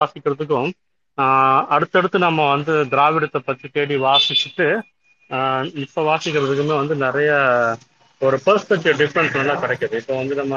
வாசிக்கிறதுக்கும் 0.00 0.70
ஆஹ் 1.18 1.64
அடுத்தடுத்து 1.68 2.18
நம்ம 2.18 2.46
வந்து 2.50 2.74
திராவிடத்தை 2.92 3.40
பற்றி 3.40 3.66
தேடி 3.68 3.96
வாசிச்சுட்டு 4.04 4.66
இப்போ 5.82 6.00
வாசிக்கிறதுக்குமே 6.02 6.76
வந்து 6.76 6.94
நிறைய 6.96 7.30
ஒரு 8.20 8.36
பெர்ஸ்பெக்டிவ் 8.46 8.96
டிஃப்ரென்ஸ் 9.00 9.36
நல்லா 9.36 9.54
கிடைக்குது. 9.62 9.98
இப்போ 10.00 10.14
வந்து 10.16 10.34
நம்ம 10.34 10.54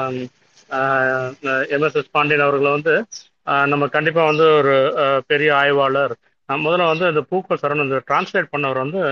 எம்எஸ்எஸ் 1.74 2.10
பாண்டியன் 2.10 2.44
அவர்களை 2.46 2.70
வந்து 2.70 2.94
ஆஹ் 3.46 3.66
நம்ம 3.66 3.84
கண்டிப்பா 3.88 4.22
வந்து 4.24 4.46
ஒரு 4.58 4.74
பெரிய 5.26 5.50
ஆய்வாளர். 5.56 6.14
முதல்ல 6.48 6.86
வந்து 6.86 7.06
இந்த 7.08 7.22
பூக்கள் 7.30 7.60
சரண் 7.62 7.84
இந்த 7.84 8.00
டிரான்ஸ்லேட் 8.08 8.52
பண்ணவர் 8.52 8.82
வந்து 8.82 9.02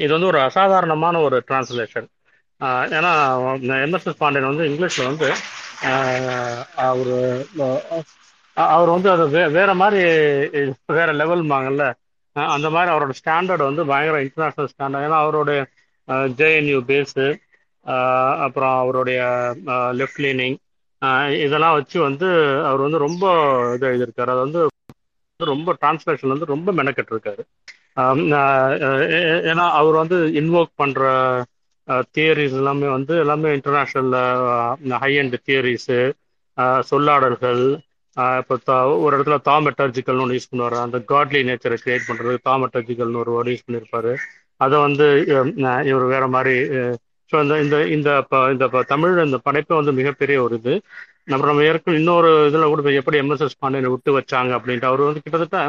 இது 0.00 0.12
வந்து 0.12 0.26
ஒரு 0.26 0.40
அசாதாரணமான 0.40 1.16
ஒரு 1.20 1.38
டிரான்ஸ்லேஷன் 1.48 2.06
ஏன்னா 2.94 3.12
எம்எஸ்எஸ் 3.80 4.20
பாண்டியன் 4.20 4.50
வந்து 4.50 4.68
இங்கிலீஷ்ல 4.68 5.04
வந்து 5.04 5.28
ஆஹ் 5.88 6.62
அவர் 8.56 8.90
வந்து 8.94 9.08
அது 9.10 9.24
வே 9.34 9.42
வேற 9.56 9.70
மாதிரி 9.80 10.02
வேற 10.98 11.08
லெவல்மாங்கல்ல 11.12 11.50
மாங்கல்ல 11.52 11.86
அந்த 12.54 12.68
மாதிரி 12.74 12.90
அவரோட 12.94 13.12
ஸ்டாண்டர்ட் 13.20 13.68
வந்து 13.68 13.82
பயங்கர 13.90 14.16
இன்டர்நேஷனல் 14.24 14.70
ஸ்டாண்டர்ட். 14.72 15.06
ஏன்னா 15.06 15.18
அவருடைய 15.24 15.60
ஜேஎன்யூ 16.40 16.78
பேஸு 16.90 17.26
அப்புறம் 18.44 18.76
அவருடைய 18.82 19.20
லெஃப்ட் 20.00 20.22
லீனிங் 20.24 20.56
இதெல்லாம் 21.44 21.76
வச்சு 21.78 21.98
வந்து 22.00 22.28
அவர் 22.68 22.84
வந்து 22.86 22.98
ரொம்ப 23.06 23.24
இது 23.74 23.86
எழுதியிருக்காரு. 23.90 24.32
அது 24.34 24.44
வந்து 24.46 24.60
ரொம்ப 25.40 25.70
டிரான்ஸ்லேஷன் 25.80 26.34
வந்து 26.34 26.52
ரொம்ப 26.54 26.72
மெனக்கெட்டிருக்காரு. 26.72 27.42
ஏன்னா 29.50 29.66
அவர் 29.80 29.96
வந்து 30.02 30.16
இன்வோக் 30.40 30.78
பண்ற 30.82 31.02
தியரிஸ் 32.14 32.56
எல்லாமே 32.60 32.88
வந்து 32.88 33.14
எல்லாமே 33.22 33.50
இன்டர்நேஷ்னல் 33.56 34.12
ஹை 35.02 35.12
அண்ட் 35.18 35.36
தியரிஸு 35.48 35.98
சொல்லாடல்கள் 36.90 37.62
இப்போ 38.40 38.54
தா- 38.66 39.00
ஒரு 39.00 39.14
இடத்துல 39.18 39.36
தாமெட்டர்ஜிக்கல்னு 39.48 40.20
ஒன்று 40.20 40.38
யூஸ் 40.38 40.50
பண்ணுவார். 40.52 40.76
அந்த 40.80 40.98
காட்லி 41.10 41.40
நேச்சரை 41.48 41.76
கிரியேட் 41.84 42.06
பண்ணுறது 42.08 42.36
தாமெட்டர்ஜிக்கல்னு 42.48 43.20
ஒரு 43.22 43.32
வேர்டு 43.34 43.52
யூஸ் 43.52 43.66
பண்ணியிருப்பாரு 43.66 44.12
அதை 44.60 44.76
வந்து 44.78 45.06
இவர் 45.90 46.04
வேற 46.14 46.24
மாதிரி 46.34 46.54
ஸோ 47.30 47.42
இந்த 47.42 47.54
இந்த 47.64 47.76
இந்த 47.96 48.10
ப- 48.30 48.48
இந்த 48.52 48.66
ப- 48.72 48.82
தமிழ் 48.92 49.24
இந்த 49.24 49.38
படைப்பை 49.46 49.74
வந்து 49.78 49.92
மிகப்பெரிய 49.92 50.36
ஒரு 50.42 50.54
இது. 50.60 50.74
நம்ம 51.30 51.46
நம்ம 51.46 51.62
ஏற்கனவே 51.68 51.98
இன்னொரு 52.00 52.30
இதில் 52.48 52.70
கூட 52.72 52.92
எப்படி 53.00 53.20
எம்எஸ்எஸ் 53.22 53.58
பாண்டியனை 53.58 53.90
விட்டு 53.94 54.10
வச்சாங்க 54.18 54.52
அப்படின்ட்டு 54.58 54.88
அவர் 54.90 55.02
வந்து 55.08 55.22
கிட்டத்தட்ட 55.24 55.60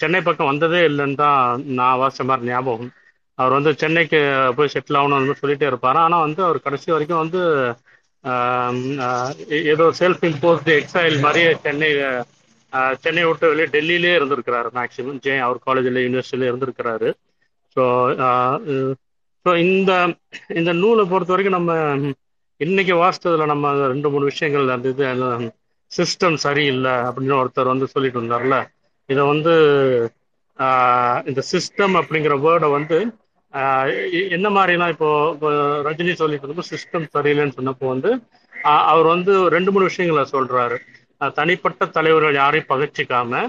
சென்னை 0.00 0.20
பக்கம் 0.20 0.46
வந்ததே 0.46 0.80
இல்லைன்னு 0.88 1.16
தான் 1.22 1.38
நான் 1.78 1.98
வாசிச்ச 2.00 2.24
மாதிரி 2.30 2.46
ஞாபகம். 2.48 2.90
அவர் 3.38 3.56
வந்து 3.58 3.72
சென்னைக்கு 3.82 4.20
போய் 4.56 4.72
செட்டில் 4.74 4.98
ஆகணும்னு 5.00 5.40
சொல்லிட்டே 5.42 5.66
இருப்பார். 5.70 6.00
ஆனால் 6.04 6.24
வந்து 6.26 6.42
அவர் 6.46 6.64
கடைசி 6.66 6.92
வரைக்கும் 6.94 7.22
வந்து 7.24 7.40
ஏதோ 9.66 9.84
செல்ஃப் 9.98 10.24
இம்போஸ்டு 10.28 10.76
எக்ஸைல் 10.78 11.16
மாதிரியே 11.20 11.50
சென்னை 11.62 11.90
ஆஹ், 12.72 12.94
சென்னை 13.02 13.22
விட்டு 13.24 13.50
வெளியே 13.50 13.66
டெல்லியிலே 13.72 14.12
இருந்திருக்கிறாரு 14.16 14.68
மேக்சிமம் 14.74 15.20
ஜே 15.20 15.34
அவர் 15.40 15.58
காலேஜில் 15.66 16.02
யூனிவர்சிட்டியில 16.02 16.48
இருந்திருக்கிறாரு. 16.48 17.08
ஸோ 17.76 17.82
ஸோ 19.46 19.52
இந்த 19.64 19.90
இந்த 20.56 20.70
நூலை 20.78 21.04
பொறுத்த 21.06 21.32
வரைக்கும் 21.32 21.58
நம்ம 21.58 21.72
இன்னைக்கு 22.60 22.94
வாசித்ததுல 22.98 23.46
நம்ம 23.46 23.64
ரெண்டு 23.86 24.10
மூணு 24.10 24.30
விஷயங்கள் 24.30 24.74
அந்த 24.74 24.88
இது 24.88 25.06
சிஸ்டம் 25.92 26.36
சரியில்லை 26.44 26.94
அப்படின்னு 27.06 27.40
ஒருத்தர் 27.40 27.72
வந்து 27.72 27.86
சொல்லிட்டு 27.88 28.18
இருந்தார்ல. 28.20 28.56
இதை 29.08 29.22
வந்து 29.24 29.52
இந்த 31.26 31.40
சிஸ்டம் 31.50 31.94
அப்படிங்கிற 32.00 32.34
வேர்டை 32.42 32.68
வந்து 32.72 32.98
என்ன 34.36 34.48
மாதிரிலாம் 34.56 34.92
இப்போ 34.94 35.08
இப்போ 35.34 35.50
ரஜினி 35.86 36.12
சொல்லிட்டு 36.20 36.44
இருந்தப்போ 36.44 36.66
சிஸ்டம் 36.72 37.06
சரியில்லைன்னு 37.16 37.56
சொன்னப்போ 37.58 37.86
வந்து 37.94 38.10
அவர் 38.92 39.06
வந்து 39.14 39.32
ரெண்டு 39.54 39.70
மூணு 39.74 39.88
விஷயங்களை 39.90 40.24
சொல்றாரு. 40.34 40.76
தனிப்பட்ட 41.38 41.86
தலைவர்கள் 41.96 42.40
யாரையும் 42.42 42.70
பகச்சிக்காம 42.72 43.42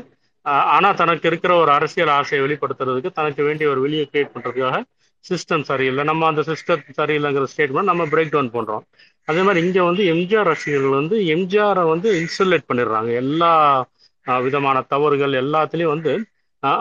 ஆனா 0.76 0.90
தனக்கு 1.02 1.26
இருக்கிற 1.30 1.54
ஒரு 1.64 1.72
அரசியல் 1.78 2.12
ஆசையை 2.20 2.42
வெளிப்படுத்துறதுக்கு 2.46 3.10
தனக்கு 3.20 3.42
வேண்டிய 3.48 3.68
ஒரு 3.74 3.80
வெளியை 3.86 4.06
கிரியேட் 4.12 4.34
பண்றதுக்காக 4.36 4.78
சிஸ்டம் 5.26 5.66
சரியில்லை. 5.70 6.04
நம்ம 6.10 6.26
அந்த 6.32 6.42
சிஸ்டம் 6.50 6.84
சரியில்லைங்கிற 7.00 7.48
ஸ்டேட்மெண்ட் 7.54 7.92
நம்ம 7.92 8.04
பிரேக் 8.14 8.34
டவுன் 8.36 8.54
பண்றோம். 8.56 8.84
அதே 9.28 9.42
மாதிரி 9.48 9.66
இங்க 9.66 9.80
வந்து 9.90 10.04
எம்ஜிஆர் 10.14 10.50
ரசிகர்கள் 10.52 10.98
வந்து 11.00 11.18
எம்ஜிஆரை 11.36 11.84
வந்து 11.94 12.10
இன்சுலேட் 12.22 12.68
பண்ணிடுறாங்க. 12.70 13.10
எல்லா 13.24 13.52
விதமான 14.46 14.78
தவறுகள் 14.94 15.34
எல்லாத்துலயும் 15.44 15.94
வந்து 15.96 16.14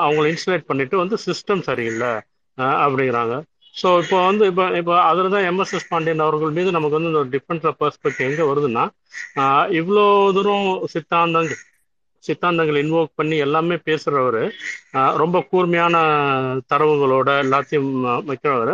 அவங்களை 0.05 0.29
இன்சுலேட் 0.35 0.69
பண்ணிட்டு 0.71 0.97
வந்து 1.03 1.17
சிஸ்டம் 1.27 1.67
சரியில்லை. 1.71 2.13
அப்படிங்கிறாங்க. 2.59 3.35
ஸோ 3.75 3.89
இப்போ 4.03 4.19
வந்து 4.27 4.45
இப்போ 4.51 4.65
இப்போ 4.81 4.95
அதில் 5.03 5.33
தான் 5.33 5.47
எம்எஸ்எஸ் 5.49 5.89
பாண்டியன் 5.89 6.25
அவர்கள் 6.27 6.55
மீது 6.59 6.71
நமக்கு 6.71 6.99
வந்து 6.99 7.13
இந்த 7.13 7.23
டிஃப்ரெண்ட் 7.35 7.67
ஆஃப் 7.71 7.81
பெர்ஸ்பெக்டிவ் 7.83 8.29
எங்கே 8.29 8.45
வருதுன்னா 8.51 8.85
இவ்வளோ 9.81 10.05
தூரம் 10.37 10.65
சித்தாந்தங்கள் 10.95 11.63
சித்தாந்தங்கள் 12.25 12.81
இன்வோக் 12.83 13.11
பண்ணி 13.15 13.37
எல்லாமே 13.39 13.77
பேசுகிறவர் 13.89 14.41
ரொம்ப 15.17 15.37
கூர்மையான 15.51 15.97
தரவுகளோட 16.73 17.29
எல்லாத்தையும் 17.45 17.93
வைக்கிறவர் 18.31 18.73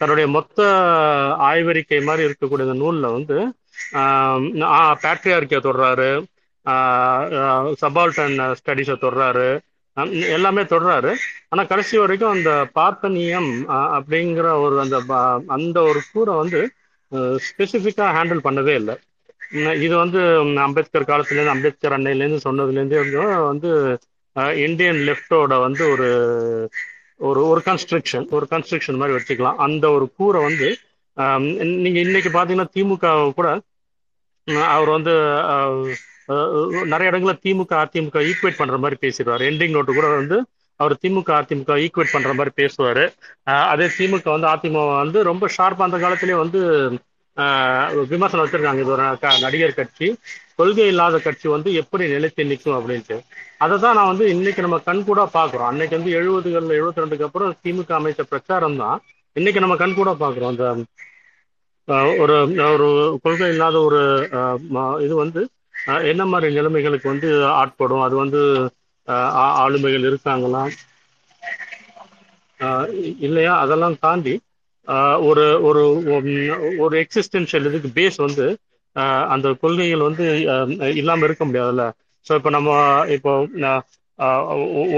தன்னுடைய 0.00 0.26
மொத்த 0.28 0.58
ஆய்வறிக்கை 1.50 2.00
மாதிரி 2.08 2.26
இருக்கக்கூடிய 2.28 2.66
இந்த 2.68 2.78
நூலில் 2.82 3.14
வந்து 3.16 3.38
பேட்ரியார்கியை 5.04 5.60
தொடுறாரு 5.60 6.10
சபால்டன் 7.82 8.38
ஸ்டடீஸை 8.60 8.96
தொடுறாரு 8.98 9.48
எல்லாமே 10.08 10.62
தொடுறாரு. 10.62 11.14
ஆனால் 11.48 11.66
கடைசி 11.66 11.98
வரைக்கும் 11.98 12.30
அந்த 12.30 12.66
பார்த்தனியம் 12.74 13.50
அப்படிங்கிற 13.68 14.60
ஒரு 14.60 14.80
அந்த 14.80 15.00
ப- 15.06 15.42
அந்த 15.46 15.82
ஒரு 15.82 16.00
கூரை 16.12 16.34
வந்து 16.34 16.70
ஸ்பெசிஃபிக்காக 17.14 18.14
ஹேண்டில் 18.16 18.38
பண்ணவே 18.44 18.74
இல்லை. 18.74 18.96
இது 19.82 19.96
வந்து 19.96 20.20
அம்பேத்கர் 20.60 21.02
காலத்துலேருந்து 21.02 21.46
அம்பேத்கர் 21.46 22.00
அன்னையிலேருந்து 22.00 22.40
சொன்னதுலேருந்தே 22.44 23.46
வந்து 23.46 23.98
இந்தியன் 24.56 24.96
லெஃப்டோட 24.96 25.60
வந்து 25.60 25.90
ஒரு 25.90 26.08
ஒரு 27.16 27.46
ஒரு 27.46 27.62
கன்ஸ்ட்ரக்ஷன் 27.64 28.28
ஒரு 28.30 28.46
கன்ஸ்ட்ரக்ஷன் 28.50 28.96
மாதிரி 28.96 29.18
வச்சுக்கலாம். 29.18 29.54
அந்த 29.54 29.90
ஒரு 29.90 30.12
கூரை 30.16 30.42
வந்து 30.42 30.76
நீங்கள் 31.14 31.66
நீங்க 31.66 31.98
இன்னைக்கு 31.98 32.28
பாத்தீங்கன்னா 32.28 32.66
திமுக 32.74 33.32
கூட 33.32 33.60
அவர் 34.62 34.88
வந்து 34.88 35.10
நிறைய 36.84 37.10
இடங்கள்ல 37.10 37.38
திமுக 37.46 37.72
அதிமுக 37.72 38.30
ஈக்குவேட் 38.30 38.56
பண்ற 38.56 38.78
மாதிரி 38.78 39.08
பேசிடுவார். 39.08 39.44
எண்டிங் 39.48 39.70
நோட்டு 39.70 39.94
கூட 39.94 40.06
வந்து 40.06 40.44
அவர் 40.76 40.98
திமுக 41.02 41.32
அதிமுக 41.40 41.88
ஈக்குவேட் 41.88 42.12
பண்ற 42.12 42.28
மாதிரி 42.28 42.50
பேசுவார். 42.54 43.12
அதே 43.42 43.86
திமுக 43.98 44.40
வந்து 44.40 44.46
அதிமுக 44.46 44.96
வந்து 44.96 45.22
ரொம்ப 45.22 45.48
ஷார்ப் 45.48 45.82
அந்த 45.82 45.98
காலத்திலேயே 45.98 46.38
வந்து 46.38 46.88
விமர்சனம் 48.08 48.46
வச்சிருக்காங்க. 48.46 48.80
இது 48.80 48.86
ஒரு 48.86 49.16
க- 49.20 49.38
நடிகர் 49.40 49.74
கட்சி 49.74 50.16
கொள்கை 50.54 50.86
இல்லாத 50.86 51.18
கட்சி 51.18 51.48
வந்து 51.48 51.74
எப்படி 51.74 52.08
நிலைத்து 52.08 52.44
நிற்கும் 52.44 52.74
அப்படின்ட்டு. 52.74 53.20
அதை 53.58 53.78
தான் 53.78 53.94
நான் 53.94 54.06
வந்து 54.06 54.28
இன்னைக்கு 54.28 54.62
நம்ம 54.62 54.78
கண் 54.78 55.04
கூட 55.04 55.30
பாக்குறோம் 55.34 55.66
அன்னைக்கு 55.70 55.96
வந்து 55.96 56.12
எழுபதுகளில் 56.12 56.78
எழுபத்தி 56.78 57.00
ரெண்டுக்கு 57.00 57.22
அப்புறம் 57.22 57.56
திமுக 57.64 57.92
அமைச்ச 57.92 58.22
பிரச்சாரம் 58.22 58.76
தான். 58.76 59.00
இன்னைக்கு 59.32 59.60
நம்ம 59.60 59.76
கண் 59.76 59.94
கூட 59.94 60.16
பாக்குறோம் 60.20 60.46
அந்த 60.46 60.74
ஒரு 62.18 62.54
ஒரு 62.72 63.18
கொள்கை 63.22 63.48
இல்லாத 63.48 63.80
ஒரு 63.80 64.28
இது 65.00 65.14
வந்து 65.14 65.48
என்ன 66.10 66.22
மாதிரி 66.26 66.48
நிலைமைகளுக்கு 66.54 67.08
வந்து 67.08 67.28
ஆட்படும்? 67.56 68.02
அது 68.02 68.16
வந்து 68.16 68.40
ஆஹ், 69.08 69.30
ஆளுமைகள் 69.62 70.06
இருக்காங்களா? 70.06 70.62
ஆஹ் 72.60 72.88
இல்லையா? 73.20 73.52
அதெல்லாம் 73.58 73.96
தாண்டி 74.00 74.34
ஆஹ் 74.88 75.18
ஒரு 75.22 75.44
ஒரு 75.64 75.82
ஒரு 76.80 76.94
எக்ஸிஸ்டென்ஷியல் 77.02 77.66
இதுக்கு 77.66 77.90
பேஸ் 77.96 78.18
வந்து 78.18 78.46
ஆஹ் 78.96 79.26
அந்த 79.28 79.48
கொள்கைகள் 79.62 80.06
வந்து 80.08 80.24
இல்லாமல் 80.40 80.94
இல்லாம 80.96 81.24
இருக்க 81.24 81.44
முடியாதுல்ல? 81.44 81.84
ஸோ 82.26 82.34
இப்போ 82.38 82.50
நம்ம 82.50 82.70
இப்போ 83.16 83.32
ஆஹ் 84.18 84.48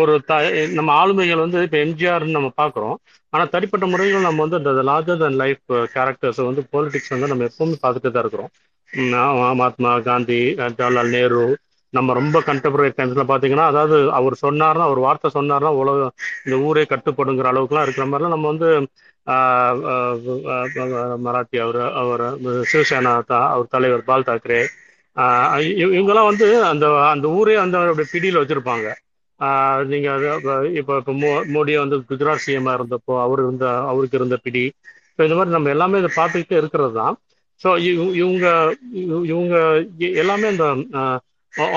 ஒரு 0.00 0.14
த 0.22 0.34
நம்ம 0.72 0.91
ஆளுமைகள் 1.00 1.44
வந்து 1.44 1.59
இப்போ 1.62 1.78
எம்ஜிஆர்னு 1.78 2.37
நம்ம 2.38 2.50
பார்க்குறோம் 2.56 2.97
ஆனால் 3.32 3.53
தனிப்பட்ட 3.53 3.84
முறையில் 3.87 4.26
நம்ம 4.26 4.43
வந்து 4.44 4.59
இந்த 4.62 4.82
லார்ஜர் 4.88 5.22
தன் 5.22 5.38
லைஃப் 5.38 5.62
கேரக்டர்ஸ் 5.94 6.41
வந்து 6.43 6.62
பாலிடிக்ஸ் 6.72 7.12
வந்து 7.15 7.31
நம்ம 7.32 7.47
எப்பவுமே 7.48 7.76
பார்த்துட்டு 7.82 8.10
தான் 8.10 8.25
இருக்கிறோம் 8.25 8.53
மகாத்மா 9.53 9.93
காந்தி 10.06 10.41
ஜவஹர்லால் 10.72 11.15
நேரு 11.15 11.44
நம்ம 11.94 12.15
ரொம்ப 12.19 12.37
கண்டெம்பரரி 12.47 12.91
டைம்ஸ்ல 12.93 13.25
பாத்தீங்கன்னா 13.31 13.67
அதாவது 13.70 13.96
அவர் 14.19 14.34
சொன்னார்னா 14.43 14.84
அவர் 14.88 15.00
வார்த்தை 15.00 15.29
சொன்னார்னா 15.34 15.70
உலகம் 15.81 16.14
இந்த 16.44 16.56
ஊரே 16.67 16.84
கட்டுப்படுங்கிற 16.93 17.49
அளவுக்குலாம் 17.52 17.87
இருக்கிற 17.87 18.06
மாதிரிலாம் 18.06 18.34
நம்ம 18.37 18.52
வந்து 18.52 18.69
மராட்டி 20.46 20.81
மராத்தி 21.25 21.58
அவர் 21.64 21.81
அவர் 22.02 22.25
சிவசேனா 22.70 23.12
அவர் 23.46 23.73
தலைவர் 23.75 24.08
பால் 24.08 24.28
தாக்கரே 24.28 24.61
இவங்கெல்லாம் 25.87 26.31
வந்து 26.31 26.46
அந்த 26.73 26.85
அந்த 27.12 27.26
ஊரே 27.38 27.55
அந்த 27.64 27.76
அப்படி 27.85 28.06
பிடியில் 28.12 28.40
வச்சிருப்பாங்க. 28.40 28.87
நீங்கள் 29.43 29.89
நீங்க 29.89 30.09
அது 30.12 30.27
அப்ப- 30.33 30.69
இப்போ 30.73 30.97
இப்போ 30.97 31.12
மோ 31.15 31.31
மோடியை 31.55 31.79
வந்து 31.79 31.97
குஜராத் 32.11 32.44
சிஎம்மா 32.47 32.73
இருந்தப்போ 32.77 33.23
அவர் 33.23 33.41
இருந்த 33.41 33.67
அவருக்கு 33.85 34.19
இருந்த 34.19 34.37
பிடி. 34.37 34.65
ஸோ 35.15 35.23
இந்த 35.23 35.35
மாதிரி 35.35 35.50
நம்ம 35.50 35.69
எல்லாமே 35.69 35.99
இதை 35.99 36.11
பார்த்துக்கிட்டே 36.17 36.56
இருக்கிறது 36.56 36.93
தான். 36.94 37.15
ஸோ 37.61 37.69
இவங்க 38.15 38.47
இவங்க 39.33 39.56
எல்லாமே 40.15 40.50
இந்த 40.50 40.67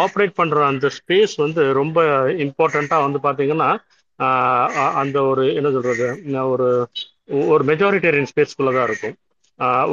ஆப்ரேட் 0.03 0.33
பண்ற 0.33 0.65
அந்த 0.65 0.89
ஸ்பேஸ் 0.97 1.33
வந்து 1.37 1.73
ரொம்ப 1.73 1.97
இம்பார்ட்டண்ட்டாக 2.45 3.05
வந்து 3.07 3.19
பார்த்தீங்கன்னா 3.23 3.69
அந்த 4.95 5.23
ஒரு 5.23 5.55
என்ன 5.55 5.71
சொல்றது 5.71 6.07
ஒரு 6.49 6.67
ஒரு 7.47 7.63
மெஜாரிட்டேரியன் 7.63 8.29
ஸ்பேஸ்க்குள்ள 8.31 8.71
தான் 8.73 8.87
இருக்கும். 8.87 9.15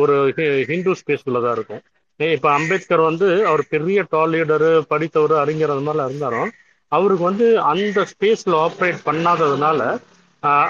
ஒரு 0.01 0.15
ஹி- 0.37 0.65
ஹிந்து 0.65 0.93
ஸ்பேஸ்க்குள்ள 1.01 1.41
தான் 1.43 1.55
இருக்கும். 1.55 1.83
இப்போ 2.21 2.49
அம்பேத்கர் 2.53 3.01
வந்து 3.01 3.29
அவர் 3.47 3.63
பெரிய 3.69 4.05
டால் 4.11 4.33
லீடரு 4.33 4.71
படித்தவர் 4.89 5.35
அறிஞர் 5.39 5.71
அது 5.71 5.81
மாதிரிலாம் 5.81 6.11
இருந்தாலும் 6.11 6.51
அவருக்கு 6.93 7.25
வந்து 7.25 7.47
அந்த 7.71 8.01
ஸ்பேஸ்ல 8.13 8.55
ஆப்ரேட் 8.65 9.01
பண்ணாததுனால 9.07 9.81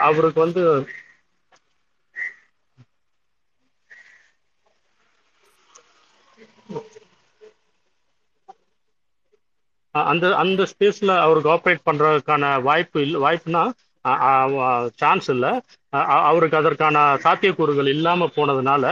அவருக்கு 0.09 0.41
வந்து 0.45 0.63
அந்த 9.95 10.27
அந்த 10.43 10.63
ஸ்பேஸ்ல 10.71 11.13
அவருக்கு 11.23 11.51
ஆப்ரேட் 11.55 11.87
பண்றதுக்கான 11.89 12.45
வாய்ப்பு 12.63 12.99
இல்லை 13.05 13.19
வாய்ப்புனா 13.25 13.63
சான்ஸ் 14.99 15.29
இல்லை. 15.35 15.51
அவருக்கு 16.27 16.57
அதற்கான 16.57 16.97
சாத்தியக்கூறுகள் 17.25 17.89
இல்லாம 17.89 18.29
போனதுனால 18.37 18.85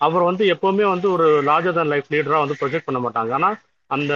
அவர் 0.00 0.28
வந்து 0.28 0.44
எப்பவுமே 0.54 0.84
வந்து 0.90 1.06
ஒரு 1.14 1.28
லார்ஜர் 1.44 1.74
தன் 1.74 1.92
லைஃப் 1.92 2.10
லீடரா 2.10 2.38
வந்து 2.42 2.58
ப்ரொஜெக்ட் 2.60 2.88
பண்ண 2.88 3.00
மாட்டாங்க. 3.04 3.32
ஆனா 3.38 3.50
அந்த 3.90 4.12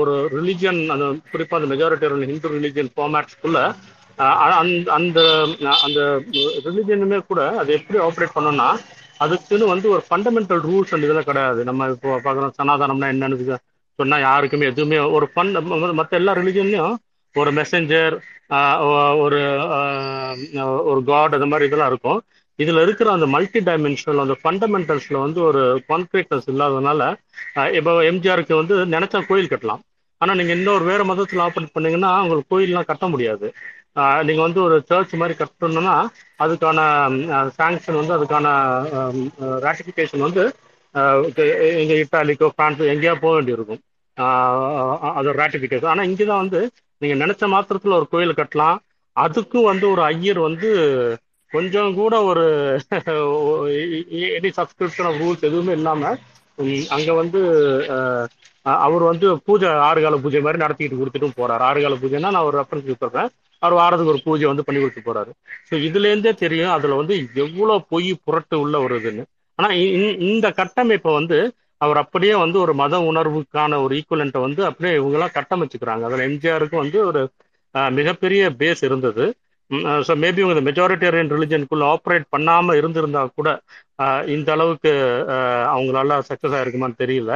ஒரு 0.00 0.14
ரிலிஜியன் 0.36 0.80
அந்த 0.94 1.04
குறிப்பாக 1.32 1.58
அந்த 1.58 1.68
மெஜாரிட்டியான 1.72 2.28
ஹிந்து 2.30 2.48
ரிலிஜியன் 2.56 2.92
ஃபார்மேட்ஸ்க்குள்ள 2.94 3.58
அந்த 4.60 4.92
அந்த 4.98 5.18
அந்த 5.86 6.00
ரிலிஜியனுமே 6.66 7.18
கூட 7.30 7.42
அது 7.60 7.70
எப்படி 7.78 7.98
ஆப்ரேட் 8.06 8.36
பண்ணோம்னா 8.36 8.68
அதுக்குன்னு 9.24 9.72
வந்து 9.72 9.86
ஒரு 9.94 10.02
ஃபண்டமெண்டல் 10.08 10.62
ரூல்ஸ் 10.68 10.92
அண்ட் 10.94 11.06
இதெல்லாம் 11.06 11.28
கிடையாது. 11.28 11.60
நம்ம 11.68 11.88
இப்போ 11.94 12.10
பார்க்குறோம் 12.24 12.56
சனாதனம்னா 12.58 13.08
என்னன்னு 13.14 13.58
சொன்னால் 13.98 14.24
யாருக்குமே 14.28 14.68
எதுவுமே 14.70 14.98
ஒரு 15.16 15.26
ஃபண்ட் 15.32 15.60
மற்ற 16.00 16.12
எல்லா 16.20 16.32
ரிலிஜன்லையும் 16.40 16.94
ஒரு 17.34 17.50
மெசஞ்சர் 17.60 18.14
ஒரு 19.24 19.40
ஒரு 20.90 21.00
காட் 21.10 21.36
அந்த 21.38 21.48
மாதிரி 21.52 21.68
இதெல்லாம் 21.68 21.90
இருக்கும். 21.92 22.20
இதுல 22.58 22.82
இருக்கிற 22.82 23.08
அந்த 23.12 23.26
மல்டி 23.26 23.60
டைமென்ஷனல் 23.60 24.22
அந்த 24.24 24.36
ஃபண்டமெண்டல்ஸ்ல 24.42 25.20
வந்து 25.24 25.40
ஒரு 25.48 25.62
கான்கிரீட்னஸ் 25.88 26.48
இல்லாததுனால 26.52 27.02
இப்போ 27.78 27.92
எம்ஜிஆருக்கு 28.10 28.54
வந்து 28.60 28.76
நினைச்சா 28.94 29.20
கோயில் 29.26 29.52
கட்டலாம். 29.52 29.82
ஆனா 30.20 30.32
நீங்க 30.34 30.52
இன்னொரு 30.52 30.84
வேற 30.84 31.04
மதத்துல 31.10 31.42
ஆப்ரேட் 31.46 31.72
பண்ணீங்கன்னா 31.72 32.10
உங்களுக்கு 32.22 32.52
கோயில்லாம் 32.54 32.88
கட்ட 32.90 33.08
முடியாது. 33.08 33.46
நீங்க 34.22 34.40
வந்து 34.42 34.60
ஒரு 34.62 34.76
சர்ச் 34.86 35.14
மாதிரி 35.20 35.36
கட்டணும்னா 35.42 35.94
அதுக்கான 36.44 36.80
சாங்ஷன் 37.58 37.98
வந்து 38.00 38.14
அதுக்கான 38.16 38.46
ராட்டிபிகேஷன் 39.66 40.24
வந்து 40.26 40.42
எங்க 41.80 41.94
இட்டாலிக்கோ 42.02 42.48
பிரான்ஸ் 42.56 42.82
எங்கேயா 42.92 43.14
போக 43.24 43.32
வேண்டியிருக்கும். 43.34 43.80
ஆஹ் 44.16 45.12
அது 45.18 45.32
ராட்டிபிகேஷன் 45.40 45.92
ஆனா 45.94 46.02
இங்கதான் 46.02 46.42
வந்து 46.44 46.60
நீங்க 47.02 47.16
நினைச்ச 47.24 47.44
மாத்திரத்துல 47.54 47.96
ஒரு 47.98 48.06
கோயில் 48.10 48.38
கட்டலாம். 48.40 48.78
அதுக்கும் 49.16 49.68
வந்து 49.70 49.86
ஒரு 49.90 50.02
ஐயர் 50.02 50.38
வந்து 50.38 50.70
கொஞ்சம் 51.50 51.94
கூட 51.94 52.22
ஒரு 52.22 52.44
எனி 53.66 54.50
சப்ஸ்கிரிப்ஷன் 54.56 55.08
ஆஃப் 55.10 55.20
ரூல்ஸ் 55.20 55.46
எதுவுமே 55.48 55.72
இல்லாம 55.72 56.16
அங்க 56.88 57.12
வந்து 57.12 57.40
அவர் 58.62 59.02
வந்து 59.02 59.42
பூஜை 59.42 59.68
ஆறு 59.68 60.02
கால 60.02 60.16
பூஜை 60.16 60.40
மாதிரி 60.40 60.64
நடத்திக்கிட்டு 60.64 60.98
கொடுத்துட்டும் 60.98 61.36
போறாரு. 61.36 61.64
ஆறு 61.68 61.82
கால 61.82 61.94
பூஜைன்னா 61.94 62.18
நான் 62.18 62.44
ஒரு 62.48 62.56
ரெஃபரன்ஸ் 62.60 62.96
சொல்றேன். 62.98 63.28
அவர் 63.58 63.78
வாரத்துக்கு 63.78 64.12
ஒரு 64.12 64.22
பூஜை 64.24 64.46
வந்து 64.46 64.64
பண்ணி 64.64 64.80
கொடுத்து 64.80 65.02
போறாரு. 65.06 65.32
ஸோ 65.68 65.76
இதுல 65.78 66.06
இருந்தே 66.10 66.32
தெரியும் 66.34 66.70
அதுல 66.70 66.94
வந்து 66.94 67.14
எவ்வளவு 67.34 67.84
பொய் 67.88 68.10
புரட்டு 68.24 68.60
உள்ள 68.60 68.80
ஒரு 68.80 68.94
இதுன்னு. 69.00 69.24
ஆனா 69.54 69.74
இ- 69.74 70.20
இந்த 70.20 70.50
கட்டமைப்பை 70.50 71.12
வந்து 71.12 71.38
அவர் 71.76 71.96
அப்படியே 71.96 72.34
வந்து 72.34 72.60
ஒரு 72.60 72.74
மத 72.74 72.96
உணர்வுக்கான 72.98 73.82
ஒரு 73.82 73.94
ஈக்குவலண்ட்டை 73.96 74.40
வந்து 74.40 74.64
அப்படியே 74.64 74.98
இவங்கெல்லாம் 74.98 75.36
கட்டமைச்சுக்கிறாங்க. 75.38 76.02
அதில் 76.08 76.24
எம்ஜிஆருக்கு 76.28 76.76
வந்து 76.76 77.06
ஒரு 77.06 77.22
மிகப்பெரிய 77.90 78.50
பேஸ் 78.58 78.84
இருந்தது. 78.88 79.24
ஸோ 80.06 80.12
மேபி 80.22 80.40
இவங்க 80.42 80.62
மெஜாரிட்டேரியன் 80.68 81.32
ரிலிஜனுக்குள்ள 81.34 81.84
ஆப்ரேட் 81.94 82.24
பண்ணாம 82.34 82.76
இருந்திருந்தா 82.78 83.22
கூட 83.32 83.48
இந்த 84.34 84.48
அளவுக்கு 84.56 84.92
அவங்களால 85.72 86.18
சக்சஸ் 86.28 86.56
ஆயிருக்குமான்னு 86.58 87.00
தெரியல. 87.02 87.32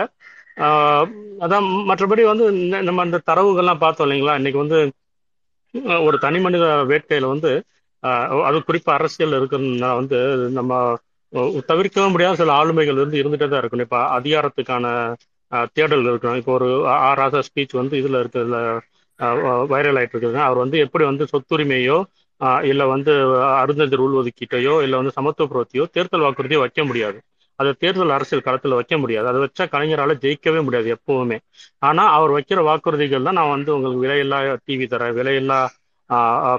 அதான் 1.44 1.66
மற்றபடி 1.90 2.22
வந்து 2.28 2.46
நம்ம 2.88 3.02
அந்த 3.06 3.22
தரவுகள்லாம் 3.28 3.82
பார்த்தோம் 3.84 4.06
இல்லைங்களா? 4.06 4.36
இன்னைக்கு 4.40 4.60
வந்து 4.64 4.78
ஒரு 6.06 6.16
தனி 6.24 6.38
மனித 6.40 6.64
வேட்கையில 6.90 7.28
வந்து 7.32 7.50
அது 8.46 8.58
குறிப்பா 8.68 8.92
அரசியல் 8.96 9.38
இருக்கிறதுனா 9.38 9.90
வந்து 10.00 10.18
நம்ம 10.58 10.72
தவிர்க்கவே 11.70 12.06
முடியாத 12.12 12.38
சில 12.40 12.52
ஆளுமைகள் 12.54 13.02
வந்து 13.02 13.20
இருந்துட்டே 13.20 13.46
தான் 13.46 13.62
இருக்கணும். 13.62 13.86
இப்போ 13.88 14.00
அதிகாரத்துக்கான 14.16 14.86
தேடல் 15.76 16.08
இருக்கணும். 16.10 16.40
இப்போ 16.40 16.52
ஒரு 16.58 16.68
ஆர் 17.00 17.20
ராசா 17.20 17.40
ஸ்பீச் 17.48 17.80
வந்து 17.80 17.94
இதுல 18.00 18.20
இருக்கிறதுல 18.22 18.58
வைரல் 19.72 19.98
ஆயிட்டு 19.98 20.14
இருக்குதுங்க 20.14 20.42
அவர் 20.46 20.62
வந்து 20.64 20.76
எப்படி 20.84 21.04
வந்து 21.10 21.24
சொத்துரிமையோ 21.32 21.98
இல்லை 22.70 22.84
வந்து 22.92 23.12
அருந்ததி 23.60 23.96
உள்ஒதுக்கீட்டையோ 24.06 24.74
இல்லை 24.84 24.96
வந்து 25.00 25.16
சமத்துவ 25.18 25.46
புரத்தியோ 25.52 25.84
தேர்தல் 25.96 26.24
வாக்குறுதியோ 26.26 26.60
வைக்க 26.64 26.82
முடியாது. 26.90 27.18
அதை 27.58 27.70
தேர்தல் 27.82 28.14
அரசியல் 28.16 28.44
களத்தில் 28.46 28.76
வைக்க 28.78 28.94
முடியாது. 28.98 29.26
அதை 29.30 29.40
வச்சா 29.44 29.64
கலைஞரால் 29.74 30.20
ஜெயிக்கவே 30.24 30.60
முடியாது 30.66 30.88
எப்பவுமே. 30.96 31.38
ஆனால் 31.88 32.10
அவர் 32.16 32.34
வைக்கிற 32.36 32.60
வாக்குறுதிகள் 32.68 33.26
தான் 33.28 33.38
நான் 33.40 33.54
வந்து 33.56 33.70
உங்களுக்கு 33.76 34.04
விலையில்லா 34.06 34.38
டிவி 34.66 34.86
தரேன் 34.94 35.16
விலையில்லா 35.20 35.60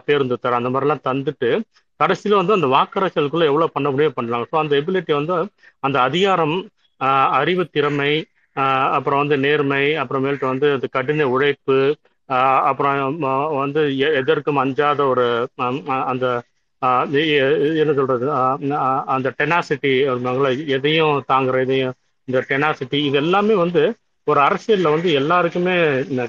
பேருந்து 0.07 0.35
தரேன் 0.43 0.61
அந்த 0.61 0.71
மாதிரிலாம் 0.73 1.05
தந்துட்டு 1.09 1.49
கடைசியில 1.99 2.39
வந்து 2.41 2.55
அந்த 2.57 2.67
வாக்கரசலுக்குள்ள 2.75 3.45
எவ்வளோ 3.51 3.67
பண்ண 3.75 3.87
முடியும் 3.91 4.15
பண்ணலாம். 4.17 4.45
ஸோ 4.51 4.55
அந்த 4.61 4.73
எபிலிட்டி 4.81 5.13
வந்து 5.19 5.35
அந்த 5.83 5.97
அதிகாரம் 6.07 6.55
அறிவு 7.39 7.63
திறமை 7.75 8.11
அப்புறம் 8.97 9.21
வந்து 9.23 9.37
நேர்மை 9.45 9.83
அப்புறமேல்ட்டு 10.01 10.51
வந்து 10.51 10.67
அது 10.77 10.87
கடின 10.95 11.27
உழைப்பு 11.35 11.77
அப்புறம் 12.63 13.19
வந்து 13.55 13.81
எ- 13.97 14.13
எதற்கும் 14.13 14.55
அஞ்சாத 14.55 15.05
ஒரு 15.05 15.25
அந்த 16.05 16.25
ஆஹ், 16.81 17.05
என்ன 17.81 17.93
சொல்றது 17.93 18.25
அந்த 19.07 19.27
டெனாசிட்டி 19.37 19.91
எதையும் 20.67 21.23
தாங்குற 21.27 21.61
இதையும் 21.61 21.93
இந்த 22.27 22.39
டெனாசிட்டி 22.49 22.97
இது 23.01 23.17
எல்லாமே 23.17 23.55
வந்து 23.55 23.83
ஒரு 24.27 24.39
அரசியல்ல 24.39 24.89
வந்து 24.89 25.11
எல்லாருக்குமே 25.11 25.75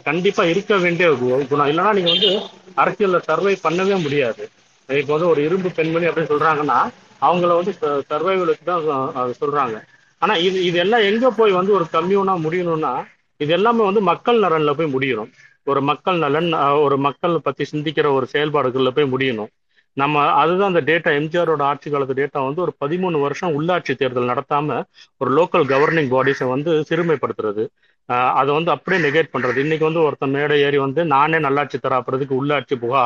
கண்டிப்பா 0.02 0.44
இருக்க 0.44 0.76
வேண்டிய 0.76 1.08
கு- 1.12 1.49
குணம். 1.49 1.67
இல்லைன்னா 1.67 1.94
நீங்க 1.94 2.11
வந்து 2.11 2.31
அரசியல்ல 2.76 3.20
சர்வை 3.29 3.55
பண்ணவே 3.64 4.02
முடியாது. 4.02 4.43
இப்போ 4.88 5.12
வந்து 5.12 5.29
ஒரு 5.29 5.44
இரும்பு 5.44 5.70
பெண்மணி 5.70 6.06
அப்படின்னு 6.06 6.32
சொல்றாங்கன்னா 6.32 6.79
அவங்கள 7.23 7.50
வந்து 7.58 7.73
சர்வைவலுக்கு 8.11 8.64
தான் 8.64 8.85
சொல்றாங்க. 9.43 9.76
ஆனா 10.23 10.35
இது 10.47 10.64
இது 10.64 10.79
எல்லாம் 10.79 11.02
எங்க 11.02 11.31
போய் 11.31 11.52
வந்து 11.52 11.73
ஒரு 11.73 11.87
கம்யூனா 11.93 12.35
முடியணும்னா 12.47 12.94
இது 13.40 13.52
எல்லாமே 13.52 13.85
வந்து 13.85 14.00
மக்கள் 14.02 14.40
நலன்ல 14.40 14.73
போய் 14.73 14.94
முடியணும். 14.94 15.31
ஒரு 15.64 15.81
மக்கள் 15.82 16.19
நலன் 16.19 16.52
ஒரு 16.55 16.99
மக்கள் 16.99 17.40
பத்தி 17.43 17.64
சிந்திக்கிற 17.72 18.12
ஒரு 18.12 18.26
செயல்பாடுகள்ல 18.32 18.90
போய் 18.90 19.12
முடியணும். 19.12 19.46
நம்ம 19.93 20.32
அதுதான் 20.32 20.75
அந்த 20.75 20.93
டேட்டா 20.93 21.12
எம்ஜிஆரோட 21.19 21.62
ஆட்சி 21.62 21.90
காலத்து 21.90 22.14
டேட்டா 22.14 22.44
வந்து 22.44 22.61
ஒரு 22.61 22.72
பதிமூணு 22.81 23.20
வருஷம் 23.20 23.61
உள்ளாட்சி 23.61 23.94
தேர்தல் 23.94 24.28
நடத்தாம 24.28 24.82
ஒரு 25.16 25.31
லோக்கல் 25.37 25.66
கவர்னிங் 25.66 26.11
பாடிஸை 26.11 26.49
வந்து 26.49 26.84
சிறுமைப்படுத்துறது. 26.88 27.66
ஆஹ் 28.08 28.32
அதை 28.32 28.55
வந்து 28.55 28.70
அப்படியே 28.70 29.08
நெகேட் 29.08 29.32
பண்றது. 29.32 29.56
இன்னைக்கு 29.56 29.84
வந்து 29.84 30.02
ஒருத்தன் 30.02 30.31
மேடை 30.31 30.61
ஏறி 30.61 30.78
வந்து 30.78 31.05
நானே 31.05 31.38
நல்லாட்சி 31.38 31.78
தராப்புறதுக்கு 31.78 32.37
உள்ளாட்சி 32.40 32.75
புகா 32.75 33.02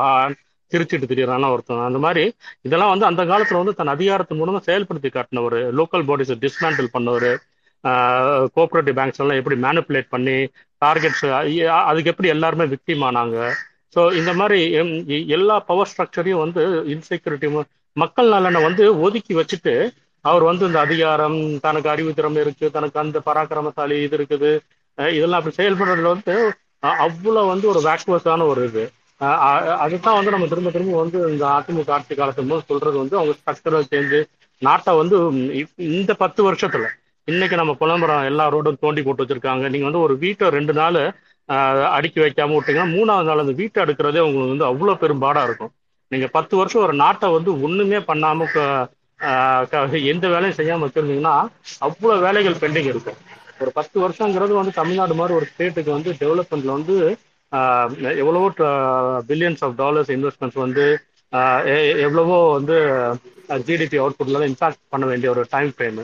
திருச்சிட்டு 0.73 1.07
திடீரான 1.07 1.51
ஒருத்தன். 1.51 1.79
அந்த 1.79 1.99
மாதிரி 1.99 2.35
இதெல்லாம் 2.61 2.99
வந்து 2.99 3.05
அந்த 3.05 3.25
காலத்துல 3.25 3.57
வந்து 3.57 3.75
தன் 3.75 3.87
அதிகாரத்தின் 3.87 4.41
மூலமா 4.41 4.61
செயல்படுத்தி 4.67 5.11
காட்டின 5.11 5.43
ஒரு 5.43 5.75
லோக்கல் 5.77 6.05
பாடிஸை 6.09 6.37
டிஸ்மேண்டில் 6.39 6.87
பண்ணவர் 6.99 7.37
கோஆப்ரேட்டிவ் 8.55 8.97
பேங்க்ஸ் 8.99 9.21
எல்லாம் 9.23 9.41
எப்படி 9.41 9.57
மேனிப்புலேட் 9.65 10.09
பண்ணி 10.15 10.37
டார்கெட்ஸ் 10.83 11.25
அதுக்கு 11.89 12.13
எப்படி 12.13 12.29
எல்லாருமே 12.35 12.67
விக்டிம் 12.73 13.05
ஆனாங்க? 13.09 13.37
ஸோ 13.97 14.01
இந்த 14.21 14.33
மாதிரி 14.41 14.59
எல்லா 15.37 15.57
பவர் 15.71 15.91
ஸ்ட்ரக்சரையும் 15.93 16.43
வந்து 16.45 16.63
இன்செக்யூரிட்டி 16.95 17.49
மக்கள் 17.97 18.33
நலனை 18.35 18.61
வந்து 18.67 18.85
ஒதுக்கி 19.07 19.35
வச்சுட்டு 19.39 19.75
அவர் 20.25 20.45
வந்து 20.51 20.65
இந்த 20.69 20.79
அதிகாரம் 20.87 21.37
தனக்கு 21.67 21.89
அறிவு 21.93 22.11
திறமை 22.15 22.41
இருக்கு 22.45 22.67
தனக்கு 22.77 22.99
அந்த 23.03 23.19
பராக்கிரமசாலி 23.29 23.97
இது 24.07 24.17
இருக்குது 24.19 24.51
இதெல்லாம் 24.99 25.41
அப்படி 25.41 25.59
செயல்படுறதுல 25.59 26.13
வந்து 26.15 26.35
அவ்வளோ 27.07 27.43
வந்து 27.53 27.67
ஒரு 27.73 27.81
வேக்குவஸான 27.87 28.47
ஒரு 28.53 28.63
இது. 28.71 28.85
அதுதான் 29.85 30.17
வந்து 30.19 30.35
நம்ம 30.35 30.49
திரும்ப 30.51 30.71
திரும்ப 30.71 30.97
வந்து 31.03 31.19
இந்த 31.33 31.45
அதிமுக 31.55 31.95
ஆட்சி 31.97 32.15
காலத்துக்கு 32.15 32.53
போது 32.53 32.69
சொல்றது 32.71 32.97
வந்து 33.03 33.17
அவங்க 33.21 33.35
ஸ்ட்ரக்சரல் 33.39 33.89
சேஞ்சு 33.93 34.21
நாட்டை 34.63 34.93
வந்து 35.01 35.17
இந்த 35.93 36.13
பத்து 36.23 36.41
வருஷத்துல 36.49 36.87
இன்னைக்கு 37.29 37.57
நம்ம 37.61 37.73
புலம்புறோம். 37.81 38.27
எல்லா 38.31 38.45
ரோடும் 38.55 38.83
தோண்டி 38.85 39.01
போட்டு 39.07 39.23
வச்சிருக்காங்க. 39.25 39.65
நீங்க 39.73 39.87
வந்து 39.89 40.05
ஒரு 40.07 40.15
வீட்டை 40.23 40.47
ரெண்டு 40.57 40.75
நாள் 40.81 41.01
அடுக்கி 41.97 42.19
வைக்காம 42.23 42.55
விட்டீங்கன்னா 42.57 42.93
மூணாவது 42.97 43.29
நாள் 43.29 43.43
அந்த 43.43 43.55
வீட்டை 43.61 43.79
அடுக்கிறதே 43.85 44.23
உங்களுக்கு 44.27 44.55
வந்து 44.55 44.69
அவ்வளவு 44.71 45.01
பெரும் 45.03 45.23
பாடா 45.25 45.43
இருக்கும். 45.49 45.73
நீங்க 46.13 46.27
பத்து 46.37 46.55
வருஷம் 46.61 46.85
ஒரு 46.87 46.95
நாட்டை 47.03 47.29
வந்து 47.37 47.51
ஒண்ணுமே 47.67 47.99
பண்ணாம 48.11 48.49
எந்த 50.13 50.27
வேலையும் 50.35 50.59
செய்யாம 50.59 50.85
வச்சிருந்தீங்கன்னா 50.87 51.35
அவ்வளவு 51.87 52.25
வேலைகள் 52.27 52.61
பெண்டிங் 52.63 52.91
இருக்கும். 52.93 53.19
ஒரு 53.63 53.71
பத்து 53.79 53.97
வருஷங்கிறது 54.05 54.53
வந்து 54.59 54.73
தமிழ்நாடு 54.81 55.15
மாதிரி 55.21 55.37
ஒரு 55.39 55.47
ஸ்டேட்டுக்கு 55.51 55.91
வந்து 55.97 56.11
டெவலப்மெண்ட்ல 56.21 56.77
வந்து 56.79 56.97
எவ்வளவோ 58.23 58.49
பில்லியன்ஸ் 59.31 59.63
ஆஃப் 59.67 59.77
டாலர்ஸ் 59.83 60.13
இன்வெஸ்ட்மெண்ட்ஸ் 60.17 60.61
வந்து 60.65 60.85
எவ்வளவோ 62.07 62.39
வந்து 62.59 62.77
ஜிடிபி 63.69 63.99
அவுட்புட்ல 64.03 64.49
இம்பாக்ட் 64.51 64.83
பண்ண 64.95 65.05
வேண்டிய 65.07 65.31
ஒரு 65.35 65.45
டைம் 65.55 65.73
ஃப்ரேம் 65.77 66.01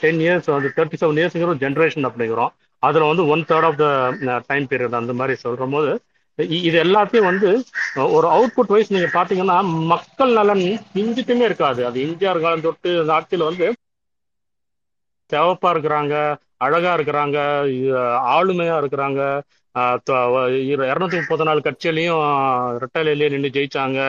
டென் 0.00 0.20
இயர்ஸ் 0.24 0.50
வந்து 0.54 0.70
தேர்ட்டி 0.76 0.98
செவன் 1.02 1.20
இயர்ஸ்ங்கிற 1.20 1.52
ஒரு 1.54 1.62
ஜென்ரேஷன் 1.64 2.08
அப்படிங்கிறோம் 2.08 2.52
அதில் 2.82 3.10
வந்து 3.10 3.24
one 3.34 3.44
third 3.50 3.68
of 3.70 3.78
the 3.82 3.86
time 4.50 4.66
period 4.72 5.00
அந்த 5.00 5.14
மாதிரி 5.20 5.34
சொல்கிற 5.44 5.66
போது 5.74 5.92
இது 6.68 6.76
எல்லாத்தையும் 6.84 7.28
வந்து 7.30 7.48
ஒரு 8.16 8.26
அவுட்புட் 8.36 8.72
வைஸ் 8.74 8.92
நீங்கள் 8.94 9.14
பார்த்தீங்கன்னா 9.16 9.58
மக்கள் 9.92 10.32
நலன் 10.38 10.62
இஞ்சிட்டுமே 11.02 11.44
இருக்காது. 11.48 11.80
அது 11.88 11.98
இந்தியா 12.08 12.30
காலம் 12.44 12.64
தொட்டு 12.66 12.92
அந்த 13.00 13.12
ஆட்சியில் 13.16 13.48
வந்து 13.48 13.66
சிவப்பா 15.30 15.68
இருக்கிறாங்க 15.74 16.14
அழகாக 16.64 16.96
இருக்கிறாங்க 16.98 17.38
ஆளுமையாக 18.36 18.80
இருக்கிறாங்க 18.82 19.20
இரநூத்தி 20.86 21.16
முப்பத்தி 21.20 21.46
நாலு 21.48 21.60
கட்சியிலையும் 21.66 22.20
ரெட்டலையிலேயே 22.82 23.30
நின்று 23.34 23.50
ஜெயிச்சாங்க. 23.56 24.00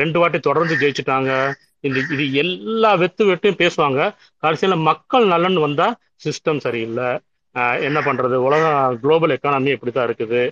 ரெண்டு 0.00 0.18
வாட்டி 0.22 0.38
தொடர்ந்து 0.48 0.74
ஜெயிச்சுட்டாங்க. 0.82 1.30
இந்த 1.84 1.98
இது 2.14 2.24
எல்லா 2.42 2.90
வெத்து 3.02 3.22
வெட்டும் 3.28 3.60
பேசுவாங்க. 3.62 4.00
கடைசியில 4.42 4.74
மக்கள் 4.90 5.26
நலன் 5.32 5.58
வந்தா 5.66 5.86
சிஸ்டம் 6.24 6.64
சரியில்லை. 6.66 7.08
என்ன 7.88 7.98
பண்றது? 8.00 8.36
உலகம் 8.48 8.98
குளோபல் 9.02 9.34
எக்கானமி 9.36 9.74
இப்படித்தான் 9.76 10.08
இருக்குது. 10.08 10.42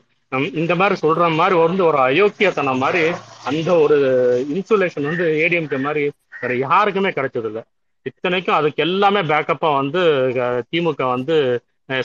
இந்த 0.60 0.72
மாதிரி 0.80 0.94
சொல்ற 1.04 1.28
மாதிரி 1.37 1.54
வந்து 1.60 1.82
ஒரு 1.90 1.99
அயோக்கியத்தனம் 2.08 2.82
மாதிரி 2.82 3.02
அந்த 3.50 3.68
ஒரு 3.84 3.96
இன்சுலேஷன் 4.54 5.08
வந்து 5.10 5.25
ஏடிஎம்கே 5.44 5.78
மாதிரி 5.87 6.02
வேற 6.42 6.52
யாருக்குமே 6.66 7.10
கிடைச்சது 7.16 7.49
இல்லை 7.50 7.62
இத்தனைக்கும் 8.06 8.58
அதுக்கு 8.58 8.80
எல்லாமே 8.87 9.22
பேக்கப்பா 9.30 9.70
வந்து 9.80 10.02
திமுக 10.70 11.08
வந்து 11.14 11.37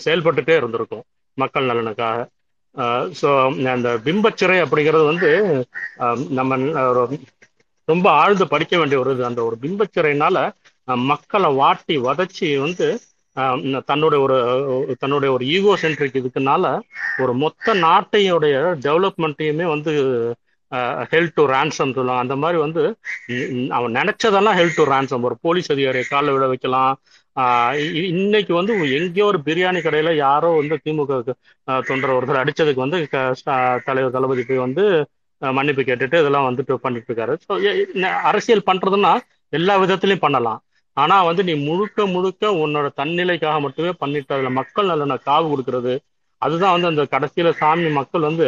செயல்பட்டுட்டே 0.06 0.56
இருந்திருக்கும் 0.60 1.06
மக்கள் 1.38 1.70
நலனுக்காக. 1.70 2.18
ஸோ 3.20 3.30
அந்த 3.74 3.90
பிம்பச்சிறை 4.06 4.58
அப்படிங்கிறது 4.64 5.06
வந்து 5.12 5.30
நம்ம 6.40 6.56
ரொம்ப 7.88 8.08
ஆழ்ந்து 8.20 8.46
படிக்க 8.48 8.76
வேண்டிய 8.78 9.00
ஒரு 9.00 9.12
அந்த 9.26 9.42
ஒரு 9.44 9.56
பிம்பச்சிறைனால 9.62 10.38
மக்களை 11.12 11.50
வாட்டி 11.56 11.96
வதச்சி 12.08 12.48
வந்து 12.60 12.88
தன்னுடைய 13.90 14.20
ஒரு 14.26 14.38
தன்னுடைய 15.02 15.30
ஒரு 15.34 15.46
ஈகோ 15.48 15.74
சென்ட்ரிக் 15.78 16.20
இதுக்குனால 16.22 16.66
ஒரு 17.24 17.34
மொத்த 17.44 17.74
நாட்டையுடைய 17.86 18.56
டெவலப்மெண்ட்டையுமே 18.86 19.66
வந்து 19.74 19.94
ஹெல் 21.12 21.34
டு 21.34 21.44
ரேன்சம் 21.52 21.96
சொல்லுவாங்க. 21.98 22.24
அந்த 22.24 22.36
மாதிரி 22.36 22.58
வந்து 22.64 22.84
அவன் 23.78 23.96
நினைச்சதெல்லாம் 23.96 24.58
ஹெல் 24.60 24.76
டு 24.78 24.84
ரேன்சம் 24.92 25.26
ஒரு 25.28 25.36
போலீஸ் 25.42 25.70
அதிகாரியை 25.72 26.06
காலில் 26.08 26.34
விட 26.36 26.46
வைக்கலாம். 26.52 26.96
இன்னைக்கு 28.14 28.54
வந்து 28.54 28.74
எங்கேயோ 28.98 29.26
ஒரு 29.26 29.40
பிரியாணி 29.48 29.80
கடையில 29.84 30.12
யாரோ 30.18 30.50
வந்து 30.60 30.76
திமுக 30.86 31.20
தொண்டர் 31.84 32.16
ஒருத்தர் 32.18 32.42
அடிச்சதுக்கு 32.44 32.86
வந்து 32.86 33.00
தலைவர் 33.88 34.16
தளபதி 34.18 34.44
போய் 34.44 34.66
வந்து 34.66 34.86
மன்னிப்பு 35.42 35.82
கேட்டுட்டு 35.82 36.20
இதெல்லாம் 36.22 36.48
வந்துட்டு 36.50 36.74
பண்ணிட்டு 36.86 37.10
இருக்காரு 37.12 37.34
ஸோ 37.46 37.54
அரசியல் 38.30 38.68
பண்றதுன்னா 38.70 39.12
எல்லா 39.54 39.74
விதத்திலையும் 39.84 40.26
பண்ணலாம். 40.26 40.60
ஆனா 40.98 41.16
வந்து 41.24 41.42
நீ 41.44 41.54
முழுக்க 41.68 42.06
முழுக்க 42.06 42.52
உன்னோட 42.64 42.88
தன்னிலைக்காக 43.02 43.58
மட்டுமே 43.66 43.92
பண்ணிட்டு 44.02 44.36
அதுல 44.36 44.52
மக்கள் 44.60 44.92
நல்ல 44.92 45.18
காவு 45.30 45.48
கொடுக்கறது 45.54 45.94
அதுதான் 46.42 46.76
வந்து 46.76 46.92
அந்த 46.92 47.04
கடைசியில 47.14 47.50
சாமி 47.62 47.90
மக்கள் 48.00 48.28
வந்து 48.30 48.46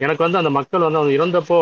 எனக்கு 0.00 0.22
வந்து 0.24 0.40
அந்த 0.40 0.50
மக்கள் 0.58 0.84
வந்து 0.86 1.00
அவங்க 1.00 1.14
இறந்தப்போ 1.18 1.58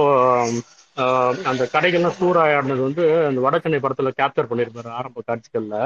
அந்த 1.50 1.62
கடைகள்லாம் 1.74 2.18
சூறாயாடினது 2.18 2.82
வந்து 2.88 3.04
அந்த 3.28 3.40
வடக்கண்ணை 3.46 3.78
படத்துல 3.84 4.10
கேப்சர் 4.18 4.50
பண்ணியிருப்பாரு 4.50 4.90
ஆரம்ப 4.98 5.22
காட்சிகள்ல 5.28 5.76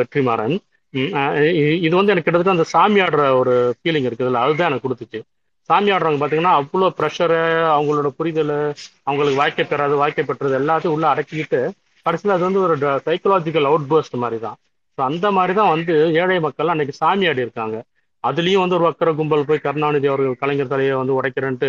வெற்றிமாறன். 0.00 0.56
இது 1.86 1.94
வந்து 1.96 2.12
எனக்கு 2.12 2.26
கிட்டத்தட்ட 2.26 2.56
அந்த 2.56 2.66
சாமி 2.74 3.00
ஆடுற 3.00 3.22
ஒரு 3.40 3.54
ஃபீலிங் 3.78 4.06
இருக்குதுல்ல 4.08 4.42
அதுதான் 4.44 4.68
எனக்கு 4.70 4.86
கொடுத்துச்சு. 4.86 5.20
சாமி 5.68 5.90
ஆடுறவங்க 5.94 6.20
பார்த்தீங்கன்னா 6.20 6.54
அவ்வளோ 6.58 6.88
ப்ரெஷரு 6.98 7.38
அவங்களோட 7.74 8.08
புரிதல் 8.18 8.54
அவங்களுக்கு 9.08 9.40
வாழ்க்கை 9.42 9.64
பெறாது 9.64 9.94
வாழ்க்கை 10.02 10.24
பெற்றது 10.24 10.54
எல்லாத்தையும் 10.60 10.94
உள்ள 10.96 11.06
அடக்கிக்கிட்டு 11.12 11.60
கடைசியில் 12.06 12.34
அது 12.34 12.46
வந்து 12.48 12.62
ஒரு 12.66 12.74
சைக்கலாஜிக்கல் 13.06 13.68
அவுட் 13.70 13.88
பர்ஸ்ட் 13.92 14.16
மாதிரி 14.24 14.38
தான் 14.44 14.56
ஸோ 14.98 15.02
அந்த 15.08 15.26
மாதிரி 15.38 15.54
தான் 15.58 15.72
வந்து 15.74 15.94
ஏழை 16.20 16.36
மக்கள் 16.44 16.72
அன்னைக்கு 16.72 16.94
சாமி 17.00 17.24
ஆடி 17.30 17.44
இருக்காங்க. 17.46 17.76
அதுலேயும் 18.24 18.62
வந்து 18.62 18.76
ஒரு 18.78 18.84
வக்கர 18.86 19.10
கும்பல் 19.18 19.48
போய் 19.48 19.64
கருணாநிதி 19.64 20.06
அவர்கள் 20.12 20.38
கலைஞர் 20.42 20.70
தலையை 20.72 20.94
வந்து 21.00 21.16
உடைக்கிறேன்ட்டு 21.18 21.68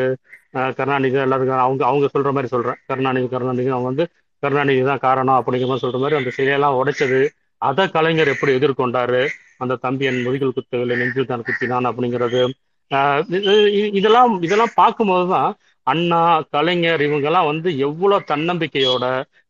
கருணாநிதி 0.77 1.17
எல்லாத்துக்கும் 1.25 1.63
அவங்க 1.65 1.83
அவங்க 1.89 2.07
சொல்கிற 2.13 2.31
மாதிரி 2.37 2.51
சொல்கிறேன் 2.53 2.79
கருணாநிதி 2.89 3.27
கருணாநிதி 3.33 3.69
அவங்க 3.75 3.89
வந்து 3.91 4.05
கருணாநிதி 4.43 4.81
தான் 4.91 5.03
காரணம் 5.07 5.39
அப்படிங்கிற 5.39 5.69
மாதிரி 5.71 5.83
சொல்கிற 5.85 6.01
மாதிரி 6.03 6.19
அந்த 6.19 6.31
சிலையெல்லாம் 6.37 6.77
உடைச்சது. 6.81 7.19
அதை 7.61 7.83
கலைஞர் 7.95 8.33
எப்படி 8.33 8.51
எதிர்கொண்டாரு? 8.59 9.21
அந்த 9.63 9.77
தம்பி 9.85 10.07
என் 10.09 10.23
முதுகில் 10.25 10.55
குத்துகளை 10.57 10.95
நெஞ்சில் 11.01 11.31
தான் 11.31 11.45
குத்தினான் 11.47 11.89
அப்படிங்கிறது 11.91 12.41
இதெல்லாம் 13.97 14.33
இதெல்லாம் 14.41 14.77
பார்க்கும்போது 14.77 15.25
தான் 15.31 15.49
அண்ணா 15.87 16.19
கலைஞர் 16.53 17.03
இவங்கெல்லாம் 17.07 17.49
வந்து 17.51 17.69
எவ்வளவு 17.87 18.27
தன்னம்பிக்கையோட 18.31 19.05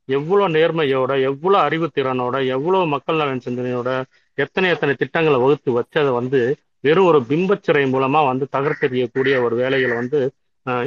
எவ்வளவு 0.09 0.53
நேர்மையோட 0.55 1.11
எவ்வளவு 1.29 1.63
அறிவுத்திறனோட 1.65 2.35
எவ்வளவு 2.55 2.91
மக்கள் 2.93 3.21
நலன் 3.21 3.45
சிந்தனையோட 3.45 3.89
எத்தனை 4.37 4.67
எத்தனை 4.73 4.93
திட்டங்களை 4.95 5.37
வகுத்து 5.43 5.69
வச்சதை 5.77 6.11
வந்து 6.19 6.39
வெறும் 6.83 7.07
ஒரு 7.11 7.19
பிம்பச்சிறை 7.29 7.83
மூலமா 7.93 8.19
வந்து 8.29 8.45
தகர்த்தெறியக்கூடிய 8.53 9.35
ஒரு 9.45 9.55
வேலைகளை 9.61 9.95
வந்து 10.01 10.19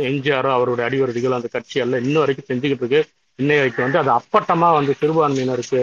எம்ஜிஆரோ 0.09 0.51
அவருடைய 0.57 0.87
அடிவருதிகள் 0.89 1.37
அந்த 1.37 1.49
கட்சியெல்லாம் 1.55 2.05
இன்ன 2.05 2.17
வரைக்கும் 2.23 2.49
செஞ்சுக்கிட்டு 2.49 2.85
இருக்கு. 2.85 3.01
இன்னைய 3.39 3.61
வரைக்கும் 3.61 3.87
வந்து 3.87 4.01
அது 4.03 4.11
அப்பட்டமா 4.19 4.69
வந்து 4.79 4.93
சிறுபான்மையினருக்கு 5.01 5.81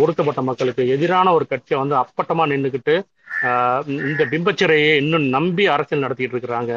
ஒடுக்கப்பட்ட 0.00 0.40
மக்களுக்கு 0.48 0.82
எதிரான 0.94 1.32
ஒரு 1.36 1.44
கட்சியை 1.52 1.78
வந்து 1.82 1.96
அப்பட்டமா 2.02 2.44
நின்றுக்கிட்டு 2.52 2.94
இந்த 4.08 4.22
பிம்பச்சிறையை 4.32 4.92
இன்னும் 5.02 5.26
நம்பி 5.36 5.64
அரசியல் 5.74 6.04
நடத்திட்டு 6.04 6.34
இருக்கிறாங்க. 6.36 6.72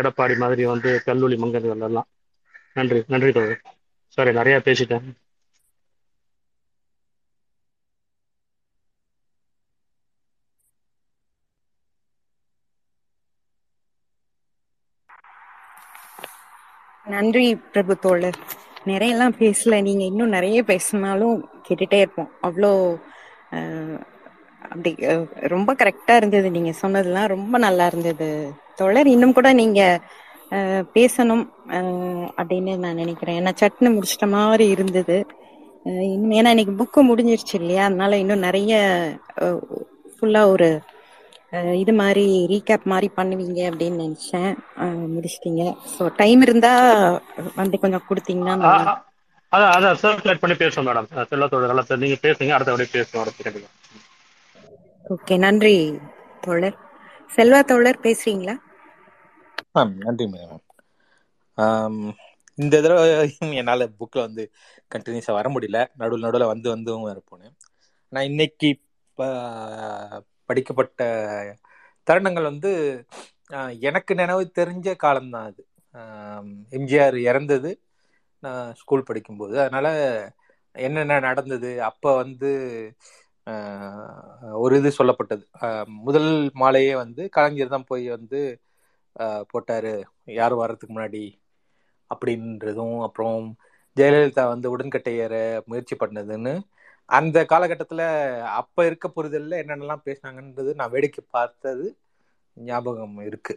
எடப்பாடி 0.00 0.36
மாதிரி 0.42 0.64
வந்து 0.72 0.90
கல்லூரி 1.08 1.36
மங்கன்கள் 1.42 1.86
எல்லாம். 1.88 2.08
நன்றி 2.76 3.00
நன்றி 3.14 3.30
தோழர் 3.32 3.62
சாரி 4.16 4.32
நிறைய 4.40 4.56
பேசிட்டேன். 4.66 5.06
நன்றி 17.06 17.44
பிரபு 17.72 17.94
தோழர். 17.98 18.38
நிறைய 18.84 19.14
எல்லாம் 19.14 19.36
பேசல. 19.38 19.80
நீங்க 19.86 20.02
இன்னும் 20.04 20.34
நிறைய 20.36 20.58
பேசினாலும் 20.62 21.36
கேட்டுட்டே 21.68 21.98
இருப்போம். 22.04 22.30
அவ்வளோ 22.42 22.72
அப்படி 24.60 24.90
ரொம்ப 25.54 25.70
கரெக்டா 25.80 26.14
இருந்தது. 26.20 26.48
நீங்க 26.56 26.72
சொன்னதெல்லாம் 26.82 27.32
ரொம்ப 27.34 27.58
நல்லா 27.66 27.86
இருந்தது. 27.92 28.28
தோழர் 28.80 29.12
இன்னும் 29.14 29.36
கூட 29.38 29.48
நீங்க 29.62 29.80
பேசணும் 30.96 31.44
அப்படின்னு 32.38 32.74
நான் 32.84 33.00
நினைக்கிறேன். 33.02 33.38
ஏன்னா 33.40 33.52
சட்னு 33.62 33.90
முடிச்சிட்ட 33.96 34.26
மாதிரி 34.36 34.66
இருந்தது. 34.76 35.16
இன்னும் 36.14 36.36
ஏன்னா 36.38 36.52
இன்னைக்கு 36.54 36.74
புக்கு 36.80 37.00
முடிஞ்சிருச்சு 37.10 37.56
இல்லையா? 37.60 37.82
அதனால 37.88 38.18
இன்னும் 38.22 38.46
நிறைய 38.48 38.72
ஃபுல்லா 40.14 40.42
ஒரு 40.54 40.68
இது 41.82 41.92
மாதிரி 42.00 42.24
ரீகேப் 42.52 42.90
மாதிரி 42.92 43.08
பண்ணுவீங்க 43.18 43.60
அப்படின்னு 43.68 44.02
நினைச்சேன். 44.04 44.50
முடிச்சிட்டீங்க. 45.14 45.62
ஸோ 45.92 46.02
டைம் 46.20 46.40
இருந்தா 46.46 46.72
வந்து 47.60 47.76
கொஞ்சம் 47.84 48.06
கொடுத்தீங்கன்னா 48.08 48.56
அதான் 49.52 49.72
அதான் 49.76 50.00
சர்க்குலேட் 50.02 50.42
பண்ணி 50.42 50.56
பேசுவோம் 50.62 50.88
மேடம் 50.88 51.08
செல்லத்தோட 51.30 51.98
நீங்க 52.04 52.18
பேசுங்க. 52.26 52.54
அடுத்த 52.56 52.72
அப்படியே 52.74 52.94
பேசுவோம் 52.96 53.76
ஓகே 55.10 55.36
நன்றி 55.38 55.74
தோழர். 56.40 56.78
செல்வா 57.30 57.60
தோழர் 57.64 58.02
பேசுறீங்களா? 58.02 58.56
நன்றி 59.98 60.26
மேடம். 60.26 60.62
இந்த 62.58 62.76
தடவை 62.80 63.08
என்னால் 63.58 63.84
புக்கில் 63.98 64.26
வந்து 64.26 64.44
கண்டினியூஸாக 64.90 65.32
வர 65.32 65.48
முடியல. 65.50 65.80
நடுவில் 65.94 66.24
நடுவில் 66.24 66.52
வந்து 66.52 66.68
வந்தும் 66.70 67.02
வர 67.02 67.18
நான் 68.12 68.24
இன்னைக்கு 68.24 68.68
படிக்கப்பட்ட 70.48 71.00
தருணங்கள் 72.06 72.42
வந்து 72.42 72.70
எனக்கு 73.80 74.12
நினைவு 74.14 74.42
தெரிஞ்ச 74.54 74.96
காலம்தான் 74.96 75.46
அது. 75.46 75.62
எம்ஜிஆர் 76.72 77.16
இறந்தது. 77.22 77.70
நான் 78.42 78.74
ஸ்கூல் 78.74 79.02
படிக்கும்போது. 79.02 79.54
அதனால 79.60 79.86
என்னென்ன 80.74 81.18
நடந்தது 81.20 81.70
அப்போ 81.82 82.10
வந்து 82.16 82.50
ஒரு 84.62 84.74
இது 84.80 84.90
சொல்லப்பட்டது. 84.98 85.44
முதல் 86.06 86.30
மாலையே 86.62 86.94
வந்து 87.02 87.22
கலைஞர் 87.36 87.74
தான் 87.74 87.88
போய் 87.90 88.06
வந்து 88.16 88.40
போட்டாரு. 89.52 89.94
யார் 90.38 90.54
வர்றதுக்கு 90.62 90.94
முன்னாடி 90.96 91.22
அப்படின்றதும் 92.10 92.98
அப்புறம் 93.06 93.40
ஜெயலலிதா 93.96 94.44
வந்து 94.54 94.68
உடன்கட்டை 94.74 95.14
ஏற 95.24 95.34
முயற்சி 95.70 95.94
பண்ணதுன்னு 96.02 96.52
அந்த 97.08 97.38
காலகட்டத்தில் 97.52 98.04
அப்போ 98.60 98.80
இருக்க 98.88 99.06
புரிதலில் 99.16 99.60
என்னென்னலாம் 99.62 100.04
பேசினாங்கன்றது 100.08 100.70
நான் 100.80 100.92
வேடிக்கை 100.94 101.22
பார்த்தது 101.36 101.86
ஞாபகம் 102.56 103.16
இருக்கு. 103.28 103.54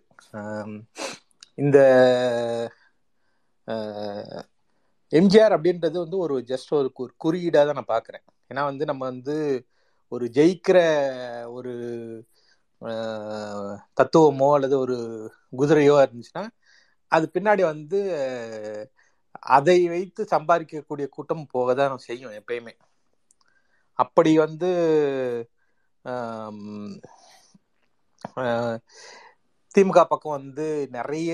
இந்த 1.64 1.78
எம்ஜிஆர் 5.14 5.56
அப்படின்றது 5.56 5.98
வந்து 6.04 6.18
ஒரு 6.26 6.36
ஜஸ்ட் 6.52 6.72
ஒரு 6.78 6.90
குறியீடாக 7.24 7.66
தான் 7.68 7.80
நான் 7.80 7.94
பார்க்குறேன். 7.96 8.26
ஏன்னா 8.52 8.64
வந்து 8.70 8.84
நம்ம 8.92 9.04
வந்து 9.12 9.36
ஒரு 10.12 10.26
ஜெயிக்கிற 10.36 10.78
ஒரு 11.54 11.74
தத்துவமோ 13.98 14.50
அல்லது 14.56 14.76
ஒரு 14.80 14.98
குதிரையோ 15.60 15.96
இருந்துச்சுன்னா 16.04 16.44
அது 17.12 17.26
பின்னாடி 17.34 17.64
வந்து 17.66 18.00
அதை 19.56 19.78
வைத்து 19.88 20.22
சம்பாதிக்கக்கூடிய 20.34 21.06
கூட்டம் 21.10 21.46
போக 21.54 21.74
தான் 21.74 22.06
செய்யும் 22.08 22.38
எப்பயுமே. 22.40 22.74
அப்படி 24.00 24.32
வந்து 24.44 24.70
திமுக 29.76 30.00
பக்கம் 30.04 30.38
வந்து 30.38 30.66
நிறைய 30.98 31.32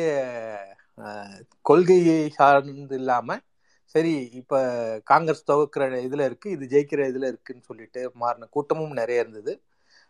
கொள்கையை 1.65 2.19
சார்ந்து 2.37 2.95
இல்லாமல் 2.99 3.43
சரி 3.97 4.15
இப்ப 4.39 4.55
காங்கிரஸ் 5.03 5.45
துவக்கிற 5.45 5.83
இதுல 6.07 6.25
இருக்கு 6.29 6.47
இது 6.55 6.65
ஜெயிக்கிற 6.73 7.01
இதுல 7.11 7.29
இருக்குன்னு 7.31 7.67
சொல்லிட்டு 7.69 8.01
மாறின 8.15 8.49
கூட்டமும் 8.55 8.97
நிறைய 8.99 9.23
இருந்தது. 9.23 9.53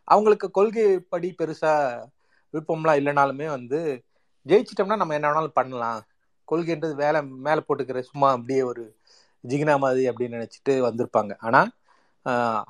அவங்களுக்கு 0.08 0.48
கொள்கைப்படி 0.51 1.29
பெருசா 1.39 1.74
விருப்பம்லாம் 2.53 3.00
இல்லைனாலுமே 3.01 3.48
வந்து 3.48 3.79
ஜெயிச்சிட்டோம்னா 4.46 4.98
நம்ம 5.01 5.15
என்ன 5.17 5.29
வேணாலும் 5.29 5.58
பண்ணலாம். 5.60 6.01
கொள்கைன்றது 6.48 6.96
வேலை 7.03 7.20
மேலே 7.46 7.62
போட்டுக்கிற 7.67 8.01
சும்மா 8.10 8.27
அப்படியே 8.32 8.62
ஒரு 8.72 8.84
ஜிகினா 9.44 9.75
மாதிரி 9.79 10.03
அப்படின்னு 10.10 10.38
நினச்சிட்டு 10.38 10.74
வந்திருப்பாங்க. 10.88 11.34
ஆனால் 11.46 11.70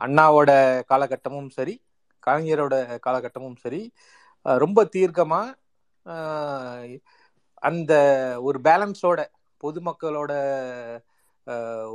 அண்ணாவோட 0.05 0.51
காலகட்டமும் 0.91 1.49
சரி 1.57 1.75
கலைஞரோட 2.23 2.75
காலகட்டமும் 3.05 3.57
சரி 3.63 3.81
ரொம்ப 4.45 4.79
தீர்க்கமாக 4.95 5.55
அந்த 7.63 7.93
ஒரு 8.47 8.57
பேலன்ஸோட 8.61 9.19
பொதுமக்களோட 9.63 10.31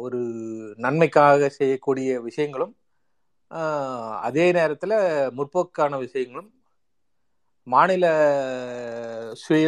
ஒரு 0.04 0.21
நன்மைக்காக 0.76 1.49
செய்யக்கூடிய 1.59 2.21
விஷயங்களும் 2.21 2.75
அதே 4.28 4.47
நேரத்தில் 4.52 4.97
முற்போக்கான 5.38 5.99
விஷயங்களும் 5.99 6.50
மாநில 7.66 8.04
சுய 9.42 9.66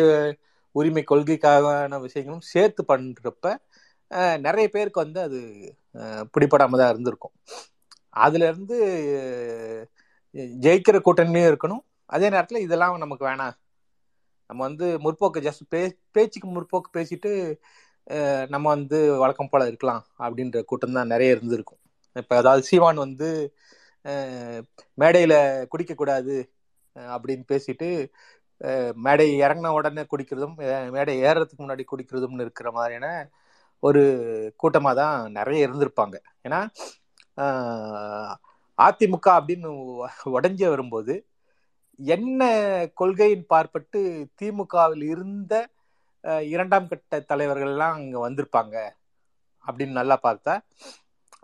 உரிமை 0.75 1.03
கொள்கைக்கான 1.11 2.01
விஷயங்களும் 2.07 2.47
சேர்த்து 2.53 2.83
பண்ணுறப்ப 2.89 3.47
நிறைய 4.47 4.67
பேருக்கு 4.69 5.05
வந்து 5.05 5.21
அது 5.21 5.39
பிடிபடாம 6.35 6.79
தான் 6.81 6.93
இருந்திருக்கும். 6.93 7.35
அதுலேருந்து 8.25 8.77
ஜெயிக்கிற 10.65 10.97
கூட்டணியும் 11.07 11.49
இருக்கணும். 11.51 11.83
அதே 12.11 12.27
நேரத்தில் 12.31 12.65
இதெல்லாம் 12.67 13.03
நமக்கு 13.05 13.25
வேணாம். 13.29 13.57
நம்ம 14.51 14.61
வந்து 14.69 14.87
முற்போக்கு 15.05 15.39
ஜஸ்ட் 15.47 15.65
பே 15.69 15.81
பேச்சுக்கு 16.15 16.49
முற்போக்கு 16.57 16.91
பேசிட்டு 16.97 17.31
நம்ம 18.53 18.67
வந்து 18.77 18.99
வழக்கம் 19.23 19.51
போல 19.53 19.67
இருக்கலாம் 19.71 20.03
அப்படின்ற 20.25 20.59
கூட்டம் 20.71 20.97
தான் 20.99 21.13
நிறைய 21.15 21.35
இருந்திருக்கும். 21.35 21.81
இப்போ 22.17 22.35
அதாவது 22.41 22.63
சீவான் 22.71 23.05
வந்து 23.07 23.29
மேடையில் 24.99 25.37
குடிக்கக்கூடாது 25.73 26.37
அப்படின்னு 26.97 27.45
பேசிட்டு 27.53 27.89
மேடை 29.05 29.27
இறங்கின 29.45 29.73
உடனே 29.79 30.03
குடிக்கிறதும் 30.13 30.57
மேடை 30.97 31.15
ஏறுறதுக்கு 31.29 31.63
முன்னாடி 31.65 31.85
குடிக்கிறதும்னு 31.93 32.45
இருக்கிற 32.47 32.69
மாதிரியான 32.77 33.09
ஒரு 33.83 34.03
கூட்டமாக 34.63 34.95
தான் 35.01 35.17
நிறைய 35.39 35.67
இருந்திருப்பாங்க. 35.67 36.17
ஏன்னா 36.47 36.61
அதிமுக 38.79 39.29
அப்படின்னு 39.39 39.71
உடஞ்சே 40.37 40.69
வரும்போது 40.75 41.15
என்ன 42.01 42.43
கொள்கையின் 43.01 43.45
பார்ப்பட்டு 43.53 44.01
திமுகவில் 44.41 45.05
இருந்த 45.13 45.55
இரண்டாம் 46.54 46.90
கட்ட 46.90 47.21
தலைவர்கள்லாம் 47.31 47.97
அங்கே 47.99 48.19
வந்திருப்பாங்க 48.26 48.76
அப்படின்னு 49.66 49.99
நல்லா 50.00 50.16
பார்த்தா 50.26 50.54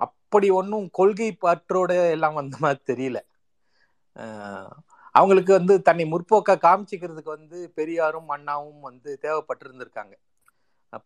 அப்படி 0.07 0.49
ஒன்றும் 0.59 0.87
கொள்கை 0.99 1.29
பற்றோட 1.45 1.93
எல்லாம் 2.15 2.39
வந்த 2.41 2.57
மாதிரி 2.65 2.81
தெரியல. 2.91 3.19
அவங்களுக்கு 5.15 5.53
வந்து 5.59 5.75
தன்னை 5.89 6.05
முற்போக்க 6.13 6.57
காமிச்சிக்கிறதுக்கு 6.67 7.31
வந்து 7.37 7.59
பெரியாரும் 7.79 8.29
அண்ணாவும் 8.35 8.83
வந்து 8.89 9.11
தேவைப்பட்டிருந்திருக்காங்க. 9.25 10.15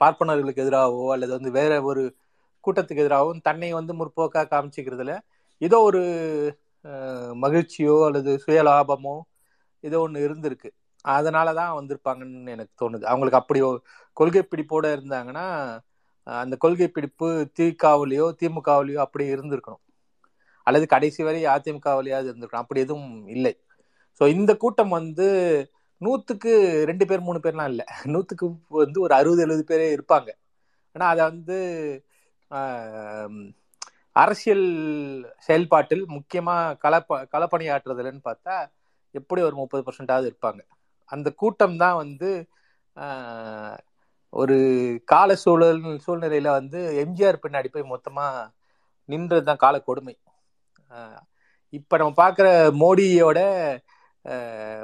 பார்ப்பனர்களுக்கு 0.03 0.63
எதிராகவோ 0.65 1.07
அல்லது 1.15 1.33
வந்து 1.37 1.51
வேற 1.59 1.73
ஒரு 1.91 2.03
கூட்டத்துக்கு 2.65 3.05
எதிராகவும் 3.05 3.45
தன்னை 3.49 3.71
வந்து 3.79 3.93
முற்போக்காக 4.01 4.49
காமிச்சிக்கிறதுல 4.53 5.15
ஏதோ 5.63 5.79
ஒரு 5.89 6.03
மகிழ்ச்சியோ 7.45 7.97
அல்லது 8.07 8.31
சுயலாபமோ 8.45 9.17
ஏதோ 9.85 9.99
ஒன்று 10.05 10.25
இருந்திருக்கு. 10.27 10.71
அதனால 11.05 11.49
தான் 11.55 11.77
வந்திருப்பாங்கன்னு 11.79 12.55
எனக்கு 12.57 12.75
தோணுது. 12.83 13.05
அவங்களுக்கு 13.05 13.41
அப்படி 13.41 13.61
ஒரு 13.63 13.79
கொள்கை 14.17 14.43
பிடிப்போட 14.45 14.87
இருந்தாங்கன்னா 14.97 15.47
அந்த 16.27 16.55
கொள்கை 16.57 16.89
பிடிப்பு 16.91 17.27
திகாவிலையோ 17.59 18.27
திமுகவிலையோ 18.41 19.01
அப்படி 19.07 19.25
இருந்திருக்கணும். 19.35 19.83
அல்லது 20.67 20.87
கடைசி 20.87 21.21
வரை 21.23 21.41
அதிமுகவிலையாவது 21.55 22.29
இருந்திருக்கணும். 22.31 22.65
அப்படி 22.65 22.81
எதுவும் 22.85 23.09
இல்லை. 23.29 23.53
ஸோ 24.21 24.25
இந்த 24.37 24.53
கூட்டம் 24.63 24.93
வந்து 24.99 25.27
நூற்றுக்கு 26.01 26.53
ரெண்டு 26.91 27.05
பேர் 27.11 27.27
மூணு 27.29 27.39
பேர்லாம் 27.45 27.71
இல்லை. 27.73 27.85
நூற்றுக்கு 28.15 28.47
வந்து 28.79 28.99
ஒரு 29.07 29.15
அறுபது 29.19 29.43
எழுபது 29.43 29.65
பேரே 29.71 29.89
இருப்பாங்க. 29.97 30.31
ஆனால் 30.97 31.13
அதை 31.13 31.25
வந்து 31.31 31.57
அரசியல் 34.17 34.67
செயல்பாட்டில் 35.47 36.05
முக்கியமாக 36.17 36.77
களப்ப 36.85 37.21
களப்பணியாற்றுறதுலன்னு 37.33 38.23
பார்த்தா 38.29 38.57
எப்படி 39.15 39.41
ஒரு 39.49 39.57
முப்பது 39.61 39.83
பர்சன்டாவது 39.87 40.29
இருப்பாங்க. 40.31 40.61
அந்த 41.13 41.29
கூட்டம் 41.41 41.77
தான் 41.85 41.97
வந்து 42.03 42.31
ஒரு 44.33 44.57
கால 45.13 45.31
சூழல் 45.43 45.81
சூழ்நிலையில 46.05 46.49
வந்து 46.59 46.79
எம்ஜிஆர் 47.03 47.43
பின்னாடி 47.45 47.69
போய் 47.75 47.93
மொத்தமா 47.93 48.27
நின்றது 49.09 49.45
தான் 49.49 49.63
கால 49.65 49.77
கொடுமை. 49.89 50.15
இப்ப 51.79 51.97
நம்ம 52.01 52.15
பார்க்குற 52.23 52.49
மோடியோட 52.83 53.39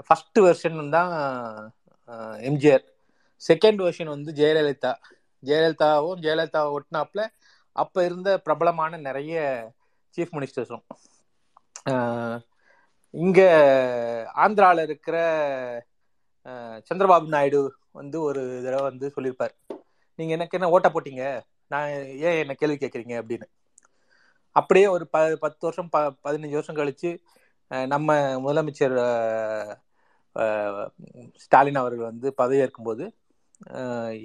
ஃபர்ஸ்ட் 0.06 0.38
வெர்ஷன் 0.46 0.78
தான் 0.96 1.12
எம்ஜிஆர். 2.48 2.85
செகண்ட் 3.42 3.80
வெர்ஷன் 3.85 4.14
வந்து 4.14 4.30
ஜெயலலிதா. 4.40 4.92
ஜெயலலிதாவும் 5.42 6.20
ஜெயலலிதா 6.24 6.62
ஒட்டினாப்புல 6.76 7.22
அப்போ 7.76 7.98
இருந்த 8.09 8.30
பிரபலமான 8.46 8.98
நிறைய 9.09 9.35
சீஃப் 10.14 10.35
மினிஸ்டர்ஸும் 10.37 10.85
இங்கே 13.14 13.46
ஆந்திராவில் 14.42 14.83
இருக்கிற 14.88 15.16
சந்திரபாபு 16.88 17.35
நாயுடு 17.35 17.61
வந்து 17.98 18.16
ஒரு 18.29 18.42
தடவை 18.64 18.85
வந்து 18.90 19.07
சொல்லியிருப்பார். 19.16 19.55
நீங்கள் 20.18 20.37
எனக்கு 20.38 20.57
என்ன 20.59 20.70
ஓட்ட 20.76 20.88
போட்டீங்க? 20.94 21.24
நான் 21.70 21.88
ஏன் 22.29 22.40
என்ன 22.42 22.53
கேள்வி 22.61 22.76
கேட்குறீங்க? 22.79 23.14
அப்படின்னு. 23.22 23.46
அப்படியே 24.57 24.87
ஒரு 24.87 25.05
ப 25.14 25.18
பத்து 25.44 25.62
வருஷம் 25.66 25.90
ப 25.94 25.98
பதினஞ்சு 26.26 26.57
வருஷம் 26.59 26.79
கழித்து 26.81 27.11
நம்ம 27.88 28.09
முதலமைச்சர் 28.44 28.96
ஸ்டாலின் 31.44 31.81
அவர்கள் 31.83 32.11
வந்து 32.11 32.29
பதவியேற்கும்போது 32.40 33.05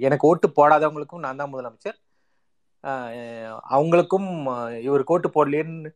எனக்கு 0.06 0.28
ஓட்டு 0.30 0.48
போடாதவங்களுக்கும் 0.58 1.24
நான் 1.26 1.40
தான் 1.40 1.52
முதலமைச்சர். 1.54 1.98
அவங்களுக்கும் 3.74 4.28
இவர் 4.86 5.10
ஓட்டு 5.14 5.28
போடலேன்னு 5.36 5.90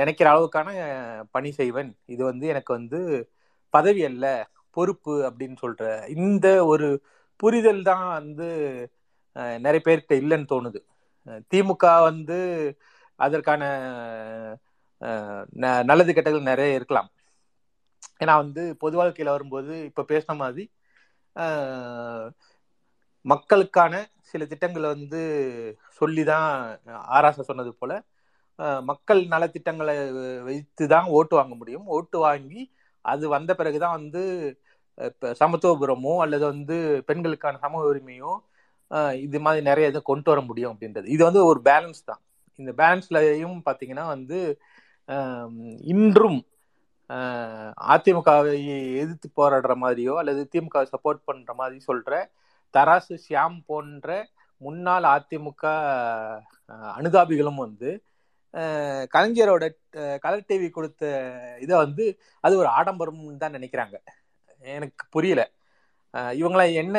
நினைக்கிற 0.00 0.26
அளவுக்கான 0.32 0.68
பணி 1.34 1.50
செய்வேன். 1.60 1.90
இது 2.14 2.22
வந்து 2.30 2.46
எனக்கு 2.52 2.72
வந்து 2.78 2.98
பதவி 3.74 4.02
அல்ல. 4.10 4.26
பொறுப்பு 4.72 5.12
அப்படின்னு 5.30 5.56
சொல்ற 5.62 5.82
இந்த 6.16 6.46
ஒரு 6.72 6.88
புரிதல் 7.40 7.82
தான் 7.82 8.06
வந்து 8.18 8.48
நிறைய 9.64 9.80
பேர்கிட்ட 9.84 10.14
இல்லைன்னு 10.22 10.46
தோணுது. 10.52 10.80
திமுக 11.52 11.84
வந்து 12.02 12.38
அதற்கான 13.18 13.62
ந- 15.62 15.82
நல்லது 15.84 16.10
கெட்டது 16.14 16.40
நிறைய 16.50 16.78
இருக்கலாம். 16.78 17.08
ஏன்னா 18.22 18.34
வந்து 18.36 18.62
பொது 18.82 18.96
வாழ்க்கையில் 18.96 19.34
வரும்போது 19.34 19.74
இப்போ 19.88 20.02
பேசின 20.08 20.36
மாதிரி 20.42 20.64
மக்களுக்கான 23.24 23.94
சில 24.30 24.44
திட்டங்களை 24.44 24.88
வந்து 24.96 25.22
சொல்லி 25.98 26.22
தான் 26.24 26.80
ஆராச 27.14 27.42
சொன்னது 27.42 27.72
போல 27.80 27.92
மக்கள் 28.82 29.20
நலத்திட்டங்களை 29.26 29.96
வைத்து 30.44 30.84
தான் 30.88 31.06
ஓட்டு 31.18 31.34
வாங்க 31.36 31.54
முடியும். 31.54 31.86
ஓட்டு 31.96 32.18
வாங்கி 32.18 32.62
அது 33.04 33.24
வந்த 33.36 33.52
பிறகுதான் 33.60 33.96
வந்து 33.98 34.22
இப்போ 34.98 35.28
சமத்துவபுரமோ 35.40 36.14
அல்லது 36.24 36.44
வந்து 36.52 36.76
பெண்களுக்கான 37.08 37.60
சம 37.64 37.82
உரிமையோ 37.90 38.32
இது 39.24 39.38
மாதிரி 39.44 39.62
நிறைய 39.70 39.90
இதை 39.92 40.00
கொண்டு 40.02 40.28
வர 40.30 40.40
முடியும் 40.48 40.72
அப்படின்றது. 40.72 41.06
இது 41.14 41.22
வந்து 41.28 41.42
ஒரு 41.50 41.60
பேலன்ஸ் 41.68 42.02
தான். 42.10 42.20
இந்த 42.58 42.72
பேலன்ஸ்லயும் 42.80 43.58
பார்த்தீங்கன்னா 43.68 44.04
வந்து 44.14 44.38
இன்றும் 45.92 46.40
அதிமுகவை 47.92 48.52
எதிர்த்து 49.02 49.28
போராடுற 49.38 49.72
மாதிரியோ 49.84 50.14
அல்லது 50.20 50.42
திமுக 50.52 50.82
சப்போர்ட் 50.92 51.26
பண்ற 51.28 51.52
மாதிரி 51.54 51.78
சொல்ற 51.88 52.12
தராசு 52.74 53.16
ஷியாம் 53.24 53.58
போன்ற 53.70 54.08
முன்னாள் 54.60 55.06
அதிமுக 55.14 55.64
அனுதாபிகளும் 56.98 57.60
வந்து 57.64 57.90
கலைஞரோட 59.14 59.64
கலர் 60.24 60.48
டிவி 60.48 60.68
கொடுத்த 60.70 61.02
இதை 61.64 61.74
வந்து 61.84 62.04
அது 62.44 62.54
ஒரு 62.62 62.68
ஆடம்பரம்னு 62.78 63.42
தான் 63.44 63.56
நினைக்கிறாங்க. 63.58 63.96
எனக்கு 64.64 65.04
புரியல. 65.16 65.42
இவங்களாம் 66.40 66.74
என்ன 66.82 66.96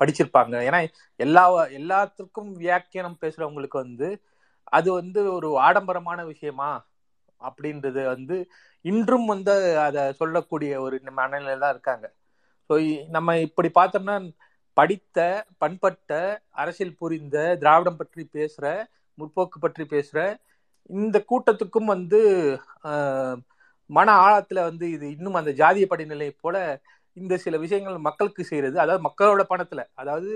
படிச்சிருப்பாங்க? 0.00 0.54
ஏன்னா 0.68 0.80
எல்லா 1.20 1.44
எல்லாத்துக்கும் 1.78 2.50
வியாக்கியானம் 2.64 3.20
பேசுறவங்களுக்கு 3.22 3.78
வந்து 3.86 4.08
அது 4.76 4.88
வந்து 5.00 5.20
ஒரு 5.36 5.48
ஆடம்பரமான 5.66 6.20
விஷயமா 6.32 6.70
அப்படின்றது 7.40 8.02
வந்து 8.14 8.36
இன்றும் 8.84 9.26
வந்து 9.26 9.54
அதை 9.86 10.02
சொல்லக்கூடிய 10.20 10.72
ஒரு 10.86 10.96
மனநிலையில 11.18 11.62
தான் 11.64 11.74
இருக்காங்க 11.76 12.06
ஸோ 12.70 12.74
நம்ம 13.16 13.36
இப்படி 13.46 13.68
பார்த்தோம்னா 13.78 14.16
படித்த 14.76 15.18
பண்பட்ட 15.62 16.12
அரசியல் 16.62 16.98
புரிந்த 17.02 17.36
திராவிடம் 17.62 18.00
பற்றி 18.00 18.22
பேசுற 18.36 18.66
முற்போக்கு 19.18 19.58
பற்றி 19.64 19.84
பேசுகிற 19.94 20.20
இந்த 20.90 21.16
கூட்டத்துக்கும் 21.30 21.90
வந்து 21.94 22.20
மன 23.90 24.08
ஆழத்தில் 24.24 24.66
வந்து 24.68 24.86
இது 24.96 25.06
இன்னும் 25.16 25.38
அந்த 25.40 25.50
ஜாதிய 25.60 25.86
படிநிலை 25.92 26.28
போல 26.44 26.56
இந்த 27.16 27.34
சில 27.44 27.56
விஷயங்கள் 27.64 28.06
மக்களுக்கு 28.08 28.42
செய்கிறது 28.50 28.76
அதாவது 28.84 29.02
மக்களோட 29.08 29.42
பணத்தில் 29.52 29.84
அதாவது 30.00 30.30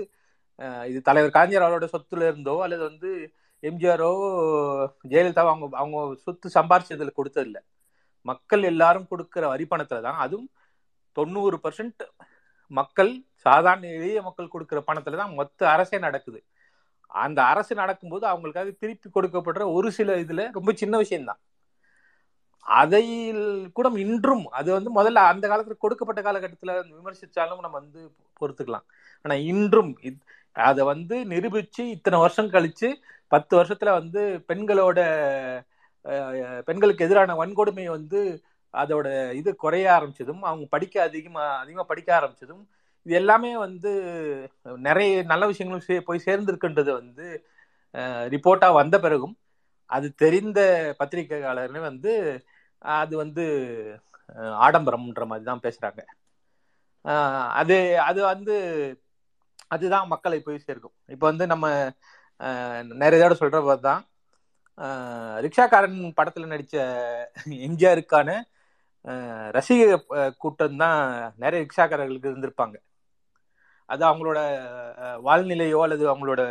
இது 0.89 0.99
தலைவர் 1.07 1.35
கலைஞர் 1.37 1.65
அவரோட 1.67 1.85
சொத்துல 1.93 2.27
இருந்தோ 2.29 2.55
அல்லது 2.65 2.83
வந்து 2.89 3.11
எம்ஜிஆரோ 3.63 4.09
ஜெயலலிதாவோ 5.11 5.51
அவங்க 5.53 5.67
அவங்க 5.81 5.97
சொத்து 6.25 6.47
சம்பாரிச்சதுல 6.57 7.11
கொடுத்ததில்ல. 7.19 7.59
மக்கள் 8.25 8.63
எல்லாரும் 8.71 9.07
கொடுக்குற 9.11 9.43
வரி 9.53 9.65
பணத்துல 9.71 10.01
தான். 10.07 10.19
அதுவும் 10.25 10.49
தொண்ணூறு 11.17 11.57
பர்சன்ட் 11.65 12.03
மக்கள் 12.71 13.11
சாதாரண 13.45 13.85
எளிய 13.97 14.19
மக்கள் 14.27 14.53
கொடுக்குற 14.53 14.79
பணத்துல 14.89 15.19
தான் 15.21 15.33
மொத்த 15.39 15.59
அரசே 15.73 15.97
நடக்குது. 16.07 16.39
அந்த 17.13 17.39
அரசு 17.51 17.73
நடக்கும்போது 17.75 18.25
அவங்களுக்காக 18.31 18.71
திருப்பி 18.81 19.09
கொடுக்கப்படுற 19.09 19.63
ஒரு 19.77 19.89
சில 19.97 20.15
இதுல 20.23 20.43
ரொம்ப 20.57 20.71
சின்ன 20.81 20.97
விஷயம்தான். 20.97 21.39
அதை 22.65 23.03
கூட 23.77 23.87
இன்றும் 24.05 24.45
அது 24.59 24.69
வந்து 24.77 24.89
முதல்ல 24.97 25.21
அந்த 25.31 25.45
காலத்துல 25.51 25.75
கொடுக்கப்பட்ட 25.83 26.21
காலகட்டத்துல 26.27 26.73
விமர்சிச்சாலும் 26.97 27.63
நம்ம 27.65 27.77
வந்து 27.79 28.01
பொறுத்துக்கலாம். 28.41 28.85
ஆனா 29.25 29.35
இன்றும் 29.51 29.91
அதை 30.55 30.83
வந்து 30.85 31.15
நிரூபிச்சு 31.25 31.83
இத்தனை 31.95 32.17
வருஷம் 32.19 32.53
கழிச்சு 32.55 32.89
பத்து 33.31 33.53
வருஷத்துல 33.59 33.91
வந்து 33.99 34.21
பெண்களோட 34.49 34.99
பெண்களுக்கு 36.67 37.05
எதிரான 37.05 37.35
வன்கொடுமை 37.41 37.85
வந்து 37.97 38.19
அதோட 38.73 39.07
இது 39.39 39.49
குறைய 39.55 39.87
ஆரம்பிச்சதும் 39.95 40.41
அவங்க 40.49 40.65
படிக்க 40.69 40.95
அதிகமா 41.03 41.43
அதிகமா 41.63 41.83
படிக்க 41.83 42.09
ஆரம்பிச்சதும் 42.19 42.63
இது 43.05 43.13
எல்லாமே 43.21 43.51
வந்து 43.65 43.91
நிறைய 44.87 45.23
நல்ல 45.31 45.43
விஷயங்களும் 45.51 45.85
சே 45.87 45.95
போய் 46.09 46.25
சேர்ந்திருக்குன்றது 46.27 46.91
வந்து 47.01 47.25
ரிப்போர்ட்டா 48.33 48.67
வந்த 48.81 48.95
பிறகும் 49.05 49.35
அது 49.89 50.07
தெரிந்த 50.23 50.59
பத்திரிகையாளர்களே 50.99 51.81
வந்து 51.89 52.11
அது 52.99 53.13
வந்து 53.23 53.43
ஆடம்பரம்ன்ற 54.67 55.23
மாதிரி 55.31 55.45
தான் 55.49 55.63
பேசுறாங்க. 55.65 56.01
அது 57.61 57.75
அது 58.09 58.19
வந்து 58.33 58.55
அதுதான் 59.75 60.09
மக்களை 60.13 60.39
போய் 60.47 60.65
சேர்க்கும். 60.67 60.95
இப்போ 61.13 61.25
வந்து 61.31 61.45
நம்ம 61.53 61.67
நிறைய 63.03 63.19
தடவை 63.23 63.37
சொல்ற 63.41 63.77
தான் 63.89 64.01
ரிக்ஷாக்காரன் 65.45 65.99
படத்துல 66.19 66.47
நடிச்ச 66.53 66.75
எம்ஜிஆருக்கான 67.67 68.29
ரசிக 69.57 69.81
கூட்டம் 70.43 70.81
தான் 70.83 70.99
நிறைய 71.43 71.59
ரிக்ஷாக்காரர்களுக்கு 71.65 72.31
இருந்திருப்பாங்க. 72.31 72.75
அது 73.89 74.03
அவங்களோட 74.09 74.39
வாழ்நிலையோ 75.27 75.79
அல்லது 75.85 76.05
அவங்களோட 76.13 76.41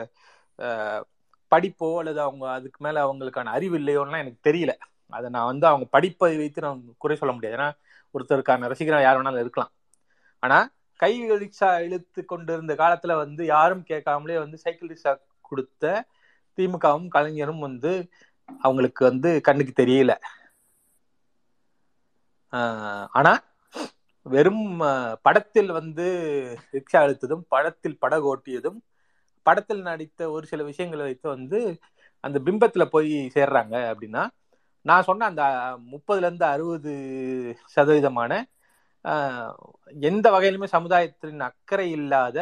படிப்போ 1.53 1.89
அல்லது 2.01 2.21
அவங்க 2.21 2.45
அதுக்கு 2.51 2.81
மேல 2.85 2.99
அவங்களுக்கான 3.07 3.53
அறிவு 3.57 3.77
இல்லையோன்னா 3.79 4.19
எனக்கு 4.25 4.41
தெரியல. 4.49 4.73
அதை 5.13 5.27
நான் 5.31 5.51
வந்து 5.51 5.67
அவங்க 5.71 5.87
படிப்பை 5.97 6.35
வைத்து 6.37 6.65
நான் 6.67 6.81
குறை 7.03 7.17
சொல்ல 7.17 7.33
முடியாது. 7.35 7.57
ஏன்னா 7.59 7.69
ஒருத்தருக்கான 8.15 8.69
ரசிகராக 8.73 9.07
யார் 9.07 9.19
வேணாலும் 9.19 9.45
இருக்கலாம். 9.45 9.73
ஆனா 10.43 10.59
கை 11.01 11.13
ரிக்ஷா 11.43 11.71
இழுத்து 11.87 12.21
கொண்டிருந்த 12.25 12.73
காலத்துல 12.83 13.13
வந்து 13.23 13.43
யாரும் 13.47 13.85
கேட்காமலே 13.91 14.37
வந்து 14.45 14.57
சைக்கிள் 14.65 14.91
ரிக்ஷா 14.93 15.13
கொடுத்த 15.51 15.85
திமுகவும் 16.59 17.09
கலைஞரும் 17.09 17.65
வந்து 17.67 17.93
அவங்களுக்கு 18.65 19.03
வந்து 19.11 19.31
கண்ணுக்கு 19.47 19.75
தெரியல. 19.83 20.13
ஆனா 23.19 23.33
வெறும் 24.27 24.65
படத்தில் 25.23 25.71
வந்து 25.71 26.05
ரிக்ஷா 26.73 26.99
அழுத்ததும் 27.05 27.45
படத்தில் 27.49 27.99
படகு 27.99 28.27
ஓட்டியதும் 28.33 28.79
படத்தில் 29.47 29.83
நடித்த 29.83 30.31
ஒரு 30.31 30.47
சில 30.47 30.63
விஷயங்களை 30.63 31.05
வைத்து 31.05 31.29
வந்து 31.29 31.59
அந்த 32.25 32.39
பிம்பத்துல 32.39 32.85
போய் 32.85 33.13
சேர்றாங்க 33.35 33.75
அப்படின்னா 33.91 34.23
நான் 34.87 35.03
சொன்ன 35.03 35.27
அந்த 35.27 35.43
முப்பதுல 35.93 36.27
இருந்து 36.27 36.45
அறுபது 36.45 36.93
சதவீதமான 37.77 38.33
எந்த 40.03 40.27
வகையிலுமே 40.31 40.65
சமுதாயத்தின் 40.65 41.41
அக்கறை 41.41 41.91
இல்லாத 41.91 42.39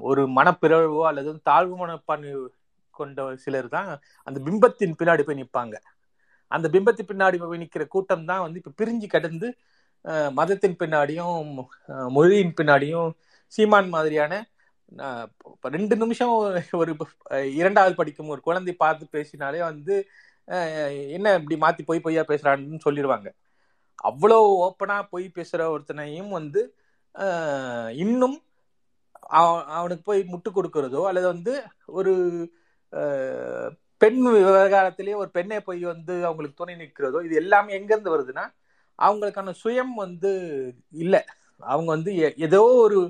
ஒரு 0.00 0.22
மனப்பிறழ்வோ 0.28 1.02
அல்லது 1.06 1.40
தாழ்வு 1.42 1.76
மனப்பான்மை 1.76 2.32
கொண்ட 2.94 3.34
சிலர் 3.36 3.68
தான் 3.68 3.88
அந்த 4.28 4.38
பிம்பத்தின் 4.46 4.98
பின்னாடி 4.98 5.22
போய் 5.24 5.40
நிற்பாங்க. 5.42 5.76
அந்த 6.50 6.66
பிம்பத்தின் 6.74 7.10
பின்னாடி 7.10 7.36
போய் 7.42 7.62
நிற்கிற 7.62 7.84
கூட்டம் 7.86 8.24
தான் 8.24 8.42
வந்து 8.42 8.60
இப்போ 8.62 8.72
பிரிஞ்சு 8.80 9.06
கடந்து 9.06 9.48
மதத்தின் 10.38 10.80
பின்னாடியும் 10.82 11.38
மொழியின் 12.16 12.56
பின்னாடியும் 12.60 13.10
சீமான் 13.52 13.88
மாதிரியான 13.88 14.32
ரெண்டு 15.76 15.94
நிமிஷம் 15.96 16.32
ஒரு 16.80 16.92
இரண்டாவது 17.60 17.94
படிக்கும் 18.00 18.32
ஒரு 18.34 18.40
குழந்தை 18.40 18.74
பார்த்து 18.74 19.04
பேசினாலே 19.16 19.60
வந்து 19.70 19.94
என்ன 21.16 21.34
இப்படி 21.38 21.56
மாத்தி 21.60 21.82
போய் 21.86 22.04
பொய்யா 22.06 22.22
பேசுறான்னு 22.28 22.84
சொல்லிடுவாங்க. 22.86 23.28
அவ்வளோ 24.08 24.38
ஓப்பனா 24.64 24.96
போய் 25.12 25.26
பேசுற 25.34 25.60
ஒருத்தனையும் 25.74 26.32
வந்து 26.38 26.62
இன்னும் 28.04 28.36
அவனுக்கு 29.78 30.04
போய் 30.04 30.22
முட்டு 30.32 30.50
கொடுக்கறதோ 30.56 31.02
அல்லது 31.10 31.26
வந்து 31.26 31.52
ஒரு 31.98 32.12
பெண் 34.02 34.20
விவகாரத்திலேயே 34.26 35.16
ஒரு 35.22 35.30
பெண்ணை 35.30 35.60
போய் 35.60 35.82
வந்து 35.84 36.14
அவங்களுக்கு 36.26 36.60
துணை 36.60 36.74
நிற்கிறதோ 36.74 37.18
இது 37.24 37.34
எல்லாமே 37.42 37.78
எங்கேருந்து 37.78 38.14
வருதுன்னா 38.14 38.44
அவங்களுக்கான 38.98 39.54
சுயம் 39.62 39.94
வந்து 40.04 40.32
இல்லை. 41.04 41.20
அவங்க 41.62 41.88
வந்து 41.96 42.12
ஏதோ 42.46 42.60
ஒரு 42.84 43.00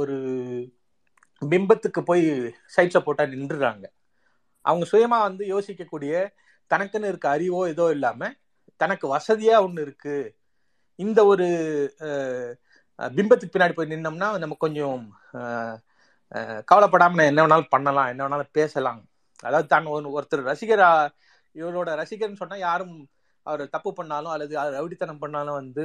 ஒரு 0.00 0.16
பிம்பத்துக்கு 1.42 2.00
போய் 2.10 2.24
சைட் 2.74 2.96
போட்டால் 3.06 3.32
நின்றுறாங்க. 3.34 3.84
அவங்க 4.64 4.84
சுயமாக 4.92 5.26
வந்து 5.28 5.44
யோசிக்கக்கூடிய 5.54 6.12
தனக்குன்னு 6.70 7.10
இருக்க 7.12 7.26
அறிவோ 7.36 7.60
ஏதோ 7.74 7.84
இல்லாமல் 7.96 8.36
தனக்கு 8.80 9.06
வசதியாக 9.14 9.64
ஒன்று 9.66 9.84
இருக்குது 9.86 10.32
இந்த 10.98 11.20
ஒரு 11.32 11.46
பிம்பத்துக்கு 12.98 13.54
பின்னாடி 13.54 13.74
போய் 13.76 13.92
நின்னோம்னா 13.92 14.28
நம்ம 14.42 14.56
கொஞ்சம் 14.64 15.02
கவலைப்படாமல் 16.70 17.28
என்ன 17.30 17.40
வேணாலும் 17.42 17.72
பண்ணலாம் 17.74 18.10
என்ன 18.12 18.22
வேணாலும் 18.24 18.56
பேசலாம். 18.58 19.00
அதாவது 19.48 19.68
தான் 19.72 19.86
ஒருத்தர் 20.16 20.48
ரசிகரா 20.50 20.90
இவரோட 21.54 21.90
ரசிகர்னு 22.00 22.40
சொன்னால் 22.40 22.64
யாரும் 22.68 22.96
அவர் 23.46 23.62
தப்பு 23.74 23.90
பண்ணாலும் 23.98 24.32
அல்லது 24.34 24.54
ரவுடித்தனம் 24.76 25.22
பண்ணாலும் 25.24 25.58
வந்து 25.60 25.84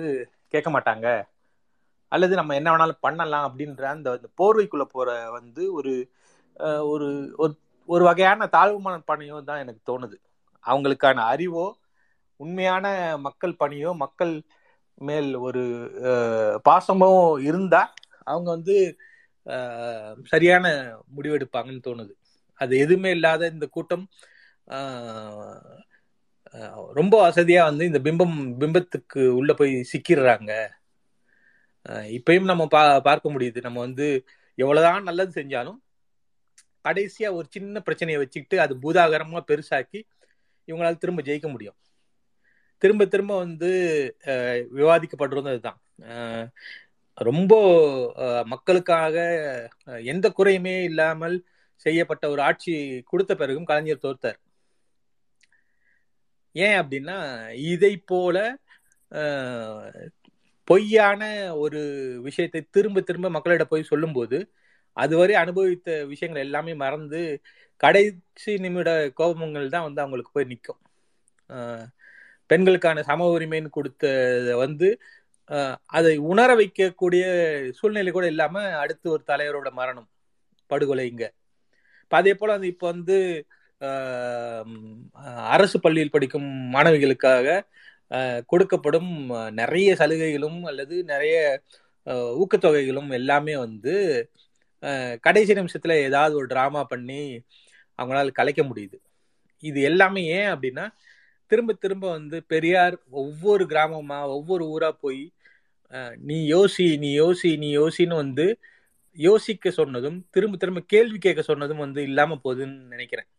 கேட்க 0.53 0.69
மாட்டாங்க. 0.75 1.07
அல்லது 2.11 2.33
நம்ம 2.39 2.55
என்ன 2.59 2.69
வேணாலும் 2.71 3.03
பண்ணலாம் 3.05 3.45
அப்படின்ற 3.49 3.83
அந்த 3.95 4.09
போர்வைக்குள்ள 4.39 4.85
போற 4.95 5.09
வந்து 5.37 5.63
ஒரு 5.79 5.93
ஒரு 6.93 7.07
ஒரு 7.89 8.03
வகையான 8.09 8.47
தாழ்வு 8.55 8.79
மனப்பானையோ 8.85 9.37
தான் 9.49 9.61
எனக்கு 9.63 9.81
தோணுது. 9.91 10.17
அவங்களுக்கான 10.65 11.23
அறிவோ 11.33 11.65
உண்மையான 12.39 12.85
மக்கள் 13.27 13.59
பணியோ 13.61 13.91
மக்கள் 14.03 14.33
மேல் 15.01 15.29
ஒரு 15.47 15.63
பாசமோ 16.67 17.09
இருந்தா 17.49 17.81
அவங்க 18.27 18.47
வந்து 18.55 18.75
சரியான 20.31 20.65
முடிவெடுப்பாங்கன்னு 21.15 21.85
தோணுது. 21.87 22.13
அது 22.61 22.73
எதுவுமே 22.83 23.11
இல்லாத 23.17 23.47
இந்த 23.47 23.65
கூட்டம் 23.75 24.05
ரொம்ப 26.93 27.15
வசதியா 27.27 27.61
வந்து 27.69 27.83
இந்த 27.89 27.99
பிம்பம் 28.07 28.37
பிம்பத்துக்கு 28.61 29.21
உள்ள 29.39 29.51
போய் 29.53 29.73
சிக்கிடுறாங்க. 29.91 30.51
இப்பயும் 32.17 32.49
நம்ம 32.51 32.63
பா 32.67 32.81
பார்க்க 32.99 33.33
முடியுது. 33.35 33.59
நம்ம 33.67 33.79
வந்து 33.79 34.07
எவ்வளவுதான் 34.57 35.07
நல்லது 35.09 35.31
செஞ்சாலும் 35.41 35.79
கடைசியா 36.85 37.29
ஒரு 37.37 37.47
சின்ன 37.49 37.79
பிரச்சனையை 37.79 38.19
வச்சுக்கிட்டு 38.21 38.57
அது 38.65 38.73
பூதாகரமா 38.83 39.41
பெருசாக்கி 39.51 39.99
இவங்களால 40.67 40.97
திரும்ப 40.97 41.21
ஜெயிக்க 41.21 41.47
முடியும். 41.51 41.77
திரும்ப 42.81 43.05
திரும்ப 43.05 43.33
வந்து 43.37 43.69
விவாதிக்கப்படுறது 44.77 45.51
அதுதான். 45.53 45.79
ரொம்ப 47.17 47.53
மக்களுக்காக 48.45 49.15
எந்த 50.13 50.27
குறையுமே 50.29 50.75
இல்லாமல் 50.83 51.35
செய்யப்பட்ட 51.85 52.25
ஒரு 52.29 52.41
ஆட்சி 52.41 52.73
கொடுத்த 53.11 53.33
பிறகும் 53.35 53.69
கலைஞர் 53.69 54.03
தோர்த்தார் 54.05 54.39
ஏன் 56.55 56.77
அப்படின்னா 56.81 57.17
இதை 57.73 57.93
போல 58.11 58.37
பொய்யான 60.67 61.21
ஒரு 61.55 61.79
விஷயத்தை 62.21 62.61
திரும்ப 62.71 63.01
திரும்ப 63.01 63.29
மக்களிட 63.29 63.63
போய் 63.63 63.89
சொல்லும்போது 63.91 64.37
அதுவரை 64.97 65.35
அனுபவித்த 65.35 65.89
விஷயங்கள் 66.05 66.45
எல்லாமே 66.45 66.73
மறந்து 66.75 67.21
கடைசி 67.83 68.53
நிமிட 68.57 68.89
கோபங்கள் 69.19 69.73
தான் 69.75 69.85
வந்து 69.87 70.01
அவங்களுக்கு 70.01 70.33
போய் 70.33 70.49
நிற்கும். 70.51 70.81
பெண்களுக்கான 72.49 73.03
சம 73.09 73.27
உரிமைன்னு 73.35 73.69
கொடுத்த 73.69 74.05
வந்து 74.55 74.87
அதை 75.89 76.13
உணர 76.31 76.49
வைக்கக்கூடிய 76.55 77.23
சூழ்நிலை 77.79 78.11
கூட 78.11 78.25
இல்லாம 78.27 78.63
அடுத்து 78.83 79.07
ஒரு 79.11 79.23
தலைவரோட 79.27 79.69
மரணம் 79.79 80.09
படுகொலை 80.71 81.05
இங்க 81.11 81.25
அதே 82.11 82.33
போல 82.33 82.51
வந்து 82.51 82.69
இப்போ 82.73 82.87
வந்து 82.91 83.17
அரசு 85.55 85.77
பள்ளியில் 85.79 86.13
படிக்கும் 86.15 86.49
மாணவிகளுக்காக 86.73 87.47
கொடுக்கப்படும் 88.51 89.11
நிறைய 89.59 89.89
சலுகைகளும் 89.95 90.59
அல்லது 90.63 90.95
நிறைய 91.03 91.35
ஊக்கத்தொகைகளும் 92.41 93.09
எல்லாமே 93.19 93.55
வந்து 93.65 93.93
கடைசி 95.23 95.53
நிமிஷத்துல 95.53 95.95
ஏதாவது 96.07 96.33
ஒரு 96.35 96.47
ட்ராமா 96.53 96.81
பண்ணி 96.83 97.21
அவங்களால 97.99 98.31
கலைக்க 98.39 98.61
முடியுது. 98.63 98.97
இது 99.63 99.79
எல்லாமே 99.89 100.21
ஏன் 100.37 100.51
அப்படின்னா 100.53 100.85
திரும்ப 101.51 101.73
திரும்ப 101.83 102.05
வந்து 102.09 102.37
பெரியார் 102.53 102.95
ஒவ்வொரு 103.23 103.63
கிராமமா 103.65 104.19
ஒவ்வொரு 104.37 104.63
ஊரா 104.75 104.89
போய் 105.03 105.23
நீ 106.29 106.37
யோசி 106.53 106.87
நீ 107.03 107.09
யோசி 107.19 107.49
நீ 107.63 107.69
யோசின்னு 107.77 108.15
வந்து 108.23 108.45
யோசிக்க 109.17 109.71
சொன்னதும் 109.79 110.17
திரும்ப 110.31 110.57
திரும்ப 110.57 110.81
கேள்வி 110.93 111.17
கேட்க 111.17 111.41
சொன்னதும் 111.41 111.83
வந்து 111.85 112.01
இல்லாம 112.09 112.37
போகுதுன்னு 112.43 112.77
நினைக்கிறேன். 112.93 113.29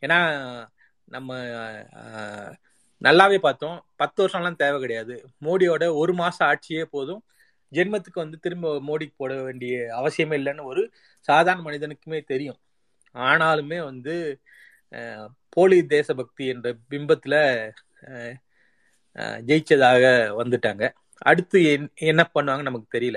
ஏன்னா 0.00 0.66
நம்ம 1.04 1.36
நல்லாவே 3.04 3.38
பார்த்தோம். 3.38 3.86
பத்து 3.96 4.26
வருஷம்லாம் 4.26 4.56
தேவை 4.56 4.80
கிடையாது. 4.80 5.28
மோடியோட 5.40 5.94
ஒரு 5.94 6.14
மாசம் 6.14 6.48
ஆட்சியே 6.48 6.82
போதும். 6.82 7.22
ஜென்மத்துக்கு 7.72 8.14
வந்து 8.14 8.38
திரும்ப 8.38 8.80
மோடிக்கு 8.80 9.12
போட 9.16 9.42
வேண்டிய 9.42 9.78
அவசியமே 9.78 10.36
இல்லைன்னு 10.36 10.62
ஒரு 10.62 10.90
சாதாரண 11.20 11.70
மனிதனுக்குமே 11.70 12.24
தெரியும். 12.24 12.56
ஆனாலுமே 13.14 13.84
வந்து 13.84 14.40
போலி 15.48 15.86
தேசபக்தி 15.86 16.46
என்ற 16.46 16.76
பிம்பத்துல 16.90 17.68
ஜெயிச்சதாக 19.16 20.06
வந்துட்டாங்க. 20.38 20.92
அடுத்து 21.18 21.60
என்- 21.60 21.94
என்ன 21.94 22.30
பண்ணுவாங்க 22.34 22.62
நமக்கு 22.62 22.98
தெரியல. 22.98 23.16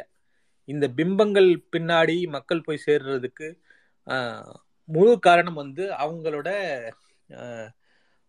இந்த 0.65 0.87
பிம்பங்கள் 0.87 1.63
பின்னாடி 1.71 2.27
மக்கள் 2.27 2.61
போய் 2.61 2.81
சேர்றதுக்கு 2.85 3.55
முழு 4.91 5.13
காரணம் 5.19 5.53
வந்து 5.53 5.83
அவங்களோட 5.95 6.49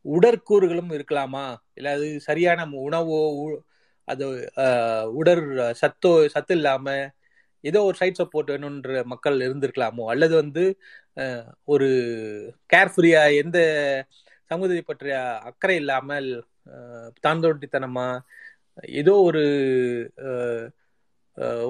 உடற்கூறுகளும் 0.04 0.92
இருக்கலாமா? 0.92 1.44
இல்லை 1.74 1.90
அது 1.92 2.06
சரியான 2.20 2.60
உணவோ 2.80 3.20
உ- 3.42 3.60
அது 4.08 4.24
உடற் 5.12 5.44
சத்தோ 5.82 6.10
சத்து 6.26 6.54
இல்லாம 6.54 6.86
ஏதோ 7.64 7.82
ஒரு 7.82 7.96
சைட் 7.96 8.18
சப்போர்ட் 8.18 8.50
வேணும்ன்ற 8.52 9.04
மக்கள் 9.04 9.36
இருந்திருக்கலாமோ? 9.38 10.04
அல்லது 10.06 10.34
வந்து 10.34 10.64
ஒரு 11.64 11.88
கேர்ஃப்ரீயா 12.72 13.22
எந்த 13.36 13.58
சமூகத்தை 14.50 14.82
பற்றிய 14.82 15.16
அக்கறை 15.42 15.76
இல்லாமல் 15.76 16.28
தாந்தோட்டித்தனமா 17.26 18.06
ஏதோ 18.94 19.12
ஒரு 19.20 19.42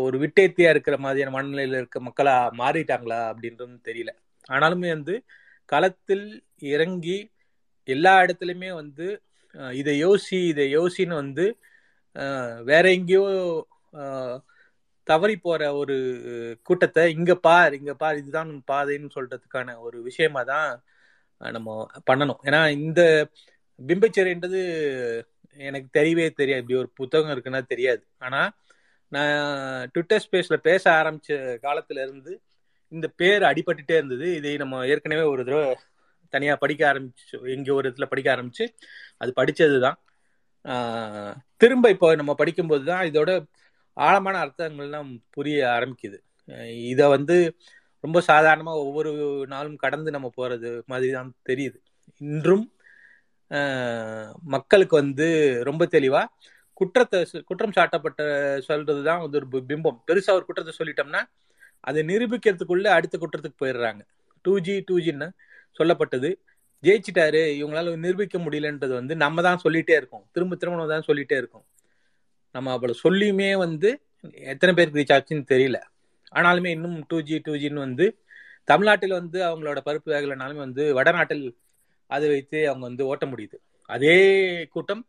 ஒரு 0.04 0.16
விட்டேத்தியா 0.18 0.70
இருக்கிற 0.70 0.98
மாதிரியான 0.98 1.34
மனநிலையில 1.36 1.80
இருக்க 1.80 2.00
மக்களா 2.00 2.34
மாறிட்டாங்களா 2.58 3.20
அப்படின்றது 3.32 3.76
தெரியல. 3.84 4.12
ஆனாலுமே 4.50 4.88
வந்து 4.88 5.14
களத்தில் 5.68 6.26
இறங்கி 6.74 7.18
எல்லா 7.88 8.12
இடத்துலையுமே 8.24 8.70
வந்து 8.74 9.06
இதை 9.74 9.94
யோசி 10.04 10.38
இதை 10.52 10.64
யோசின்னு 10.76 11.14
வந்து 11.14 11.46
வேற 12.70 12.84
எங்கேயோ 12.90 13.24
தவறி 15.06 15.36
போற 15.36 15.62
ஒரு 15.74 15.96
கூட்டத்தை 16.62 17.02
இங்க 17.16 17.32
பார் 17.46 17.72
இங்க 17.78 17.92
பார் 17.94 18.20
இதுதான் 18.20 18.50
பாதைன்னு 18.70 19.08
சொல்றதுக்கான 19.16 19.74
ஒரு 19.80 19.98
விஷயமா 20.02 20.42
தான் 20.52 20.68
நம்ம 21.40 21.68
பண்ணணும். 22.10 22.40
ஏன்னா 22.48 22.60
இந்த 22.78 23.00
பிம்பச்சரின்றது 23.78 24.60
எனக்கு 25.60 25.88
தெரியவே 25.98 26.26
தெரியாது. 26.32 26.62
இப்படி 26.62 26.78
ஒரு 26.82 26.90
புத்தகம் 27.00 27.32
இருக்குன்னா 27.34 27.62
தெரியாது. 27.72 28.02
ஆனா 28.18 28.42
நான் 29.12 29.88
ட்விட்டர் 29.94 30.24
ஸ்பேஸ்ல 30.26 30.56
பேச 30.68 30.84
ஆரம்பிச்ச 31.00 31.32
காலத்துல 31.66 32.02
இருந்து 32.06 32.32
இந்த 32.92 33.06
பேர் 33.20 33.42
அடிபட்டுட்டே 33.50 33.94
இருந்தது. 34.00 34.26
இதை 34.38 34.52
நம்ம 34.62 34.80
ஏற்கனவே 34.92 35.24
ஒரு 35.34 35.42
தடவை 35.48 35.66
தனியா 36.34 36.54
படிக்க 36.62 36.82
ஆரம்பிச்சு 36.92 37.38
எங்க 37.54 37.68
ஒரு 37.78 37.84
இடத்துல 37.88 38.06
படிக்க 38.12 38.28
ஆரம்பிச்சு 38.34 38.64
அது 39.22 39.30
படித்தது 39.40 39.76
தான் 39.86 39.98
திரும்ப 41.62 41.86
இப்போ 41.94 42.08
நம்ம 42.20 42.32
படிக்கும்போது 42.40 42.84
தான் 42.90 43.04
இதோட 43.10 43.30
ஆழமான 43.96 44.36
அர்த்தங்கள்லாம் 44.44 45.10
புரிய 45.36 45.58
ஆரம்பிக்குது. 45.76 46.18
இதை 46.92 47.06
வந்து 47.16 47.36
ரொம்ப 48.04 48.18
சாதாரணமாக 48.28 48.84
ஒவ்வொரு 48.86 49.10
நாளும் 49.52 49.80
கடந்து 49.84 50.10
நம்ம 50.16 50.28
போகிறது 50.38 50.70
மாதிரி 50.92 51.10
தான் 51.18 51.30
தெரியுது. 51.50 51.78
இன்றும் 52.20 52.64
மக்களுக்கு 54.54 54.94
வந்து 55.02 55.26
ரொம்ப 55.68 55.82
தெளிவாக 55.96 56.32
குற்றத்தை 56.80 57.18
குற்றம் 57.48 57.76
சாட்டப்பட்ட 57.78 58.22
சொல்றதுதான் 58.68 59.22
வந்து 59.24 59.38
ஒரு 59.40 59.48
பிம்பம். 59.70 59.98
பெருசாக 60.08 60.38
ஒரு 60.38 60.46
குற்றத்தை 60.48 60.74
சொல்லிட்டோம்னா 60.80 61.22
அதை 61.88 62.00
நிரூபிக்கிறதுக்குள்ள 62.10 62.86
அடுத்த 62.96 63.14
குற்றத்துக்கு 63.18 63.62
போயிடுறாங்க. 63.62 64.02
டூ 64.44 64.52
ஜி 64.66 64.74
டூ 64.88 64.94
ஜின்னு 65.04 65.28
சொல்லப்பட்டது. 65.78 66.30
ஜெயிச்சிட்டாரு. 66.82 67.40
இவங்களால 67.60 67.94
நிரூபிக்க 68.04 68.38
முடியலன்றது 68.38 68.94
வந்து 69.00 69.14
நம்ம 69.24 69.42
தான் 69.48 69.62
சொல்லிட்டே 69.64 69.94
இருக்கோம். 70.00 70.24
திரும்ப 70.34 70.56
திரும்ப 70.56 70.78
நம்ம 70.78 70.92
தான் 70.94 71.08
சொல்லிட்டே 71.10 71.36
இருக்கோம். 71.42 71.64
நம்ம 72.54 72.72
அவ்வளோ 72.76 72.94
சொல்லியுமே 73.04 73.50
வந்து 73.64 73.90
எத்தனை 74.52 74.72
பேருக்கு 74.74 75.00
ரீச் 75.00 75.14
ஆச்சுன்னு 75.16 75.46
தெரியல. 75.54 75.78
ஆனாலுமே 76.34 76.70
இன்னும் 76.76 76.98
டூ 77.08 77.18
ஜி 77.28 77.36
டூ 77.46 77.52
ஜின்னு 77.62 77.84
வந்து 77.86 78.06
தமிழ்நாட்டில் 78.70 79.18
வந்து 79.20 79.38
அவங்களோட 79.48 79.78
பருப்பு 79.86 80.08
வேகலைனாலுமே 80.14 80.60
வந்து 80.66 80.82
வடநாட்டில் 80.98 81.44
அதை 82.10 82.26
வைத்து 82.28 82.58
அவங்க 82.68 82.84
வந்து 82.90 83.04
ஓட்ட 83.10 83.24
முடியுது. 83.26 83.56
அதே 83.90 84.18
கூட்டம் 84.74 85.02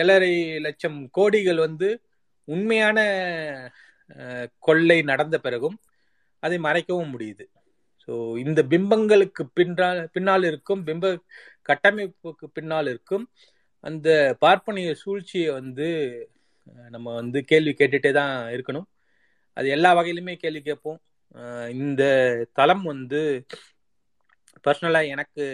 ஏழரை 0.00 0.32
லட்சம் 0.66 0.98
கோடிகள் 1.18 1.60
வந்து 1.66 1.88
உண்மையான 2.48 2.98
கொள்ளை 4.66 4.98
நடந்த 5.10 5.36
பிறகும் 5.46 5.76
அதை 6.42 6.56
மறைக்கவும் 6.66 7.12
முடியுது. 7.14 7.44
ஸோ 8.04 8.12
இந்த 8.44 8.60
பிம்பங்களுக்கு 8.72 9.42
பின்னால் 9.58 10.00
பின்னால் 10.14 10.48
இருக்கும் 10.50 10.82
பிம்ப 10.88 11.12
கட்டமைப்புக்கு 11.68 12.46
பின்னால் 12.56 12.90
இருக்கும் 12.92 13.24
அந்த 13.84 14.08
பார்ப்பனிய 14.44 14.90
சூழ்ச்சியை 15.02 15.48
வந்து 15.60 15.88
நம்ம 16.94 17.06
வந்து 17.20 17.38
கேள்வி 17.50 17.72
கேட்டுட்டே 17.78 18.10
தான் 18.18 18.34
இருக்கணும். 18.56 18.86
அது 19.56 19.66
எல்லா 19.76 19.90
வகையிலுமே 19.98 20.34
கேள்வி 20.44 20.62
கேட்போம். 20.68 21.00
இந்த 21.82 22.02
தளம் 22.58 22.84
வந்து 22.92 23.20
பர்சனலாக 24.64 25.12
எனக்கு 25.14 25.44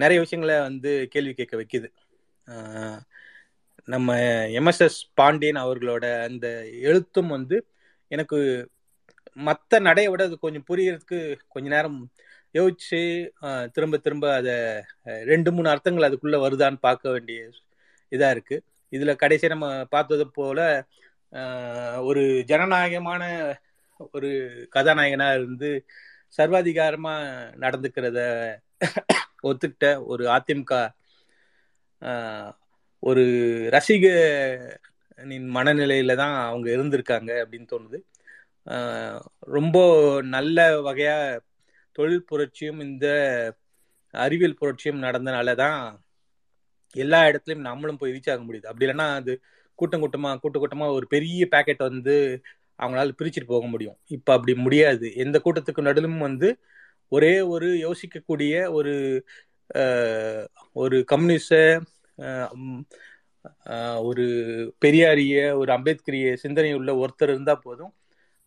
நிறைய 0.00 0.18
விஷயங்களை 0.24 0.56
வந்து 0.68 0.90
கேள்வி 1.12 1.32
கேட்க 1.34 1.54
வைக்குது. 1.60 1.88
நம்ம 3.88 4.14
எம்எஸ்எஸ் 4.58 4.98
பாண்டியன் 5.14 5.60
அவர்களோட 5.64 6.04
அந்த 6.28 6.46
எழுத்தும் 6.88 7.30
வந்து 7.36 7.56
எனக்கு 8.10 8.38
மற்ற 9.46 9.78
நடையை 9.78 10.10
விட 10.10 10.22
அது 10.24 10.36
கொஞ்சம் 10.38 10.66
புரியறதுக்கு 10.70 11.18
கொஞ்ச 11.48 11.66
நேரம் 11.74 11.98
யோசிச்சு 12.54 13.00
திரும்ப 13.70 13.96
திரும்ப 13.96 14.26
அதை 14.34 14.54
ரெண்டு 15.30 15.50
மூணு 15.52 15.68
அர்த்தங்கள் 15.68 16.08
அதுக்குள்ள 16.08 16.36
வருதான்னு 16.44 16.78
பார்க்க 16.80 17.14
வேண்டிய 17.14 17.40
இதாக 18.12 18.34
இருக்கு. 18.36 18.56
இதில் 18.92 19.20
கடைசி 19.22 19.46
நம்ம 19.48 19.66
பார்த்தது 19.94 20.26
போல 20.38 20.60
ஒரு 22.08 22.22
ஜனநாயகமான 22.50 23.22
ஒரு 24.12 24.30
கதாநாயகனாக 24.70 25.38
இருந்து 25.38 25.70
சர்வாதிகாரமாக 26.38 27.52
நடந்துக்கிறத 27.64 28.20
ஒத்துக்கிட்ட 29.42 29.86
ஒரு 30.04 30.24
அதிமுக 30.36 30.72
ஒரு 33.02 33.22
ரசிகனின் 33.74 35.48
மனநிலையில 35.56 36.14
தான் 36.16 36.36
அவங்க 36.48 36.68
இருந்திருக்காங்க 36.76 37.30
அப்படின்னு 37.42 37.70
தோணுது. 37.72 37.98
ரொம்ப 39.56 39.76
நல்ல 40.28 40.58
வகையா 40.88 41.16
தொழில் 41.98 42.28
புரட்சியும் 42.30 42.80
இந்த 42.80 43.06
அறிவியல் 44.14 44.60
புரட்சியும் 44.60 45.02
நடந்தனால 45.02 45.54
தான் 45.56 45.80
எல்லா 46.96 47.20
இடத்துலையும் 47.28 47.68
நம்மளும் 47.68 48.00
போய் 48.00 48.14
ரீச் 48.14 48.30
ஆக 48.32 48.42
முடியுது. 48.44 48.68
அப்படி 48.70 48.86
இல்லைன்னா 48.86 49.08
அது 49.20 49.32
கூட்டம் 49.78 50.02
கூட்டமா 50.04 50.30
கூட்ட 50.38 50.56
கூட்டமா 50.58 50.86
ஒரு 50.98 51.06
பெரிய 51.06 51.42
பேக்கெட் 51.52 51.82
வந்து 51.90 52.14
அவங்களால 52.78 53.14
பிரிச்சுட்டு 53.20 53.52
போக 53.52 53.66
முடியும். 53.66 53.98
இப்ப 54.16 54.28
அப்படி 54.36 54.54
முடியாது. 54.66 55.06
எந்த 55.24 55.36
கூட்டத்துக்கு 55.44 55.86
நடுலும் 55.88 56.18
வந்து 56.20 56.48
ஒரே 57.12 57.34
ஒரு 57.54 57.68
யோசிக்கக்கூடிய 57.86 58.54
ஒரு 58.78 58.94
ஒரு 60.76 60.96
கம்யூனிஸ்ட 61.12 61.56
ஒரு 64.02 64.24
பெரியாரிய 64.84 65.34
ஒரு 65.54 65.70
அம்பேத்கரிய 65.72 66.34
சிந்தனை 66.34 66.72
உள்ள 66.74 66.90
ஒருத்தர் 66.94 67.30
இருந்தா 67.30 67.54
போதும். 67.54 67.92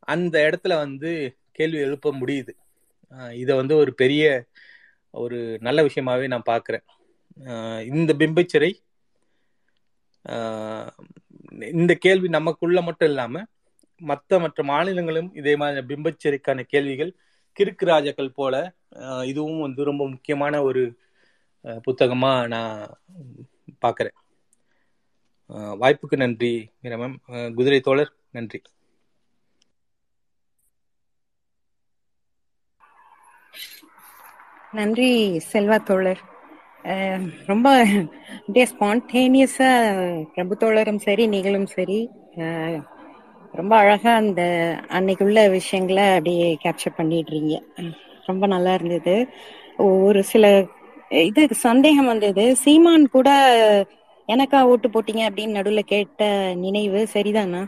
அந்த 0.08 0.36
இடத்துல 0.50 0.74
வந்து 0.76 1.12
கேள்வி 1.52 1.80
எழுப்ப 1.80 2.14
முடியுது. 2.14 2.54
இதை 3.34 3.54
வந்து 3.56 3.76
ஒரு 3.76 3.92
பெரிய 3.94 4.24
ஒரு 5.14 5.38
நல்ல 5.60 5.80
விஷயமாவே 5.84 6.28
நான் 6.28 6.50
பார்க்குறேன். 6.50 6.86
இந்த 7.86 8.12
பிம்பச்சிறை 8.14 8.72
ஆஹ் 10.26 10.90
இந்த 11.72 11.94
கேள்வி 11.96 12.28
நமக்குள்ள 12.28 12.82
மட்டும் 12.82 13.10
இல்லாமல் 13.10 13.48
மற்ற 14.02 14.40
மற்ற 14.40 14.64
மாநிலங்களும் 14.64 15.30
இதே 15.34 15.56
மாதிரி 15.56 15.82
பிம்பச்சிறைக்கான 15.88 16.60
கேள்விகள் 16.64 17.12
கிறுக்கு 17.58 17.86
ராஜாக்கள் 17.86 18.32
போல 18.32 18.56
இதுவும் 19.24 19.60
வந்து 19.60 19.84
ரொம்ப 19.84 20.04
முக்கியமான 20.10 20.62
ஒரு 20.64 20.82
புத்தகமாக 21.66 21.88
புத்தகமா 21.88 22.48
நான் 22.48 22.82
பார்க்குறேன். 23.82 24.18
ஆஹ் 25.50 25.78
வாய்ப்புக்கு 25.78 26.16
நன்றி 26.16 26.52
மேம். 26.84 27.16
குதிரை 27.54 27.80
தோழர் 27.80 28.14
நன்றி. 28.32 28.60
நன்றி 34.72 35.10
செல்வா 35.52 35.84
தோழர். 35.84 36.22
அஹ் 36.84 37.26
ரொம்ப 37.46 37.68
அப்படியே 38.40 38.66
ஸ்பான்டேனியஸா 38.74 39.70
பிரபு 40.34 40.58
தோழரும் 40.60 40.98
சரி 40.98 41.28
நீங்களும் 41.28 41.66
சரி 41.68 42.00
அஹ் 42.36 42.80
ரொம்ப 43.54 43.76
அழகா 43.78 44.16
அந்த 44.16 44.42
அன்னைக்குள்ள 44.90 45.50
விஷயங்களை 45.50 46.08
அப்படியே 46.10 46.58
கேப்சர் 46.64 46.98
பண்ணிடுறீங்க 46.98 47.54
ரொம்ப 48.26 48.48
நல்லா 48.48 48.74
இருந்தது. 48.74 49.16
ஒரு 49.78 50.24
சில 50.24 50.46
இது 51.12 51.41
சந்தேகம் 51.60 52.10
வந்தது. 52.12 52.43
சீமான் 52.62 53.06
கூட 53.10 53.30
எனக்கா 54.30 54.60
ஓட்டு 54.71 54.89
போட்டீங்க 54.89 55.24
அப்படின்னு 55.28 55.58
நடுவுல 55.58 55.84
கேட்ட 55.88 56.21
நினைவு 56.63 57.02
சரிதானா? 57.13 57.62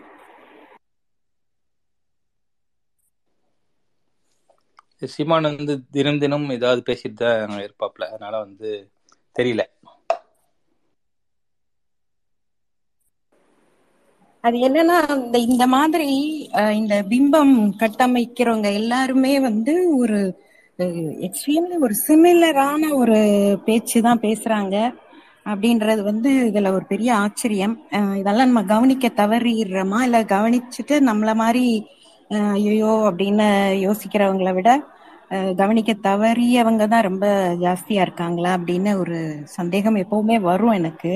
சீமான் 5.13 5.47
வந்து 5.49 5.73
தினம் 5.95 6.19
தினம் 6.19 6.47
ஏதாவது 6.55 6.81
பேசிட்டு 6.89 7.19
தான் 7.23 7.55
இருப்பாப்ல. 7.65 8.03
அதனால 8.11 8.33
வந்து 8.45 8.69
தெரியல. 9.35 9.63
அது 14.43 14.57
என்னன்னா 14.67 14.95
இந்த 15.17 15.37
இந்த 15.47 15.65
மாதிரி 15.73 16.07
இந்த 16.79 16.95
பிம்பம் 17.11 17.53
கட்டமைக்கிறவங்க 17.81 18.69
எல்லாருமே 18.81 19.33
வந்து 19.39 19.73
ஒரு 19.99 20.19
எக்ஸ்ட்ரீம்லி 21.25 21.75
ஒரு 21.85 21.95
சிமிலரான 22.05 22.83
ஒரு 23.01 23.17
பேச்சு 23.65 23.97
தான் 24.05 24.21
பேசுறாங்க. 24.23 24.75
அப்படின்றது 25.51 26.01
வந்து 26.09 26.29
இதுல 26.49 26.69
ஒரு 26.77 26.85
பெரிய 26.91 27.09
ஆச்சரியம். 27.23 27.75
இதெல்லாம் 28.21 28.49
நம்ம 28.49 28.63
கவனிக்க 28.73 29.09
தவறிடுறோமா? 29.21 29.99
இல்ல 30.07 30.19
கவனிச்சுட்டு 30.35 30.95
நம்மள 31.09 31.31
மாதிரி 31.43 31.65
ஐயோ 32.59 32.91
அப்படின்னு 33.09 33.47
யோசிக்கிறவங்களை 33.85 34.53
விட 34.57 34.69
கவனிக்க 35.61 35.91
தவறியவங்க 36.07 36.83
தான் 36.93 37.05
ரொம்ப 37.07 37.25
ஜாஸ்தியா 37.63 38.01
இருக்காங்களா? 38.05 38.51
அப்படின்னு 38.57 38.91
ஒரு 39.03 39.17
சந்தேகம் 39.57 40.01
எப்பவுமே 40.03 40.37
வரும் 40.49 40.77
எனக்கு. 40.79 41.13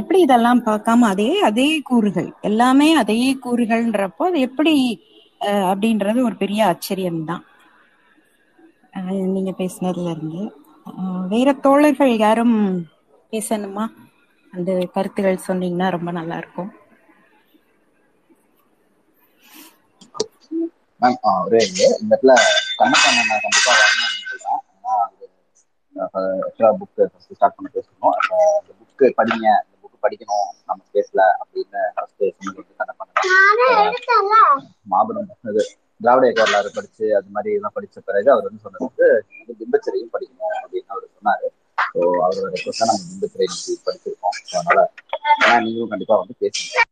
எப்படி 0.00 0.18
இதெல்லாம் 0.26 0.60
பார்க்காம 0.68 1.08
அதே 1.14 1.30
அதே 1.48 1.68
கூறுகள் 1.90 2.28
எல்லாமே 2.50 2.88
அதே 3.02 3.20
கூறுகள்ன்றப்போ 3.44 4.26
அது 4.30 4.40
எப்படி 4.48 4.74
அப்படின்றது 5.70 6.20
ஒரு 6.28 6.36
பெரிய 6.42 6.60
ஆச்சரியம்தான். 6.72 7.26
தான் 7.32 7.44
நீங்க 9.34 9.52
பேசினதுல 9.58 10.12
இருந்து. 10.14 10.40
வேற 11.32 11.48
தோழர்கள் 11.66 12.12
யாரும் 12.24 12.56
பேசணுமா? 13.32 13.84
அந்த 14.52 14.70
கருத்துகள் 14.94 15.44
சொன்னீங்கன்னா 15.48 15.88
ரொம்ப 15.96 16.10
நல்லா 16.18 16.36
இருக்கும் 16.42 16.70
மேம் 21.00 21.16
ஒரே 21.46 21.60
இது. 21.70 21.86
இந்த 22.02 22.12
இடத்துல 22.16 22.34
கண்ணப்பா 22.80 23.08
நான் 23.16 23.42
கண்டிப்பா 23.44 23.72
வரணும்னு 23.78 24.28
சொல்றேன். 24.30 24.60
ஆக்சுவலா 26.46 26.70
புக் 26.80 27.00
ஃபர்ஸ்ட் 27.12 27.34
ஸ்டார்ட் 27.36 27.56
பண்ண 27.56 27.68
பேசணும். 27.76 28.16
இந்த 28.60 28.72
புக்கு 28.80 29.06
படிங்க. 29.20 29.46
இந்த 29.64 29.76
புக் 29.82 30.02
படிக்கணும். 30.04 30.48
நம்ம 30.68 30.80
ஸ்பேஸ்ல 30.88 31.22
அப்படின்னு 31.42 31.80
ஃபர்ஸ்ட் 31.96 32.24
சொன்னது 32.46 32.74
கண்ணப்பா 32.80 33.06
மாபெரும் 34.92 35.30
இது 35.52 35.64
திராவிட 36.02 36.30
வரலாறு 36.38 36.70
படிச்சு 36.72 37.06
அது 37.18 37.28
மாதிரி 37.30 37.50
இதெல்லாம் 37.52 37.76
படிச்ச 37.76 37.98
பிறகு 38.02 38.28
அவர் 38.34 38.46
வந்து 38.48 38.64
சொன்னது 38.64 38.86
வந்து 38.86 39.08
பிம்பச்சிறையும் 39.60 40.12
படிக்கணும் 40.14 40.56
அப்படின்னு 40.58 40.92
அவர் 40.94 41.06
சொன்னாரு. 41.10 41.48
ஸோ 41.92 42.00
அவரோட 42.24 42.48
ரெக்வஸ்டா 42.54 42.88
நம்ம 42.90 43.02
இன்னைக்கு 43.06 43.38
படிச்சிருக்கோம். 43.86 44.36
ஸோ 44.42 44.56
அதனால 44.60 44.80
ஏன்னா 45.40 45.58
நீங்களும் 45.64 45.92
கண்டிப்பா 45.92 46.16
வந்து 46.22 46.36
பேசுங்க. 46.42 46.84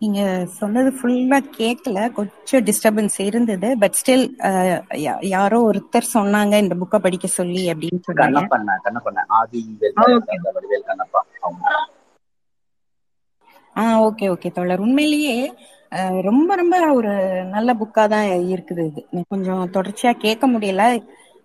நீங்க 0.00 0.20
சொன்னது 0.56 0.90
ஃபுல்லா 0.96 1.38
கேட்கல 1.56 1.98
கொஞ்சம் 2.14 2.64
டிஸ்டர்பன்ஸ் 2.66 3.16
இருந்தது. 3.20 3.68
பட் 3.82 3.96
ஸ்டில் 4.00 4.24
யாரோ 5.32 5.58
ஒருத்தர் 5.68 6.12
சொன்னாங்க 6.14 6.54
இந்த 6.64 6.76
புக்கை 6.80 7.00
படிக்க 7.00 7.28
சொல்லி 7.38 7.62
அப்படின்னு 7.72 8.00
சொன்னாங்க. 8.02 8.24
கண்ணப்பண்ண. 8.26 8.76
கண்ணப்பண்ண 8.86 9.24
ஆதி 9.38 9.62
கண்ணப்பா. 10.88 11.22
ஆஹ் 13.76 13.90
ஆ 13.90 14.02
ஓகே 14.06 14.26
ஓகே 14.32 14.48
தோழர். 14.52 14.84
உண்மையிலேயே 14.84 15.36
ரொம்ப 16.28 16.50
ரொம்ப 16.60 16.76
ஒரு 16.96 17.10
நல்ல 17.54 17.70
புக்கா 17.80 18.04
தான் 18.08 18.24
இருக்குது 18.54 18.82
இது. 18.90 19.00
கொஞ்சம் 19.30 19.64
தொடர்ச்சியா 19.76 20.12
கேட்க 20.24 20.44
முடியல. 20.48 20.84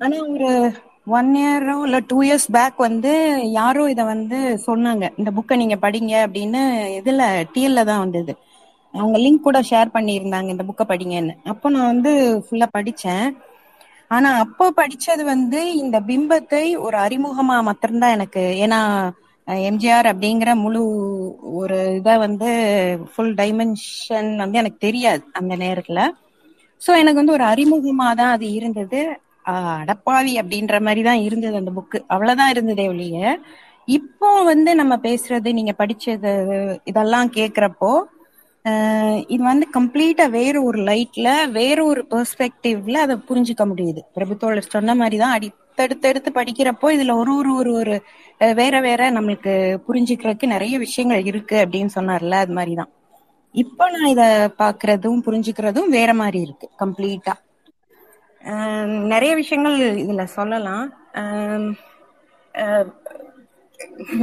ஆனா 0.01 0.15
ஒரு 0.27 0.49
ஒன் 1.17 1.29
இயரோ 1.35 1.75
இல்ல 1.85 1.97
டூ 2.09 2.17
இயர்ஸ் 2.23 2.47
பேக் 2.51 2.77
வந்து 2.87 3.11
யாரோ 3.57 3.83
இத 3.89 4.01
வந்து 4.11 4.37
சொன்னாங்க. 4.67 5.05
இந்த 5.19 5.29
புக்கை 5.37 5.55
நீங்க 5.57 5.77
படிங்க 5.81 6.13
அப்படின்னு 6.25 6.61
இதுல 6.99 7.21
டிஎல்ல 7.53 7.83
தான் 7.85 8.03
வந்தது. 8.05 8.33
அவங்க 8.93 9.17
லிங்க் 9.19 9.43
கூட 9.43 9.59
ஷேர் 9.69 9.93
பண்ணியிருந்தாங்க 9.95 10.49
இந்த 10.49 10.63
புக்கை 10.69 10.85
படிங்கன்னு. 10.87 11.33
அப்போ 11.51 11.67
நான் 11.69 11.91
வந்து 11.93 12.11
ஃபுல்லா 12.45 12.67
படிச்சேன் 12.73 13.25
ஆனா 14.11 14.29
அப்போ 14.43 14.65
படிச்சது 14.77 15.23
வந்து 15.25 15.59
இந்த 15.81 15.97
பிம்பத்தை 16.07 16.63
ஒரு 16.85 16.97
அறிமுகமா 17.05 17.57
மாத்திரம்தான் 17.67 18.15
எனக்கு 18.17 18.33
ஏன்னா 18.63 18.79
எம்ஜிஆர் 19.69 20.07
அப்படிங்கிற 20.11 20.51
முழு 20.63 20.81
ஒரு 21.59 21.77
இதை 21.99 22.13
வந்து 22.25 22.49
ஃபுல் 23.11 23.33
டைமென்ஷன் 23.41 24.29
வந்து 24.43 24.59
எனக்கு 24.61 24.79
தெரியாது 24.87 25.23
அந்த 25.39 25.53
நேரத்துல. 25.65 25.99
ஸோ 26.81 26.91
எனக்கு 27.01 27.21
வந்து 27.21 27.35
ஒரு 27.37 27.45
அறிமுகமாக 27.53 28.13
தான் 28.21 28.33
அது 28.35 28.47
இருந்தது. 28.59 28.99
அடப்பாவி 29.81 30.33
அப்படின்ற 30.41 30.75
மாதிரி 30.87 31.01
தான் 31.09 31.23
இருந்தது 31.27 31.55
அந்த 31.61 31.71
புக்கு 31.77 31.99
அவ்வளோதான் 32.13 32.51
இருந்ததே 32.53 32.85
ஒழிய 32.93 33.17
இப்போ 33.87 34.29
வந்து 34.51 34.71
நம்ம 34.79 34.93
பேசுறது 35.05 35.49
நீங்க 35.59 35.73
படிச்சது 35.81 36.31
இதெல்லாம் 36.91 37.29
கேட்குறப்போ 37.37 37.91
இது 39.33 39.41
வந்து 39.43 39.65
கம்ப்ளீட்டா 39.77 40.25
வேற 40.39 40.55
ஒரு 40.69 40.79
லைட்ல 40.89 41.27
வேற 41.59 41.77
ஒரு 41.91 42.01
பெர்ஸ்பெக்டிவ்ல 42.11 42.97
அதை 43.05 43.15
புரிஞ்சுக்க 43.29 43.63
முடியுது. 43.71 44.01
பிரபுத்தோழர் 44.15 44.73
சொன்ன 44.75 44.95
மாதிரி 45.01 45.17
தான் 45.23 45.35
அடி 45.37 45.49
எடுத்து 45.83 46.31
படிக்கிறப்போ 46.35 46.87
இதுல 46.95 47.13
ஒரு 47.13 47.33
ஒரு 47.35 47.51
ஒரு 47.53 47.71
ஒரு 47.73 47.95
வேற 48.61 48.75
வேற 48.81 49.11
நம்மளுக்கு 49.11 49.53
புரிஞ்சுக்கிறதுக்கு 49.87 50.45
நிறைய 50.45 50.77
விஷயங்கள் 50.77 51.25
இருக்கு 51.25 51.57
அப்படின்னு 51.65 51.95
சொன்னார்ல 51.95 52.39
அது 52.45 52.53
மாதிரிதான். 52.53 52.91
இப்போ 53.55 53.85
நான் 53.89 54.11
இத 54.13 54.23
பாக்குறதும் 54.57 55.23
புரிஞ்சுக்கிறதும் 55.25 55.93
வேற 55.97 56.13
மாதிரி 56.13 56.39
இருக்கு 56.41 56.67
கம்ப்ளீட்டா. 56.79 57.35
நிறைய 59.13 59.31
விஷயங்கள் 59.35 59.77
இதுல 60.03 60.23
சொல்லலாம். 60.23 60.85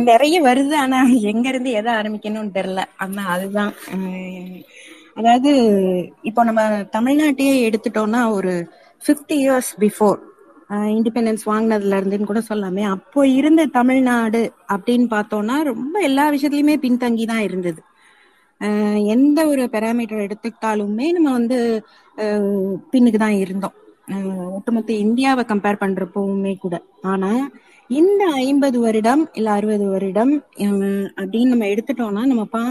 நிறைய 0.06 0.36
வருது 0.42 0.74
ஆனா 0.74 0.98
எங்க 1.32 1.46
இருந்து 1.48 1.70
எதை 1.70 1.90
ஆரம்பிக்கணும்னு 1.94 2.56
தெரியல. 2.58 2.82
ஆனா 2.96 3.22
அதுதான் 3.26 3.72
அதாவது 5.14 5.50
இப்போ 6.22 6.40
நம்ம 6.44 6.62
தமிழ்நாட்டையே 6.96 7.54
எடுத்துட்டோம்னா 7.68 8.22
ஒரு 8.30 8.52
50 9.04 9.36
இயர்ஸ் 9.42 9.70
பிஃபோர் 9.78 10.18
இண்டிபெண்டன்ஸ் 10.94 11.44
வாங்கினதுல 11.50 11.98
இருந்துன்னு 12.00 12.30
கூட 12.30 12.40
சொல்லாமே. 12.48 12.82
அப்போ 12.94 13.20
இருந்த 13.38 13.62
தமிழ்நாடு 13.78 14.40
அப்படின்னு 14.74 15.06
பார்த்தோம்னா 15.16 15.56
ரொம்ப 15.72 15.94
எல்லா 16.08 16.24
விஷயத்துலயுமே 16.34 16.76
பின்தங்கி 16.86 17.26
தான் 17.32 17.44
இருந்தது 17.48 17.82
எந்த 19.14 19.38
ஒரு 19.52 19.62
பெராமீட்டர் 19.74 20.24
எடுத்துக்கிட்டாலுமே 20.26 21.06
நம்ம 21.16 21.32
வந்து 21.38 21.58
பின்னுக்கு 22.92 23.18
தான் 23.24 23.38
இருந்தோம். 23.44 23.74
ஒட்டுமொத்த 24.56 24.92
இந்தியாவை 25.04 25.42
கம்பேர் 25.48 25.82
பண்றப்பவுமே 25.82 26.52
கூட. 26.64 26.74
ஆனா 27.12 27.30
இந்த 27.90 28.22
ஐம்பது 28.44 28.78
வருடம் 28.84 29.22
இல்ல 29.38 29.48
அறுபது 29.58 29.86
வருடம் 29.94 30.32
அப்படின்னு 31.18 31.52
நம்ம 31.52 31.66
எடுத்துட்டோம்னா 31.72 32.22
நம்ம 32.30 32.44
பா 32.54 32.62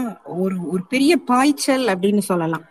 ஒரு 0.44 0.56
ஒரு 0.72 0.82
பெரிய 0.92 1.12
பாய்ச்சல் 1.30 1.86
அப்படின்னு 1.92 2.24
சொல்லலாம். 2.30 2.64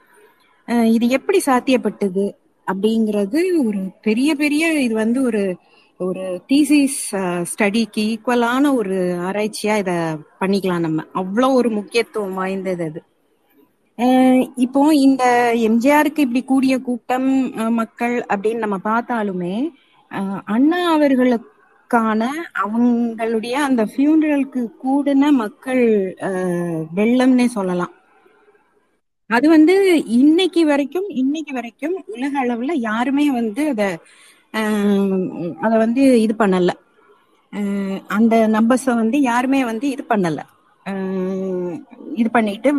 இது 0.98 1.06
எப்படி 1.18 1.40
சாத்தியப்பட்டது? 1.50 2.26
அப்படிங்கிறது 2.68 3.40
ஒரு 3.68 3.82
பெரிய 4.08 4.30
பெரிய 4.44 4.66
இது 4.86 4.96
வந்து 5.04 5.20
ஒரு 5.30 5.44
ஒரு 6.00 6.24
தீசிஸ் 6.50 7.02
ஸ்டடிக்கு 7.52 8.02
ஈக்குவலான 8.14 8.72
ஒரு 8.80 8.96
ஆராய்ச்சியா 9.28 9.76
இத 9.84 9.92
பண்ணிக்கலாம் 10.42 10.86
நம்ம. 10.88 11.04
அவ்வளோ 11.22 11.48
ஒரு 11.60 11.70
முக்கியத்துவம் 11.78 12.38
வாய்ந்தது 12.40 12.86
அது. 12.90 13.02
இப்போ 14.66 14.82
இந்த 15.08 15.24
எம்ஜிஆருக்கு 15.68 16.24
இப்படி 16.26 16.42
கூடிய 16.52 16.76
கூட்டம் 16.88 17.30
மக்கள் 17.80 18.16
அப்படின்னு 18.34 18.64
நம்ம 18.66 18.80
பார்த்தாலுமே 18.90 19.54
அண்ணா 20.56 20.80
அவர்களுக்கான 20.96 22.22
அவங்களுடைய 22.64 23.56
அந்த 23.68 23.84
ஃபியூனரலுக்கு 23.92 24.64
கூடின 24.84 25.32
மக்கள் 25.44 25.84
வெள்ளம்னே 27.00 27.48
சொல்லலாம். 27.58 27.94
அது 29.30 29.46
வந்து 29.50 29.74
இன்னைக்கு 30.18 30.62
வரைக்கும் 30.72 31.08
இன்னைக்கு 31.22 31.54
வரைக்கும் 31.54 31.96
உலக 32.16 32.34
அளவுல 32.44 32.74
யாருமே 32.90 33.26
வந்து 33.40 33.64
அத 33.74 33.84
அத 35.66 35.72
வந்து 35.84 36.04
இது 36.26 36.34
பண்ணல. 36.42 36.72
அந்த 38.18 38.36
நம்பர்ஸ 38.56 38.88
வந்து 39.02 39.18
யாருமே 39.32 39.60
வந்து 39.72 39.86
இது 39.96 40.04
பண்ணல. 40.12 40.40
இது 42.22 42.30
பண்ணிட்டு 42.36 42.70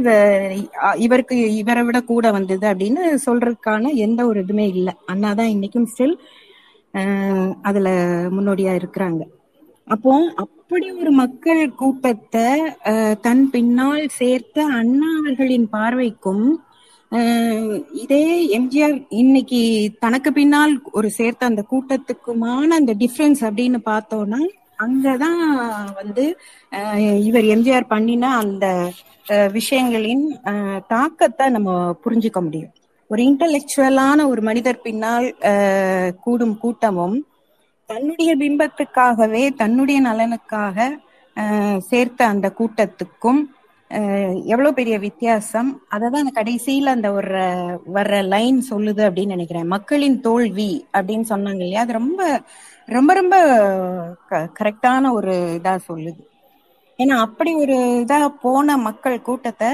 இவருக்கு 1.05 1.37
இவரை 1.61 1.83
விட 1.87 1.99
கூட 2.11 2.27
வந்தது 2.37 2.65
அப்படின்னு 2.71 3.03
சொல்றதுக்கான 3.27 3.93
எந்த 4.07 4.21
ஒரு 4.31 4.41
இதுமே 4.45 4.67
இல்லை. 4.77 4.95
அண்ணாதான் 5.13 5.53
இன்னைக்கும் 5.55 5.89
ஸ்டில் 5.93 6.17
அதுல 7.69 7.89
முன்னோடியா 8.37 8.73
இருக்கிறாங்க. 8.81 9.23
அப்போ 9.89 10.33
அப்படி 10.35 10.91
ஒரு 10.93 11.11
மக்கள் 11.11 11.75
கூட்டத்தை 11.75 12.47
தன் 13.21 13.51
பின்னால் 13.51 14.09
சேர்த்த 14.09 14.65
அண்ணா 14.65 15.07
அவர்களின் 15.19 15.69
பார்வைக்கும் 15.73 16.47
ஆஹ் 17.13 17.85
இதே 17.93 18.59
எம்ஜிஆர் 18.59 19.07
இன்னைக்கு 19.09 19.91
தனக்கு 19.99 20.33
பின்னால் 20.33 20.83
ஒரு 20.93 21.11
சேர்த்த 21.11 21.47
அந்த 21.47 21.65
கூட்டத்துக்குமான 21.71 22.67
அந்த 22.69 22.95
டிஃபரன்ஸ் 22.95 23.41
அப்படின்னு 23.41 23.79
பார்த்தோம்னா 23.85 24.41
அங்கதான் 24.79 25.43
வந்து 25.95 26.37
இவர் 27.19 27.45
எம்ஜிஆர் 27.45 27.89
பண்ணின 27.89 28.37
அந்த 28.37 28.67
விஷயங்களின் 29.53 30.25
தாக்கத்தை 30.89 31.49
நம்ம 31.49 31.97
புரிஞ்சுக்க 32.05 32.43
முடியும். 32.43 32.73
ஒரு 33.07 33.23
இன்டலெக்சுவலான 33.23 34.29
ஒரு 34.29 34.43
மனிதர் 34.43 34.81
பின்னால் 34.81 35.37
ஆஹ் 35.41 36.11
கூடும் 36.21 36.59
கூட்டமும் 36.59 37.17
தன்னுடைய 37.91 38.31
பிம்பத்துக்காகவே 38.37 39.43
தன்னுடைய 39.55 39.99
நலனுக்காக 40.03 40.79
சேர்த்த 41.89 42.21
அந்த 42.27 42.47
கூட்டத்துக்கும் 42.59 43.41
எவ்வளவு 44.53 44.71
பெரிய 44.75 44.97
வித்தியாசம்? 44.99 45.69
அததான் 45.91 46.23
அந்த 46.23 46.33
கடைசியில 46.41 46.93
அந்த 46.97 47.09
ஒரு 47.13 47.43
வர்ற 47.97 48.15
லைன் 48.33 48.59
சொல்லுது 48.71 49.03
அப்படின்னு 49.07 49.35
நினைக்கிறேன். 49.37 49.69
மக்களின் 49.75 50.17
தோல்வி 50.21 50.71
அப்படின்னு 50.99 51.27
சொன்னாங்க 51.33 51.63
இல்லையா? 51.65 51.85
அது 51.85 51.93
ரொம்ப 51.93 52.21
ரொம்ப 52.89 53.11
ரொம்ப 53.15 53.37
கரெக்டான 54.59 55.13
ஒரு 55.19 55.35
இதா 55.59 55.75
சொல்லுது. 55.89 56.23
ஏன்னா 56.99 57.15
அப்படி 57.27 57.51
ஒரு 57.55 57.77
இதா 58.05 58.19
போன 58.45 58.77
மக்கள் 58.89 59.27
கூட்டத்தை 59.29 59.71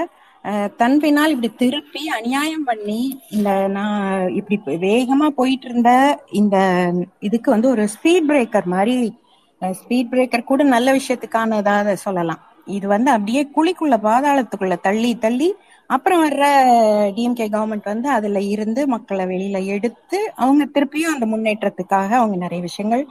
தன் 0.77 0.97
பின்னால் 0.99 1.31
இப்படி 1.31 1.51
திருப்பி 1.55 2.09
அநியாயம் 2.09 2.65
பண்ணி 2.65 3.01
இந்த 3.31 3.69
நான் 3.69 4.29
இப்படி 4.31 4.57
வேகமா 4.77 5.27
போயிட்டு 5.29 5.69
இருந்த 5.69 5.91
இந்த 6.31 6.57
இதுக்கு 7.21 7.51
வந்து 7.51 7.69
ஒரு 7.69 7.85
ஸ்பீட் 7.89 8.29
பிரேக்கர் 8.31 8.65
மாதிரி 8.65 8.97
ஸ்பீட் 9.63 10.11
பிரேக்கர் 10.13 10.45
கூட 10.45 10.63
நல்ல 10.65 10.93
விஷயத்துக்கானதாக 10.93 11.93
சொல்லலாம். 11.93 12.41
இது 12.67 12.87
வந்து 12.87 13.11
அப்படியே 13.11 13.43
குழிக்குள்ள 13.57 13.97
பாதாளத்துக்குள்ள 14.09 14.77
தள்ளி 14.81 15.15
தள்ளி 15.15 15.55
அப்புறம் 15.91 16.23
வர்ற 16.25 16.45
டிஎம்கே 17.17 17.47
கவர்மெண்ட் 17.55 17.85
வந்து 17.85 18.09
அதுல 18.09 18.41
இருந்து 18.41 18.87
மக்களை 18.87 19.25
வெளியில 19.27 19.59
எடுத்து 19.67 20.19
அவங்க 20.37 20.65
திருப்பியும் 20.65 21.15
அந்த 21.15 21.27
முன்னேற்றத்துக்காக 21.27 22.11
அவங்க 22.11 22.37
நிறைய 22.37 22.63
விஷயங்கள் 22.63 23.05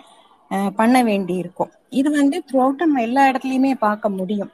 பண்ண 0.75 1.03
வேண்டி 1.03 1.36
இருக்கும் 1.38 1.71
இது 1.89 2.11
வந்து 2.11 2.43
த்ரூ 2.51 2.73
நம்ம 2.77 3.01
எல்லா 3.01 3.29
இடத்துலயுமே 3.29 3.73
பார்க்க 3.79 4.09
முடியும். 4.09 4.51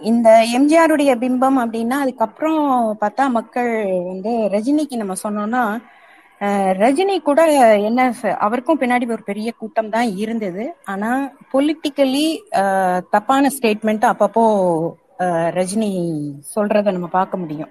இந்த 0.00 0.28
எம்ஜிஆருடைய 0.58 1.12
பிம்பம் 1.14 1.58
அப்படின்னா 1.64 1.96
அதுக்கப்புறம் 2.04 2.96
பார்த்தா 3.00 3.28
மக்கள் 3.30 3.70
வந்து 4.06 4.30
ரஜினிக்கு 4.30 4.96
நம்ம 4.96 5.14
சொன்னோம்னா 5.22 5.82
ரஜினி 6.82 7.20
கூட 7.22 7.40
என்ன 7.76 8.14
அவருக்கும் 8.38 8.80
பின்னாடி 8.80 9.10
ஒரு 9.10 9.22
பெரிய 9.22 9.52
கூட்டம் 9.52 9.90
தான் 9.90 10.16
இருந்தது. 10.16 10.74
ஆனா 10.84 11.30
பொலிட்டிக்கலி 11.52 12.26
தப்பான 13.10 13.50
ஸ்டேட்மெண்ட் 13.58 14.04
அப்பப்போ 14.12 14.44
ஆஹ் 15.18 15.50
ரஜினி 15.58 15.90
சொல்றத 16.54 16.92
நம்ம 16.92 17.06
பார்க்க 17.06 17.36
முடியும். 17.36 17.70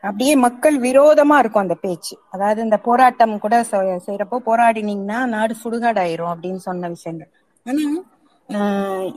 அப்படியே 0.00 0.36
மக்கள் 0.36 0.80
விரோதமா 0.80 1.36
இருக்கும் 1.38 1.62
அந்த 1.62 1.74
பேச்சு. 1.74 2.18
அதாவது 2.30 2.62
இந்த 2.62 2.76
போராட்டம் 2.76 3.38
கூட 3.38 3.60
செ- 3.70 3.98
செய்யறப்போ 4.06 4.38
போராடினீங்கன்னா 4.46 5.24
நாடு 5.26 5.54
சுடுகாடாயிரும் 5.64 6.32
அப்படின்னு 6.34 6.62
சொன்ன 6.68 6.88
விஷயங்கள். 6.88 7.30
ஆனா 7.66 7.82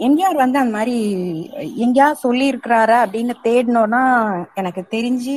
எம்ஜிஆர் 0.06 0.38
வந்து 0.42 0.58
அந்த 0.60 0.74
மாதிரி 0.78 0.96
எங்கேயா 1.84 2.08
சொல்லி 2.24 2.46
இருக்கிறாரா 2.52 2.98
அப்படின்னு 3.06 3.36
தேடணும்னா 3.46 4.02
எனக்கு 4.56 4.82
தெரிஞ்சு 4.94 5.36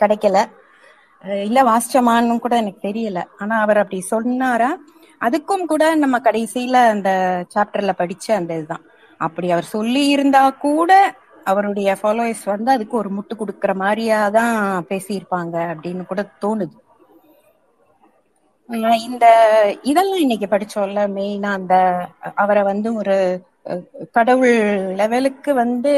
கிடைக்கல. 0.00 0.38
இல்ல 1.48 1.58
வாசிச்சமான்னு 1.64 2.34
கூட 2.44 2.54
எனக்கு 2.62 2.80
தெரியல. 2.88 3.20
ஆனா 3.42 3.54
அவர் 3.64 3.82
அப்படி 3.82 4.00
சொன்னாரா 4.12 4.70
அதுக்கும் 5.20 5.64
கூட 5.64 5.84
நம்ம 5.96 6.16
கடைசியில 6.20 6.76
அந்த 6.94 7.10
சாப்டர்ல 7.54 7.92
படிச்ச 8.00 8.26
அந்த 8.38 8.52
இதுதான். 8.58 8.84
அப்படி 9.20 9.46
அவர் 9.54 9.68
சொல்லி 9.76 10.02
இருந்தா 10.14 10.42
கூட 10.64 10.92
அவருடைய 11.46 11.88
ஃபாலோயர்ஸ் 12.00 12.44
வந்து 12.52 12.70
அதுக்கு 12.74 12.94
ஒரு 12.96 13.10
முட்டு 13.16 13.34
கொடுக்கற 13.36 13.72
மாதிரியா 13.82 14.18
தான் 14.36 14.54
பேசியிருப்பாங்க 14.90 15.56
அப்படின்னு 15.72 16.04
கூட 16.06 16.22
தோணுது. 16.42 16.74
இந்த 19.06 19.26
இதெல்லாம் 19.84 20.22
இன்னைக்கு 20.22 20.46
படிச்சோம்ல 20.50 21.02
மெயினா 21.14 21.50
அந்த 21.58 21.74
அவரை 22.42 22.62
வந்து 22.64 22.88
ஒரு 22.94 23.16
கடவுள் 24.16 24.56
லெவலுக்கு 25.00 25.50
வந்து 25.60 25.92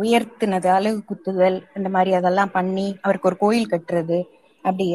உயர்த்தினது 0.00 0.68
அழகு 0.74 1.00
குத்துதல் 1.04 1.58
இந்த 1.76 1.88
மாதிரி 1.88 2.12
அதெல்லாம் 2.14 2.52
பண்ணி 2.52 2.86
அவருக்கு 3.02 3.30
ஒரு 3.30 3.38
கோயில் 3.42 3.70
கட்டுறது 3.70 4.18
அப்படி. 4.64 4.86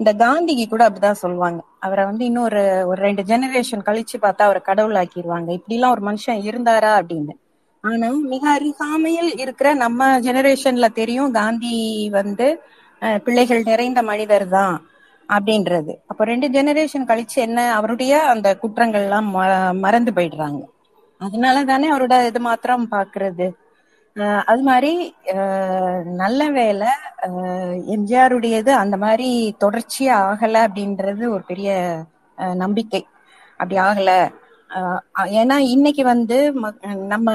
இந்த 0.00 0.10
காந்திக்கு 0.20 0.64
கூட 0.66 0.82
அப்படிதான் 0.86 1.22
சொல்லுவாங்க. 1.22 1.58
அவரை 1.80 2.02
வந்து 2.04 2.24
இன்னொரு 2.24 2.60
ஒரு 2.86 3.00
ரெண்டு 3.02 3.22
ஜெனரேஷன் 3.30 3.86
கழிச்சு 3.88 4.16
பார்த்தா 4.22 4.46
அவரை 4.48 4.60
கடவுள் 4.62 4.98
ஆக்கிடுவாங்க 5.00 5.50
இப்படி 5.58 5.76
எல்லாம் 5.76 5.94
ஒரு 5.96 6.04
மனுஷன் 6.08 6.40
இருந்தாரா 6.48 6.92
அப்படின்னு. 7.00 7.34
ஆனா 7.84 8.06
மிக 8.32 8.44
அருகாமையில் 8.52 9.32
இருக்கிற 9.42 9.68
நம்ம 9.82 9.98
ஜெனரேஷன்ல 10.24 10.88
தெரியும் 10.94 11.32
காந்தி 11.34 11.74
வந்து 12.12 12.46
அஹ், 13.02 13.20
பிள்ளைகள் 13.24 13.62
நிறைந்த 13.64 14.00
மனிதர் 14.04 14.46
தான் 14.50 14.76
அப்படின்றது. 15.28 15.96
அப்ப 16.06 16.24
ரெண்டு 16.24 16.48
ஜெனரேஷன் 16.48 17.04
கழிச்சு 17.06 17.34
என்ன 17.34 17.74
அவருடைய 17.74 18.22
அந்த 18.22 18.58
குற்றங்கள் 18.58 19.02
எல்லாம் 19.02 19.34
ம- 19.34 19.78
மறந்து 19.78 20.12
போயிடுறாங்க. 20.12 20.62
அதனால 21.18 21.64
தானே 21.64 21.92
அவரோட 21.92 22.26
இது 22.26 22.40
மாத்திரம் 22.40 22.90
பாக்குறது. 22.90 23.52
அது 24.44 24.62
மாதிரி 24.62 25.14
நல்ல 26.04 26.50
வேலை 26.50 26.88
எம்ஜிஆருடையது 27.88 28.68
அந்த 28.68 28.96
மாதிரி 28.96 29.56
தொடர்ச்சியா 29.60 30.22
ஆகல 30.22 30.66
அப்படின்றது 30.66 31.28
ஒரு 31.28 31.42
பெரிய 31.46 32.00
அஹ் 32.38 32.54
நம்பிக்கை. 32.54 33.06
அப்படி 33.50 33.80
ஆகல. 33.80 34.28
அஹ் 34.68 34.98
ஏன்னா 35.24 35.56
இன்னைக்கு 35.56 36.04
வந்து 36.04 36.52
நம்ம 36.52 36.72
நம்ம 36.94 37.32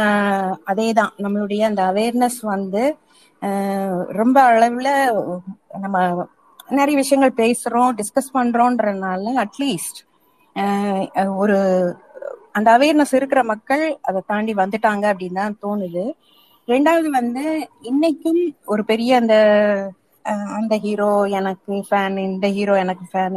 அதேதான். 0.68 1.10
நம்மளுடைய 1.18 1.62
அந்த 1.62 1.84
அவேர்னஸ் 1.84 2.42
வந்து 2.42 2.98
ரொம்ப 4.08 4.52
அளவுல 4.52 5.14
நம்ம 5.80 6.28
நிறைய 6.72 6.98
விஷயங்கள் 6.98 7.40
பேசுறோம் 7.42 7.90
டிஸ்கஸ் 7.96 8.34
பண்றோன்றனால 8.34 9.34
அட்லீஸ்ட் 9.42 10.00
ஒரு 11.36 11.58
அந்த 12.52 12.68
அவேர்னஸ் 12.72 13.16
இருக்கிற 13.16 13.44
மக்கள் 13.44 13.84
அதை 14.02 14.22
தாண்டி 14.28 14.54
வந்துட்டாங்க 14.54 15.06
அப்படின்னு 15.12 15.34
தான் 15.34 15.60
தோணுது. 15.64 16.04
ரெண்டாவது 16.68 17.10
வந்து 17.10 17.44
இன்னைக்கும் 17.84 18.42
ஒரு 18.66 18.84
பெரிய 18.84 19.18
அந்த 19.18 19.36
அந்த 20.56 20.76
ஹீரோ 20.76 21.28
எனக்கு 21.30 21.74
ஃபேன் 21.90 22.18
இந்த 22.18 22.48
ஹீரோ 22.48 22.74
எனக்கு 22.76 23.06
ஃபேன் 23.12 23.36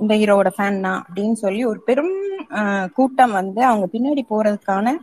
இந்த 0.00 0.12
ஹீரோவோட 0.14 0.50
ஃபேன் 0.56 0.78
தான் 0.80 1.00
அப்படின்னு 1.00 1.32
சொல்லி 1.34 1.64
ஒரு 1.64 1.80
பெரும் 1.80 2.14
கூட்டம் 2.92 3.32
வந்து 3.32 3.60
அவங்க 3.64 3.86
பின்னாடி 3.86 4.22
போறதுக்கான 4.30 4.94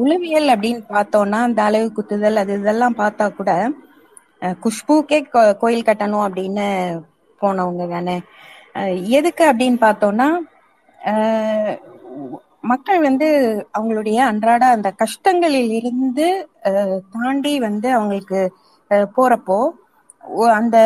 உளவியல் 0.00 0.48
அப்படின்னு 0.48 0.82
பார்த்தோம்னா 0.88 1.38
அந்த 1.42 1.62
அளவு 1.62 1.92
குத்துதல் 1.92 2.36
அது 2.36 2.58
இதெல்லாம் 2.58 2.98
பார்த்தா 2.98 3.26
கூட 3.30 3.52
குஷ்புக்கே 4.42 5.24
கோ- 5.32 5.56
கோயில் 5.56 5.84
கட்டணும் 5.84 6.24
அப்படின்னு 6.26 6.66
போனவங்க 7.40 7.88
தானே. 7.90 8.20
எதுக்கு 9.08 9.52
அப்படின்னு 9.52 9.76
பார்த்தோம்னா 9.80 10.28
மக்கள் 12.60 13.00
வந்து 13.00 13.28
அவங்களுடைய 13.78 14.16
அன்றாட 14.16 14.64
அந்த 14.66 14.90
கஷ்டங்களில் 14.90 15.70
இருந்து 15.70 16.48
தாண்டி 17.12 17.58
வந்து 17.58 17.92
அவங்களுக்கு 17.92 18.54
போறப்போ 18.90 19.70
அந்த 20.52 20.78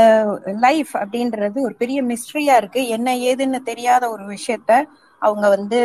லைஃப் 0.45 0.89
அப்படின்றது 0.95 1.61
ஒரு 1.61 1.75
பெரிய 1.75 2.03
மிஸ்ட்ரியா 2.03 2.57
இருக்கு. 2.57 2.89
என்ன 2.89 3.15
ஏதுன்னு 3.15 3.63
தெரியாத 3.63 4.11
ஒரு 4.11 4.25
விஷயத்த 4.27 4.85
அவங்க 5.19 5.49
வந்து 5.49 5.81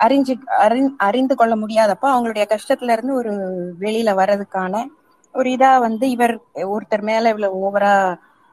அறிஞ்சு 0.00 0.34
அறி- 0.60 0.94
அறிந்து 0.98 1.34
கொள்ள 1.36 1.54
முடியாதப்போ 1.56 2.04
அவங்களுடைய 2.04 2.44
கஷ்டத்துல 2.48 2.92
இருந்து 2.92 3.14
ஒரு 3.14 3.32
வெளியில 3.80 4.10
வர்றதுக்கான 4.14 4.86
ஒரு 5.34 5.48
இதா 5.56 5.72
வந்து 5.86 6.04
இவர் 6.14 6.34
ஒருத்தர் 6.72 7.04
மேல 7.08 7.30
இவ்வளவு 7.32 7.60
ஓவரா 7.66 7.92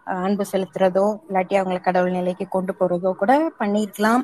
அன்பு 0.07 0.43
செலுத்துறதோ 0.51 1.05
இல்லாட்டி 1.27 1.55
அவங்களை 1.59 1.79
கடவுள் 1.83 2.17
நிலைக்கு 2.17 2.45
கொண்டு 2.47 2.73
போறதோ 2.79 3.11
கூட 3.21 3.33
பண்ணிருக்கலாம். 3.59 4.23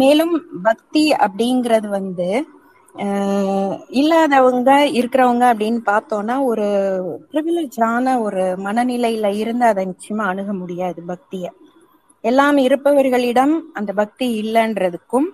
மேலும் 0.00 0.34
பக்தி 0.68 1.04
அப்படிங்கிறது 1.24 1.88
வந்து 1.98 2.28
இல்லாதவங்க 3.98 4.70
இருக்கிறவங்க 4.98 5.44
அப்படின்னு 5.50 5.80
பார்த்தோம்னா 5.90 6.36
ஒரு 6.50 6.66
ப்ரிவிலேஜான 7.30 8.14
ஒரு 8.24 8.44
மனநிலையில 8.66 9.26
இருந்து 9.42 9.64
அதை 9.70 9.82
நிச்சயமா 9.92 10.24
அணுக 10.32 10.52
முடியாது 10.52 11.00
பக்திய. 11.12 11.46
எல்லாம் 12.24 12.58
இருப்பவர்களிடம் 12.66 13.54
அந்த 13.78 13.90
பக்தி 14.00 14.26
இல்லைன்றதுக்கும் 14.42 15.28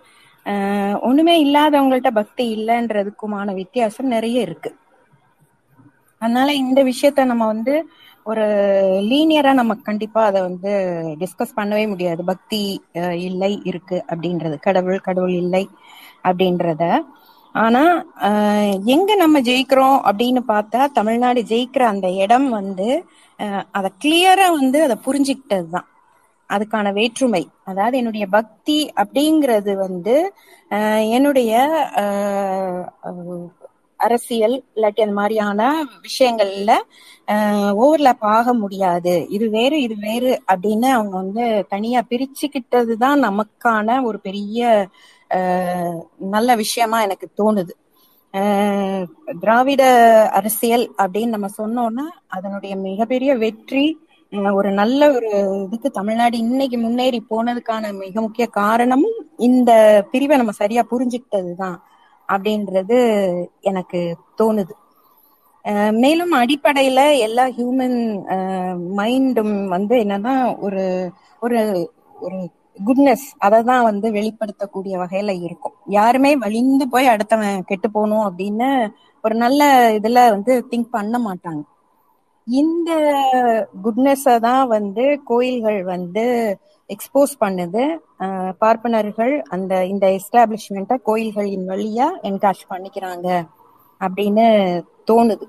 ஒண்ணுமே 1.09 1.35
இல்லாதவங்கள்ட்ட 1.45 2.11
பக்தி 2.21 2.45
இல்லைன்றதுக்குமான 2.57 3.55
வித்தியாசம் 3.61 4.13
நிறைய 4.15 4.47
இருக்கு. 4.47 4.71
அதனால 6.27 6.49
இந்த 6.63 6.81
விஷயத்த 6.91 7.25
நம்ம 7.33 7.47
வந்து 7.53 7.75
ஒரு 8.27 8.45
லீனியரா 9.11 9.51
நம்ம 9.59 9.75
கண்டிப்பா 9.89 10.21
அதை 10.31 10.41
வந்து 10.47 10.71
டிஸ்கஸ் 11.21 11.57
பண்ணவே 11.59 11.85
முடியாது. 11.93 12.23
பக்தி 12.31 12.63
இல்லை 13.29 13.53
இருக்கு 13.71 13.99
அப்படின்றது. 14.13 14.57
கடவுள் 14.67 15.07
கடவுள் 15.09 15.35
இல்லை 15.43 15.65
அப்படின்றத. 16.29 16.85
ஆனா 17.55 17.83
எங்க 18.95 19.11
நம்ம 19.15 19.37
ஜெயிக்கிறோம் 19.41 19.99
அப்படின்னு 20.09 20.41
பார்த்தா 20.49 20.81
தமிழ்நாடு 20.99 21.43
ஜெயிக்கிற 21.53 21.85
அந்த 21.93 22.09
இடம் 22.25 22.49
வந்து 22.59 22.89
அதை 23.79 23.91
கிளியரா 24.05 24.49
வந்து 24.61 24.79
அதை 24.87 24.97
புரிஞ்சுக்கிட்டது 25.07 25.69
தான். 25.69 25.89
அதுக்கான 26.51 26.93
வேற்றுமை. 26.99 27.43
அதாவது 27.71 27.95
என்னுடைய 28.01 28.27
பக்தி 28.35 28.77
அப்படிங்கிறது 29.03 29.73
வந்து 29.85 30.15
என்னுடைய 31.17 31.53
அரசியல் 34.01 34.57
இல்லாட்டி 34.71 35.01
அந்த 35.05 35.15
மாதிரியான 35.15 35.61
விஷயங்கள்ல 36.07 36.73
ஓவர்லாப் 37.83 38.25
ஆக 38.33 38.49
முடியாது. 38.61 39.15
இது 39.31 39.47
வேறு 39.55 39.77
இது 39.83 39.97
வேறு 40.05 40.31
அப்படின்னு 40.53 40.89
அவங்க 40.97 41.15
வந்து 41.23 41.45
தனியா 41.73 42.01
பிரிச்சுக்கிட்டது 42.11 42.95
தான் 43.05 43.19
நமக்கான 43.27 43.99
ஒரு 44.09 44.19
பெரிய 44.27 44.61
நல்ல 46.35 46.51
விஷயமா 46.63 46.99
எனக்கு 47.07 47.27
தோணுது. 47.39 47.73
திராவிட 49.43 49.83
அரசியல் 50.39 50.85
அப்படின்னு 51.03 51.35
நம்ம 51.35 51.49
சொன்னோம்னா 51.59 52.07
அதனுடைய 52.37 52.73
மிகப்பெரிய 52.85 53.33
வெற்றி 53.45 53.85
அஹ், 54.33 54.55
ஒரு 54.55 54.71
நல்ல 54.79 55.01
ஒரு 55.13 55.29
இதுக்கு 55.65 55.89
தமிழ்நாடு 55.99 56.37
இன்னைக்கு 56.45 56.79
முன்னேறி 56.79 57.19
போனதுக்கான 57.31 57.93
மிக 58.01 58.15
முக்கிய 58.21 58.47
காரணமும் 58.57 59.19
இந்த 59.49 59.71
பிரிவை 60.13 60.37
நம்ம 60.37 60.55
சரியா 60.59 60.83
புரிஞ்சுக்கிட்டது 60.91 61.53
தான் 61.57 61.77
அப்படின்றது 62.29 62.99
எனக்கு 63.71 64.01
தோணுது. 64.41 64.75
மேலும் 66.03 66.33
அடிப்படையில 66.41 67.01
எல்லா 67.27 67.45
ஹியூமன் 67.57 67.97
மைண்டும் 68.99 69.55
வந்து 69.75 69.95
என்னன்னா 70.05 70.35
ஒரு 70.67 70.85
ஒரு 71.43 71.59
ஒரு 72.19 72.39
குட்னஸ் 72.79 73.27
அதை 73.47 73.59
தான் 73.71 73.87
வந்து 73.89 74.07
வெளிப்படுத்தக்கூடிய 74.17 74.95
வகையில 75.03 75.33
இருக்கும். 75.47 75.77
யாருமே 75.99 76.31
வலிந்து 76.45 76.85
போய் 76.95 77.13
அடுத்தவன் 77.15 77.65
கெட்டு 77.71 77.89
போகணும் 77.91 78.27
அப்படின்னு 78.29 78.69
ஒரு 79.25 79.35
நல்ல 79.45 79.63
இதுல 79.99 80.21
வந்து 80.35 80.55
திங்க் 80.71 80.95
பண்ண 80.97 81.19
மாட்டாங்க. 81.29 81.63
இந்த 82.47 82.91
குட்னஸை 83.85 84.35
தான் 84.49 84.65
வந்து 84.77 85.05
கோயில்கள் 85.31 85.81
வந்து 85.95 86.25
எக்ஸ்போஸ் 86.91 87.33
பண்ணுது. 87.41 87.83
பார்ப்பனர்கள் 88.59 89.43
அந்த 89.49 89.73
இந்த 89.87 90.07
எஸ்டாப்ளிஷ்மெண்ட்டை 90.19 90.97
கோயில்களின் 91.03 91.67
வழியா 91.69 92.09
என்கேஷ் 92.23 92.65
பண்ணிக்கிறாங்க 92.71 93.29
அப்படின்னு 94.01 94.47
தோணுது. 95.11 95.47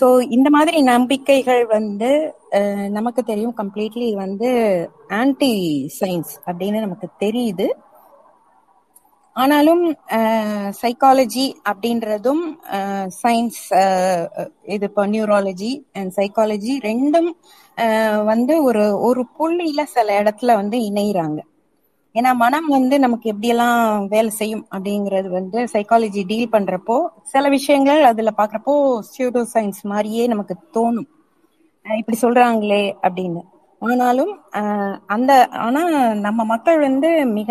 ஸோ 0.00 0.06
இந்த 0.30 0.50
மாதிரி 0.50 0.82
நம்பிக்கைகள் 0.82 1.66
வந்து 1.66 2.10
அஹ் 2.50 2.88
நமக்கு 2.88 3.22
தெரியும். 3.22 3.56
கம்ப்ளீட்லி 3.56 4.12
வந்து 4.14 4.50
ஆன்டி 5.20 5.52
சயின்ஸ் 6.00 6.32
அப்படின்னு 6.46 6.80
நமக்கு 6.80 7.08
தெரியுது. 7.24 7.66
ஆனாலும் 9.36 9.82
சைக்காலஜி 10.80 11.44
அப்படின்றதும் 11.70 12.40
சயின்ஸ் 13.22 13.60
இது 14.74 14.86
இப்போ 14.88 15.06
நியூராலஜி 15.06 15.70
அண்ட் 15.92 16.12
சைக்காலஜி 16.16 16.74
ரெண்டும் 16.82 17.28
வந்து 18.24 18.54
ஒரு 18.62 18.82
ஒரு 19.00 19.22
புள்ளியில 19.36 19.82
சில 19.88 20.08
இடத்துல 20.20 20.54
வந்து 20.54 20.76
இணையிறாங்க. 20.88 21.38
ஏன்னா 22.14 22.34
மனம் 22.34 22.68
வந்து 22.68 22.98
நமக்கு 22.98 23.26
எப்படியெல்லாம் 23.32 23.80
வேலை 24.08 24.30
செய்யும் 24.30 24.64
அப்படிங்கிறது 24.70 25.28
வந்து 25.30 25.58
சைக்காலஜி 25.72 26.22
டீல் 26.26 26.52
பண்றப்போ 26.52 26.96
சில 27.24 27.48
விஷயங்கள் 27.48 28.02
அதுல 28.04 28.30
பாக்குறப்போ 28.36 28.74
சியூடோ 29.10 29.42
சயின்ஸ் 29.54 29.82
மாதிரியே 29.84 30.26
நமக்கு 30.26 30.54
தோணும். 30.74 31.08
இப்படி 31.86 32.18
சொல்றாங்களே 32.22 32.82
அப்படின்னு. 33.02 33.42
ஆனாலும் 33.82 34.32
அந்த 35.06 35.32
ஆனா 35.58 35.82
நம்ம 36.18 36.44
மக்கள் 36.44 36.78
வந்து 36.80 37.08
மிக 37.30 37.50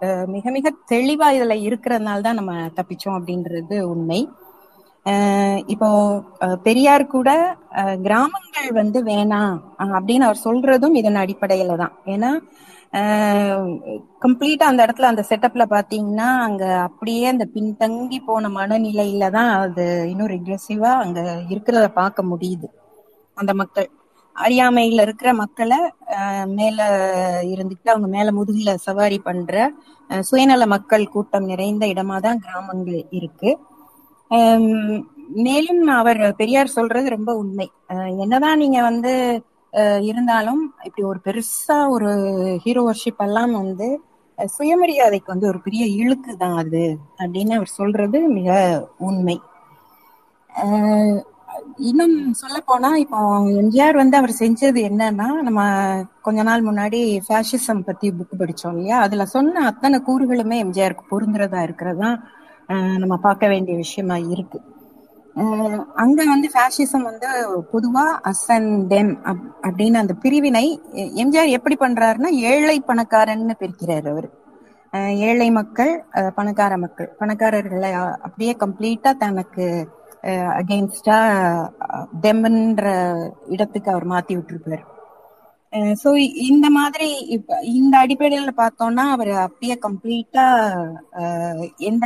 அஹ் 0.00 0.26
மிக 0.26 0.50
மிக 0.50 0.72
தெளிவா 0.90 1.28
இதுல 1.36 1.56
இருக்கிறதுனால 1.66 2.20
தான் 2.20 2.34
நம்ம 2.34 2.54
தப்பிச்சோம் 2.76 3.18
அப்படின்றது 3.18 3.76
உண்மை. 3.90 4.20
இப்போ 5.72 5.88
பெரியார் 6.66 7.04
கூட 7.14 7.30
கிராமங்கள் 8.06 8.70
வந்து 8.80 8.98
வேணாம் 9.10 9.56
அப்படின்னு 9.96 10.26
அவர் 10.28 10.44
சொல்றதும் 10.46 10.96
இதன் 11.00 11.22
அடிப்படையில 11.22 11.76
தான். 11.82 11.94
ஏன்னா 12.14 12.30
கம்ப்ளீட்டா 14.24 14.66
அந்த 14.70 14.80
இடத்துல 14.86 15.10
அந்த 15.10 15.22
செட்டப்ல 15.30 15.64
பாத்தீங்கன்னா 15.74 16.28
அங்க 16.46 16.64
அப்படியே 16.86 17.24
அந்த 17.32 17.44
பின்தங்கி 17.56 18.18
போன 18.28 18.50
மனநிலையில 18.56 19.24
தான் 19.36 19.50
அது 19.62 19.84
இன்னும் 20.12 20.32
ரிக்ரெசிவா 20.34 20.92
அங்க 21.04 21.20
இருக்கிறத 21.52 21.86
பார்க்க 22.00 22.30
முடியுது. 22.32 22.68
அந்த 23.36 23.52
மக்கள். 23.60 23.88
அறியாமையில 24.36 25.04
இருக்கிற 25.06 25.30
மக்களை 25.40 25.78
மேல 26.58 26.78
இருந்துட்டு 27.54 27.88
அவங்க 27.94 28.08
மேல 28.16 28.32
முதுகுல 28.36 28.74
சவாரி 28.86 29.18
பண்ற 29.28 29.54
சுயநல 30.28 30.66
மக்கள் 30.74 31.12
கூட்டம் 31.14 31.48
நிறைந்த 31.52 31.84
இடமா 31.92 32.16
தான் 32.26 32.42
கிராமங்கள் 32.44 33.00
இருக்கு. 33.18 33.50
மேலும் 35.44 35.82
அவர் 35.98 36.20
பெரியார் 36.40 36.76
சொல்றது 36.76 37.08
ரொம்ப 37.16 37.30
உண்மை. 37.42 37.66
என்னதான் 38.22 38.60
நீங்க 38.62 38.78
வந்து 38.90 39.12
இருந்தாலும் 40.10 40.62
இப்படி 40.86 41.02
ஒரு 41.10 41.20
பெருசா 41.26 41.78
ஒரு 41.94 42.10
ஹீரோ 42.64 42.82
வர்ஷிப் 42.86 43.22
எல்லாம் 43.26 43.52
வந்து 43.60 43.88
சுயமரியாதைக்கு 44.38 45.32
வந்து 45.32 45.50
ஒரு 45.50 45.58
பெரிய 45.62 45.84
இழுக்கு 46.00 46.32
தான் 46.42 46.56
அது 46.62 46.82
அப்படின்னு 47.22 47.54
அவர் 47.58 47.76
சொல்றது 47.78 48.18
மிக 48.36 48.50
உண்மை. 49.08 49.36
இன்னும் 51.88 52.14
சொல்ல 52.40 52.58
போனா 52.62 52.90
இப்போ 53.02 53.18
எம்ஜிஆர் 53.60 54.00
வந்து 54.00 54.16
அவர் 54.20 54.32
செஞ்சது 54.40 54.80
என்னன்னா 54.88 55.28
நம்ம 55.46 55.60
கொஞ்ச 56.26 56.40
நாள் 56.42 56.66
முன்னாடி 56.68 56.98
ஃபேஷிசம் 57.26 57.86
பத்தி 57.88 58.06
புக் 58.18 58.40
படிச்சோம் 58.40 58.74
இல்லையா? 58.74 58.98
அதுல 59.06 59.24
சொன்ன 59.34 59.64
அத்தனை 59.70 59.98
கூறுகளுமே 60.08 60.56
எம்ஜிஆருக்கு 60.64 61.04
பொருந்துறதா 61.12 61.60
இருக்கிறதா 61.68 62.10
நம்ம 63.02 63.14
பார்க்க 63.26 63.52
வேண்டிய 63.52 63.74
விஷயமா 63.84 64.16
இருக்கு. 64.34 64.58
அங்க 66.02 66.20
வந்து 66.32 66.48
ஃபேஷிசம் 66.54 67.04
வந்து 67.08 67.28
பொதுவா 67.72 68.04
அஸ் 68.30 68.48
அண்ட் 68.54 68.72
டெம் 68.92 69.12
அப்படின்னு 69.66 70.00
அந்த 70.02 70.14
பிரிவினை 70.24 70.64
எம்ஜிஆர் 71.22 71.54
எப்படி 71.58 71.76
பண்றாருன்னா 71.80 72.30
ஏழை 72.50 72.76
பணக்காரன்னு 72.90 73.56
பிரிக்கிறாரு 73.62 74.08
அவர். 74.14 74.28
ஏழை 75.28 75.48
மக்கள் 75.58 75.92
பணக்கார 76.38 76.72
மக்கள். 76.84 77.08
பணக்காரர்களை 77.20 77.90
அப்படியே 78.26 78.52
கம்ப்ளீட்டா 78.64 79.12
தனக்கு 79.24 79.66
அகெயின்ஸ்டா 80.60 81.18
டெம்ன்ற 82.24 82.86
இடத்துக்கு 83.54 83.92
அவர் 83.94 84.06
மாத்தி 84.12 84.32
விட்டுருப்பாரு. 84.36 84.84
ஸோ 86.00 86.08
இந்த 86.48 86.66
மாதிரி 86.76 87.06
இப்ப 87.36 87.58
இந்த 87.72 87.94
அடிப்படையில 87.98 88.52
பார்த்தோம்னா 88.56 89.04
அவர் 89.10 89.32
அப்படியே 89.44 89.74
கம்ப்ளீட்டா 89.84 90.46
எந்த 91.88 92.04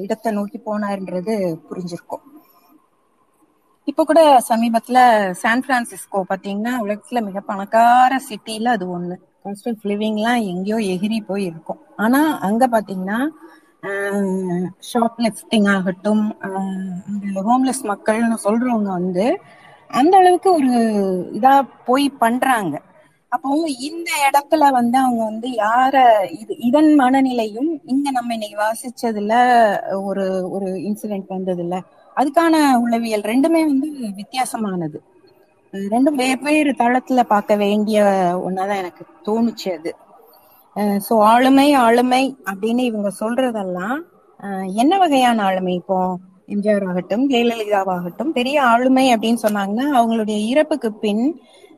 இடத்தை 0.00 0.32
நோக்கி 0.38 0.60
போனாருன்றது 0.62 1.36
புரிஞ்சிருக்கும். 1.68 2.24
இப்போ 3.88 4.02
கூட 4.04 4.20
சமீபத்துல 4.48 4.98
சான் 5.40 5.64
பிரான்சிஸ்கோ 5.64 6.20
பாத்தீங்கன்னா 6.28 6.72
உலகத்துல 6.82 7.20
மிக 7.26 7.40
பணக்கார 7.46 8.18
சிட்டில 8.28 8.74
அது 8.76 8.86
ஒண்ணு. 8.96 9.14
காஸ்ட் 9.42 9.68
ஆஃப் 9.70 9.86
லிவிங்லாம் 9.90 10.40
எங்கேயோ 10.52 10.78
எகிரி 10.92 11.18
போய் 11.28 11.44
இருக்கும். 11.44 11.80
ஆனா 11.98 12.20
அங்க 12.48 12.64
பாத்தீங்கன்னா 12.74 13.18
ஷாப் 14.90 15.18
லிஃப்டிங் 15.24 15.68
ஆகட்டும் 15.74 16.24
ஹோம்லெஸ் 17.46 17.82
மக்கள்னு 17.90 18.38
சொல்றவங்க 18.44 18.90
வந்து 18.98 19.26
அந்த 19.90 20.14
அளவுக்கு 20.18 20.48
ஒரு 20.52 20.72
இதா 21.38 21.54
போய் 21.86 22.06
பண்றாங்க. 22.20 22.74
அப்போ 23.32 23.48
இந்த 23.88 24.10
இடத்துல 24.26 24.64
வந்து 24.76 24.96
அவங்க 24.98 25.22
வந்து 25.24 25.48
யார 25.60 25.94
இது 26.38 26.52
இதன் 26.68 26.90
மனநிலையும் 27.00 27.70
இங்க 27.84 28.06
நம்ம 28.10 28.34
இன்னைக்கு 28.34 28.58
வாசிச்சதுல 28.58 29.34
ஒரு 30.08 30.24
ஒரு 30.50 30.68
இன்சிடென்ட் 30.88 31.28
வந்ததுல 31.28 31.76
அதுக்கான 32.16 32.54
உளவியல் 32.84 33.28
ரெண்டுமே 33.32 33.60
வந்து 33.68 33.88
வித்தியாசமானது. 34.20 34.98
ரெண்டும் 35.74 36.18
வெவ்வேறு 36.20 36.72
தளத்துல 36.80 37.20
பார்க்க 37.32 37.56
வேண்டிய 37.56 37.98
ஒன்னாதான் 38.46 38.80
எனக்கு 38.82 39.04
தோணுச்சு 39.26 39.68
அது. 39.76 39.90
ஸோ 41.06 41.14
ஆளுமை 41.30 41.68
ஆளுமை 41.84 42.22
அப்படின்னு 42.50 42.82
இவங்க 42.90 43.10
சொல்றதெல்லாம் 43.20 43.98
என்ன 44.82 44.92
வகையான 44.98 45.42
ஆளுமை 45.42 45.74
இப்போ? 45.80 45.98
எம்ஜிஆர் 46.48 46.86
ஆகட்டும் 46.90 47.24
ஜெயலலிதாவாகட்டும் 47.32 48.32
பெரிய 48.38 48.56
ஆளுமை 48.70 49.04
அப்படின்னு 49.14 49.42
சொன்னாங்கன்னா 49.46 49.86
அவங்களுடைய 49.98 50.38
இறப்புக்கு 50.52 50.90
பின் 51.04 51.24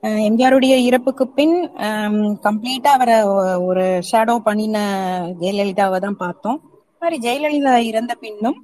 எம்ஜிஆருடைய 0.02 0.74
இறப்புக்கு 0.86 1.24
பின் 1.28 1.54
கம்ப்ளீட்டா 2.46 2.90
அவரை 2.90 3.16
ஒரு 3.66 3.84
ஷேடோ 4.08 4.34
பண்ணின 4.38 4.78
ஜெயலலிதாவை 5.40 5.98
தான் 5.98 6.16
பார்த்தோம். 6.16 6.58
மாதிரி 7.02 7.16
ஜெயலலிதா 7.26 7.74
இறந்த 7.90 8.14
பின்னும் 8.14 8.58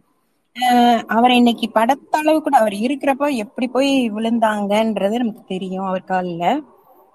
அஹ் 0.57 1.03
அவரை 1.07 1.35
இன்னைக்கு 1.37 1.67
படத்தளவு 1.75 2.39
கூட 2.39 2.57
அவர் 2.57 2.75
இருக்கிறப்ப 2.85 3.25
எப்படி 3.37 3.67
போய் 3.69 3.91
விழுந்தாங்கன்றது 4.11 5.17
நமக்கு 5.19 5.45
தெரியும் 5.47 5.87
அவர் 5.87 6.05
காலில். 6.05 6.49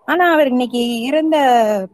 ஆனா 0.07 0.33
அவர் 0.33 0.47
இன்னைக்கு 0.47 0.81
இறந்த 1.01 1.35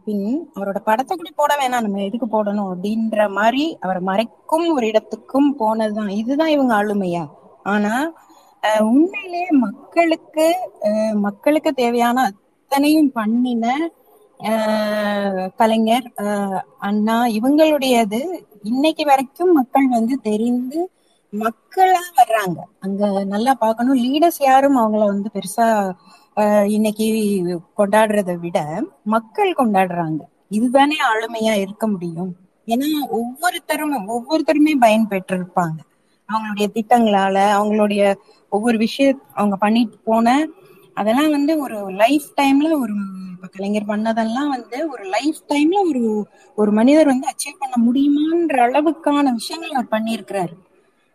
பின் 0.04 0.24
அவரோட 0.56 0.78
படத்தை 0.84 1.16
கூட 1.16 1.30
போட 1.34 1.52
வேணாம் 1.60 1.84
நம்ம 1.86 2.02
எதுக்கு 2.02 2.26
போடணும் 2.26 2.70
அப்படின்ற 2.70 3.28
மாதிரி 3.30 3.64
அவரை 3.80 4.02
மறைக்கும் 4.02 4.66
ஒரு 4.74 4.86
இடத்துக்கும் 4.86 5.50
போனதுதான். 5.60 6.12
இதுதான் 6.16 6.48
இவங்க 6.48 6.74
ஆளுமையா? 6.76 7.24
ஆனா 7.66 7.92
உண்மையிலேயே 8.62 9.48
மக்களுக்கு 9.58 10.46
மக்களுக்கு 11.16 11.72
தேவையான 11.72 12.16
அத்தனையும் 12.22 13.12
பண்ணின 13.12 13.64
அஹ் 14.40 15.48
கலைஞர் 15.56 16.06
அஹ் 16.16 16.60
அண்ணா 16.78 17.26
இவங்களுடையது 17.38 18.20
இன்னைக்கு 18.62 19.04
வரைக்கும் 19.04 19.52
மக்கள் 19.52 19.88
வந்து 19.88 20.14
தெரிந்து 20.20 20.78
மக்களா 21.32 22.02
வர்றாங்க. 22.16 22.56
அங்க 22.80 23.02
நல்லா 23.24 23.54
பார்க்கணும். 23.54 23.98
லீடர்ஸ் 23.98 24.40
யாரும் 24.40 24.78
அவங்கள 24.78 25.04
வந்து 25.04 25.28
பெருசா 25.34 25.66
அஹ் 26.36 26.68
இன்னைக்கு 26.70 27.06
கொண்டாடுறதை 27.78 28.34
விட 28.36 28.58
மக்கள் 29.06 29.58
கொண்டாடுறாங்க. 29.58 30.20
இதுதானே 30.50 30.96
ஆளுமையா 31.12 31.54
இருக்க 31.56 31.86
முடியும். 31.86 32.32
ஏன்னா 32.68 32.88
ஒவ்வொருத்தரும் 33.10 33.94
ஒவ்வொருத்தருமே 34.08 34.74
பயன்பெற்றிருப்பாங்க. 34.80 35.78
அவங்களுடைய 36.28 36.66
திட்டங்களால 36.74 37.36
அவங்களுடைய 37.58 38.02
ஒவ்வொரு 38.52 38.76
விஷயம் 38.78 39.20
அவங்க 39.34 39.56
பண்ணிட்டு 39.64 39.98
போன 40.04 40.28
அதெல்லாம் 40.96 41.34
வந்து 41.36 41.52
ஒரு 41.64 41.76
லைஃப் 42.02 42.28
டைம்ல 42.40 42.70
ஒரு 42.82 42.94
இப்ப 43.34 43.48
கலைஞர் 43.54 43.90
பண்ணதெல்லாம் 43.90 44.50
வந்து 44.54 44.78
ஒரு 44.92 45.04
லைஃப் 45.14 45.38
டைம்ல 45.52 45.78
ஒரு 45.90 46.02
ஒரு 46.58 46.70
மனிதர் 46.78 47.12
வந்து 47.12 47.30
அச்சீவ் 47.30 47.60
பண்ண 47.62 47.76
முடியுமான்ற 47.86 48.58
அளவுக்கான 48.66 49.32
விஷயங்கள் 49.38 49.76
அவர் 49.76 49.94
பண்ணியிருக்கிறாரு. 49.94 50.54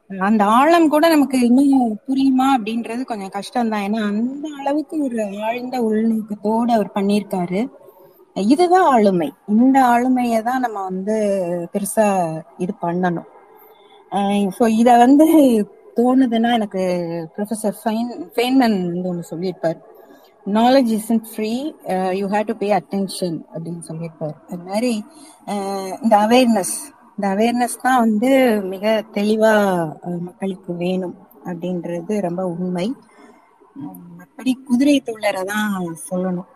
அந்த 0.09 0.43
ஆழம் 0.57 0.91
கூட 0.93 1.05
நமக்கு 1.13 1.37
இன்னும் 1.47 1.75
புரியுமா 2.07 2.47
அப்படின்றது 2.55 3.03
கொஞ்சம் 3.11 3.33
கஷ்டம் 3.35 3.71
தான் 3.73 3.85
ஏன்னா 3.87 4.01
அந்த 4.11 4.47
அளவுக்கு 4.59 4.95
ஒரு 5.05 5.17
ஆழ்ந்த 5.47 5.77
உள்நோக்கத்தோடு 5.87 6.71
அவர் 6.77 6.95
பண்ணியிருக்காரு. 6.97 7.61
இதுதான் 8.45 8.87
ஆளுமை. 8.93 9.29
இந்த 9.53 9.77
ஆளுமையை 9.93 10.39
தான் 10.49 10.63
நம்ம 10.65 10.77
வந்து 10.89 11.15
பெருசா 11.73 12.07
இது 12.63 12.73
பண்ணணும். 12.83 13.29
ஸோ 14.57 14.63
இத 14.81 14.89
வந்து 15.05 15.27
தோணுதுன்னா 15.97 16.49
எனக்கு 16.59 16.83
ப்ரொஃபசர் 17.35 17.77
ஃபைன் 17.81 18.09
ஃபெயின்மேன் 18.35 18.77
வந்து 18.89 19.09
ஒன்று 19.11 19.31
சொல்லியிருப்பார். 19.31 19.79
Knowledge 20.57 20.89
isn't 20.97 21.27
free 21.31 21.53
you 22.19 22.25
have 22.33 22.49
to 22.49 22.55
pay 22.57 22.67
attention 22.79 23.37
அப்படின்னு 23.53 23.83
சொல்லியிருப்பார். 23.89 24.35
அது 24.51 24.63
மாதிரி 24.69 24.91
uh, 25.53 25.89
இந்த 26.03 26.15
அவேர்னஸ் 26.25 26.75
இந்த 27.17 27.25
அவேர்னஸ் 27.35 27.77
தான் 27.85 28.01
வந்து 28.05 28.31
மிக 28.73 28.95
தெளிவாக 29.17 29.85
uh, 30.07 30.19
மக்களுக்கு 30.27 30.73
வேணும் 30.83 31.15
அப்படின்றது 31.49 32.13
ரொம்ப 32.27 32.43
உண்மை. 32.55 32.87
மற்றபடி 34.17 34.51
குதிரை 34.67 34.97
தோழரை 35.07 35.43
தான் 35.53 35.73
சொல்லணும். 36.09 36.49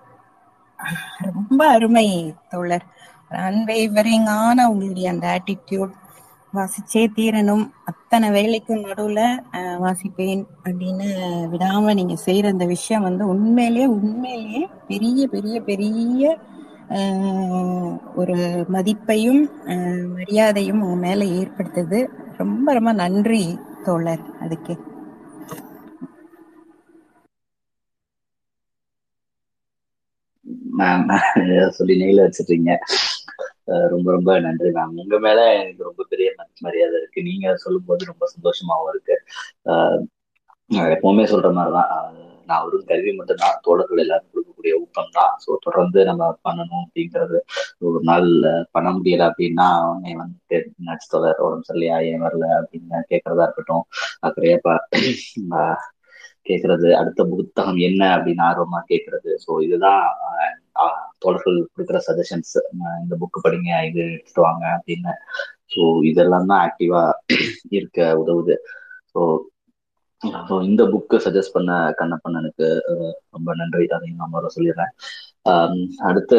ரொம்ப 1.30 1.62
அருமை 1.76 2.08
தோழர். 2.50 2.86
அன்வேவரிங்கான 3.48 4.58
உங்களுடைய 4.72 5.08
அந்த 5.14 5.26
ஆட்டிடியூட் 5.36 5.96
வாசிச்சே 6.54 7.02
தீரணும். 7.16 7.64
அத்தனை 7.91 8.28
வேலைக்கும் 8.30 8.84
நடுவுல 8.86 9.22
வாசிப்பேன் 9.80 10.43
அப்படின்னு 10.64 11.08
விடாம 11.54 11.93
நீங்க 11.93 12.16
செய்யற 12.26 12.52
அந்த 12.52 12.66
விஷயம் 12.74 13.08
வந்து 13.08 13.24
உண்மையிலேயே 13.28 13.88
உண்மையிலேயே 13.97 14.62
பெரிய 14.89 15.28
பெரிய 15.36 15.58
பெரிய 15.70 16.24
ஒரு 18.22 18.38
மதிப்பையும் 18.76 19.41
அஹ், 19.74 20.06
மரியாதையும் 20.16 20.84
உங்க 20.84 20.97
மேல 21.06 21.24
ஏற்படுத்துது. 21.39 22.00
ரொம்ப 22.39 22.74
ரொம்ப 22.74 22.91
நன்றி 23.02 23.43
தோழர் 23.86 24.26
அதுக்கு. 24.41 24.76
சொல்லி 31.78 31.95
நெய்ல 32.02 32.26
வச்சிருக்கீங்க 32.26 32.74
ரொம்ப 33.89 34.07
ரொம்ப 34.11 34.32
நன்றி 34.39 34.70
மேம் 34.70 34.95
உங்க 34.95 35.17
மேல 35.20 35.39
எனக்கு 35.61 35.84
ரொம்ப 35.84 36.05
பெரிய 36.09 36.28
மரியாதை 36.59 36.95
இருக்கு. 36.99 37.22
நீங்க 37.24 37.55
சொல்லும்போது 37.55 38.03
ரொம்ப 38.05 38.26
சந்தோஷமாவும் 38.36 38.91
இருக்கு. 38.93 39.15
எப்பவுமே 40.95 41.26
சொல்ற 41.26 41.49
மாதிரிதான். 41.53 41.91
நான் 42.45 42.65
ஒரு 42.65 42.78
கல்வி 42.86 43.11
மட்டும்தான் 43.13 43.59
தோழர்கள் 43.61 43.97
எல்லாரும் 43.97 44.30
கொடுக்கக்கூடிய 44.30 44.74
ஊக்கம் 44.82 45.13
தான். 45.13 45.34
ஸோ 45.45 45.51
தொடர்ந்து 45.59 45.99
நம்ம 46.05 46.24
பண்ணணும் 46.47 46.84
அப்படிங்கிறது 46.86 47.38
ஒரு 47.80 47.99
நாள் 48.03 48.28
பண்ண 48.72 48.89
முடியல 48.91 49.28
அப்படின்னா 49.32 49.67
உடனே 49.89 50.13
வந்து 50.15 50.57
நட்ஸ் 50.88 51.11
தொடர் 51.11 51.43
உடம்பு 51.47 51.67
சரியில்லையா 51.70 51.97
ஏன் 52.09 52.24
வரல 52.24 52.47
அப்படின்னு 52.59 53.01
கேட்கறதா 53.11 53.45
இருக்கட்டும். 53.47 53.86
அக்கறையப்பா 54.28 54.76
கேட்கறது 56.45 56.89
அடுத்த 56.91 57.22
புத்தகம் 57.26 57.80
என்ன 57.88 58.01
அப்படின்னு 58.17 58.43
ஆர்வமா 58.49 58.80
கேட்கறது 58.91 59.32
ஸோ 59.45 59.51
இதுதான் 59.61 60.03
தோழர்கள் 61.24 61.58
கொடுக்குற 61.74 62.00
சஜஷன்ஸ் 62.08 62.56
இந்த 63.04 63.14
புக் 63.22 63.44
படிங்க 63.46 63.72
இது 63.90 64.02
எடுத்துட்டு 64.16 64.42
வாங்க 64.48 64.66
அப்படின்னு. 64.78 65.14
ஸோ 65.74 65.82
இதெல்லாம் 66.12 66.50
தான் 66.52 66.64
ஆக்டிவா 66.68 67.02
இருக்க 67.78 68.00
உதவுது. 68.22 68.58
ஸோ 69.14 69.22
ஸோ 70.48 70.54
இந்த 70.70 70.82
புக்கு 70.94 71.18
சஜஸ்ட் 71.26 71.56
பண்ண 71.58 71.72
கண்ணப்பண்ணனுக்கு 72.00 72.68
ரொம்ப 73.36 73.50
நன்றி. 73.62 73.86
அதையும் 73.96 74.22
நான் 74.22 74.56
சொல்லிடுறேன். 74.58 74.94
அடுத்து 76.10 76.38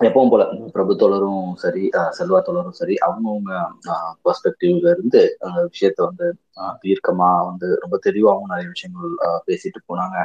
எப்பவும் 0.00 0.30
போல 0.30 0.44
பிரபு 0.72 0.92
தோழரும் 1.00 1.50
சரி 1.60 1.82
அஹ், 1.98 2.12
செல்வா 2.16 2.38
தோழரும் 2.40 2.78
சரி 2.78 2.94
அவங்கவுங்க 3.04 3.52
பெர்ஸ்பெக்டிவ்ல 4.24 4.88
இருந்து 4.90 5.20
அந்த 5.40 5.58
விஷயத்த 5.68 6.00
வந்து 6.04 6.26
தீர்க்கமா 6.82 7.28
வந்து 7.46 7.68
ரொம்ப 7.82 7.96
தெளிவாகவும் 8.02 8.50
நிறைய 8.52 8.68
விஷயங்கள் 8.72 9.12
பேசிட்டு 9.46 9.80
போனாங்க. 9.88 10.16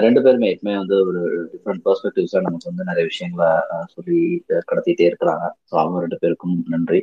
ரெண்டு 0.00 0.20
பேருமே 0.22 0.50
எப்பவுமே 0.52 0.74
வந்து 0.78 0.98
ஒரு 1.06 1.22
டிஃப்ரெண்ட் 1.52 1.84
பெர்ஸ்பெக்டிவ்ஸ்ல 1.86 2.42
நமக்கு 2.42 2.70
வந்து 2.70 2.88
நிறைய 2.90 3.06
விஷயங்களை 3.06 3.50
சொல்லி 3.94 4.20
கடத்திட்டே 4.68 5.08
இருக்கிறாங்க. 5.08 5.46
ஸோ 5.68 5.74
அவங்க 5.82 6.04
ரெண்டு 6.04 6.20
பேருக்கும் 6.22 6.56
நன்றி. 6.68 7.00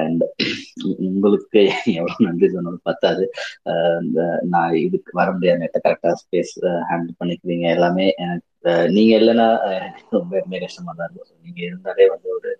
அண்ட் 0.00 0.22
உங்களுக்கு 1.08 1.60
எவ்வளவு 1.94 2.26
நன்றி 2.26 2.46
சொன்னாலும் 2.50 2.86
பத்தாது. 2.88 3.24
இந்த 4.02 4.20
நான் 4.48 4.72
இதுக்கு 4.80 5.12
வர 5.14 5.28
முடியாத. 5.32 5.60
நேரத்தை 5.60 5.82
கரெக்டா 5.82 6.12
ஸ்பேஸ் 6.22 6.54
ஹேண்டில் 6.88 7.18
பண்ணிக்கிறீங்க. 7.20 7.66
எல்லாமே 7.76 8.06
எனக்கு 8.24 8.46
நீங்க 8.92 9.12
இல்லைன்னா 9.18 9.46
ரொம்ப 10.14 10.32
எப்பவுமே 10.32 10.58
கஷ்டமா 10.62 10.92
தான் 10.94 11.10
இருக்கும். 11.10 11.40
நீங்க 11.46 11.60
இருந்தாலே 11.62 12.06
வந்து 12.10 12.28
ஒரு 12.36 12.50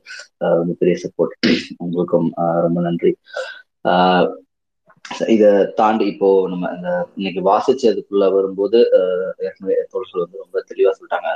அஹ், 0.44 0.74
பெரிய 0.80 0.96
சப்போர்ட் 1.02 1.34
உங்களுக்கும் 1.78 2.28
ரொம்ப 2.66 2.78
நன்றி. 2.86 3.12
இத 5.34 5.44
தாண்டி 5.76 6.04
இப்போ 6.10 6.28
நம்ம 6.48 6.70
இந்த 6.76 6.88
இன்னைக்கு 7.16 7.40
வாசிச்சதுக்குள்ள 7.46 8.26
வரும்போது 8.34 8.78
அஹ், 8.98 9.16
ஏற்கனவே 9.46 9.76
தோழர்கள் 9.92 10.24
வந்து 10.24 10.42
ரொம்ப 10.44 10.64
தெளிவா 10.70 10.92
சொல்லிட்டாங்க. 10.96 11.30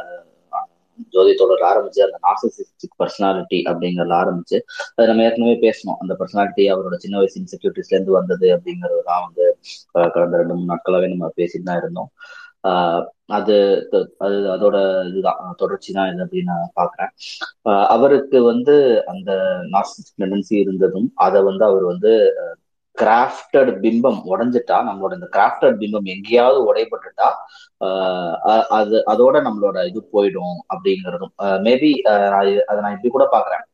ஜோதி 1.15 1.33
தொடர் 1.35 1.65
ஆரம்பிச்சு 1.69 2.01
அந்த 2.05 2.19
நார்சிசிஸ்டிக் 2.25 2.99
பர்சனாலிட்டி 3.01 3.59
அப்படிங்கறத 3.71 4.15
ஆரம்பிச்சு 4.19 4.59
அதை 4.91 5.07
நம்ம 5.09 5.25
ஏற்கனவே 5.27 5.55
பேசணும் 5.65 5.99
அந்த 6.03 6.13
பர்சனாலிட்டி 6.21 6.65
அவரோட 6.73 6.97
சின்ன 7.03 7.19
வயசு 7.19 7.37
இன்செக்யூரிட்டிஸ்ல 7.41 7.97
இருந்து 7.97 8.13
வந்தது 8.13 8.47
அப்படிங்கறதுதான் 8.57 9.25
வந்து 9.27 9.45
கடந்த 10.15 10.35
ரெண்டு 10.37 10.55
மூணு 10.55 10.71
நாட்களாவே 10.73 11.09
நம்ம 11.13 11.31
பேசிட்டு 11.39 11.69
தான் 11.71 11.81
இருந்தோம். 11.83 12.11
அது 13.31 13.55
அது 14.19 14.37
அதோட 14.55 14.77
இதுதான். 15.09 15.39
தொடர்ச்சி 15.57 15.91
தான் 15.93 16.11
இது 16.11 16.23
அப்படின்னு 16.25 16.53
நான் 16.53 16.75
பாக்குறேன் 16.75 17.11
அவருக்கு 17.89 18.39
வந்து 18.51 18.75
அந்த 19.13 19.31
நார்சிஸ்டிக் 19.75 20.21
டெண்டன்சி 20.23 20.55
இருந்ததும் 20.61 21.09
அதை 21.27 21.41
வந்து 21.49 21.65
அவர் 21.65 21.85
வந்து 21.93 22.13
கிராஃப்டட் 22.97 23.71
பிம்பம் 23.85 24.19
உடைஞ்சிட்டா 24.31 24.77
நம்மளோட 24.89 25.13
இந்த 25.15 25.29
கிராஃப்டட் 25.37 25.79
பிம்பம் 25.81 26.11
எங்கேயாவது 26.15 26.59
உடைபட்டுட்டா 26.69 27.29
அது 28.79 28.97
அதோட 29.13 29.37
நம்மளோட 29.47 29.79
இது 29.91 30.01
போயிடும் 30.13 30.59
அப்படிங்கிறதும். 30.73 31.33
மேபி 31.65 31.91
அதை 32.69 32.79
நான் 32.83 32.97
இப்படி 32.97 33.11
கூட 33.11 33.27
பாக்குறேன் 33.33 33.65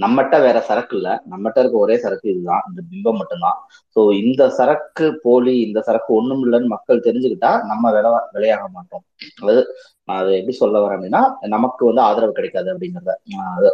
நம்மகிட்ட 0.00 0.36
வேற 0.40 0.58
சரக்கு 0.60 0.94
இல்ல. 0.96 1.10
நம்மகிட்ட 1.30 1.58
இருக்க 1.62 1.76
ஒரே 1.78 1.96
சரக்கு 1.98 2.26
இதுதான். 2.32 2.62
இந்த 2.68 2.80
பிம்பம் 2.90 3.18
மட்டும்தான். 3.20 3.58
சோ 3.96 4.00
இந்த 4.22 4.42
சரக்கு 4.58 5.06
போலி 5.22 5.54
இந்த 5.60 5.78
சரக்கு 5.80 6.10
ஒண்ணும் 6.18 6.42
இல்லைன்னு 6.44 6.74
மக்கள் 6.74 7.04
தெரிஞ்சுக்கிட்டா 7.06 7.52
நம்ம 7.70 7.92
வில 7.96 8.06
விளையாக 8.36 8.66
மாட்டோம். 8.70 9.04
அதாவது 9.40 9.62
நான் 10.08 10.20
அதை 10.20 10.30
எப்படி 10.38 10.54
சொல்ல 10.56 10.76
வரேன் 10.78 10.96
அப்படின்னா 10.96 11.22
நமக்கு 11.48 11.82
வந்து 11.86 12.02
ஆதரவு 12.02 12.32
கிடைக்காது 12.32 12.68
அப்படிங்கிறத 12.72 13.12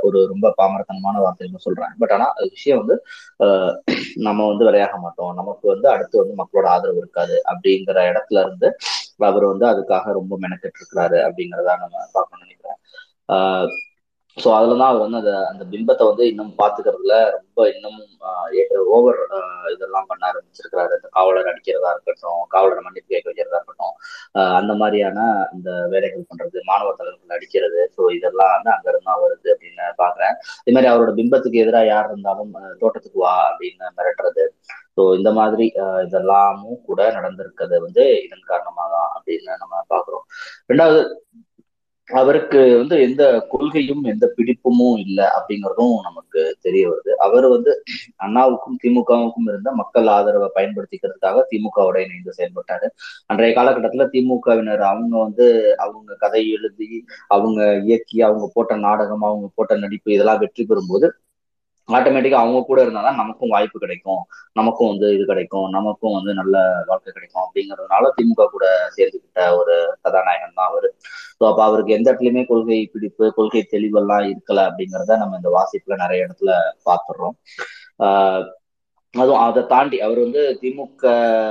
ஒரு 0.03 0.19
ரொம்ப 0.33 0.53
பாமரத்தனமான 0.59 1.21
வார்த்தைன்னு 1.25 1.65
சொல்றேன். 1.67 1.93
பட் 1.99 2.13
ஆனா 2.13 2.27
அது 2.35 2.47
விஷயம் 2.51 2.81
வந்து 2.83 2.97
ஆஹ் 3.41 3.73
நம்ம 4.27 4.47
வந்து 4.47 4.65
விளையாக 4.65 4.97
மாட்டோம். 4.99 5.33
நமக்கு 5.35 5.67
வந்து 5.73 5.89
அடுத்து 5.95 6.23
வந்து 6.23 6.35
மக்களோட 6.41 6.69
ஆதரவு 6.75 7.03
இருக்காது 7.05 7.37
அப்படிங்கிற 7.53 7.99
இடத்துல 8.11 8.41
இருந்து 8.41 8.71
அவர் 9.27 9.45
வந்து 9.47 9.67
அதுக்காக 9.67 10.13
ரொம்ப 10.13 10.35
மெனக்கெட்டு 10.41 10.81
இருக்கிறாரு 10.81 11.19
அப்படிங்கிறதா 11.27 11.75
நம்ம 11.83 11.97
பார்க்கணும்னு 12.13 12.47
நினைக்கிறேன். 12.47 12.79
ஆஹ் 13.29 13.71
ஸோ 14.37 14.49
அதுல 14.57 14.75
தான் 14.81 14.91
அவர் 14.91 15.05
வந்து 15.05 15.19
அந்த 15.21 15.33
அந்த 15.51 15.65
பிம்பத்தை 15.73 16.05
வந்து 16.09 16.25
இன்னும் 16.31 16.51
பாத்துக்கிறதுல 16.59 17.15
ரொம்ப 17.37 17.69
இன்னும் 17.75 18.01
ஓவர் 18.97 19.21
இதெல்லாம் 19.73 20.09
பண்ண 20.11 20.23
ஆரம்பிச்சிருக்கிறாரு. 20.31 20.93
இந்த 20.99 21.09
காவலர் 21.17 21.51
அடிக்கிறதா 21.53 21.93
இருக்கட்டும் 21.95 22.43
காவலரை 22.55 22.83
மன்னிப்பு 22.87 23.11
கேட்க 23.15 23.27
வைக்கிறதா 23.31 23.61
இருக்கட்டும் 23.61 23.95
அந்த 24.61 24.73
மாதிரியான 24.83 25.19
இந்த 25.57 25.71
வேலைகள் 25.93 26.29
பண்றது 26.31 26.61
மாணவ 26.71 26.93
தலைவர்கள் 26.99 27.37
அடிக்கிறது. 27.39 27.81
ஸோ 27.97 28.03
இதெல்லாம் 28.19 28.53
வந்து 28.57 28.71
அங்கிருந்தா 28.75 29.15
வருது 29.25 29.49
அப்படின்னு 29.55 29.87
பாக்குறேன் 30.03 30.35
இது 30.67 30.75
மாதிரி 30.77 30.91
அவரோட 30.93 31.13
பிம்பத்துக்கு 31.21 31.63
எதிராக 31.65 31.91
யார் 31.93 32.11
இருந்தாலும் 32.11 32.53
தோட்டத்துக்கு 32.83 33.21
வா 33.25 33.35
அப்படின்னு 33.51 33.89
மிரட்டுறது. 33.99 34.45
ஸோ 34.97 35.03
இந்த 35.19 35.31
மாதிரி 35.39 35.65
இதெல்லாமும் 36.07 36.81
கூட 36.89 37.01
நடந்திருக்கிறது 37.19 37.77
வந்து 37.87 38.05
இதன் 38.27 38.49
காரணமாக 38.53 38.89
தான் 38.97 39.11
அப்படின்னு 39.17 39.53
நம்ம 39.63 39.83
பாக்குறோம் 39.95 40.25
ரெண்டாவது 40.71 41.01
அவருக்கு 42.09 42.61
வந்து 42.77 42.97
எந்த 43.03 43.23
கொள்கையும் 43.49 44.03
எந்த 44.05 44.27
பிடிப்புமும் 44.37 44.99
இல்லை 45.05 45.25
அப்படிங்கிறதும் 45.37 45.95
நமக்கு 46.03 46.41
தெரிய 46.61 46.85
வருது. 46.91 47.13
அவர் 47.19 47.47
வந்து 47.49 47.73
அண்ணாவுக்கும் 48.25 48.77
திமுகவுக்கும் 48.83 49.49
இருந்த 49.49 49.71
மக்கள் 49.73 50.09
ஆதரவை 50.09 50.49
பயன்படுத்திக்கிறதுக்காக 50.55 51.45
திமுகவோட 51.53 51.97
இணைந்து 52.05 52.37
செயல்பட்டாரு. 52.39 52.89
அன்றைய 53.27 53.53
காலகட்டத்துல 53.57 54.07
திமுகவினர் 54.15 54.85
அவங்க 54.91 55.15
வந்து 55.19 55.47
அவங்க 55.77 56.19
கதை 56.19 56.43
எழுதி 56.51 56.91
அவங்க 57.29 57.61
இயக்கி 57.85 58.19
அவங்க 58.23 58.47
போட்ட 58.55 58.77
நாடகம் 58.87 59.23
அவங்க 59.23 59.49
போட்ட 59.55 59.75
நடிப்பு 59.77 60.11
இதெல்லாம் 60.13 60.39
வெற்றி 60.39 60.65
பெறும்போது 60.65 61.07
ஆட்டோமேட்டிக்கா 61.89 62.33
அவங்க 62.33 62.65
கூட 62.65 62.85
இருந்தாதான் 62.85 63.15
நமக்கும் 63.15 63.49
வாய்ப்பு 63.49 63.79
கிடைக்கும். 63.79 64.23
நமக்கும் 64.53 64.89
வந்து 64.89 65.15
இது 65.15 65.25
கிடைக்கும். 65.27 65.67
நமக்கும் 65.71 66.13
வந்து 66.13 66.35
நல்ல 66.35 66.85
வாழ்க்கை 66.87 67.13
கிடைக்கும் 67.13 67.43
அப்படிங்கிறதுனால 67.43 68.11
திமுக 68.17 68.47
கூட 68.51 68.67
சேர்ந்துக்கிட்ட 68.97 69.57
ஒரு 69.57 69.75
கதாநாயகன் 70.03 70.55
தான் 70.55 70.67
அவரு. 70.67 70.89
ஸோ 71.41 71.45
அப்ப 71.47 71.65
அவருக்கு 71.65 71.93
எந்த 71.93 72.13
இடத்துலயுமே 72.13 72.47
கொள்கை 72.47 72.87
பிடிப்பு 72.93 73.33
கொள்கை 73.33 73.67
தெளிவெல்லாம் 73.71 74.25
இருக்கல 74.27 74.63
அப்படிங்கிறத 74.69 75.17
நம்ம 75.17 75.37
இந்த 75.37 75.51
வாசிப்புல 75.51 75.97
நிறைய 75.97 76.27
இடத்துல 76.27 76.53
பார்த்துடுறோம். 76.85 77.37
ஆஹ் 77.99 78.45
அதுவும் 79.17 79.43
அதை 79.43 79.63
தாண்டி 79.71 79.97
அவர் 80.01 80.19
வந்து 80.23 80.43
திமுக 80.61 81.03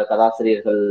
கதாசிரியர்கள் 0.09 0.81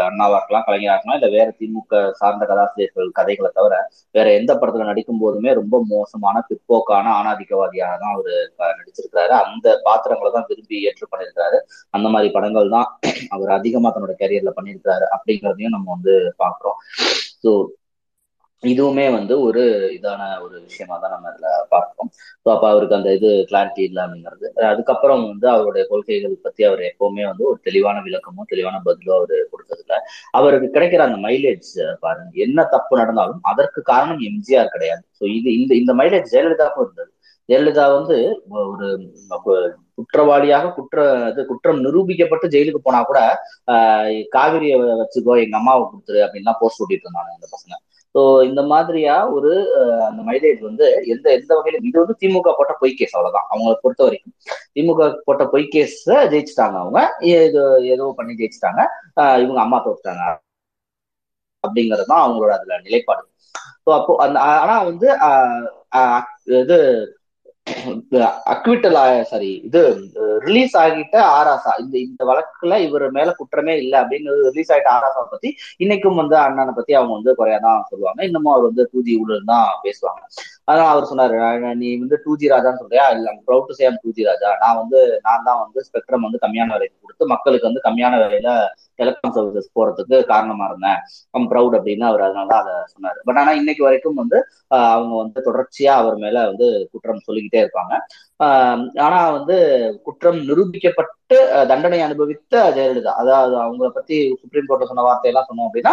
அண்ணாவா 0.00 0.36
இருக்கலாம் 0.38 0.66
கலைஞரா 0.66 0.94
இருக்கலாம் 0.94 1.18
இல்ல 1.18 1.28
வேற 1.36 1.48
திமுக 1.58 2.00
சார்ந்த 2.20 2.44
கதாசிரியர்கள் 2.50 3.08
கதைகளை 3.18 3.50
தவிர 3.52 3.74
வேற 4.14 4.26
எந்த 4.38 4.52
படத்துல 4.54 4.88
நடிக்கும் 4.88 5.20
போதுமே 5.20 5.52
ரொம்ப 5.60 5.78
மோசமான 5.90 6.42
பிற்போக்கான 6.48 7.06
ஆணாதிக்கவாதியாக 7.18 7.96
தான் 7.96 8.14
அவர் 8.14 8.32
நடிச்சிருக்கிறாரு. 8.74 9.32
அந்த 9.44 9.66
பாத்திரங்களை 9.84 10.30
தான் 10.32 10.48
விரும்பி 10.50 10.76
ஏற்று 10.88 11.06
பண்ணியிருக்கிறாரு 11.06 11.58
அந்த 11.94 12.06
மாதிரி 12.08 12.30
படங்கள் 12.30 12.74
தான் 12.76 12.88
அவர் 13.30 13.50
அதிகமா 13.58 13.90
தன்னோட 13.90 14.14
கேரியர்ல 14.20 14.52
பண்ணியிருக்கிறாரு 14.56 15.06
அப்படிங்கிறதையும் 15.16 15.76
நம்ம 15.76 15.88
வந்து 15.96 16.14
பாக்குறோம் 16.38 16.78
ஸோ 17.44 17.50
இதுவுமே 18.70 19.06
வந்து 19.16 19.34
ஒரு 19.46 19.62
இதான 19.96 20.22
ஒரு 20.44 20.56
விஷயமா 20.66 20.96
தான் 20.96 21.12
நம்ம 21.14 21.30
இதுல 21.32 21.48
பார்க்கிறோம். 21.72 22.10
ஸோ 22.44 22.48
அப்ப 22.54 22.64
அவருக்கு 22.70 22.96
அந்த 22.98 23.10
இது 23.18 23.30
கிளாரிட்டி 23.50 23.82
இல்லை 23.88 24.00
அப்படிங்கிறது. 24.04 24.46
அதுக்கப்புறம் 24.70 25.22
வந்து 25.28 25.46
அவருடைய 25.54 25.84
கொள்கைகள் 25.90 26.34
பத்தி 26.46 26.62
அவர் 26.68 26.82
எப்பவுமே 26.90 27.24
வந்து 27.30 27.44
ஒரு 27.50 27.58
தெளிவான 27.68 28.02
விளக்கமும் 28.06 28.50
தெளிவான 28.52 28.80
பதிலும் 28.86 29.16
அவர் 29.18 29.34
கொடுத்ததில்ல. 29.52 29.96
அவருக்கு 30.34 30.68
கிடைக்கிற 30.76 31.02
அந்த 31.08 31.18
மைலேஜ் 31.26 31.70
பாருங்க. 32.04 32.32
என்ன 32.46 32.66
தப்பு 32.74 33.00
நடந்தாலும் 33.02 33.42
அதற்கு 33.52 33.82
காரணம் 33.92 34.22
எம்ஜிஆர் 34.30 34.74
கிடையாது. 34.74 35.04
ஸோ 35.18 35.24
இது 35.38 35.48
இந்த 35.58 35.72
இந்த 35.82 35.94
மைலேஜ் 36.00 36.32
ஜெயலலிதாவுக்கும் 36.34 36.86
இருந்தது. 36.86 37.10
ஜெயலலிதா 37.48 37.86
வந்து 37.94 38.16
ஒரு 38.64 38.86
குற்றவாளியாக 39.98 40.70
குற்ற 40.76 40.98
இது 41.30 41.42
குற்றம் 41.50 41.82
நிரூபிக்கப்பட்டு 41.84 42.46
ஜெயிலுக்கு 42.54 42.80
போனா 42.82 43.00
கூட 43.02 43.18
ஆஹ் 43.72 44.06
காவிரியை 44.36 44.76
வச்சுக்கோ 45.00 45.34
எங்க 45.44 45.56
அம்மாவை 45.60 45.82
கொடுத்துரு 45.84 46.20
அப்படின்லாம் 46.26 46.60
போஸ்ட் 46.62 46.82
ஓட்டிட்டு 46.84 47.06
இருந்தாங்க 47.06 47.32
இந்த 47.36 47.48
பசங்க. 47.54 47.74
ஸோ 48.14 48.20
இந்த 48.48 48.60
மாதிரியா 48.72 49.14
ஒரு 49.36 49.52
அந்த 50.08 50.20
மைலேஜ் 50.28 50.60
வந்து 50.60 50.84
எந்த 51.14 51.26
எந்த 51.38 51.50
வகையில 51.58 51.80
இது 51.88 51.96
வந்து 52.02 52.16
திமுக 52.20 52.52
போட்ட 52.58 52.74
பொய் 52.82 52.96
கேஸ் 52.98 53.14
அவ்வளவுதான். 53.16 53.48
அவங்களை 53.50 53.74
பொறுத்த 53.82 54.02
வரைக்கும். 54.06 54.34
திமுக 54.76 55.08
போட்ட 55.26 55.44
பொய் 55.54 55.66
கேஸ் 55.68 55.98
ஜெயிச்சுட்டாங்க 56.32 56.78
அவங்க. 56.82 57.00
ஏதோ 57.36 57.64
ஏதோ 57.94 58.06
பண்ணி 58.18 58.34
ஜெயிச்சுட்டாங்க. 58.40 58.82
இவங்க 59.44 59.60
அம்மா 59.66 59.80
தோத்துட்டாங்க. 59.86 60.24
அப்படிங்கிறது 61.64 62.04
தான் 62.04 62.24
அவங்களோட 62.24 62.52
அதுல 62.58 62.78
நிலைப்பாடு. 62.86 63.24
ஸோ 63.84 63.90
அப்போ 63.98 64.12
அந்த 64.24 64.38
ஆனா 64.60 64.76
வந்து 64.90 65.08
இது 66.62 66.78
அக்விட்டல் 68.46 68.96
சாரி 69.22 69.50
இது 69.64 69.80
ரிலீஸ் 70.38 70.74
ஆகிட்ட 70.76 71.16
ஆராசா 71.34 71.72
இந்த 71.78 71.96
இந்த 71.98 72.22
வழக்குல 72.24 72.78
இவர் 72.78 73.04
மேல 73.10 73.32
குற்றமே 73.32 73.74
இல்லை 73.76 73.96
அப்படின்னு 74.00 74.34
ரிலீஸ் 74.48 74.72
ஆகிட்ட 74.72 74.90
ஆராசாவை 74.96 75.28
பத்தி 75.30 75.50
இன்னைக்கும் 75.78 76.14
வந்து 76.14 76.36
அண்ணனை 76.36 76.74
பத்தி 76.74 76.94
அவங்க 76.94 77.14
வந்து 77.14 77.34
குறையாதான் 77.38 77.88
சொல்லுவாங்க. 77.90 78.20
இன்னமும் 78.24 78.52
அவர் 78.52 78.64
வந்து 78.64 78.84
தூதி 78.92 79.14
ஊழல் 79.22 79.50
தான் 79.52 79.68
பேசுவாங்க. 79.84 80.22
அதான் 80.68 80.90
அவர் 80.92 81.08
சொன்னாரு 81.08 81.38
நீ 81.80 81.88
வந்து 82.02 82.16
டூ 82.24 82.32
ஜி 82.40 82.46
ராஜான்னு 82.52 82.80
சொல்றியா? 82.82 83.04
இல்ல 83.16 83.32
proud 83.48 83.66
to 83.70 83.74
same 83.80 83.96
to 84.02 84.10
G 84.16 84.22
Raja. 84.28 84.50
நான் 84.62 84.78
வந்து 84.80 84.98
நான் 85.26 85.44
தான் 85.48 85.60
வந்து 85.64 85.80
ஸ்பெக்ட்ரம் 85.88 86.24
வந்து 86.26 86.38
கம்மியான 86.44 86.72
விலைக்கு 86.76 86.96
கொடுத்து 87.02 87.24
மக்களுக்கு 87.34 87.68
வந்து 87.68 87.82
கம்மியான 87.86 88.20
விலையில 88.22 88.50
டெலிகாம் 88.98 89.34
சர்வீசஸ் 89.36 89.74
போறதுக்கு 89.76 90.16
காரணமா 90.32 90.64
இருந்தேன். 90.70 90.98
ஐம் 91.34 91.48
ப்ரௌட் 91.52 91.76
அப்படின்னு 91.78 92.04
அவர் 92.10 92.24
அதனால 92.26 92.48
தான் 92.52 92.62
அதை 92.64 92.74
சொன்னாரு. 92.94 93.18
பட் 93.28 93.40
ஆனா 93.42 93.52
இன்னைக்கு 93.60 93.82
வரைக்கும் 93.86 94.20
வந்து 94.22 94.38
அவங்க 94.92 95.14
வந்து 95.22 95.40
தொடர்ச்சியா 95.48 95.92
அவர் 96.02 96.16
மேல 96.24 96.44
வந்து 96.50 96.66
குற்றம் 96.92 97.24
சொல்லிக்கிட்டே 97.26 97.62
இருப்பாங்க. 97.64 97.94
ஆனா 99.00 99.18
வந்து 99.36 99.56
குற்றம் 100.06 100.38
நிரூபிக்கப்பட்டு 100.48 101.36
தண்டனை 101.70 101.98
அனுபவித்த 102.06 102.54
ஜெயலலிதா. 102.76 103.12
அதாவது 103.22 103.54
அவங்கள 103.62 103.88
பத்தி 103.90 104.16
சுப்ரீம் 104.40 104.68
கோர்ட்ல 104.68 104.88
சொன்ன 104.90 105.04
வார்த்தையெல்லாம் 105.06 105.48
சொன்னோம் 105.48 105.68
அப்படின்னா 105.68 105.92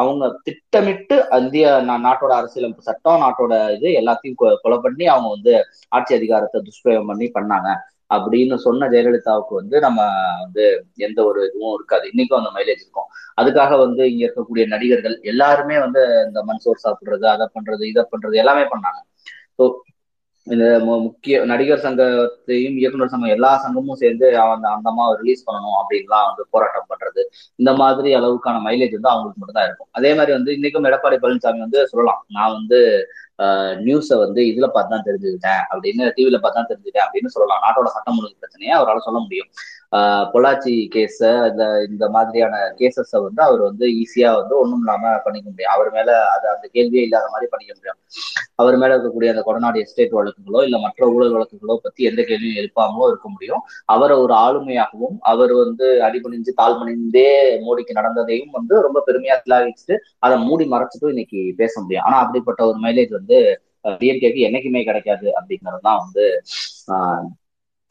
அவங்க 0.00 0.24
திட்டமிட்டு 0.48 1.16
இந்திய 1.40 1.66
நாட்டோட 2.04 2.34
அரசியலமைப்பு 2.40 2.88
சட்டம் 2.90 3.22
நாட்டோட 3.24 3.54
இது 3.76 3.88
எல்லாத்தையும் 4.00 4.38
கொலை 4.64 4.78
பண்ணி 4.86 5.06
அவங்க 5.14 5.30
வந்து 5.36 5.54
ஆட்சி 5.92 6.14
அதிகாரத்தை 6.18 6.60
துஷ்பிரயோகம் 6.68 7.10
பண்ணி 7.12 7.28
பண்ணாங்க. 7.38 7.70
அப்படின்னு 8.10 8.56
சொன்ன 8.64 8.88
ஜெயலலிதாவுக்கு 8.92 9.54
வந்து 9.60 9.76
நம்ம 9.84 10.00
வந்து 10.42 10.64
எந்த 11.06 11.18
ஒரு 11.28 11.40
இதுவும் 11.48 11.74
இருக்காது. 11.76 12.04
இன்னைக்கும் 12.10 12.40
அந்த 12.40 12.50
மைலேஜ் 12.56 12.82
இருக்கும். 12.84 13.08
அதுக்காக 13.38 13.72
வந்து 13.84 14.02
இங்க 14.10 14.22
இருக்கக்கூடிய 14.26 14.64
நடிகர்கள் 14.74 15.16
எல்லாருமே 15.32 15.76
வந்து 15.84 16.02
இந்த 16.28 16.40
மண் 16.48 16.62
சோர் 16.64 16.84
சாப்பிடுறது 16.84 17.26
அதை 17.34 17.46
பண்றது 17.56 17.84
இதை 17.92 18.04
பண்றது 18.12 18.36
எல்லாமே 18.42 18.64
பண்ணாங்க. 18.74 19.00
ஸோ 19.58 19.64
இந்த 20.46 20.64
முக்கிய 21.04 21.34
நடிகர் 21.50 21.82
சங்கத்தையும் 21.84 22.76
இயக்குனர் 22.80 23.10
சங்கம் 23.12 23.34
எல்லா 23.34 23.50
சங்கமும் 23.64 23.98
சேர்ந்து 24.00 24.26
அந்த 24.44 24.66
அந்த 24.76 24.86
அம்மாவை 24.92 25.12
ரிலீஸ் 25.20 25.44
பண்ணணும் 25.48 25.76
அப்படின்லாம் 25.80 26.26
வந்து 26.30 26.44
போராட்டம் 26.54 26.88
பண்றது. 26.92 27.22
இந்த 27.58 27.72
மாதிரி 27.82 28.10
அளவுக்கான 28.18 28.62
மைலேஜ் 28.66 28.96
வந்து 28.98 29.12
அவங்களுக்கு 29.12 29.40
மட்டும் 29.42 29.58
தான் 29.58 29.68
இருக்கும். 29.68 29.90
அதே 29.98 30.10
மாதிரி 30.18 30.32
வந்து 30.38 30.50
இன்னைக்கும் 30.58 30.88
எடப்பாடி 30.90 31.18
பழனிசாமி 31.24 31.64
வந்து 31.66 31.82
சொல்லலாம். 31.92 32.22
நான் 32.38 32.54
வந்து 32.58 32.80
நியூஸை 33.86 34.16
வந்து 34.24 34.40
இதுல 34.50 34.66
பார்த்து 34.74 34.94
தான் 34.94 35.06
தெரிஞ்சுக்கிட்டேன் 35.08 35.62
அப்படின்னு 35.70 36.04
டிவியில 36.16 36.38
பார்த்து 36.42 36.58
தான் 36.60 36.70
தெரிஞ்சுக்கிட்டேன் 36.72 37.06
அப்படின்னு 37.06 37.34
சொல்லலாம். 37.36 37.62
நாட்டோட 37.66 37.90
சட்டம் 37.96 38.18
ஒழுங்கு 38.20 38.40
பிரச்சனையை 38.42 38.74
அவரால் 38.78 39.06
சொல்ல 39.08 39.20
முடியும். 39.26 39.50
பொள்ளாச்சி 40.32 40.74
கேஸ 40.94 41.18
இந்த 41.48 41.64
இந்த 41.88 42.04
மாதிரியான 42.08 42.54
கேசஸ 42.78 43.10
வந்து 43.24 43.42
அவர் 43.42 43.60
வந்து 43.60 43.86
ஈஸியா 44.00 44.30
வந்து 44.36 44.54
ஒண்ணும் 44.58 44.82
இல்லாம 44.82 45.12
பண்ணிக்க 45.24 45.46
முடியும். 45.50 45.72
அவர் 45.74 45.90
மேல 45.90 46.10
அது 46.34 46.46
அந்த 46.54 46.66
கேள்வியே 46.74 47.02
இல்லாத 47.02 47.26
மாதிரி 47.28 47.48
பண்ணிக்க 47.50 47.72
முடியும். 47.74 47.98
அவர் 48.56 48.76
மேல 48.76 48.94
இருக்கக்கூடிய 48.94 49.32
அந்த 49.34 49.42
கொடநாடு 49.42 49.82
எஸ்டேட் 49.82 50.16
வழக்குகளோ 50.18 50.62
இல்ல 50.62 50.78
மற்ற 50.78 51.08
ஊழல் 51.12 51.34
வழக்குகளோ 51.34 51.76
பத்தி 51.82 52.02
எந்த 52.04 52.22
கேள்வியும் 52.22 52.60
எழுப்பாமலோ 52.62 53.08
இருக்க 53.08 53.28
முடியும். 53.28 53.62
அவரை 53.86 54.16
ஒரு 54.16 54.34
ஆளுமையாகவும் 54.36 55.16
அவர் 55.24 55.52
வந்து 55.54 55.88
அடிபணிஞ்சு 56.02 56.52
தாழ்மணிந்தே 56.60 57.28
மோடிக்கு 57.66 57.92
நடந்ததையும் 57.92 58.52
வந்து 58.52 58.74
ரொம்ப 58.82 59.02
பெருமையா 59.06 59.36
திலாகிச்சுட்டு 59.44 59.96
அதை 60.18 60.38
மூடி 60.46 60.66
மறைச்சிட்டும் 60.66 61.12
இன்னைக்கு 61.14 61.42
பேச 61.56 61.74
முடியும். 61.82 62.04
ஆனா 62.04 62.18
அப்படிப்பட்ட 62.24 62.62
ஒரு 62.66 62.80
மைலேஜ் 62.82 63.12
வந்து 63.12 63.38
டிஎம்கேக்கு 64.00 64.40
என்னைக்குமே 64.48 64.82
கிடைக்காது 64.84 65.28
அப்படிங்கிறது 65.38 65.86
தான் 65.86 66.02
வந்து 66.02 66.24
ஆஹ் 66.92 67.24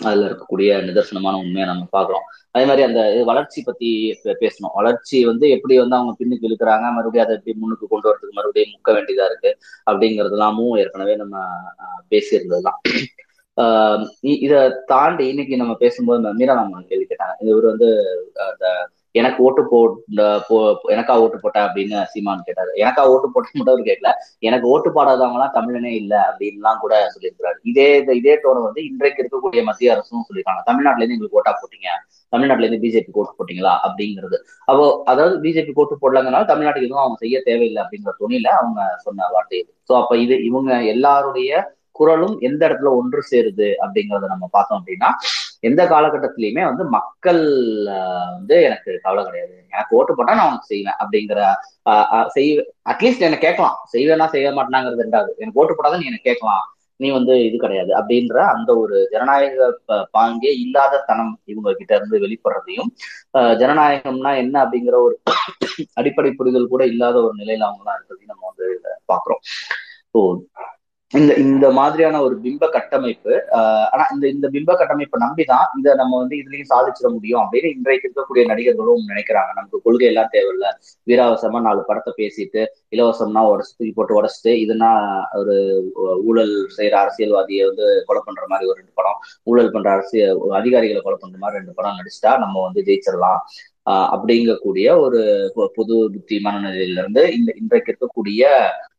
அதுல 0.04 0.26
இருக்கக்கூடிய 0.26 0.70
நிதர்சனமான 0.88 1.36
உண்மையை 1.36 1.66
நம்ம 1.66 1.88
பாக்குறோம் 1.91 2.26
அதே 2.52 2.66
மாதிரி 2.66 2.84
அந்த 2.84 3.02
வளர்ச்சி 3.26 3.62
பத்தி 3.66 3.89
பேசணும். 4.24 4.74
வளர்ச்சி 4.74 5.26
வந்து 5.26 5.49
எப்படி 5.49 5.78
வந்து 5.78 5.95
அவங்க 5.95 6.14
பின்னுக்கு 6.20 6.47
இழுக்கிறாங்க 6.49 6.86
மறுபடியும் 6.91 7.26
அதை 7.26 7.36
எப்படி 7.36 7.58
முன்னுக்கு 7.58 7.88
கொண்டு 7.88 8.10
வரதுக்கு 8.10 8.32
மறுபடியும் 8.32 8.74
முக்க 8.74 8.91
வேண்டியதா 8.91 9.26
இருக்கு 9.26 9.52
அப்படிங்கறதுலாமும் 9.91 10.78
ஏற்கனவே 10.78 11.16
நம்ம 11.16 11.38
பேசியிருந்ததுதான். 12.12 12.80
ஆஹ் 13.58 14.06
இதை 14.22 14.60
தாண்டி 14.86 15.28
இன்னைக்கு 15.28 15.58
நம்ம 15.58 15.74
பேசும்போது 15.76 16.34
மீரா 16.34 16.54
நம்ம 16.54 16.82
கேள்வி 16.82 17.06
கேட்டாங்க. 17.10 17.49
இவர் 17.49 17.64
வந்து 17.64 17.89
அந்த 18.52 18.66
எனக்கு 19.16 19.39
ஓட்டு 19.47 19.62
போட்ட 19.72 20.26
போ 20.47 20.57
எனக்கா 20.93 21.14
ஓட்டு 21.24 21.38
போட்ட 21.39 21.59
அப்படின்னு 21.68 21.97
சீமான் 22.12 22.45
கேட்டாரு. 22.47 22.72
எனக்கா 22.82 23.03
ஓட்டு 23.14 23.28
போட்ட 23.34 23.49
மட்டும் 23.53 23.74
அவர் 23.74 23.89
கேட்கல. 23.89 24.12
எனக்கு 24.47 24.66
ஓட்டு 24.74 24.89
போடாதவங்க 24.97 25.38
எல்லாம் 25.39 25.55
தமிழனே 25.57 25.91
இல்லை 26.01 26.20
அப்படின்லாம் 26.30 26.82
கூட 26.84 26.93
சொல்லியிருக்கிறாரு. 27.16 27.57
இதே 27.72 27.88
இதே 28.20 28.36
டோனை 28.43 28.62
வந்து 28.68 28.82
இன்றைக்கு 28.89 29.22
இருக்கக்கூடிய 29.24 29.64
மத்திய 29.70 29.95
அரசும் 29.95 30.28
சொல்லியிருக்காங்க. 30.30 30.64
தமிழ்நாட்டுல 30.70 31.03
இருந்து 31.03 31.18
எங்களுக்கு 31.18 31.39
ஓட்டா 31.41 31.53
போட்டீங்க. 31.62 31.89
தமிழ்நாட்டுல 32.34 32.66
இருந்து 32.66 32.84
பிஜேபி 32.86 33.12
ஓட்டு 33.14 33.38
போட்டீங்களா 33.39 33.74
அப்படிங்கிறது. 33.88 34.38
அப்போ 34.68 34.86
அதாவது 35.14 35.36
பிஜேபி 35.45 35.74
ஓட்டு 35.76 35.95
போடலங்கனால 36.03 36.49
தமிழ்நாட்டுக்கு 36.51 36.89
எதுவும் 36.89 37.03
அவங்க 37.03 37.20
செய்ய 37.24 37.38
தேவையில்லை 37.49 37.82
அப்படிங்கிற 37.84 38.14
துணியில 38.22 38.49
அவங்க 38.59 38.82
சொன்ன 39.05 39.30
வார்த்தை 39.36 39.57
இது. 39.62 39.72
ஸோ 39.89 39.93
அப்ப 40.01 40.18
இது 40.26 40.38
இவங்க 40.49 40.72
எல்லாருடைய 40.93 41.51
குரலும் 41.99 42.36
எந்த 42.39 42.62
இடத்துல 42.68 42.91
ஒன்று 42.99 43.22
சேருது 43.32 43.70
அப்படிங்கறத 43.84 44.28
நம்ம 44.28 44.45
பார்த்தோம் 44.51 44.80
அப்படின்னா 44.80 45.09
எந்த 45.64 45.82
காலகட்டத்திலயுமே 45.91 46.64
வந்து 46.68 46.84
மக்கள் 46.95 47.41
வந்து 48.32 48.55
எனக்கு 48.68 48.91
கவலை 49.05 49.22
கிடையாது. 49.26 49.53
எனக்கு 49.74 49.95
ஓட்டு 49.99 50.14
போட்டா 50.14 50.38
நான் 50.38 50.49
உனக்கு 50.49 50.72
செய்வேன் 50.74 50.99
அப்படிங்கிற 51.01 51.39
செய்வேன் 52.36 52.70
அட்லீஸ்ட் 52.91 53.26
என்ன 53.28 53.39
கேட்கலாம். 53.45 53.78
செய்வேனா 53.93 54.28
செய்ய 54.36 54.51
மாட்டேனாங்கிறது 54.57 55.05
ரெண்டாவது 55.05 55.32
எனக்கு 55.41 55.62
ஓட்டு 55.62 55.76
போட்டாதான் 55.76 56.03
நீ 56.03 56.09
எனக்கு 56.12 56.30
கேட்கலாம். 56.30 56.66
நீ 56.99 57.07
வந்து 57.12 57.34
இது 57.45 57.57
கிடையாது 57.57 57.91
அப்படின்ற 57.99 58.38
அந்த 58.53 58.72
ஒரு 58.82 58.95
ஜனநாயக 59.14 59.68
பாங்கே 60.16 60.51
இல்லாத 60.64 61.01
தனம் 61.07 61.34
இவங்க 61.45 61.70
கிட்ட 61.74 61.91
இருந்து 61.95 62.18
வெளிப்படுறதையும் 62.26 62.89
ஜனநாயகம்னா 63.62 64.34
என்ன 64.43 64.55
அப்படிங்கிற 64.64 64.97
ஒரு 65.05 65.16
அடிப்படை 65.99 66.32
புரிதல் 66.34 66.72
கூட 66.74 66.84
இல்லாத 66.93 67.18
ஒரு 67.28 67.36
நிலையில 67.41 67.68
அவங்க 67.68 67.84
தான் 67.84 67.97
இருக்கிறதையும் 67.97 68.34
நம்ம 68.34 68.51
வந்து 68.51 68.68
பாக்குறோம் 69.09 69.41
ஸோ 70.16 70.22
இந்த 71.14 71.32
இந்த 71.43 71.66
மாதிரியான 71.78 72.20
ஒரு 72.26 72.36
பிம்ப 72.43 72.66
கட்டமைப்பு 72.76 73.34
ஆனா 73.91 74.03
இந்த 74.14 74.26
இந்த 74.36 74.47
பிம்ப 74.53 74.72
கட்டமைப்பை 74.82 75.18
நம்பிதான் 75.24 75.66
இதை 75.80 75.93
நம்ம 76.01 76.14
வந்து 76.22 76.36
இதுலயும் 76.41 76.70
சாதிச்சிட 76.74 77.07
முடியும் 77.16 77.41
அப்படின்னு 77.43 77.70
இன்றைக்கு 77.78 78.07
இருக்கக்கூடிய 78.07 78.43
நடிகர்களும் 78.51 79.09
நினைக்கிறாங்க. 79.12 79.51
நமக்கு 79.57 79.82
கொள்கை 79.88 80.07
எல்லாம் 80.12 80.32
தேவையில்ல. 80.36 80.68
வீராவசமா 81.07 81.62
நாலு 81.68 81.82
படத்தை 81.89 82.14
பேசிட்டு 82.22 82.62
இலவசம்னா 82.95 83.43
உடச்சு 83.51 83.74
தூக்கி 83.78 83.93
போட்டு 83.97 84.18
உடச்சிட்டு 84.20 84.53
இதுனா 84.64 84.91
ஒரு 85.41 85.55
ஊழல் 86.30 86.55
செய்யற 86.78 86.95
அரசியல்வாதியை 87.03 87.66
வந்து 87.72 87.88
கொலை 88.09 88.22
பண்ற 88.26 88.45
மாதிரி 88.51 88.70
ஒரு 88.72 88.80
ரெண்டு 88.82 88.93
படம் 88.99 89.20
ஊழல் 89.51 89.74
பண்ற 89.76 89.89
அரசியல் 89.95 90.41
அதிகாரிகளை 90.59 91.01
கொலை 91.01 91.20
பண்ற 91.20 91.38
மாதிரி 91.43 91.59
ரெண்டு 91.59 91.78
படம் 91.80 91.99
நடிச்சுட்டா 91.99 92.34
நம்ம 92.43 92.55
வந்து 92.68 92.82
ஜெயிச்சிடலாம். 92.89 93.41
அப்படிங்கக்கூடிய 93.86 94.88
ஒரு 95.00 95.20
புது 95.76 95.96
புத்தி 96.14 96.36
மனநிலையிலிருந்து 96.46 97.22
இந்த 97.38 97.52
இன்றைக்கு 97.62 97.90
இருக்கக்கூடிய 97.92 98.44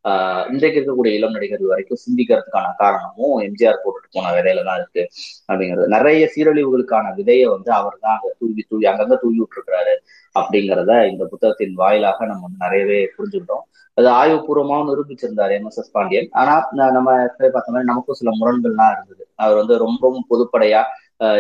ஆஹ் 0.09 0.45
இன்றைக்கு 0.53 0.79
இருக்கக்கூடிய 0.79 1.13
இளம் 1.19 1.31
நடிகர்கள் 1.31 1.73
வரைக்கும் 1.73 2.01
சிந்திக்கிறதுக்கான 2.05 2.73
காரணமும் 2.77 3.35
எம்ஜிஆர் 3.41 3.83
போட்டுட்டு 3.83 4.09
போன 4.11 4.33
விதையில 4.37 4.65
தான் 4.65 4.79
இருக்கு. 4.81 5.03
அப்படிங்கிறது. 5.49 5.87
நிறைய 5.87 6.23
சீரழிவுகளுக்கான 6.35 7.13
விதையை 7.19 7.47
வந்து 7.55 7.71
அவர் 7.73 7.99
தான் 8.01 8.15
அங்க 8.17 8.31
தூவி 8.39 8.65
தூவி 8.69 8.87
அங்கங்க 8.93 9.17
தூவி 9.17 9.39
விட்டுருக்கிறாரு 9.43 9.95
அப்படிங்கிறத 10.35 10.93
இந்த 11.11 11.25
புத்தகத்தின் 11.25 11.75
வாயிலாக 11.75 12.27
நம்ம 12.27 12.43
வந்து 12.43 12.65
நிறையவே 12.67 12.99
புரிஞ்சுக்கிட்டோம். 13.17 13.65
அது 13.99 14.09
ஆய்வுபூர்வமாகவும் 14.21 14.91
நிரூபிச்சிருந்தார் 14.91 15.53
எம் 15.57 15.67
எஸ் 15.67 15.79
எஸ் 15.79 15.91
பாண்டியன். 15.91 16.29
ஆனா 16.41 16.55
நம்ம 16.97 17.09
பார்த்தோம்னா 17.39 17.83
நமக்கும் 17.91 18.19
சில 18.21 18.31
முரண்கள்லாம் 18.41 18.93
இருந்தது. 18.95 19.25
அவர் 19.37 19.59
வந்து 19.61 19.75
ரொம்பவும் 19.79 20.27
பொதுப்படையா 20.31 20.83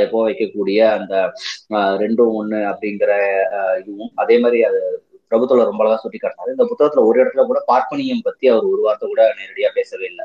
எப்போ 0.04 0.18
வைக்கக்கூடிய 0.28 0.80
அந்த 0.98 1.14
ரெண்டும் 2.02 2.32
ஒண்ணு 2.40 2.58
அப்படிங்கிற 2.72 3.12
இதுவும். 3.80 4.12
அதே 4.14 4.38
மாதிரி 4.38 4.62
அது 4.64 4.80
பிரபுத்தோட 5.30 5.62
ரொம்ப 5.70 5.82
அழகா 5.84 5.96
சுட்டி 5.96 6.18
காட்டினாரு. 6.22 6.52
இந்த 6.54 6.64
புத்தகத்துல 6.70 7.04
ஒரு 7.04 7.24
இடத்துல 7.24 7.46
கூட 7.46 7.60
பார்ப்பனியம் 7.72 8.22
பத்தி 8.22 8.48
அவர் 8.48 8.62
ஒரு 8.62 8.80
வார்த்தை 8.82 9.08
கூட 9.08 9.22
நேரடியா 9.40 9.68
பேசவே 9.74 10.04
இல்லை. 10.04 10.24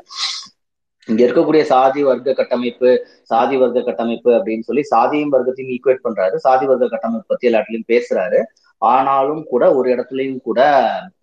இங்க 1.06 1.26
இருக்கக்கூடிய 1.26 1.62
சாதி 1.62 2.02
வர்க்க 2.02 2.32
கட்டமைப்பு 2.32 2.90
சாதி 3.22 3.56
வர்க்க 3.56 3.82
கட்டமைப்பு 3.82 4.30
அப்படின்னு 4.32 4.60
சொல்லி 4.60 4.82
சாதியும் 4.94 5.34
வர்க்கத்தையும் 5.34 5.72
ஈக்குவேட் 5.76 6.04
பண்றாரு. 6.04 6.36
சாதி 6.36 6.66
வர்க்க 6.66 6.88
கட்டமைப்பு 6.88 7.26
பத்தி 7.26 7.48
எல்லாத்துலயும் 7.48 7.88
பேசுறாரு. 7.88 8.40
ஆனாலும் 8.78 9.44
கூட 9.44 9.74
ஒரு 9.74 9.88
இடத்துலயும் 9.94 10.40
கூட 10.40 10.60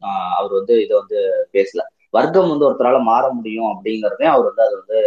ஆஹ் 0.01 0.33
அவர் 0.37 0.51
வந்து 0.51 0.73
இதை 0.83 0.97
வந்து 0.97 1.19
பேசல. 1.53 1.81
வர்க்கம் 2.17 2.49
வந்து 2.49 2.65
ஒருத்தரால 2.69 3.01
மாற 3.01 3.23
முடியும் 3.29 3.69
அப்படிங்கறதே 3.71 4.23
அவர் 4.23 4.45
வந்து 4.45 4.63
அது 4.65 4.75
வந்து 4.77 4.99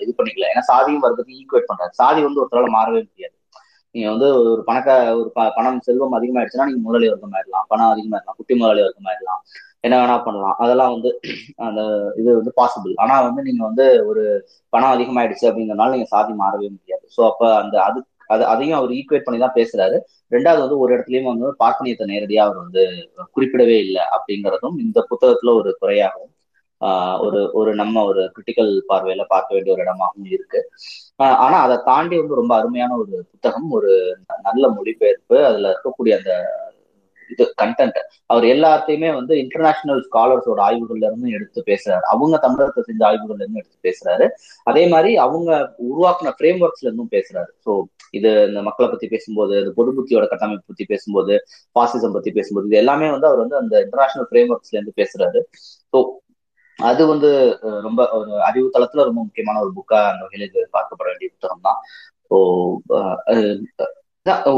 இது 0.00 0.14
பண்ணிக்கல. 0.18 0.44
ஏன்னா 0.50 0.62
சாதியும் 0.72 1.02
வர்க்கத்தையும் 1.02 1.40
ஈக்குவேட் 1.42 1.70
பண்றாரு. 1.70 1.90
சாதி 1.90 2.22
வந்து 2.22 2.42
ஒருத்தரால 2.42 2.70
மாறவே 2.76 3.00
முடியாது. 3.08 3.34
நீங்க 3.90 4.10
வந்து 4.10 4.28
ஒரு 4.50 4.62
பணக்க 4.66 4.88
ஒரு 5.18 5.30
ப- 5.34 5.52
பணம் 5.56 5.80
செல்வம் 5.80 6.12
அதிகமாயிடுச்சுன்னா 6.12 6.64
நீங்க 6.64 6.80
முதலாளி 6.82 7.08
வர்க்கம் 7.08 7.32
ஆயிடலாம். 7.32 7.66
பணம் 7.68 7.90
அதிகமாயிடலாம். 7.92 8.36
குட்டி 8.36 8.54
முதலாளி 8.54 8.80
வர்க்கம் 8.80 9.12
ஆயிடலாம். 9.12 9.42
என்ன 9.80 9.96
வேணா 9.96 10.24
பண்ணலாம். 10.24 10.54
அதெல்லாம் 10.58 10.92
வந்து 10.92 11.20
அந்த 11.56 11.80
இது 12.16 12.34
வந்து 12.34 12.52
பாசிபிள் 12.56 12.92
ஆனா 12.94 13.22
வந்து 13.22 13.42
நீங்க 13.42 13.64
வந்து 13.64 14.06
ஒரு 14.06 14.48
பணம் 14.68 14.92
அதிகமாயிடுச்சு 14.92 15.46
அப்படிங்கறதுனால 15.46 15.90
நீங்க 15.90 16.04
சாதி 16.04 16.32
மாறவே 16.32 16.68
முடியாது. 16.68 17.08
சோ 17.16 17.26
அப்ப 17.26 17.56
அந்த 17.62 17.82
அது 17.82 18.04
அது 18.26 18.44
அதையும் 18.46 18.78
அவர் 18.78 18.90
ஈக்குவேட் 18.90 19.24
பண்ணி 19.24 19.40
தான் 19.40 19.52
பேசுறாரு. 19.54 19.96
ரெண்டாவது 20.30 20.58
வந்து 20.58 20.78
ஒரு 20.78 20.98
இடத்துலயும் 20.98 21.22
வந்து 21.22 21.50
பார்ப்பனியத்தை 21.50 22.04
நேரடியா 22.12 22.38
அவர் 22.38 22.56
வந்து 22.56 23.10
குறிப்பிடவே 23.36 23.78
இல்லை 23.78 24.02
அப்படிங்கிறதும் 24.16 24.78
இந்த 24.78 25.06
புத்தகத்துல 25.10 25.54
ஒரு 25.54 25.76
குறையாகவும் 25.78 26.34
ஒரு 27.20 27.50
ஒரு 27.52 27.74
நம்ம 27.74 28.04
ஒரு 28.04 28.22
கிரிட்டிக்கல் 28.22 28.80
பார்வையில 28.88 29.24
பார்க்க 29.28 29.54
வேண்டிய 29.54 29.74
ஒரு 29.74 29.82
இடமாகவும் 29.82 30.24
இருக்கு. 30.24 30.68
ஆனா 31.16 31.60
அதை 31.60 31.78
தாண்டி 31.84 32.18
வந்து 32.18 32.34
ரொம்ப 32.34 32.56
அருமையான 32.56 32.96
ஒரு 32.96 33.26
புத்தகம் 33.30 33.70
ஒரு 33.70 34.16
ந- 34.20 34.40
நல்ல 34.42 34.68
மொழிபெயர்ப்பு 34.68 35.44
அதுல 35.44 35.70
இருக்கக்கூடிய 35.70 36.16
அந்த 36.16 36.64
இது 37.30 37.54
கண்டென்ட் 37.62 37.98
அவர் 38.26 38.44
எல்லாத்தையுமே 38.44 39.14
வந்து 39.14 39.38
இன்டர்நேஷனல் 39.38 40.08
ஸ்காலர்ஸோட 40.12 40.58
ஆய்வுகள்ல 40.58 41.04
இருந்து 41.04 41.30
எடுத்து 41.30 41.62
பேசுறாரு. 41.66 42.00
அவங்க 42.00 42.36
தமிழகத்தை 42.36 42.82
செஞ்ச 42.86 43.06
ஆய்வுகள்ல 43.06 43.34
இருந்து 43.34 43.62
எடுத்து 43.62 43.78
பேசுறாரு. 43.82 44.28
அதே 44.62 44.86
மாதிரி 44.88 45.16
அவங்க 45.16 45.74
உருவாக்குன 45.78 46.32
ஃப்ரேம் 46.38 46.60
ஒர்க்ஸ்ல 46.64 46.80
இருந்தும் 46.80 47.08
பேசுறாரு. 47.10 47.50
ஸோ 47.66 47.82
இது 48.10 48.46
இந்த 48.46 48.62
மக்களை 48.62 48.90
பத்தி 48.90 49.08
பேசும்போது 49.08 49.58
இந்த 49.58 49.72
பொது 49.74 49.92
புத்தியோட 49.92 50.26
கட்டமைப்பு 50.26 50.64
பத்தி 50.66 50.84
பேசும்போது 50.84 51.44
பாசிசம் 51.68 52.12
பத்தி 52.12 52.30
பேசும்போது 52.30 52.66
இது 52.66 52.76
எல்லாமே 52.76 53.10
வந்து 53.10 53.26
அவர் 53.26 53.38
வந்து 53.38 53.56
அந்த 53.56 53.80
இன்டர்நேஷனல் 53.80 54.28
ஃப்ரேம் 54.30 54.54
ஒர்க்ஸ்ல 54.54 54.76
இருந்து 54.76 54.94
பேசுறாரு. 54.96 55.40
ஸோ 55.96 56.04
அது 56.78 57.02
வந்து 57.12 57.28
ரொம்ப 57.86 58.00
ஒரு 58.18 58.32
அறிவு 58.48 58.66
தளத்துல 58.74 59.04
ரொம்ப 59.08 59.20
முக்கியமான 59.26 59.60
ஒரு 59.64 59.72
புக்கா 59.78 60.00
அந்த 60.10 60.22
வகையில 60.26 60.48
இது 60.50 60.60
பார்க்கப்பட 60.76 61.08
வேண்டிய 61.10 61.28
புத்தகம் 61.34 61.66
தான். 61.68 61.78
ஸோ 62.30 62.36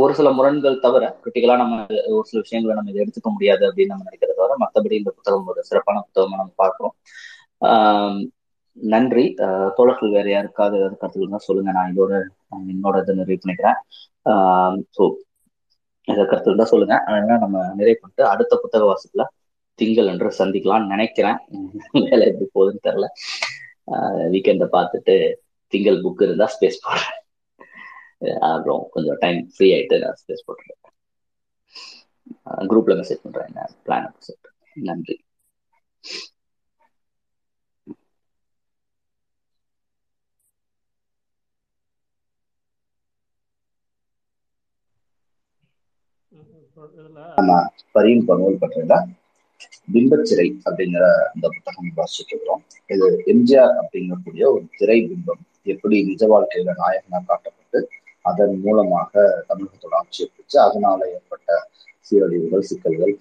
ஒரு 0.03 0.13
சில 0.19 0.29
முரண்கள் 0.37 0.83
தவிர 0.85 1.05
கிரிட்டிக்கலா 1.23 1.57
நம்ம 1.63 1.75
ஒரு 2.17 2.27
சில 2.31 2.39
விஷயங்களை 2.45 2.75
நம்ம 2.77 2.91
இதை 2.93 3.01
எடுத்துக்க 3.05 3.31
முடியாது 3.37 3.63
அப்படின்னு 3.69 3.93
நம்ம 3.95 4.07
நினைக்கிறத 4.09 4.37
தவிர 4.41 4.57
மற்றபடி 4.65 4.97
இந்த 5.01 5.11
புத்தகம் 5.17 5.49
ஒரு 5.53 5.63
சிறப்பான 5.71 6.03
புத்தகமா 6.07 6.39
நம்ம 6.41 6.55
பார்க்கிறோம். 6.63 6.95
நன்றி. 8.77 9.25
தோழர்கள் 9.79 10.15
வேற 10.17 10.27
யாருக்காவது 10.33 10.77
ஏதாவது 10.81 10.99
கருத்துக்கள் 11.01 11.35
தான் 11.37 11.47
சொல்லுங்க. 11.49 11.71
நான் 11.79 11.91
இதோட 11.93 12.13
என்னோட 12.75 12.97
இதை 13.05 13.15
நிறைவு 13.21 13.41
பண்ணிக்கிறேன். 13.43 13.79
ஸோ 14.97 15.03
இதை 16.09 16.23
கருத்து 16.31 16.59
தான் 16.63 16.73
சொல்லுங்க. 16.75 16.95
அதனால 17.09 17.39
நம்ம 17.45 17.57
நிறைவு 17.81 17.99
பண்ணிட்டு 18.03 18.25
அடுத்த 18.33 18.57
புத்தக 18.63 18.85
வாசிப்புல 18.93 19.25
திங்கள் 19.79 20.11
என்று 20.13 20.29
சந்திக்கலாம்னு 20.39 20.93
நினைக்கிறேன். 20.95 21.39
வேலை 22.09 22.25
எப்படி 22.31 22.47
போகுதுன்னு 22.55 22.87
தெரியல. 22.89 23.09
வீக்கெண்டை 24.35 24.67
பார்த்துட்டு 24.77 25.17
திங்கள் 25.73 26.03
புக் 26.05 26.23
இருந்தா 26.23 26.47
ஸ்பேஸ் 26.55 26.85
போடுறேன். 26.87 27.17
அப்புறம் 28.51 28.83
கொஞ்சம் 28.91 29.21
டைம் 29.25 29.41
ஃப்ரீ 29.55 29.69
ஆயிட்டு 29.75 29.99
நான் 30.05 30.21
ஸ்பேஸ் 30.23 30.47
போட்டுறேன். 30.49 30.81
குரூப்ல 32.71 32.95
மெசேஜ் 33.01 33.25
பண்றேன். 33.25 33.49
என்ன 33.51 33.69
பிளான் 33.87 34.13
சொல்லிட்டு. 34.27 34.51
நன்றி. 34.89 35.17
நம்ம 47.39 47.53
பரியின் 47.95 48.27
பனூல் 48.29 48.63
பற்றில 48.63 48.97
பிம்பச்சிறை 49.89 50.47
அப்படிங்கிற 50.65 51.05
அந்த 51.29 51.47
புத்தகம் 51.55 51.93
வாசிச்சுட்டு 51.97 52.33
இருக்கிறோம் 52.33 52.63
இது 52.91 53.05
எம்ஜிஆர் 53.33 53.75
அப்படிங்கக்கூடிய 53.81 54.45
ஒரு 54.53 54.65
திரை 54.77 54.99
பிம்பம் 55.07 55.43
எப்படி 55.67 55.97
நிஜ 56.09 56.23
வாழ்க்கையில 56.31 56.75
நாயகனா 56.81 57.21
காட்டப்பட்டு 57.29 57.81
அதன் 58.25 58.57
மூலமாக 58.63 59.13
தமிழகத்தோட 59.49 59.95
ஆட்சி 60.01 60.23
பிடிச்சு 60.27 60.59
அதனால 60.67 61.01
ஏற்பட்ட 61.15 61.51
சீரழிவுகள் 62.07 62.69
சிக்கல்கள் 62.69 63.15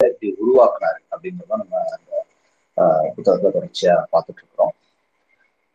எப்படி 0.00 0.28
உருவாக்குனாரு 0.40 1.00
அப்படிங்கிறத 1.12 1.58
நம்ம 1.60 1.74
அந்த 1.88 2.10
ஆஹ், 2.76 3.08
தொடர்ச்சியா 3.46 3.94
பார்த்துட்டு 4.12 4.40
இருக்கிறோம். 4.42 4.74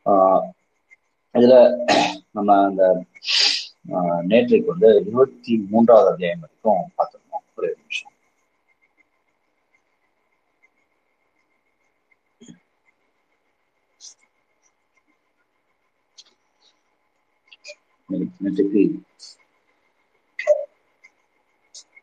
ஆஹ், 0.06 0.46
இதுல 1.36 1.56
நம்ம 2.36 2.50
அந்த 2.66 2.84
ஆஹ், 3.94 4.22
நேற்றைக்கு 4.30 4.74
வந்து 4.74 4.90
இருபத்தி 5.02 5.54
மூன்றாவது 5.70 6.10
அத்தியாயம் 6.12 6.44
வரைக்கும் 6.44 6.64
பார்த்தோம் 6.98 7.27
ஒரே 7.58 7.70
நிமிஷம் 7.78 8.14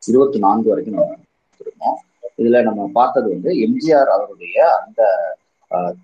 இருபத்தி 0.03 0.39
நான்கு 0.43 0.71
வரைக்கும் 0.71 0.97
நம்ம 0.97 1.15
இருக்கோம் 1.61 1.99
இதுல 2.39 2.61
நம்ம 2.69 2.89
பார்த்தது 2.95 3.29
வந்து 3.35 3.51
எம்ஜிஆர் 3.65 4.15
அவருடைய 4.15 4.57
அந்த 4.79 5.01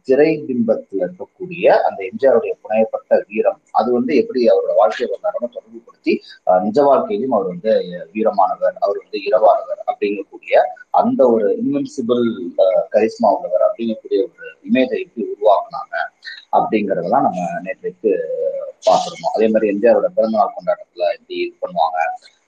திரை 0.07 0.31
பிம்பத்துல 0.47 1.01
இருக்கக்கூடிய 1.03 1.66
அந்த 1.87 2.01
எம்ஜிஆருடைய 2.09 2.53
புனையப்பட்ட 2.62 3.18
வீரம் 3.29 3.61
அது 3.75 3.89
வந்து 3.93 4.12
எப்படி 4.21 4.41
அவரோட 4.47 4.75
வாழ்க்கை 4.81 5.07
வரலாறோட 5.07 5.47
தொடர்புபடுத்தி 5.49 6.14
நிஜ 6.64 6.79
வாழ்க்கையிலும் 6.83 7.35
அவர் 7.37 7.53
வந்து 7.53 7.73
வீரமானவர் 8.14 8.77
அவர் 8.83 9.01
வந்து 9.03 9.21
இரவானவர் 9.27 9.83
அப்படிங்கக்கூடிய 9.91 10.55
அந்த 11.01 11.21
ஒரு 11.29 11.49
இன்வென்சிபிள் 11.61 12.25
கரிஸ்மா 12.95 13.31
உள்ளவர் 13.37 13.66
அப்படிங்கக்கூடிய 13.68 14.21
ஒரு 14.27 14.49
இமேஜை 14.68 14.99
எப்படி 15.01 15.25
உருவாக்குனாங்க 15.29 15.97
அப்படிங்கறதெல்லாம் 16.53 17.27
நம்ம 17.29 17.47
நேற்றைக்கு 17.62 18.12
பாத்துருந்தோம் 18.87 19.35
அதே 19.35 19.47
மாதிரி 19.49 19.71
எம்ஜிஆரோட 19.73 20.09
பிறந்தநாள் 20.11 20.55
கொண்டாட்டத்துல 20.57 21.05
எப்படி 21.16 21.37
இது 21.41 21.55
பண்ணுவாங்க 21.62 21.99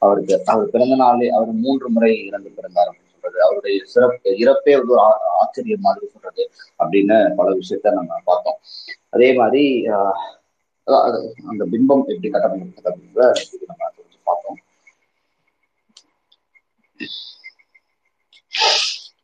அவருக்கு 0.03 0.35
அவர் 0.47 0.73
பிறந்த 0.73 0.95
நாளே 0.97 1.27
அவர் 1.31 1.61
மூன்று 1.65 1.89
முறை 1.89 2.13
இறந்து 2.29 2.51
பிறந்தார் 2.53 2.93
சொல்றது 3.23 3.45
அவருடைய 3.45 3.85
சிறப்பு 3.87 4.31
இறப்பே 4.41 4.75
வந்து 4.77 4.95
ஒரு 4.97 5.03
ஆச்சரியம் 5.39 5.81
மாதிரி 5.81 6.07
சொல்றது 6.07 6.45
அப்படின்னு 6.81 7.19
பல 7.37 7.49
விஷயத்த 7.55 7.95
நம்ம 7.95 8.21
பார்த்தோம். 8.25 8.59
அதே 9.11 9.33
மாதிரி 9.33 9.65
ஆஹ், 9.93 10.21
அந்த 11.51 11.63
பிம்பம் 11.73 12.05
எப்படி 12.09 12.29
கட்டமைக்கப்பட்டது 12.29 12.91
அப்படின்றத 12.91 13.29
நேற்றைக்கு 13.31 13.71
நம்ம 13.71 13.91
கொஞ்சம் 13.97 14.25
பார்த்தோம். 14.25 14.59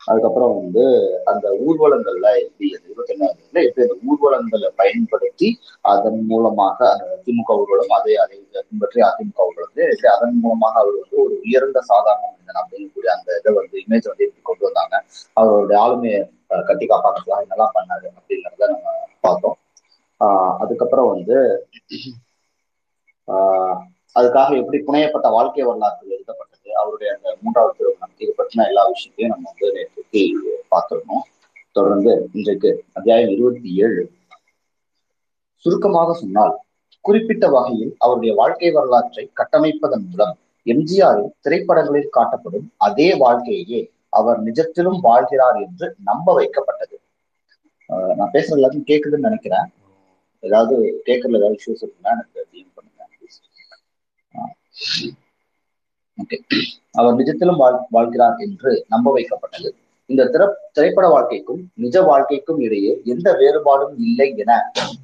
அதுக்கப்புறம் 0.09 0.55
வந்து 0.55 0.85
அந்த 1.25 1.47
ஊர்வலங்கள்ல 1.61 2.29
எப்படி 2.43 2.69
அந்த 2.71 2.87
இருபத்தி 2.87 3.15
எப்படி 3.61 3.85
அந்த 3.85 3.97
ஊர்வலங்களை 4.07 4.69
பயன்படுத்தி 4.77 5.49
அதன் 5.89 6.27
மூலமாக 6.27 6.79
அந்த 6.93 7.23
திமுக 7.27 7.59
ஊர்வலம் 7.59 7.95
அதை 7.99 8.15
அதை 8.17 8.37
பின்பற்றி 8.69 9.01
அதிமுக 9.01 9.47
ஊர்வலம் 9.47 9.69
வந்து 9.69 9.85
எப்படி 9.87 10.11
அதன் 10.15 10.41
மூலமாக 10.41 10.75
அவர் 10.81 10.97
வந்து 11.01 11.17
ஒரு 11.25 11.35
உயர்ந்த 11.43 11.81
சாதாரண 11.83 12.25
மனிதன் 12.27 12.61
அப்படிங்கக்கூடிய 12.61 13.11
அந்த 13.17 13.29
இதை 13.39 13.53
வந்து 13.55 13.77
இமேஜ் 13.79 14.11
வந்து 14.11 14.27
எப்படி 14.27 14.43
கொண்டு 14.43 14.65
வந்தாங்க? 14.65 14.97
அவருடைய 15.37 15.79
ஆளுமையை 15.85 16.21
கட்டி 16.63 16.87
காப்பாற்றலாம் 16.87 17.43
என்னெல்லாம் 17.45 17.75
பண்ணாரு 17.75 18.07
அப்படிங்கிறத 18.19 18.69
நம்ம 18.69 18.87
பார்த்தோம். 19.21 19.57
ஆஹ் 20.21 20.57
அதுக்கப்புறம் 20.59 21.09
வந்து 21.09 21.37
ஆஹ் 23.29 23.79
அதுக்காக 24.17 24.57
எப்படி 24.61 24.79
புனையப்பட்ட 24.83 25.31
வாழ்க்கை 25.31 25.63
வரலாறு 25.63 26.07
எழுதப்பட்ட 26.09 26.48
அவருடைய 26.73 27.15
அந்த 27.15 27.37
மூன்றாவது 27.43 27.77
திருமணம் 27.77 28.15
இது 28.17 28.35
பற்றின 28.39 28.67
எல்லா 28.67 28.87
விஷயத்தையும் 28.87 29.35
நம்ம 29.35 29.53
வந்து 29.53 29.91
நேற்றுக்கு 30.13 30.39
பார்த்திருந்தோம். 30.71 31.27
தொடர்ந்து 31.73 32.29
இன்றைக்கு 32.33 32.85
அத்தியாயம் 32.93 33.29
இருபத்தி 33.29 33.75
ஏழு. 33.75 34.11
சுருக்கமாக 35.57 36.13
சொன்னால் 36.13 36.61
குறிப்பிட்ட 37.01 37.49
வகையில் 37.49 37.95
அவருடைய 37.99 38.35
வாழ்க்கை 38.35 38.71
வரலாற்றை 38.71 39.31
கட்டமைப்பதன் 39.37 40.09
மூலம் 40.11 40.39
எம்ஜிஆரின் 40.65 41.31
திரைப்படங்களில் 41.41 42.11
காட்டப்படும் 42.17 42.73
அதே 42.77 43.15
வாழ்க்கையே 43.15 43.91
அவர் 44.09 44.43
நிஜத்திலும் 44.43 45.01
வாழ்கிறார் 45.01 45.63
என்று 45.63 45.95
நம்ப 46.05 46.41
வைக்கப்பட்டது. 46.41 46.97
ஆஹ் 47.89 48.15
நான் 48.15 48.31
பேசுறது 48.33 48.57
எல்லாத்தையும் 48.57 48.87
கேக்குதுன்னு 48.87 49.19
நினைக்கிறேன். 49.19 49.73
ஏதாவது 50.41 51.03
கேட்கறதுல 51.07 51.37
ஏதாவது 51.37 51.57
இஷ்யூஸ் 51.57 51.85
இருக்குன்னா 51.85 52.03
எனக்கு 52.03 52.47
டிஎம் 52.53 52.75
பண்ணுங்க 52.75 53.07
ஓகே 56.19 56.37
அவர் 56.93 57.19
நிஜத்திலும் 57.21 57.61
வாழ் 57.63 57.79
வாழ்கிறார் 57.95 58.39
என்று 58.47 58.71
நம்ப 58.89 59.13
வைக்கப்பட்டது. 59.17 59.69
இந்த 60.11 60.27
திரை 60.35 60.47
திரைப்பட 60.73 61.07
வாழ்க்கைக்கும் 61.15 61.63
நிஜ 61.75 61.97
வாழ்க்கைக்கும் 62.03 62.61
இடையே 62.67 62.93
எந்த 63.05 63.29
வேறுபாடும் 63.41 63.95
இல்லை 64.07 64.29
என 64.43 64.53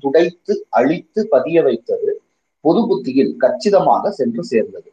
துடைத்து 0.02 0.54
அழித்து 0.78 1.22
பதிய 1.28 1.58
வைத்தது 1.62 2.10
பொது 2.64 2.82
புத்தியில் 2.88 3.32
கச்சிதமாக 3.36 4.10
சென்று 4.10 4.42
சேர்ந்தது. 4.44 4.88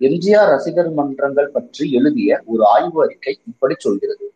எம்ஜிஆர் 0.00 0.50
ரசிகர் 0.52 0.90
மன்றங்கள் 0.98 1.54
பற்றி 1.56 1.84
எழுதிய 1.90 2.40
ஒரு 2.44 2.62
ஆய்வு 2.74 2.98
அறிக்கை 3.04 3.34
இப்படி 3.50 3.74
சொல்கிறது. 3.78 4.26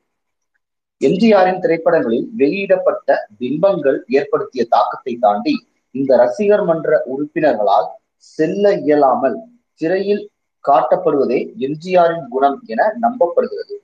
எம்ஜிஆரின் 1.00 1.62
திரைப்படங்களில் 1.64 2.26
வெளியிடப்பட்ட 2.40 3.08
பிம்பங்கள் 3.40 3.98
ஏற்படுத்திய 4.18 4.62
தாக்கத்தை 4.74 5.14
தாண்டி 5.16 5.54
இந்த 5.94 6.12
ரசிகர் 6.16 6.64
மன்ற 6.64 6.90
உறுப்பினர்களால் 7.12 7.88
செல்ல 8.38 8.74
இயலாமல் 8.84 9.38
திரையில் 9.80 10.22
காட்டப்படுவதே 10.64 11.38
எம்ஜிஆரின் 11.66 12.26
குணம் 12.30 12.58
என 12.66 12.80
நம்பப்படுகிறது. 13.02 13.76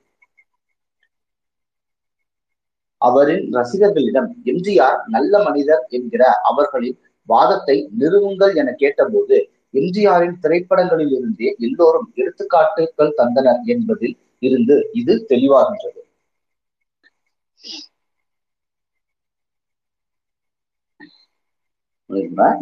அவரின் 3.01 3.45
ரசிகர்களிடம் 3.53 4.29
எம்ஜிஆர் 4.51 4.99
நல்ல 5.09 5.39
மனிதர் 5.43 5.83
என்கிற 5.97 6.21
அவர்களின் 6.49 6.97
வாதத்தை 7.29 7.77
நிறுவுங்கள் 7.99 8.53
என 8.55 8.73
கேட்டபோது 8.77 9.37
எம்ஜிஆரின் 9.73 10.37
திரைப்படங்களில் 10.41 11.13
இருந்தே 11.17 11.51
எல்லோரும் 11.65 12.07
எடுத்துக்காட்டுகள் 12.15 13.17
தந்தனர் 13.19 13.61
என்பதில் 13.75 14.15
இருந்து 14.41 14.77
இது 15.01 15.15
தெளிவாகின்றது. 15.29 16.01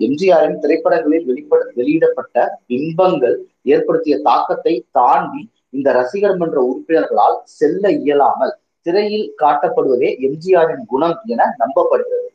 எம்ஜிஆரின் 0.05 0.59
திரைப்படங்களில் 0.59 1.27
வெளிப்பட 1.27 1.61
வெளியிடப்பட்ட 1.75 2.37
பிம்பங்கள் 2.69 3.37
ஏற்படுத்திய 3.73 4.15
தாக்கத்தை 4.27 4.73
தாண்டி 4.91 5.41
இந்த 5.73 5.87
ரசிகர் 5.99 6.37
மன்ற 6.41 6.57
உறுப்பினர்களால் 6.69 7.37
செல்ல 7.59 7.91
இயலாமல் 8.03 8.53
திரையில் 8.85 9.27
காட்டப்படுவதே 9.41 10.09
எம்ஜிஆரின் 10.27 10.85
குணம் 10.91 11.17
என 11.33 11.41
நம்பப்படுகிறது. 11.61 12.29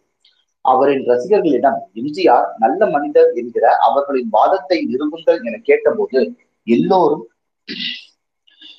அவரின் 0.64 1.04
ரசிகர்களிடம் 1.10 1.78
எம்ஜிஆர் 2.00 2.48
நல்ல 2.58 2.80
மனிதர் 2.94 3.30
என்கிற 3.40 3.64
அவர்களின் 3.88 4.30
வாதத்தை 4.36 4.78
நிறுவுங்கள் 4.90 5.40
என 5.48 5.60
கேட்டபோது 5.68 6.20
எல்லோரும் 6.66 7.24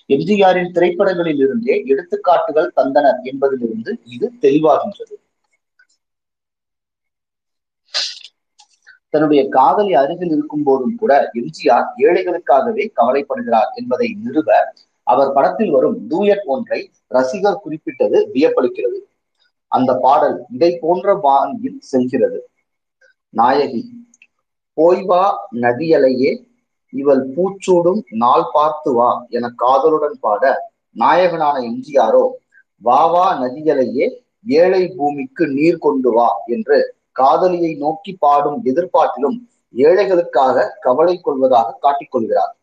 எம்ஜிஆரின் 0.09 0.71
திரைப்படங்களில் 0.75 1.41
இருந்தே 1.45 1.75
எடுத்துக்காட்டுகள் 1.91 2.73
தந்தனர் 2.77 3.19
என்பதிலிருந்து 3.31 3.91
இது 4.15 4.27
தெளிவாகின்றது. 4.45 5.15
தன்னுடைய 9.14 9.41
காதலி 9.55 9.93
அருகில் 9.95 10.34
இருக்கும் 10.36 10.66
போதும் 10.66 10.95
கூட 10.95 11.11
எம்ஜிஆர் 11.39 11.88
ஏழைகளுக்காகவே 12.05 12.86
கவலைப்படுகிறார் 12.97 13.72
என்பதை 13.82 14.07
நிறுவ 14.24 14.49
அவர் 15.07 15.34
படத்தில் 15.36 15.72
வரும் 15.72 15.97
டூயட் 16.09 16.45
ஒன்றை 16.47 16.80
ரசிகர் 17.11 17.61
குறிப்பிட்டது 17.64 18.18
வியப்பளிக்கிறது. 18.34 18.99
அந்த 19.72 19.91
பாடல் 20.03 20.38
இதை 20.55 20.72
போன்ற 20.82 21.16
பாணியில் 21.24 21.80
செல்கிறது. 21.89 22.39
நாயகி 23.34 23.82
போய் 24.78 25.01
வா 25.03 25.24
நதியலையே 25.64 26.32
இவள் 26.93 27.24
பூச்சூடும் 27.36 28.01
நாள் 28.18 28.47
பார்த்து 28.53 28.91
வா 28.93 29.09
என 29.30 29.49
காதலுடன் 29.61 30.18
பாட 30.20 30.43
நாயகனான 30.95 31.55
எம்ஜிஆரோ 31.70 32.26
வா 32.82 33.01
வா 33.07 33.26
நதியலையே 33.41 34.07
ஏழை 34.55 34.84
பூமிக்கு 34.95 35.43
நீர் 35.53 35.80
கொண்டு 35.80 36.11
வா 36.11 36.28
என்று 36.47 36.80
காதலியை 37.16 37.72
நோக்கி 37.84 38.11
பாடும் 38.26 38.59
எதிர்பார்ப்பிலும் 38.72 39.38
ஏழைகளுக்காக 39.74 40.66
கவலை 40.86 41.16
கொள்வதாக 41.20 41.78
காட்டிக்கொள்கிறார் 41.86 42.53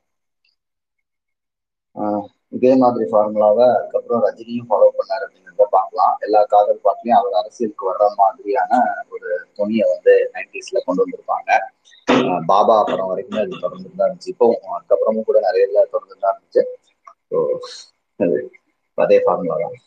இதே 2.57 2.73
மாதிரி 2.83 3.05
ஃபார்முலாவை 3.11 3.67
அதுக்கப்புறம் 3.75 4.23
ரஜினியும் 4.27 4.69
ஃபாலோ 4.69 4.89
பண்ணார் 4.99 5.25
அப்படிங்கிறத 5.25 5.67
பார்க்கலாம். 5.77 6.15
எல்லா 6.27 6.41
காதல் 6.53 6.85
பாட்டிலையும் 6.87 7.19
அவர் 7.19 7.39
அரசியலுக்கு 7.41 7.89
வர்ற 7.91 8.07
மாதிரியான 8.21 8.73
ஒரு 9.15 9.29
துணியை 9.59 9.87
வந்து 9.93 10.15
நைன்டிஸ்ல 10.35 10.83
கொண்டு 10.87 11.03
வந்திருப்பாங்க. 11.05 11.51
பாபா 12.51 12.77
படம் 12.91 13.11
வரைக்குமே 13.11 13.43
அது 13.45 13.63
தொடர்ந்து 13.65 13.91
தான் 13.99 14.09
இருந்துச்சு. 14.09 14.33
இப்போ 14.35 14.47
அதுக்கப்புறமும் 14.77 15.29
கூட 15.29 15.39
நிறைய 15.49 15.65
தொடர்ந்து 15.95 16.23
தான் 16.25 16.35
இருந்துச்சு. 16.35 16.63
ஸோ 17.31 17.39
அதே 18.99 19.19
ஃபார்முலா 19.25 19.57
தான். 19.65 19.79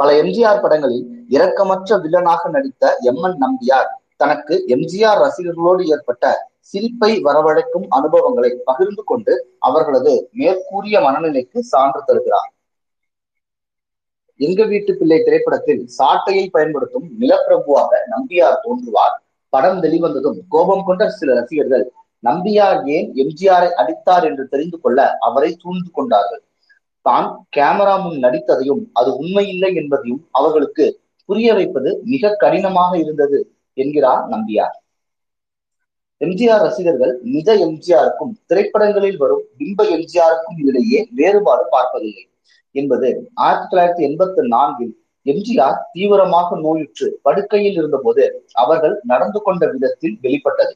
பல 0.00 0.10
எம்ஜிஆர் 0.20 0.62
படங்களில் 0.64 1.06
இரக்கமற்ற 1.34 1.96
வில்லனாக 2.04 2.50
நடித்த 2.54 2.92
எம் 3.10 3.24
என் 3.28 3.40
நம்பியார் 3.42 3.90
தனக்கு 4.16 4.54
எம்ஜிஆர் 4.74 5.20
ரசிகர்களோடு 5.24 5.82
ஏற்பட்ட 5.94 6.24
சிரிப்பை 6.70 7.10
வரவழைக்கும் 7.26 7.86
அனுபவங்களை 7.98 8.50
பகிர்ந்து 8.68 9.02
கொண்டு 9.10 9.34
அவர்களது 9.68 10.12
மேற்கூறிய 10.40 10.96
மனநிலைக்கு 11.06 11.58
சான்று 11.72 12.00
தருகிறார். 12.08 12.50
எங்க 14.40 14.60
வீட்டு 14.72 14.92
பிள்ளை 14.98 15.18
திரைப்படத்தில் 15.22 15.82
சாட்டையை 15.98 16.44
பயன்படுத்தும் 16.56 17.06
நிலப்பிரபுவாக 17.22 17.90
நம்பியார் 18.14 18.60
தோன்றுவார். 18.66 19.16
படம் 19.52 19.80
வெளிவந்ததும் 19.84 20.38
கோபம் 20.54 20.86
கொண்ட 20.88 21.08
சில 21.18 21.34
ரசிகர்கள் 21.40 21.84
நம்பியார் 22.22 22.80
ஏன் 22.96 23.08
எம்ஜிஆரை 23.22 23.70
அடித்தார் 23.82 24.26
என்று 24.30 24.44
தெரிந்து 24.52 24.78
கொள்ள 24.80 24.98
அவரை 25.28 25.50
சூழ்ந்து 25.62 25.90
கொண்டார்கள்? 25.98 26.42
தான் 27.06 27.28
கேமரா 27.56 27.94
முன் 28.02 28.18
நடித்ததையும் 28.22 28.82
அது 28.92 29.10
உண்மையில்லை 29.16 29.70
என்பதையும் 29.74 30.22
அவர்களுக்கு 30.30 30.86
புரிய 31.28 31.54
வைப்பது 31.54 31.90
மிக 32.04 32.32
கடினமாக 32.34 32.92
இருந்தது 32.98 33.38
என்கிறார் 33.76 34.24
நம்பியார். 34.28 34.74
எம்ஜிஆர் 36.20 36.62
ரசிகர்கள் 36.62 37.12
நிஜ 37.34 37.50
எம்ஜிஆருக்கும் 37.66 38.32
திரைப்படங்களில் 38.46 39.16
வரும் 39.16 39.44
பிம்ப 39.56 39.84
எம்ஜிஆருக்கும் 39.96 40.58
இடையே 40.68 40.98
வேறுபாடு 41.10 41.64
பார்ப்பதில்லை 41.70 42.24
என்பது 42.74 43.08
ஆயிரத்தி 43.34 43.68
தொள்ளாயிரத்தி 43.70 44.04
எண்பத்தி 44.08 44.42
நான்கில் 44.46 44.92
எம்ஜிஆர் 45.26 45.78
தீவிரமாக 45.92 46.58
நோயுற்று 46.60 47.08
படுக்கையில் 47.22 47.76
இருந்தபோது 47.76 48.24
அவர்கள் 48.52 48.94
நடந்து 49.02 49.40
கொண்ட 49.42 49.66
விதத்தில் 49.66 50.18
வெளிப்பட்டது. 50.20 50.74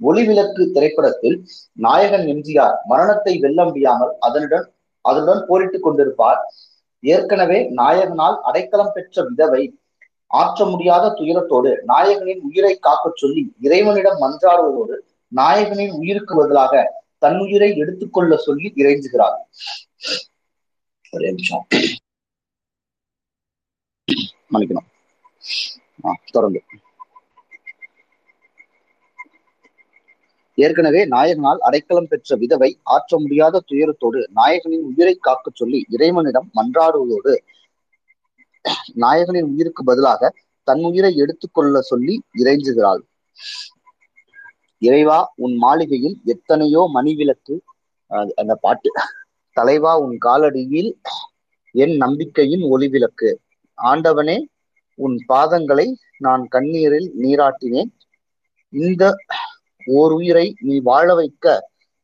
ஒளிவிளக்கு 0.00 0.64
திரைப்படத்தில் 0.70 1.36
நாயகன் 1.72 2.26
எம்ஜிஆர் 2.26 2.76
மரணத்தை 2.86 3.34
வெல்ல 3.38 3.64
முடியாமல் 3.64 4.12
அதனுடன் 4.18 4.66
அதனுடன் 5.10 5.44
போரிட்டுக் 5.48 5.86
கொண்டிருப்பார். 5.86 6.40
ஏற்கனவே 7.02 7.58
நாயகனால் 7.70 8.38
அடைக்கலம் 8.42 8.92
பெற்ற 8.94 9.22
விதவை 9.22 9.62
ஆற்ற 10.30 10.64
முடியாத 10.64 11.04
துயரத்தோடு 11.18 11.70
நாயகனின் 11.86 12.40
உயிரை 12.40 12.72
காக்கச் 12.78 13.20
சொல்லி 13.22 13.44
இறைவனிடம் 13.60 14.20
மன்றாடுவதோடு 14.20 14.96
நாயகனின் 15.32 15.90
உயிருக்கு 15.92 16.34
பதிலாக 16.36 16.82
தன் 17.22 17.38
உயிரை 17.38 17.70
எடுத்துக்கொள்ள 17.76 18.36
சொல்லி 18.36 18.72
இறைஞ்சுகிறார். 18.76 19.38
ஒரே 21.12 21.28
நிமிஷம். 21.28 21.66
மன்னிக்கணும். 24.52 24.88
தொடர்ந்து. 26.32 26.60
ஏற்கனவே 30.58 31.00
நாயகனால் 31.06 31.60
அடைக்கலம் 31.66 32.08
பெற்ற 32.10 32.36
விதவை 32.42 32.70
ஆற்ற 32.94 33.18
முடியாத 33.18 33.62
துயரத்தோடு 33.70 34.20
நாயகனின் 34.38 34.86
உயிரை 34.90 35.14
காக்கச் 35.26 35.58
சொல்லி 35.60 35.80
இறைவனிடம் 35.96 36.48
மன்றாடுவதோடு 36.58 37.34
நாயகனின் 39.02 39.48
உயிருக்கு 39.52 39.82
பதிலாக 39.84 40.30
தன் 40.68 40.82
உயிரை 40.88 41.10
எடுத்துக்கொள்ள 41.22 41.80
சொல்லி 41.90 42.14
இறைஞ்சுகிறாள். 42.40 43.02
இறைவா 44.82 45.18
உன் 45.44 45.54
மாளிகையில் 45.56 46.16
எத்தனையோ 46.34 46.82
மணிவிளக்கு 46.96 47.54
அந்த 48.40 48.52
பாட்டு 48.64 48.90
தலைவா 49.56 49.92
உன் 50.04 50.16
காலடியில் 50.26 50.90
என் 51.74 51.94
நம்பிக்கையின் 51.96 52.64
ஒளி 52.72 52.88
விளக்கு 52.88 53.30
ஆண்டவனே 53.78 54.36
உன் 54.98 55.16
பாதங்களை 55.28 55.86
நான் 56.26 56.44
கண்ணீரில் 56.54 57.08
நீராட்டினேன். 57.22 57.90
இந்த 58.72 59.02
ஓர் 59.96 60.12
உயிரை 60.18 60.46
நீ 60.68 60.74
வாழ 60.88 61.06
வைக்க 61.14 61.46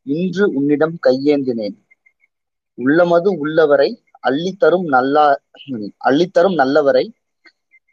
இன்று 0.05 0.45
உன்னிடம் 0.57 0.95
கையேந்தினேன். 1.07 1.75
உள்ளமது 2.77 3.29
உள்ளவரை 3.43 3.89
அள்ளித்தரும் 4.29 4.85
நல்லா 4.95 5.25
அள்ளித்தரும் 6.07 6.57
நல்லவரை 6.61 7.05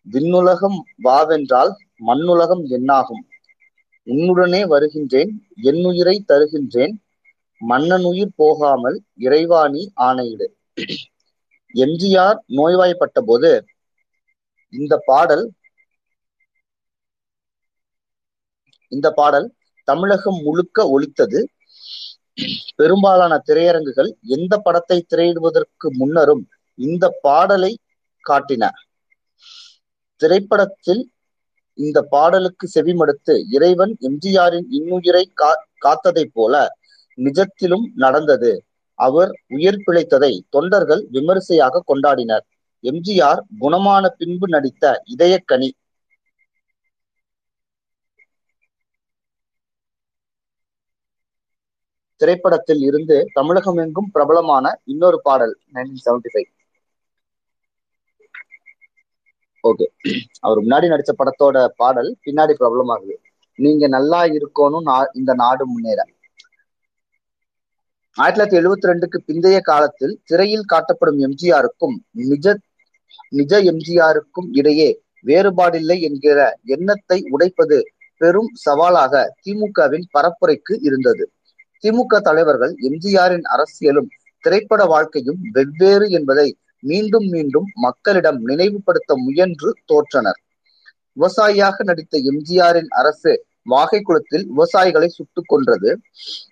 விண்ணுலகம் 0.07 0.78
வாவென்றால் 1.07 1.72
மண்ணுலகம் 2.09 2.64
என்னாகும்? 2.76 3.22
உன்னுடனே 4.07 4.61
வருகின்றேன் 4.72 5.32
என்னுயிரை 5.70 6.16
தருகின்றேன் 6.30 6.95
மன்னன் 7.61 8.07
உயிர் 8.11 8.36
போகாமல் 8.36 8.97
இறைவாணி 9.26 9.82
ஆணையிடு. 10.07 10.47
எம்ஜிஆர் 11.74 12.38
நோய்வாய்ப்பட்ட 12.59 13.18
போது 13.28 13.51
இந்த 14.72 14.95
பாடல் 15.09 15.45
இந்த 18.93 19.09
பாடல் 19.18 19.47
தமிழகம் 19.89 20.41
முழுக்க 20.43 20.89
ஒலித்தது 20.89 21.41
பெரும்பாலான 22.76 23.33
திரையரங்குகள் 23.47 24.11
எந்த 24.37 24.55
படத்தை 24.59 24.99
திரையிடுவதற்கு 25.03 25.87
முன்னரும் 26.01 26.45
இந்த 26.78 27.05
பாடலை 27.20 27.72
காட்டின. 28.24 28.64
திரைப்படத்தில் 30.20 31.03
இந்த 31.78 31.99
பாடலுக்கு 32.14 32.66
செவிமடுத்து 32.74 33.35
இறைவன் 33.49 33.93
எம்ஜிஆரின் 34.09 34.68
இன்னுயிரை 34.78 35.24
கா 35.35 35.51
காத்ததைப் 35.85 36.35
போல 36.35 36.55
நிஜத்திலும் 37.18 37.87
நடந்தது. 37.95 38.53
அவர் 38.99 39.30
உயிர் 39.49 39.83
பிழைத்ததை 39.87 40.33
தொண்டர்கள் 40.51 41.03
விமரிசையாக 41.11 41.83
கொண்டாடினர். 41.91 42.45
எம்ஜிஆர் 42.85 43.41
குணமான 43.61 44.05
பின்பு 44.20 44.47
நடித்த 44.49 44.85
இதயக்கனி 45.14 45.68
திரைப்படத்தில் 52.22 52.82
இருந்து 52.88 53.16
தமிழகம் 53.38 53.80
எங்கும் 53.84 54.10
பிரபலமான 54.16 54.74
இன்னொரு 54.92 55.20
பாடல் 55.28 55.54
நைன்டீன் 55.76 56.04
செவன்டி 56.06 56.32
ஃபைவ் 56.34 56.50
ஓகே 59.64 59.86
அவர் 60.44 60.60
முன்னாடி 60.64 60.86
நடிச்ச 60.92 61.12
படத்தோட 61.18 61.56
பாடல் 61.80 62.08
பின்னாடி 62.24 62.52
பிரபலமாகுது. 62.60 63.14
நீங்க 63.58 63.84
நல்லா 63.96 64.20
இருக்கணும் 64.36 64.88
இந்த 65.18 65.32
நாடு 65.42 65.64
முன்னேற. 65.72 66.00
ஆயிரத்தி 68.18 68.38
தொள்ளாயிரத்தி 68.38 68.58
எழுபத்தி 68.60 68.88
ரெண்டுக்கு 68.90 69.18
பிந்தைய 69.28 69.58
காலத்தில் 69.68 70.14
திரையில் 70.30 70.70
காட்டப்படும் 70.72 71.20
எம்ஜிஆருக்கும் 71.26 71.94
நிஜ 72.30 72.54
நிஜ 73.38 73.52
எம்ஜிஆருக்கும் 73.70 74.48
இடையே 74.60 74.88
வேறுபாடில்லை 75.28 75.96
என்கிற 76.08 76.38
எண்ணத்தை 76.74 77.18
உடைப்பது 77.34 77.78
பெரும் 78.20 78.50
சவாலாக 78.64 79.22
திமுகவின் 79.44 80.06
பரப்புரைக்கு 80.16 80.74
இருந்தது. 80.88 81.24
திமுக 81.85 82.20
தலைவர்கள் 82.20 82.74
எம்ஜிஆரின் 82.89 83.47
அரசியலும் 83.55 84.11
திரைப்பட 84.45 84.85
வாழ்க்கையும் 84.85 85.41
வெவ்வேறு 85.53 86.09
என்பதை 86.09 86.49
மீண்டும் 86.78 87.26
மீண்டும் 87.28 87.66
மக்களிடம் 87.74 88.39
நினைவுபடுத்த 88.41 89.16
முயன்று 89.16 89.70
தோற்றனர். 89.87 90.41
விவசாயியாக 91.16 91.76
நடித்த 91.83 92.18
எம்ஜிஆரின் 92.18 92.91
அரசு 92.91 93.33
வாகை 93.62 94.01
குளத்தில் 94.01 94.45
விவசாயிகளை 94.51 95.07
சுட்டுக் 95.07 95.49
கொன்றது. 95.49 95.91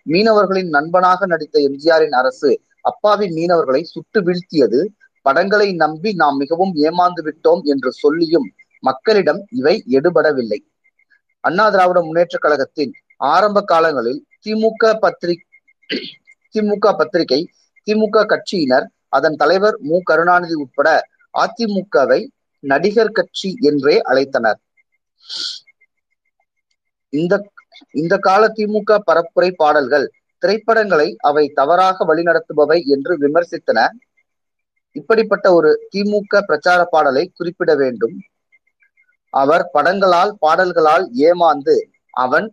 மீனவர்களின் 0.05 0.69
நண்பனாக 0.69 1.27
நடித்த 1.27 1.59
எம்ஜிஆரின் 1.61 2.11
அரசு 2.11 2.51
அப்பாவி 2.81 3.27
மீனவர்களை 3.29 3.83
சுட்டு 3.83 4.21
வீழ்த்தியது. 4.21 4.81
படங்களை 5.27 5.73
நம்பி 5.75 6.13
நாம் 6.13 6.37
மிகவும் 6.37 6.75
ஏமாந்து 6.75 7.23
விட்டோம் 7.23 7.63
என்று 7.63 7.93
சொல்லியும் 7.93 8.47
மக்களிடம் 8.83 9.41
இவை 9.51 9.83
எடுபடவில்லை. 9.91 10.59
அண்ணா 11.45 11.71
திராவிட 11.71 12.01
முன்னேற்ற 12.01 12.39
கழகத்தின் 12.39 12.93
ஆரம்ப 13.17 13.63
காலங்களில் 13.63 14.21
திமுக 14.47 14.93
பத்திரி 15.05 15.35
திமுக 16.55 16.93
பத்திரிகை 16.97 17.41
திமுக 17.87 18.25
கட்சியினர் 18.33 18.87
அதன் 19.09 19.37
தலைவர் 19.37 19.77
மு. 19.81 19.97
கருணாநிதி 20.03 20.57
உட்பட 20.65 20.89
அதிமுகவை 21.35 22.21
நடிகர் 22.65 23.17
கட்சி 23.19 23.51
என்றே 23.61 23.97
அழைத்தனர். 24.11 24.59
இந்த 27.13 27.35
இந்த 27.93 28.15
கால 28.19 28.43
திமுக 28.57 28.97
பரப்புரை 29.09 29.51
பாடல்கள் 29.53 30.07
திரைப்படங்களை 30.43 31.07
அவை 31.29 31.45
தவறாக 31.49 32.05
வழிநடத்துபவை 32.05 32.79
என்று 32.95 33.13
விமர்சித்தன. 33.19 33.79
இப்படிப்பட்ட 34.97 35.47
ஒரு 35.53 35.71
திமுக 35.93 36.43
பிரச்சார 36.47 36.81
பாடலை 36.85 37.25
குறிப்பிட 37.35 37.75
வேண்டும். 37.75 38.17
அவர் 39.35 39.65
படங்களால் 39.73 40.33
பாடல்களால் 40.39 41.05
ஏமாந்து 41.29 41.77
அவன் 42.17 42.47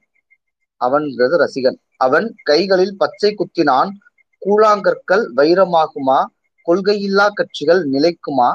அவன்கிறது 0.78 1.36
ரசிகன். 1.38 1.78
அவன் 1.98 2.28
கைகளில் 2.44 2.98
பச்சை 2.98 3.36
குத்தினான் 3.36 3.92
கூழாங்கற்கள் 4.42 5.24
வைரமாகுமா 5.36 6.20
கொள்கையில்லா 6.68 7.28
கட்சிகள் 7.34 7.82
நிலைக்குமா? 7.90 8.50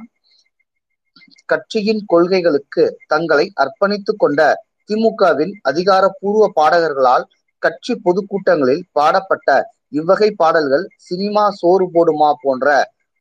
கட்சியின் 1.45 2.03
கொள்கைகளுக்கு 2.07 2.85
தங்களை 3.07 3.53
அர்ப்பணித்துக் 3.63 4.19
கொண்ட 4.19 4.41
திமுகவின் 4.89 5.53
அதிகாரப்பூர்வ 5.63 6.45
பாடகர்களால் 6.55 7.25
கட்சி 7.63 8.01
பொதுக்கூட்டங்களில் 8.05 8.83
பாடப்பட்ட 8.93 9.49
இவ்வகை 9.89 10.31
பாடல்கள் 10.31 10.85
சினிமா 10.97 11.51
சோறு 11.51 11.87
போடுமா 11.95 12.31
போன்ற 12.41 12.67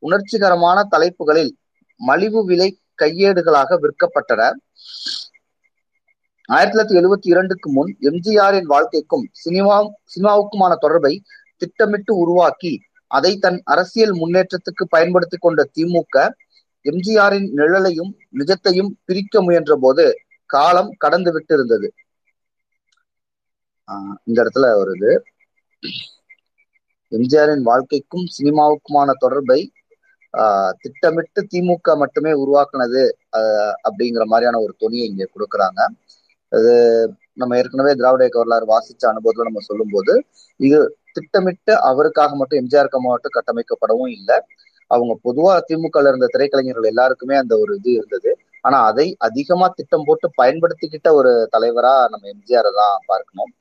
உணர்ச்சிகரமான 0.02 0.78
தலைப்புகளில் 0.82 1.52
மலிவு 2.00 2.44
விலை 2.44 2.68
கையேடுகளாக 3.02 3.78
விற்கப்பட்டன. 3.82 4.42
ஆயிரத்தி 6.52 6.72
தொள்ளாயிரத்தி 6.72 6.98
எழுபத்தி 7.00 7.28
இரண்டுக்கு 7.32 7.68
முன் 7.70 7.90
எம்ஜிஆரின் 8.08 8.68
வாழ்க்கைக்கும் 8.72 9.24
சினிமா 9.42 9.76
சினிமாவுக்குமான 10.06 10.72
தொடர்பை 10.76 11.12
திட்டமிட்டு 11.62 12.12
உருவாக்கி 12.22 12.72
அதை 13.10 13.32
தன் 13.38 13.58
அரசியல் 13.72 14.14
முன்னேற்றத்துக்கு 14.16 14.84
பயன்படுத்தி 14.94 15.38
கொண்ட 15.38 15.62
திமுக 15.76 16.16
எம்ஜிஆரின் 16.84 17.48
நிழலையும் 17.58 18.10
நிஜத்தையும் 18.38 18.92
பிரிக்க 19.04 19.42
முயன்ற 19.42 19.74
போது 19.82 20.06
காலம் 20.50 20.90
கடந்து 20.98 21.30
விட்டு 21.34 21.52
இருந்தது 21.54 21.88
ஆஹ் 23.88 24.16
இந்த 24.26 24.38
இடத்துல 24.42 24.66
வருது 24.80 25.12
எம்ஜிஆரின் 27.12 27.64
வாழ்க்கைக்கும் 27.66 28.26
சினிமாவுக்குமான 28.36 29.10
தொடர்பை 29.24 29.60
ஆஹ் 30.34 30.72
திட்டமிட்டு 30.82 31.40
திமுக 31.52 31.96
மட்டுமே 32.02 32.32
உருவாக்குனது 32.42 33.02
ஆஹ் 33.38 33.74
அப்படிங்கிற 33.86 34.24
மாதிரியான 34.26 34.60
ஒரு 34.64 34.74
துணியை 34.78 35.06
இங்க 35.08 35.24
கொடுக்குறாங்க. 35.26 35.80
அது 36.52 36.72
நம்ம 37.40 37.56
ஏற்கனவே 37.60 37.92
திராவிட 38.00 38.22
இயக்க 38.24 38.38
வரலாறு 38.42 38.66
வாசிச்ச 38.72 39.02
அனுபவத்துல 39.12 39.46
நம்ம 39.48 39.62
சொல்லும்போது 39.70 40.14
இது 40.60 40.78
திட்டமிட்டு 41.16 41.72
அவருக்காக 41.90 42.34
மட்டும் 42.40 42.60
எம்ஜிஆருக்காக 42.62 43.02
மட்டும் 43.06 43.36
கட்டமைக்கப்படவும் 43.36 44.12
இல்லை. 44.18 44.36
அவங்க 44.90 45.12
பொதுவா 45.26 45.52
திமுகல 45.68 46.10
இருந்த 46.12 46.26
திரைக்கலைஞர்கள் 46.34 46.90
எல்லாருக்குமே 46.92 47.36
அந்த 47.42 47.54
ஒரு 47.62 47.72
இது 47.80 47.90
இருந்தது. 47.98 48.30
ஆனா 48.64 48.78
அதை 48.88 49.06
அதிகமா 49.26 49.66
திட்டம் 49.78 50.06
போட்டு 50.08 50.26
பயன்படுத்திக்கிட்ட 50.40 51.08
ஒரு 51.20 51.30
தலைவரா 51.54 51.94
நம்ம 52.12 52.28
எம்ஜிஆரை 52.34 52.72
தான் 52.80 52.98
பார்க்கணும். 53.12 53.52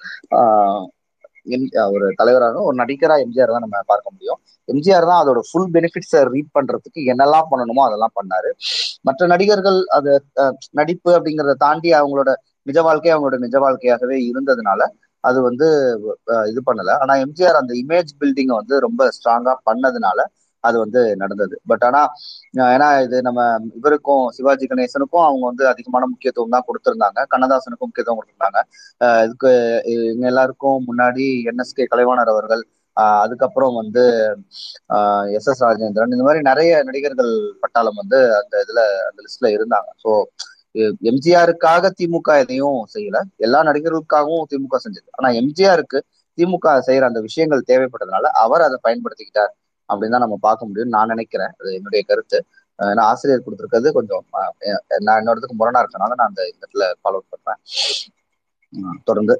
ஒரு 1.96 2.08
தலைவராக 2.20 2.58
ஒரு 2.70 2.76
நடிகரா 2.82 3.16
எம்ஜிஆர் 3.24 3.54
தான் 3.54 3.64
நம்ம 3.66 3.80
பார்க்க 3.92 4.14
முடியும். 4.16 4.40
எம்ஜிஆர் 4.70 5.08
தான் 5.10 5.22
அதோட 5.24 5.40
ஃபுல் 5.50 5.70
பெனிஃபிட்ஸை 5.76 6.22
ரீட் 6.34 6.52
பண்றதுக்கு 6.58 7.02
என்னெல்லாம் 7.14 7.50
பண்ணணுமோ 7.52 7.84
அதெல்லாம் 7.88 8.16
பண்ணாரு. 8.20 8.50
மற்ற 9.08 9.28
நடிகர்கள் 9.34 9.80
அது 9.98 10.12
நடிப்பு 10.80 11.10
அப்படிங்கிறத 11.18 11.56
தாண்டி 11.66 11.92
அவங்களோட 12.00 12.32
நிஜ 12.68 12.80
வாழ்க்கை 12.88 13.12
அவங்களோட 13.14 13.38
நிஜ 13.46 13.58
வாழ்க்கையாகவே 13.64 14.18
இருந்ததுனால 14.30 14.82
அது 15.24 15.40
வந்து 15.48 15.68
இது 16.52 16.62
பண்ணல. 16.68 16.92
ஆனா 17.04 17.14
எம்ஜிஆர் 17.26 17.60
அந்த 17.60 17.74
இமேஜ் 17.82 18.12
பில்டிங்கை 18.22 18.56
வந்து 18.62 18.76
ரொம்ப 18.86 19.10
ஸ்ட்ராங்கா 19.18 19.54
பண்ணதுனால 19.70 20.20
அது 20.64 20.78
வந்து 20.84 21.02
நடந்தது. 21.22 21.56
பட் 21.70 21.84
ஆனா 21.88 22.02
ஏன்னா 22.74 22.88
இது 23.06 23.18
நம்ம 23.28 23.42
இவருக்கும் 23.80 24.26
சிவாஜி 24.38 24.66
கணேசனுக்கும் 24.72 25.26
அவங்க 25.28 25.44
வந்து 25.52 25.64
அதிகமான 25.72 26.04
முக்கியத்துவம் 26.12 26.56
தான் 26.56 26.68
கொடுத்திருந்தாங்க. 26.68 27.20
கண்ணதாசனுக்கும் 27.34 27.90
முக்கியத்துவம் 27.90 28.20
கொடுத்திருந்தாங்க. 28.20 28.60
இதுக்கு 29.26 29.52
இவங்க 29.96 30.26
எல்லாருக்கும் 30.32 30.80
முன்னாடி 30.90 31.26
என்எஸ்கே 31.52 31.86
கலைவாணர் 31.94 32.34
அவர்கள் 32.34 32.64
அதுக்கப்புறம் 33.22 33.76
வந்து 33.82 34.04
எஸ் 35.38 35.50
எஸ் 35.52 35.64
ராஜேந்திரன் 35.66 36.14
இந்த 36.16 36.26
மாதிரி 36.28 36.42
நிறைய 36.50 36.72
நடிகர்கள் 36.88 37.32
பட்டாளம் 37.64 38.00
வந்து 38.02 38.20
அந்த 38.40 38.56
இதுல 38.64 38.82
அந்த 39.10 39.20
லிஸ்ட்ல 39.26 39.50
இருந்தாங்க. 39.56 39.90
ஸோ 40.04 40.10
எம்ஜிஆருக்காக 41.10 41.92
திமுக 42.00 42.38
எதையும் 42.44 42.80
செய்யல. 42.94 43.18
எல்லா 43.38 43.60
நடிகர்களுக்காகவும் 43.64 44.48
திமுக 44.52 44.78
செஞ்சது. 44.86 45.10
ஆனா 45.12 45.30
எம்ஜிஆருக்கு 45.42 46.00
திமுக 46.38 46.76
செய்யற 46.88 47.10
அந்த 47.10 47.20
விஷயங்கள் 47.28 47.68
தேவைப்பட்டதுனால 47.68 48.30
அவர் 48.44 48.66
அதை 48.68 48.78
பயன்படுத்திக்கிட்டார் 48.84 49.54
அப்படின்னு 49.90 50.16
தான் 50.16 50.26
நம்ம 50.26 50.38
பார்க்க 50.42 50.68
முடியும்னு 50.70 50.96
நான் 50.98 51.12
நினைக்கிறேன். 51.14 51.54
அது 51.60 51.70
என்னுடைய 51.78 52.02
கருத்து. 52.04 52.40
ஏன்னா 52.80 53.04
ஆசிரியர் 53.12 53.46
கொடுத்துருக்கிறது 53.46 53.90
கொஞ்சம் 53.98 54.24
நான் 55.06 55.20
என்னோடதுக்கு 55.22 55.60
முரணா 55.60 55.82
இருக்கனால 55.84 56.16
நான் 56.20 56.32
அந்த 56.32 56.44
இடத்துல 56.52 56.86
ஃபாலோ 57.02 57.22
பண்றேன். 57.34 57.60
தொடர்ந்து. 59.10 59.36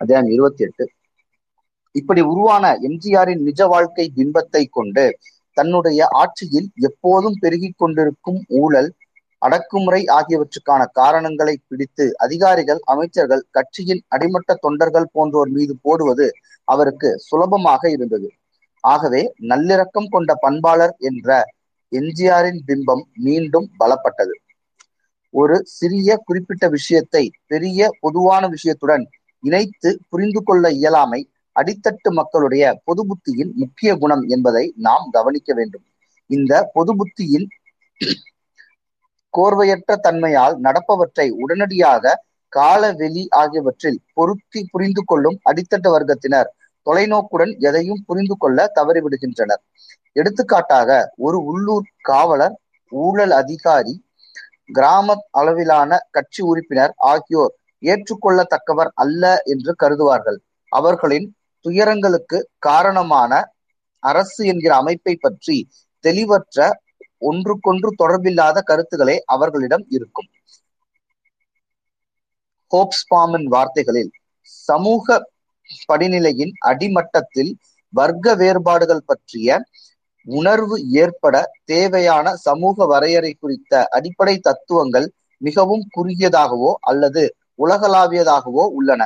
அத்தியாயம் 0.00 0.32
இருபத்தி 0.34 0.62
எட்டு. 0.64 0.84
இப்படி 1.94 2.20
உருவான 2.30 2.64
எம்ஜிஆரின் 2.88 3.44
நிஜ 3.48 3.62
வாழ்க்கை 3.66 4.06
பிம்பத்தை 4.16 4.62
கொண்டு 4.70 5.04
தன்னுடைய 5.56 6.06
ஆட்சியில் 6.22 6.68
எப்போதும் 6.80 7.38
பெருகிக் 7.40 7.78
கொண்டிருக்கும் 7.78 8.40
ஊழல் 8.60 8.90
அடக்குமுறை 9.42 10.00
ஆகியவற்றுக்கான 10.16 10.82
காரணங்களை 10.92 11.54
பிடித்து 11.68 12.04
அதிகாரிகள் 12.16 12.80
அமைச்சர்கள் 12.84 13.42
கட்சியின் 13.50 14.02
அடிமட்ட 14.08 14.54
தொண்டர்கள் 14.54 15.12
போன்றோர் 15.12 15.50
மீது 15.50 15.74
போடுவது 15.82 16.26
அவருக்கு 16.68 17.08
சுலபமாக 17.18 17.90
இருந்தது. 17.90 18.28
ஆகவே 18.84 19.22
நல்லிறக்கம் 19.48 20.08
கொண்ட 20.10 20.30
பண்பாளர் 20.34 20.94
என்ற 21.00 21.28
எம்ஜிஆரின் 21.92 22.60
பிம்பம் 22.68 23.04
மீண்டும் 23.18 23.68
பலப்பட்டது. 23.78 24.34
ஒரு 25.34 25.56
சிறிய 25.70 26.16
குறிப்பிட்ட 26.24 26.64
விஷயத்தை 26.68 27.22
பெரிய 27.46 27.88
பொதுவான 28.00 28.48
விஷயத்துடன் 28.48 29.04
இணைத்து 29.42 29.90
புரிந்து 30.08 30.40
கொள்ள 30.42 30.64
இயலாமை 30.70 31.20
அடித்தட்டு 31.56 32.10
மக்களுடைய 32.10 32.64
பொது 32.84 33.02
புத்தியின் 33.06 33.52
முக்கிய 33.54 33.90
குணம் 33.96 34.24
என்பதை 34.28 34.64
நாம் 34.76 35.06
கவனிக்க 35.10 35.54
வேண்டும். 35.54 35.84
இந்த 36.30 36.70
பொது 36.72 36.92
புத்தியின் 36.96 37.46
கோர்வையற்ற 39.34 39.92
தன்மையால் 39.96 40.56
நடப்பவற்றை 40.62 41.26
உடனடியாக 41.42 42.14
கால 42.48 42.92
வெளி 42.92 43.22
ஆகியவற்றில் 43.30 44.02
பொருத்தி 44.14 44.60
புரிந்து 44.72 45.02
கொள்ளும் 45.04 45.38
அடித்தட்டு 45.50 45.88
வர்க்கத்தினர் 45.94 46.50
தொலைநோக்குடன் 46.86 47.52
எதையும் 47.58 48.02
புரிந்து 48.06 48.34
கொள்ள 48.38 48.58
தவறிவிடுகின்றனர். 48.74 49.62
எடுத்துக்காட்டாக 50.12 50.90
ஒரு 51.16 51.38
உள்ளூர் 51.44 51.86
காவலர் 52.00 52.56
ஊழல் 52.92 53.30
அதிகாரி 53.30 53.94
கிராம 54.72 55.16
அளவிலான 55.30 55.98
கட்சி 56.10 56.42
உறுப்பினர் 56.42 56.92
ஆகியோர் 57.12 57.54
ஏற்றுக்கொள்ளத்தக்கவர் 57.82 58.90
அல்ல 58.94 59.32
என்று 59.44 59.72
கருதுவார்கள். 59.82 60.38
அவர்களின் 60.72 61.26
துயரங்களுக்கு 61.64 62.38
காரணமான 62.58 63.32
அரசு 64.02 64.42
என்கிற 64.46 64.72
அமைப்பை 64.76 65.14
பற்றி 65.16 65.56
தெளிவற்ற 66.04 66.58
ஒன்றுக்கொன்று 67.22 67.88
தொடர்பில்லாத 68.02 68.58
கருத்துக்களே 68.62 69.16
அவர்களிடம் 69.26 69.84
இருக்கும். 69.88 70.28
ஹோப்ஸ்பாமின் 72.72 73.46
வார்த்தைகளில் 73.46 74.10
சமூக 74.68 75.16
படிநிலையின் 75.88 76.54
அடிமட்டத்தில் 76.70 77.52
வர்க்க 77.92 78.34
வேறுபாடுகள் 78.34 79.06
பற்றிய 79.06 79.48
உணர்வு 80.26 80.76
ஏற்பட 80.92 81.36
தேவையான 81.64 82.26
சமூக 82.36 82.86
வரையறை 82.86 83.32
குறித்த 83.34 83.82
அடிப்படை 83.90 84.36
தத்துவங்கள் 84.38 85.06
மிகவும் 85.40 85.84
குறுகியதாகவோ 85.96 86.70
அல்லது 86.82 87.22
உலகளாவியதாகவோ 87.58 88.64
உள்ளன. 88.78 89.02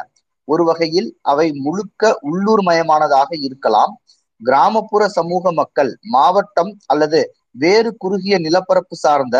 ஒரு 0.51 0.63
வகையில் 0.69 1.09
அவை 1.31 1.47
முழுக்க 1.65 2.11
உள்ளூர் 2.29 2.63
மயமானதாக 2.69 3.31
இருக்கலாம். 3.47 3.93
கிராமப்புற 4.41 5.03
சமூக 5.19 5.53
மக்கள் 5.53 5.91
மாவட்டம் 6.15 6.73
அல்லது 6.87 7.21
வேறு 7.63 7.91
குறுகிய 7.97 8.35
நிலப்பரப்பு 8.39 8.97
சார்ந்த 8.97 9.37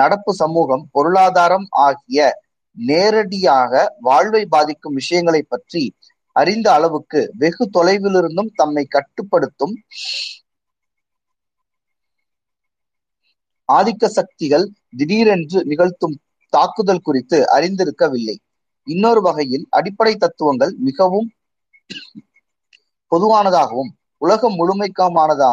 நடப்பு 0.00 0.32
சமூகம் 0.34 0.82
பொருளாதாரம் 0.92 1.66
ஆகிய 1.86 2.18
நேரடியாக 2.76 3.72
வாழ்வை 4.08 4.42
பாதிக்கும் 4.54 4.98
விஷயங்களை 5.00 5.42
பற்றி 5.42 5.82
அறிந்த 6.36 6.66
அளவுக்கு 6.72 7.20
வெகு 7.38 7.64
தொலைவிலிருந்தும் 7.76 8.50
தம்மை 8.54 8.84
கட்டுப்படுத்தும் 8.88 9.74
ஆதிக்க 13.68 14.04
சக்திகள் 14.18 14.66
திடீரென்று 14.98 15.58
நிகழ்த்தும் 15.70 16.16
தாக்குதல் 16.52 17.04
குறித்து 17.06 17.38
அறிந்திருக்கவில்லை. 17.56 18.36
இன்னொரு 18.86 19.20
வகையில் 19.20 19.64
அடிப்படை 19.70 20.12
தத்துவங்கள் 20.16 20.72
மிகவும் 20.78 21.28
பொதுவானதாகவும் 23.12 23.90
உலகம் 24.22 24.56
முழுமைக்குமானதா 24.58 25.52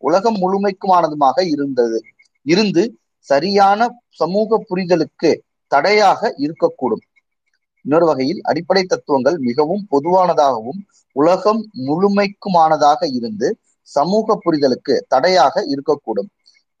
உலகம் 0.00 0.36
முழுமைக்குமானதுமாக 0.36 1.38
இருந்தது. 1.44 1.98
இருந்து 2.46 2.82
சரியான 3.28 3.80
சமூக 4.10 4.58
புரிதலுக்கு 4.68 5.30
தடையாக 5.72 6.30
இருக்கக்கூடும். 6.38 7.04
இன்னொரு 7.84 8.06
வகையில் 8.06 8.40
அடிப்படை 8.42 8.82
தத்துவங்கள் 8.84 9.36
மிகவும் 9.38 9.84
பொதுவானதாகவும் 9.90 10.80
உலகம் 11.16 11.62
முழுமைக்குமானதாக 11.86 13.00
இருந்து 13.12 13.48
சமூக 13.88 14.36
புரிதலுக்கு 14.44 14.94
தடையாக 15.08 15.64
இருக்கக்கூடும். 15.72 16.28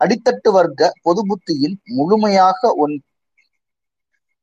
அடித்தட்டு 0.00 0.50
வர்க்க 0.50 0.92
பொது 1.02 1.22
புத்தியின் 1.26 1.76
முழுமையாக 1.84 2.70
ஒன் 2.74 2.94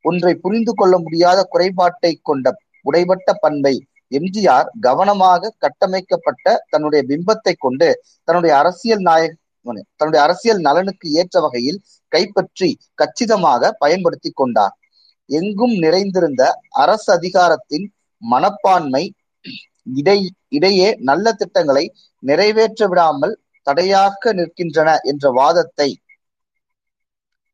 ஒன்றை 0.05 0.33
புரிந்து 0.35 0.73
கொள்ள 0.75 0.95
முடியாத 0.97 1.39
குறைபாட்டை 1.49 2.11
கொண்ட 2.21 2.53
உடைபட்ட 2.85 3.29
பண்பை 3.39 3.75
எம்ஜிஆர் 4.11 4.69
கவனமாக 4.79 5.51
கட்டமைக்கப்பட்ட 5.57 6.55
தன்னுடைய 6.69 7.01
பிம்பத்தை 7.09 7.53
கொண்டு 7.57 7.89
தன்னுடைய 8.27 8.53
அரசியல் 8.57 9.01
நாயக 9.01 9.35
தன்னுடைய 9.95 10.21
அரசியல் 10.25 10.61
நலனுக்கு 10.61 11.07
ஏற்ற 11.11 11.39
வகையில் 11.39 11.79
கைப்பற்றி 12.11 12.69
கச்சிதமாக 12.95 13.71
பயன்படுத்தி 13.79 14.29
கொண்டார். 14.31 14.75
எங்கும் 15.29 15.75
நிறைந்திருந்த 15.77 16.43
அரசு 16.83 17.09
அதிகாரத்தின் 17.13 17.85
மனப்பான்மை 18.21 19.03
இடை 19.93 20.19
இடையே 20.49 20.89
நல்ல 20.99 21.33
திட்டங்களை 21.33 21.85
நிறைவேற்ற 22.23 22.87
விடாமல் 22.87 23.35
தடையாக 23.67 24.33
நிற்கின்றன 24.33 24.89
என்ற 25.03 25.31
வாதத்தை 25.31 25.89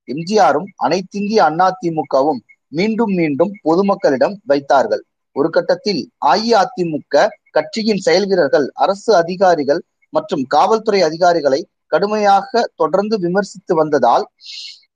எம்ஜிஆரும் 0.07 0.67
அனைத்திந்திய 0.85 1.39
அண்ணா 1.39 1.67
திமுகவும் 1.81 2.41
மீண்டும் 2.71 3.13
மீண்டும் 3.19 3.51
பொதுமக்களிடம் 3.63 4.35
வைத்தார்கள். 4.45 5.03
ஒரு 5.35 5.49
கட்டத்தில் 5.49 6.01
அஇஅதிமுக 6.25 7.23
கட்சியின் 7.51 8.03
செயல் 8.05 8.27
வீரர்கள் 8.27 8.67
அரசு 8.73 9.11
அதிகாரிகள் 9.15 9.81
மற்றும் 10.13 10.43
காவல்துறை 10.47 11.01
அதிகாரிகளை 11.03 11.59
கடுமையாக 11.87 12.61
தொடர்ந்து 12.75 13.15
விமர்சித்து 13.19 13.73
வந்ததால் 13.75 14.25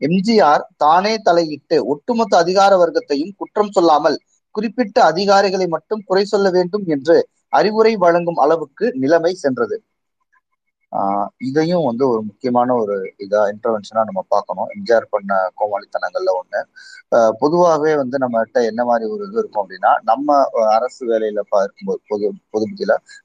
எம்ஜிஆர் 0.01 0.63
தானே 0.77 1.13
தலையிட்டு 1.17 1.77
ஒட்டுமொத்த 1.85 2.33
அதிகார 2.37 2.71
வர்க்கத்தையும் 2.77 3.33
குற்றம் 3.37 3.71
சொல்லாமல் 3.71 4.17
குறிப்பிட்ட 4.55 4.97
அதிகாரிகளை 5.03 5.67
மட்டும் 5.67 6.05
குறை 6.05 6.23
சொல்ல 6.25 6.47
வேண்டும் 6.49 6.85
என்று 6.87 7.17
அறிவுரை 7.53 7.93
வழங்கும் 7.95 8.35
அளவுக்கு 8.35 8.85
நிலைமை 8.93 9.33
சென்றது. 9.33 9.75
இதையும் 11.47 11.87
வந்து 11.87 12.03
ஒரு 12.11 12.21
முக்கியமான 12.29 12.75
ஒரு 12.81 12.95
இதா 13.25 13.41
இன்டர்வென்ஷனா 13.51 14.01
நம்ம 14.07 14.21
பார்க்கணும். 14.33 14.69
எம்ஜிஆர் 14.75 15.05
பண்ண 15.11 15.31
கோமாளித்தனங்கள்ல 15.59 16.31
ஒண்ணு. 16.39 16.61
பொதுவாகவே 17.41 17.91
வந்து 18.01 18.17
நம்மகிட்ட 18.23 18.59
என்ன 18.69 18.81
மாதிரி 18.89 19.05
ஒரு 19.13 19.23
இது 19.27 19.39
இருக்கும் 19.41 19.63
அப்படின்னா 19.63 19.91
நம்ம 20.09 20.27
அரசு 20.75 21.01
வேலையில 21.11 21.41
இருக்கும்போது 21.41 22.01
பொது 22.09 22.25
பொது 22.53 22.65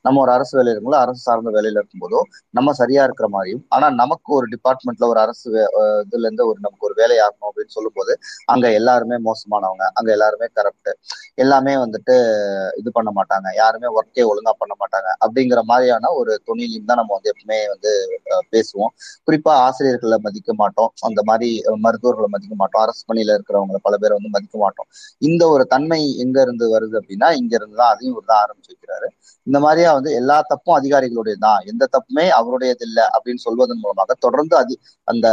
நம்ம 0.04 0.20
ஒரு 0.24 0.32
அரசு 0.36 0.52
வேலையில 0.52 0.72
இருக்கும்போது 0.72 1.02
அரசு 1.04 1.20
சார்ந்த 1.24 1.50
வேலையில 1.56 1.80
இருக்கும்போதோ 1.80 2.20
நம்ம 2.54 2.72
சரியா 2.80 3.02
இருக்கிற 3.08 3.28
மாதிரியும் 3.28 3.64
ஆனா 3.68 3.86
நமக்கு 4.00 4.30
ஒரு 4.38 4.46
டிபார்ட்மெண்ட்ல 4.54 5.08
ஒரு 5.12 5.20
அரசு 5.24 5.46
இதுல 6.04 6.24
இருந்து 6.26 6.46
ஒரு 6.50 6.58
நமக்கு 6.60 6.88
ஒரு 6.88 6.96
வேலை 7.00 7.16
ஆகணும் 7.26 7.48
அப்படின்னு 7.50 7.74
சொல்லும் 7.76 7.96
போது 7.96 8.12
அங்க 8.54 8.66
எல்லாருமே 8.80 9.18
மோசமானவங்க 9.26 9.86
அங்க 9.98 10.10
எல்லாருமே 10.16 10.48
கரப்ட் 10.56 10.90
எல்லாமே 11.38 11.74
வந்துட்டு 11.84 12.16
இது 12.80 12.90
பண்ண 12.92 13.10
மாட்டாங்க. 13.16 13.48
யாருமே 13.56 13.88
ஒர்க்கே 13.96 14.24
ஒழுங்கா 14.30 14.52
பண்ண 14.60 14.74
மாட்டாங்க. 14.80 15.08
அப்படிங்கிற 15.24 15.60
மாதிரியான 15.70 16.10
ஒரு 16.20 16.32
துணியிலையும் 16.48 16.88
தான் 16.90 17.00
நம்ம 17.00 17.12
வந்து 17.16 17.32
எப்பவுமே 17.32 17.53
வந்து 17.72 17.92
பேசுவோம். 18.52 18.92
குறிப்பா 19.26 19.52
ஆசிரியர்களை 19.66 20.18
மதிக்க 20.26 20.52
மாட்டோம். 20.54 20.90
அந்த 21.08 21.20
மாதிரி 21.22 21.48
மருத்துவர்களை 21.84 22.28
மதிக்க 22.34 22.54
மாட்டோம். 22.54 22.82
அரசு 22.84 23.02
பணியில 23.10 23.36
இருக்கிறவங்களை 23.36 23.80
பல 23.82 23.96
பேரை 23.96 24.14
வந்து 24.18 24.32
மதிக்க 24.36 24.56
மாட்டோம். 24.58 24.88
இந்த 25.22 25.42
ஒரு 25.54 25.66
தன்மை 25.66 26.00
எங்க 26.24 26.36
இருந்து 26.42 26.66
வருது 26.74 26.96
அப்படின்னா 27.00 27.30
இங்க 27.40 27.52
இருந்து 27.60 27.76
தான் 27.82 27.92
அதையும் 27.94 28.16
ஒரு 28.16 28.26
தான் 28.26 28.42
ஆரம்பிச்சு 28.44 28.72
வைக்கிறாரு. 28.74 29.08
இந்த 29.46 29.58
மாதிரியா 29.60 29.90
வந்து 29.98 30.10
எல்லா 30.20 30.38
தப்பும் 30.52 30.78
அதிகாரிகளுடைய 30.78 31.36
தான். 31.38 31.60
எந்த 31.72 31.84
தப்புமே 31.96 32.26
அவருடையது 32.38 32.84
இல்லை 32.88 33.04
அப்படின்னு 33.14 33.44
சொல்வதன் 33.46 33.82
மூலமாக 33.84 34.16
தொடர்ந்து 34.26 34.56
அதி 34.62 34.76
அந்த 35.08 35.26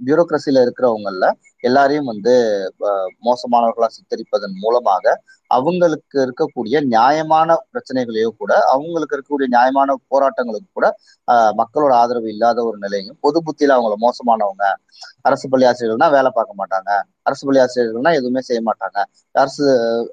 பியூரோக்ரஸில 0.00 0.62
இருக்கிறவங்கள 0.64 1.26
எல்லாரையும் 1.64 2.10
வந்து 2.12 2.34
மோசமானவர்களா 3.26 3.88
சித்தரிப்பதன் 3.94 4.56
மூலமாக 4.64 5.14
அவங்களுக்கு 5.50 6.16
இருக்கக்கூடிய 6.24 6.76
நியாயமான 6.92 7.56
பிரச்சனைகளையோ 7.72 8.30
கூட 8.34 8.52
அவங்களுக்கு 8.72 9.16
இருக்கக்கூடிய 9.16 9.48
நியாயமான 9.54 9.96
போராட்டங்களுக்கு 10.12 10.70
கூட 10.72 10.88
மக்களோட 11.60 11.92
ஆதரவு 12.02 12.28
இல்லாத 12.34 12.58
ஒரு 12.68 12.78
நிலையும் 12.84 13.18
பொது 13.20 13.40
புத்தியில 13.46 13.76
அவங்கள 13.76 13.96
மோசமானவங்க 14.06 14.66
அரசு 15.28 15.46
பள்ளி 15.48 15.64
ஆசிரியர்கள்னா 15.68 16.08
வேலை 16.14 16.30
பார்க்க 16.30 16.60
மாட்டாங்க. 16.60 16.90
அரசு 17.26 17.42
பள்ளி 17.46 17.60
ஆசிரியர்கள்னா 17.62 18.10
எதுவுமே 18.18 18.40
செய்ய 18.48 18.60
மாட்டாங்க. 18.68 18.98
அரசு 19.34 19.64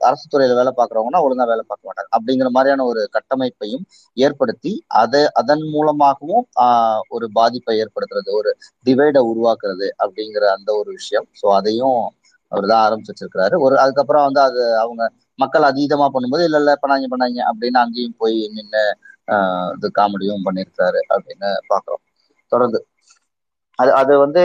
அரசு 0.07 0.25
துறையில 0.27 0.55
வேலை 0.59 0.71
பார்க்கறவங்கன்னா 0.71 1.21
ஒழுங்கா 1.25 1.45
வேலை 1.51 1.63
பார்க்க 1.67 1.89
மாட்டாங்க. 1.89 2.09
அப்படிங்கிற 2.17 2.49
மாதிரியான 2.55 2.85
ஒரு 2.91 3.01
கட்டமைப்பையும் 3.15 3.83
ஏற்படுத்தி 4.17 4.71
அதை 5.01 5.21
அதன் 5.41 5.65
மூலமாகவும் 5.75 6.45
ஆஹ் 6.65 7.01
ஒரு 7.09 7.27
பாதிப்பை 7.33 7.75
ஏற்படுத்துறது 7.83 8.31
ஒரு 8.39 8.51
டிவைடை 8.85 9.21
உருவாக்குறது 9.31 9.89
அப்படிங்கிற 10.03 10.43
அந்த 10.57 10.69
ஒரு 10.81 10.89
விஷயம். 10.93 11.27
ஸோ 11.43 11.49
அதையும் 11.57 11.99
அவர் 12.51 12.65
தான் 12.67 12.83
ஆரம்பிச்சு 12.85 13.11
வச்சிருக்கிறாரு. 13.11 13.55
ஒரு 13.65 13.75
அதுக்கப்புறம் 13.83 14.25
வந்து 14.27 14.41
அது 14.41 14.61
அவங்க 14.83 15.03
மக்கள் 15.39 15.69
அதீதமா 15.69 16.07
பண்ணும்போது 16.13 16.43
இல்ல 16.43 16.57
இல்ல 16.61 16.71
பண்ணாங்க 16.81 17.07
பண்ணாங்க 17.13 17.39
அப்படின்னு 17.49 17.79
அங்கேயும் 17.83 18.19
போய் 18.21 18.37
நின்று 18.55 18.83
இது 19.75 19.87
காமெடியும் 19.97 20.45
பண்ணியிருக்காரு 20.47 21.01
அப்படின்னு 21.13 21.49
பாக்குறோம். 21.69 22.03
தொடர்ந்து. 22.51 22.79
அது 23.79 23.91
அது 23.99 24.13
வந்து 24.23 24.41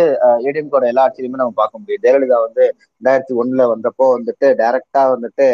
ஏடிஎம்கோட 0.46 0.84
எல்லா 0.90 1.04
ஆட்சியிலுமே 1.06 1.40
நம்ம 1.40 1.56
பார்க்க 1.58 1.80
முடியும். 1.80 2.02
ஜெயலலிதா 2.04 2.38
வந்து 2.46 2.64
ரெண்டாயிரத்தி 2.96 3.34
ஒண்ணுல 3.40 3.64
வந்தப்போ 3.72 4.06
வந்துட்டு 4.14 4.46
டைரக்டா 4.60 5.02
வந்துட்டு 5.14 5.46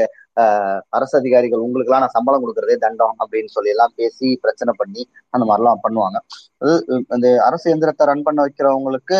அரசு 0.97 1.15
அதிகாரிகள் 1.19 1.65
உங்களுக்கெல்லாம் 1.65 2.05
நான் 2.05 2.17
சம்பளம் 2.17 2.43
கொடுக்கறதே 2.43 2.77
தண்டம் 2.85 3.15
அப்படின்னு 3.23 3.51
சொல்லி 3.55 3.71
எல்லாம் 3.75 3.95
பேசி 4.01 4.29
பிரச்சனை 4.45 4.73
பண்ணி 4.81 5.03
அந்த 5.35 5.45
மாதிரிலாம் 5.49 5.83
பண்ணுவாங்க. 5.85 6.19
அது 6.63 6.73
இந்த 7.17 7.29
அரசு 7.47 7.67
எந்திரத்தை 7.73 8.05
ரன் 8.11 8.25
பண்ண 8.27 8.39
வைக்கிறவங்களுக்கு 8.47 9.19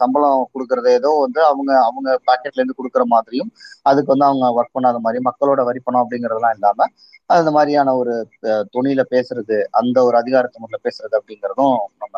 சம்பளம் 0.00 0.44
கொடுக்கறது 0.54 0.90
ஏதோ 0.98 1.10
வந்து 1.24 1.40
அவங்க 1.50 1.72
அவங்க 1.88 2.08
பாக்கெட்ல 2.28 2.60
இருந்து 2.60 2.78
கொடுக்குற 2.78 3.04
மாதிரியும் 3.14 3.50
அதுக்கு 3.86 4.12
வந்து 4.14 4.28
அவங்க 4.28 4.46
ஒர்க் 4.58 4.76
பண்ணாத 4.76 5.00
மாதிரி 5.06 5.20
மக்களோட 5.28 5.62
வரி 5.68 5.80
பணம் 5.80 6.02
அப்படிங்கறதெல்லாம் 6.02 6.56
இல்லாம 6.58 6.88
அந்த 7.30 7.50
மாதிரியான 7.56 7.94
ஒரு 8.00 8.14
துணியில 8.74 9.02
பேசுறது 9.12 9.58
அந்த 9.80 9.98
ஒரு 10.08 10.16
அதிகாரத்து 10.22 10.62
முறையில 10.62 10.80
பேசுறது 10.86 11.14
அப்படிங்கிறதும் 11.18 11.76
நம்ம 12.02 12.16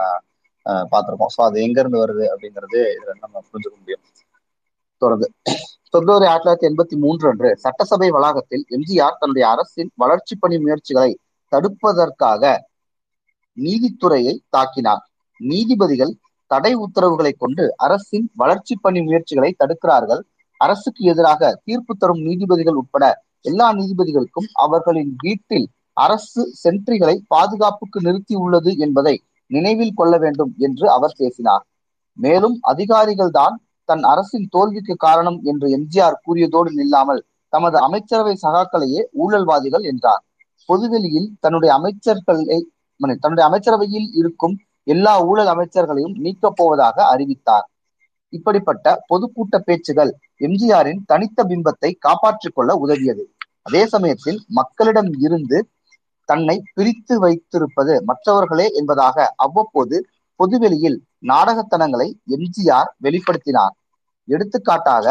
பார்த்திருக்கோம். 0.87 1.33
ஸோ 1.35 1.41
அது 1.47 1.57
எங்க 1.67 1.79
இருந்து 1.83 2.03
வருது 2.03 2.25
அப்படிங்கிறது 2.33 2.81
இதுல 2.95 3.15
நம்ம 3.23 3.37
புரிஞ்சுக்க 3.49 3.77
முடியும். 3.77 4.05
தொடர்ந்து. 5.03 5.29
பிப்ரவரி 5.94 6.27
ஆயிரத்தி 6.27 6.44
தொள்ளாயிரத்தி 6.44 6.69
எண்பத்தி 6.69 6.97
மூன்று 7.02 7.24
அன்று 7.31 7.48
சட்டசபை 7.62 8.06
வளாகத்தில் 8.14 8.62
எம்ஜிஆர் 8.77 9.16
தன்னுடைய 9.20 9.44
அரசின் 9.55 9.90
வளர்ச்சி 10.02 10.35
பணி 10.43 10.56
முயற்சிகளை 10.62 11.10
தடுப்பதற்காக 11.52 12.52
நீதித்துறையை 13.56 14.35
தாக்கினார். 14.55 15.02
நீதிபதிகள் 15.40 16.12
தடை 16.51 16.73
உத்தரவுகளை 16.85 17.32
கொண்டு 17.43 17.64
அரசின் 17.86 18.27
வளர்ச்சி 18.43 18.74
பணி 18.85 19.01
முயற்சிகளை 19.09 19.51
தடுக்கிறார்கள். 19.62 20.23
அரசுக்கு 20.60 21.02
எதிராக 21.12 21.51
தீர்ப்பு 21.66 21.94
தரும் 21.94 22.23
நீதிபதிகள் 22.28 22.78
உட்பட 22.82 23.05
எல்லா 23.51 23.69
நீதிபதிகளுக்கும் 23.81 24.48
அவர்களின் 24.64 25.12
வீட்டில் 25.24 25.66
அரசு 26.06 26.43
சென்ட்ரிகளை 26.62 27.16
பாதுகாப்புக்கு 27.35 28.01
நிறுத்தி 28.06 28.35
உள்ளது 28.44 28.73
என்பதை 28.86 29.14
நினைவில் 29.51 29.97
கொள்ள 30.01 30.14
வேண்டும் 30.24 30.52
என்று 30.66 30.86
அவர் 30.97 31.19
பேசினார். 31.20 31.64
மேலும் 32.19 32.56
அதிகாரிகள் 32.73 33.35
தான் 33.40 33.56
தன் 33.89 34.03
அரசின் 34.03 34.49
தோல்விக்கு 34.51 34.95
காரணம் 34.97 35.39
என்று 35.43 35.67
எம்ஜிஆர் 35.71 36.21
கூறியதோடு 36.25 36.71
நில்லாமல் 36.73 37.21
தமது 37.53 37.77
அமைச்சரவை 37.79 38.35
சகாக்களையே 38.43 39.01
ஊழல்வாதிகள் 39.23 39.85
என்றார். 39.85 40.23
பொதுவெளியில் 40.69 41.29
தன்னுடைய 41.41 41.71
அமைச்சர்களை 41.79 42.59
தன்னுடைய 43.21 43.45
அமைச்சரவையில் 43.49 44.09
இருக்கும் 44.15 44.55
எல்லா 44.87 45.13
ஊழல் 45.23 45.51
அமைச்சர்களையும் 45.55 46.17
நீக்கப் 46.25 46.57
போவதாக 46.57 46.97
அறிவித்தார். 47.05 47.67
இப்படிப்பட்ட 48.33 48.87
பொதுக்கூட்ட 49.11 49.57
பேச்சுகள் 49.59 50.11
எம்ஜிஆரின் 50.41 51.01
தனித்த 51.07 51.45
பிம்பத்தை 51.45 51.91
காப்பாற்றிக் 51.99 52.55
கொள்ள 52.55 52.73
உதவியது. 52.85 53.25
அதே 53.63 53.83
சமயத்தில் 53.87 54.39
மக்களிடம் 54.51 55.11
இருந்து 55.19 55.59
தன்னை 56.29 56.57
பிரித்து 56.75 57.15
வைத்திருப்பது 57.21 57.95
மற்றவர்களே 58.05 58.67
என்பதாக 58.81 59.17
அவ்வப்போது 59.37 59.97
பொதுவெளியில் 60.41 60.99
நாடகத்தனங்களை 61.23 62.09
எம்ஜிஆர் 62.36 62.90
வெளிப்படுத்தினார். 63.07 63.74
எடுத்துக்காட்டாக 64.28 65.07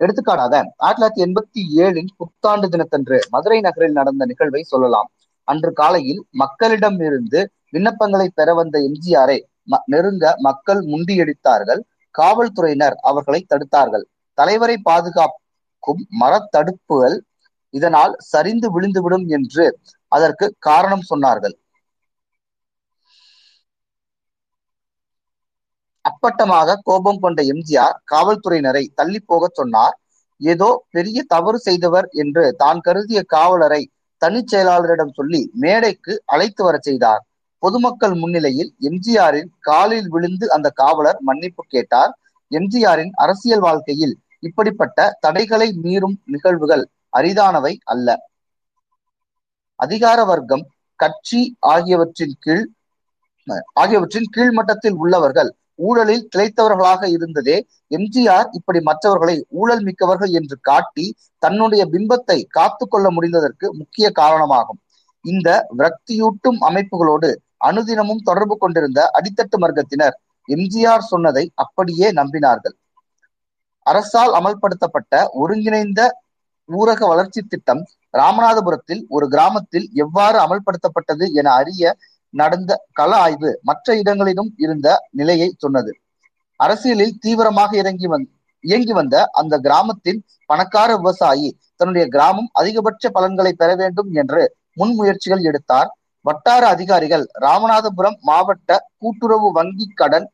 எடுத்துக்காட்டாக 0.00 0.54
ஆயிரத்தி 0.86 0.96
தொள்ளாயிரத்தி 0.96 1.22
எண்பத்தி 1.26 1.60
ஏழின் 1.84 2.10
புத்தாண்டு 2.20 2.66
தினத்தன்று 2.72 3.18
மதுரை 3.34 3.58
நகரில் 3.66 3.96
நடந்த 3.98 4.26
நிகழ்வை 4.30 4.62
சொல்லலாம். 4.72 5.08
அன்று 5.48 5.70
காலையில் 5.80 6.20
மக்களிடம் 6.42 6.98
இருந்து 7.08 7.40
விண்ணப்பங்களை 7.74 8.28
பெற 8.38 8.48
வந்த 8.60 8.76
எம்ஜிஆரை 8.88 9.38
நெருங்க 9.92 10.24
மக்கள் 10.48 10.80
முண்டியடித்தார்கள். 10.92 11.80
காவல்துறையினர் 12.14 12.96
அவர்களை 13.10 13.40
தடுத்தார்கள். 13.52 14.04
தலைவரை 14.38 14.76
பாதுகாப்பு 14.88 15.40
இருக்கும் 15.86 16.20
மரத்தடுப்புகள் 16.20 17.16
இதனால் 17.74 18.14
சரிந்து 18.32 18.68
விழுந்துவிடும் 18.74 19.26
என்று 19.36 19.64
அதற்கு 20.12 20.46
காரணம் 20.68 21.04
சொன்னார்கள். 21.10 21.56
அப்பட்டமாக 26.04 26.76
கோபம் 26.88 27.20
கொண்ட 27.24 27.40
எம்ஜிஆர் 27.52 27.96
காவல்துறையினரை 28.12 28.82
தள்ளி 28.98 29.20
போகச் 29.30 29.56
சொன்னார். 29.58 29.94
ஏதோ 30.40 30.68
பெரிய 30.94 31.18
தவறு 31.34 31.58
செய்தவர் 31.58 32.06
என்று 32.22 32.42
தான் 32.62 32.80
கருதிய 32.86 33.20
காவலரை 33.34 33.82
தனிச் 34.22 34.50
செயலாளரிடம் 34.52 35.16
சொல்லி 35.18 35.40
மேடைக்கு 35.62 36.12
அழைத்து 36.34 36.62
வரச் 36.66 36.86
செய்தார். 36.88 37.22
பொதுமக்கள் 37.62 38.14
முன்னிலையில் 38.22 38.70
எம்ஜிஆரின் 38.88 39.50
காலில் 39.60 40.08
விழுந்து 40.14 40.46
அந்த 40.56 40.68
காவலர் 40.80 41.18
மன்னிப்பு 41.28 41.62
கேட்டார். 41.74 42.12
எம்ஜிஆரின் 42.50 43.12
அரசியல் 43.24 43.64
வாழ்க்கையில் 43.66 44.14
இப்படிப்பட்ட 44.42 45.08
தடைகளை 45.20 45.68
மீறும் 45.84 46.16
நிகழ்வுகள் 46.34 46.84
அரிதானவை 47.18 47.74
அல்ல. 47.84 48.08
அதிகார 49.80 50.18
வர்க்கம் 50.24 50.64
கட்சி 51.00 51.40
ஆகியவற்றின் 51.74 52.36
கீழ் 52.40 52.66
ஆகியவற்றின் 53.80 54.28
கீழ்மட்டத்தில் 54.36 54.96
உள்ளவர்கள் 55.02 55.50
ஊழலில் 55.74 56.24
திளைத்தவர்களாக 56.32 57.02
இருந்ததே 57.06 57.56
எம்ஜிஆர் 57.90 58.48
இப்படி 58.50 58.80
மற்றவர்களை 58.80 59.34
ஊழல் 59.60 59.82
மிக்கவர்கள் 59.82 60.32
என்று 60.38 60.56
காட்டி 60.60 61.06
தன்னுடைய 61.42 61.82
பிம்பத்தை 61.94 62.38
காத்து 62.48 62.84
கொள்ள 62.86 63.06
முடிந்ததற்கு 63.10 63.66
முக்கிய 63.72 64.06
காரணமாகும். 64.10 64.80
இந்த 65.24 65.48
விரக்தியூட்டும் 65.78 66.58
அமைப்புகளோடு 66.68 67.30
அனுதினமும் 67.68 68.24
தொடர்பு 68.24 68.56
கொண்டிருந்த 68.56 69.00
அடித்தட்டு 69.18 69.58
வர்க்கத்தினர் 69.64 70.16
எம்ஜிஆர் 70.48 71.08
சொன்னதை 71.12 71.44
அப்படியே 71.54 72.08
நம்பினார்கள். 72.10 72.76
அரசால் 73.86 74.32
அமல்படுத்தப்பட்ட 74.38 75.12
ஒருங்கிணைந்த 75.32 76.00
ஊரக 76.68 77.00
வளர்ச்சி 77.06 77.40
திட்டம் 77.42 77.82
ராமநாதபுரத்தில் 78.14 79.02
ஒரு 79.08 79.26
கிராமத்தில் 79.28 79.86
எவ்வாறு 79.94 80.38
அமல்படுத்தப்பட்டது 80.38 81.24
என 81.32 81.48
அறிய 81.52 81.92
நடந்த 82.34 82.72
கள 82.92 83.10
ஆய்வு 83.16 83.50
மற்ற 83.62 83.94
இடங்களிலும் 83.96 84.50
இருந்த 84.56 84.88
நிலையை 85.10 85.48
சொன்னது. 85.58 85.92
அரசியலில் 86.60 87.18
தீவிரமாக 87.18 87.70
இறங்கி 87.76 88.06
வந் 88.06 88.26
இயங்கி 88.64 88.92
வந்த 88.92 89.16
அந்த 89.32 89.54
கிராமத்தின் 89.58 90.20
பணக்கார 90.50 90.90
விவசாயி 90.96 91.48
தன்னுடைய 91.76 92.04
கிராமம் 92.08 92.50
அதிகபட்ச 92.52 93.10
பலன்களை 93.10 93.52
பெற 93.52 93.70
வேண்டும் 93.74 94.10
என்று 94.12 94.42
முன்முயற்சிகள் 94.80 95.42
எடுத்தார். 95.42 95.90
வட்டார 96.24 96.62
அதிகாரிகள் 96.68 97.24
ராமநாதபுரம் 97.44 98.18
மாவட்ட 98.22 98.78
கூட்டுறவு 98.98 99.48
வங்கி 99.52 99.86
கடன் 99.94 100.26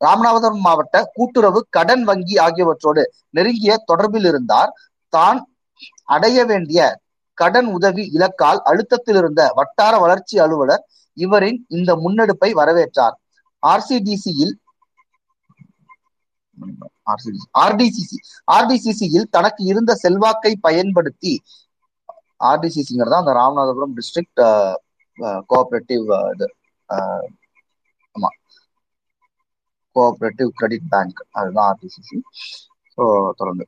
ராமநாதபுரம் 0.00 0.64
மாவட்ட 0.66 0.96
கூட்டுறவு 1.16 1.60
கடன் 1.76 2.04
வங்கி 2.08 2.36
ஆகியவற்றோடு 2.46 3.02
நெருங்கிய 3.36 3.76
தொடர்பில் 3.90 4.28
இருந்தார். 4.30 4.70
தான் 5.12 5.40
அடைய 6.14 6.38
வேண்டிய 6.50 6.80
கடன் 7.38 7.68
உதவி 7.76 8.04
இலக்கால் 8.16 8.60
அழுத்தத்தில் 8.70 9.18
இருந்த 9.20 9.42
வட்டார 9.58 9.94
வளர்ச்சி 10.04 10.36
அலுவலர் 10.44 10.84
இவரின் 11.16 11.58
இந்த 11.76 11.90
முன்னெடுப்பை 12.04 12.50
வரவேற்றார். 12.60 13.16
ஆர்சிடிசியில் 13.62 14.54
ஆர்டிசிசி 17.62 18.16
ஆர்டிசிசியில் 18.48 19.28
தனக்கு 19.36 19.62
இருந்த 19.72 19.92
செல்வாக்கை 20.04 20.52
பயன்படுத்தி 20.66 21.32
ஆர்டிசிசிங்கிறதா 22.50 23.20
அந்த 23.22 23.32
ராமநாதபுரம் 23.40 23.94
டிஸ்ட்ரிக்ட் 23.98 24.42
கோஆபரேட்டிவ் 25.50 26.04
இது 26.34 26.46
ஆமா. 28.14 28.28
கோஆபரேட்டிவ் 29.96 30.50
கிரெடிட் 30.58 30.88
பேங்க் 30.92 31.20
அதுதான் 31.38 31.68
ஆர்டிசிசி 31.70 32.18
ஸோ 32.98 33.04
தொடர்ந்து. 33.40 33.66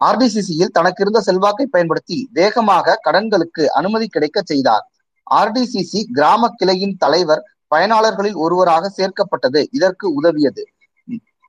ஆர்டிசிசியில் 0.00 0.74
தனக்கு 0.76 1.00
இருந்த 1.04 1.20
செல்வாக்கை 1.28 1.66
பயன்படுத்தி 1.74 2.18
வேகமாக 2.38 2.96
கடன்களுக்கு 3.06 3.62
அனுமதி 3.78 4.06
கிடைக்க 4.08 4.38
செய்தார். 4.42 4.84
ஆர்டிசிசி 5.26 6.00
கிராம 6.16 6.50
கிளையின் 6.60 6.98
தலைவர் 7.04 7.42
பயனாளர்களில் 7.72 8.38
ஒருவராக 8.44 8.84
சேர்க்கப்பட்டது 8.98 9.60
இதற்கு 9.78 10.06
உதவியது. 10.18 10.62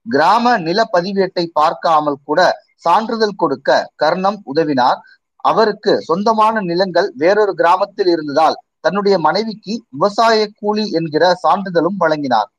கிராம 0.05 0.55
நில 0.67 0.79
பதிவேட்டை 0.95 1.45
பார்க்காமல் 1.59 2.23
கூட 2.27 2.41
சான்றிதழ் 2.85 3.39
கொடுக்க 3.41 3.69
கர்ணம் 3.95 4.39
உதவினார். 4.51 4.99
அவருக்கு 5.45 5.93
சொந்தமான 6.07 6.61
நிலங்கள் 6.69 7.07
வேறொரு 7.21 7.53
கிராமத்தில் 7.61 8.11
இருந்ததால் 8.13 8.57
தன்னுடைய 8.83 9.15
மனைவிக்கு 9.27 9.73
விவசாய 9.93 10.39
கூலி 10.59 10.85
என்கிற 10.91 11.23
சான்றிதழும் 11.43 11.99
வழங்கினார். 12.03 12.49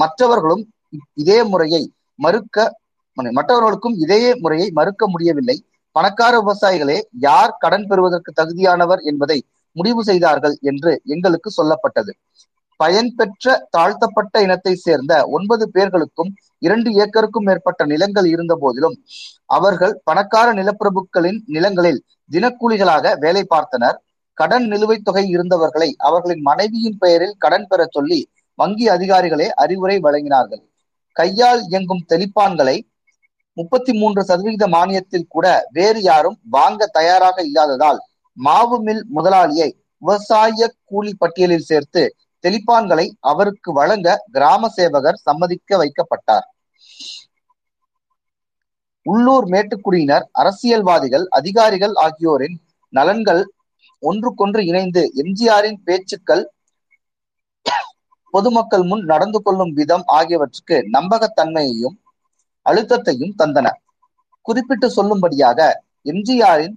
மற்றவர்களும் 0.00 0.64
இதே 1.22 1.38
முறையை 1.52 1.82
மறுக்க 2.18 2.56
மற்றவர்களுக்கும் 3.16 3.96
இதே 4.04 4.18
முறையை 4.34 4.66
மறுக்க 4.70 5.02
முடியவில்லை. 5.08 5.56
பணக்கார 5.96 6.34
விவசாயிகளே 6.40 6.98
யார் 7.26 7.56
கடன் 7.58 7.86
பெறுவதற்கு 7.86 8.30
தகுதியானவர் 8.40 9.00
என்பதை 9.10 9.38
முடிவு 9.76 10.02
செய்தார்கள் 10.04 10.54
என்று 10.70 10.92
எங்களுக்கு 11.14 11.50
சொல்லப்பட்டது. 11.56 12.12
பயன்பெற்ற 12.80 13.54
தாழ்த்தப்பட்ட 13.70 14.42
இனத்தை 14.46 14.74
சேர்ந்த 14.86 15.12
ஒன்பது 15.36 15.64
பேர்களுக்கும் 15.70 16.30
இரண்டு 16.58 16.90
ஏக்கருக்கும் 17.04 17.46
மேற்பட்ட 17.48 17.84
நிலங்கள் 17.84 18.26
இருந்த 18.26 18.54
போதிலும் 18.54 18.96
அவர்கள் 19.46 20.00
பணக்கார 20.04 20.52
நிலப்பிரபுக்களின் 20.52 21.40
நிலங்களில் 21.46 22.00
தினக்கூலிகளாக 22.30 23.14
வேலை 23.18 23.46
பார்த்தனர். 23.54 23.96
கடன் 24.38 24.66
நிலுவைத் 24.68 25.04
தொகை 25.04 25.24
இருந்தவர்களை 25.36 25.88
அவர்களின் 25.98 26.40
மனைவியின் 26.40 26.98
பெயரில் 26.98 27.34
கடன் 27.38 27.66
பெற 27.66 27.86
சொல்லி 27.90 28.20
வங்கி 28.58 28.86
அதிகாரிகளே 28.88 29.48
அறிவுரை 29.54 29.96
வழங்கினார்கள். 29.98 30.62
கையால் 31.16 31.62
இயங்கும் 31.68 32.06
தெளிப்பான்களை 32.08 32.76
முப்பத்தி 33.56 33.92
மூன்று 33.92 34.24
சதவிகித 34.24 34.66
மானியத்தில் 34.66 35.28
கூட 35.28 35.46
வேறு 35.72 36.00
யாரும் 36.02 36.38
வாங்க 36.50 36.86
தயாராக 36.86 37.42
இல்லாததால் 37.42 37.98
மாவு 38.36 38.76
மில் 38.82 39.04
முதலாளியை 39.14 39.68
விவசாய 40.02 40.68
கூலி 40.84 41.12
பட்டியலில் 41.18 41.68
சேர்த்து 41.70 42.02
தெளிப்பான்களை 42.44 43.06
அவருக்கு 43.30 43.72
வழங்க 43.72 44.08
கிராம 44.32 44.68
சேவகர் 44.68 45.18
சம்மதிக்க 45.18 45.76
வைக்கப்பட்டார். 45.76 46.46
உள்ளூர் 49.06 49.46
மேட்டுக்குடியினர் 49.52 50.24
அரசியல்வாதிகள் 50.32 51.24
அதிகாரிகள் 51.30 51.94
ஆகியோரின் 51.96 52.56
நலன்கள் 52.92 53.42
ஒன்றுக்கொன்று 54.02 54.60
இணைந்து 54.64 55.02
எம்ஜிஆரின் 55.22 55.78
பேச்சுக்கள் 55.84 56.44
பொதுமக்கள் 58.34 58.82
முன் 58.82 59.04
நடந்து 59.04 59.38
கொள்ளும் 59.42 59.72
விதம் 59.72 60.04
ஆகியவற்றுக்கு 60.08 60.76
நம்பகத்தன்மையையும் 60.94 61.96
அழுத்தத்தையும் 62.66 63.36
தந்தன. 63.38 63.66
குறிப்பிட்டு 64.46 64.88
சொல்லும்படியாக 64.88 65.60
எம்ஜிஆரின் 66.04 66.76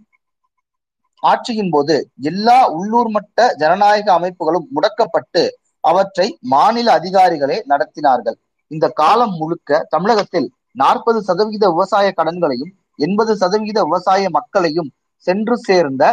ஆட்சியின் 1.24 1.72
போது 1.74 1.96
எல்லா 2.30 2.60
உள்ளூர் 2.78 3.10
மட்ட 3.16 3.48
ஜனநாயக 3.62 4.08
அமைப்புகளும் 4.20 4.68
முடக்கப்பட்டு 4.76 5.44
அவற்றை 5.84 6.28
மாநில 6.54 6.88
அதிகாரிகளே 7.00 7.58
நடத்தினார்கள். 7.72 8.38
இந்த 8.72 8.86
காலம் 9.02 9.36
முழுக்க 9.42 9.80
தமிழகத்தில் 9.90 10.50
நாற்பது 10.82 11.20
சதவிகித 11.30 11.66
விவசாய 11.70 12.08
கடன்களையும் 12.20 12.74
எண்பது 13.06 13.34
சதவிகித 13.44 13.80
விவசாய 13.84 14.24
மக்களையும் 14.38 14.90
சென்று 15.28 15.56
சேர்ந்த 15.68 16.04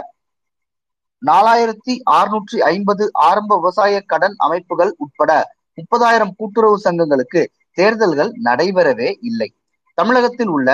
நாலாயிரத்தி 1.22 1.94
அறுநூற்றி 2.16 2.58
ஐம்பது 2.72 3.04
ஆரம்ப 3.28 3.52
விவசாய 3.60 3.94
கடன் 4.12 4.36
அமைப்புகள் 4.46 4.92
உட்பட 5.04 5.30
முப்பதாயிரம் 5.78 6.34
கூட்டுறவு 6.38 6.76
சங்கங்களுக்கு 6.84 7.40
தேர்தல்கள் 7.78 8.30
நடைபெறவே 8.46 9.08
இல்லை. 9.28 9.48
தமிழகத்தில் 9.98 10.52
உள்ள 10.56 10.68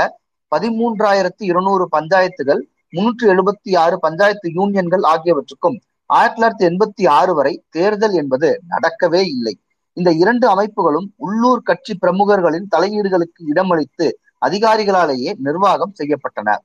பதிமூன்றாயிரத்தி 0.53 1.45
இருநூறு 1.51 1.85
பஞ்சாயத்துகள் 1.95 2.63
முன்னூற்றி 2.95 3.27
எழுபத்தி 3.33 3.73
ஆறு 3.83 3.97
பஞ்சாயத்து 4.05 4.49
யூனியன்கள் 4.59 5.05
ஆகியவற்றுக்கும் 5.13 5.79
ஆயிரத்தி 6.11 6.39
தொள்ளாயிரத்தி 6.39 6.67
எண்பத்தி 6.71 7.05
ஆறு 7.19 7.33
வரை 7.39 7.53
தேர்தல் 7.77 8.15
என்பது 8.23 8.49
நடக்கவே 8.73 9.23
இல்லை. 9.35 9.55
இந்த 9.97 10.11
இரண்டு 10.23 10.47
அமைப்புகளும் 10.55 11.09
உள்ளூர் 11.27 11.63
கட்சி 11.63 11.93
பிரமுகர்களின் 12.03 12.71
தலையீடுகளுக்கு 12.75 13.41
இடமளித்து 13.53 14.07
அதிகாரிகளாலேயே 14.47 15.33
நிர்வாகம் 15.47 15.95
செய்யப்பட்டன. 16.01 16.57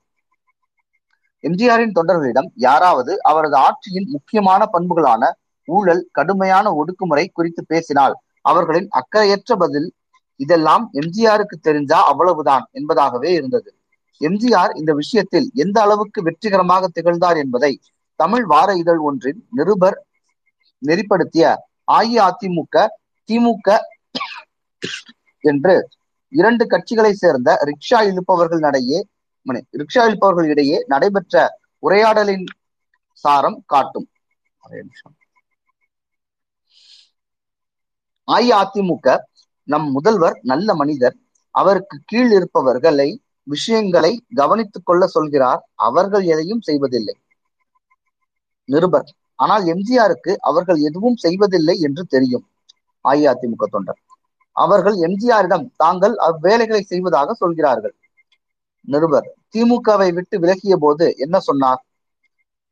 எம்ஜிஆரின் 1.43 1.95
தொண்டர்களிடம் 1.97 2.49
யாராவது 2.67 3.13
அவரது 3.21 3.55
ஆட்சியின் 3.67 4.07
முக்கியமான 4.15 4.61
பண்புகளான 4.73 5.23
ஊழல் 5.67 6.03
கடுமையான 6.17 6.67
ஒடுக்குமுறை 6.79 7.25
குறித்து 7.31 7.61
பேசினால் 7.65 8.15
அவர்களின் 8.41 8.89
அக்கறையற்ற 8.99 9.55
பதில் 9.63 9.89
இதெல்லாம் 10.39 10.83
எம்ஜிஆருக்கு 11.01 11.55
தெரிஞ்சா 11.61 11.99
அவ்வளவுதான் 12.11 12.65
என்பதாகவே 12.79 13.29
இருந்தது. 13.39 13.69
எம்ஜிஆர் 14.21 14.73
இந்த 14.75 14.91
விஷயத்தில் 14.93 15.47
எந்த 15.55 15.77
அளவுக்கு 15.81 16.19
வெற்றிகரமாக 16.23 16.87
திகழ்ந்தார் 16.87 17.37
என்பதை 17.37 17.71
தமிழ் 18.19 18.45
வார 18.45 18.69
இதழ் 18.75 19.01
ஒன்றின் 19.01 19.39
நிருபர் 19.51 19.97
நெறிப்படுத்திய 20.81 21.45
அஇஅதிமுக 21.91 22.75
திமுக 23.29 23.67
என்று 25.43 25.75
இரண்டு 26.33 26.63
கட்சிகளை 26.67 27.11
சேர்ந்த 27.13 27.49
ரிக்ஷா 27.69 27.99
இழுப்பவர்கள் 28.09 28.65
நடையே 28.67 28.99
ரிக்ஷா 29.73 30.01
இழுப்பவர்கள் 30.07 30.49
இடையே 30.49 30.77
நடைபெற்ற 30.87 31.35
உரையாடலின் 31.83 32.45
சாரம் 33.25 33.59
காட்டும். 33.65 34.07
அஇஅதிமுக 38.27 39.07
நம் 39.67 39.87
முதல்வர் 39.91 40.37
நல்ல 40.43 40.75
மனிதர் 40.75 41.15
அவருக்கு 41.55 41.97
கீழ் 42.05 42.31
இருப்பவர்களை 42.31 43.09
விஷயங்களை 43.49 44.11
கவனித்துக் 44.35 44.85
கொள்ள 44.85 45.03
சொல்கிறார். 45.07 45.61
அவர்கள் 45.87 46.23
எதையும் 46.23 46.61
செய்வதில்லை. 46.61 47.15
நிருபர். 48.69 49.09
ஆனால் 49.39 49.63
எம்ஜிஆருக்கு 49.63 50.33
அவர்கள் 50.49 50.79
எதுவும் 50.79 51.15
செய்வதில்லை 51.15 51.75
என்று 51.79 52.03
தெரியும். 52.05 52.45
அஇஅதிமுக 53.05 53.65
தொண்டர். 53.69 53.99
அவர்கள் 54.55 54.97
எம்ஜிஆரிடம் 54.97 55.65
தாங்கள் 55.75 56.15
அவ்வேலைகளை 56.27 56.81
செய்வதாக 56.81 57.33
சொல்கிறார்கள். 57.33 57.95
நிருபர். 58.87 59.27
திமுகவை 59.53 60.09
விட்டு 60.13 60.35
விலகிய 60.39 60.75
போது 60.75 61.05
என்ன 61.17 61.39
சொன்னார்? 61.39 61.81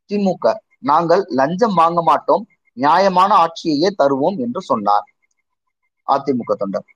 திமுக 0.09 0.55
நாங்கள் 0.79 1.23
லஞ்சம் 1.29 1.73
வாங்க 1.73 2.01
மாட்டோம். 2.01 2.43
நியாயமான 2.77 3.31
ஆட்சியையே 3.35 3.89
தருவோம் 4.03 4.37
என்று 4.37 4.61
சொன்னார். 4.61 5.05
அதிமுக 6.07 6.53
தொண்டர். 6.57 6.87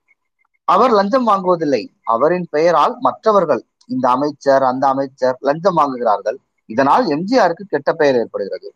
அவர் 0.68 0.90
லஞ்சம் 0.90 1.26
வாங்குவதில்லை. 1.26 1.82
அவரின் 2.02 2.46
பெயரால் 2.50 2.94
மற்றவர்கள் 2.98 3.62
இந்த 3.92 4.10
அமைச்சர் 4.10 4.62
அந்த 4.62 4.86
அமைச்சர் 4.86 5.36
லஞ்சம் 5.40 5.76
வாங்குகிறார்கள். 5.76 6.36
இதனால் 6.66 7.06
எம்ஜிஆருக்கு 7.06 7.64
கெட்ட 7.68 7.92
பெயர் 7.92 8.16
ஏற்படுகிறது. 8.16 8.74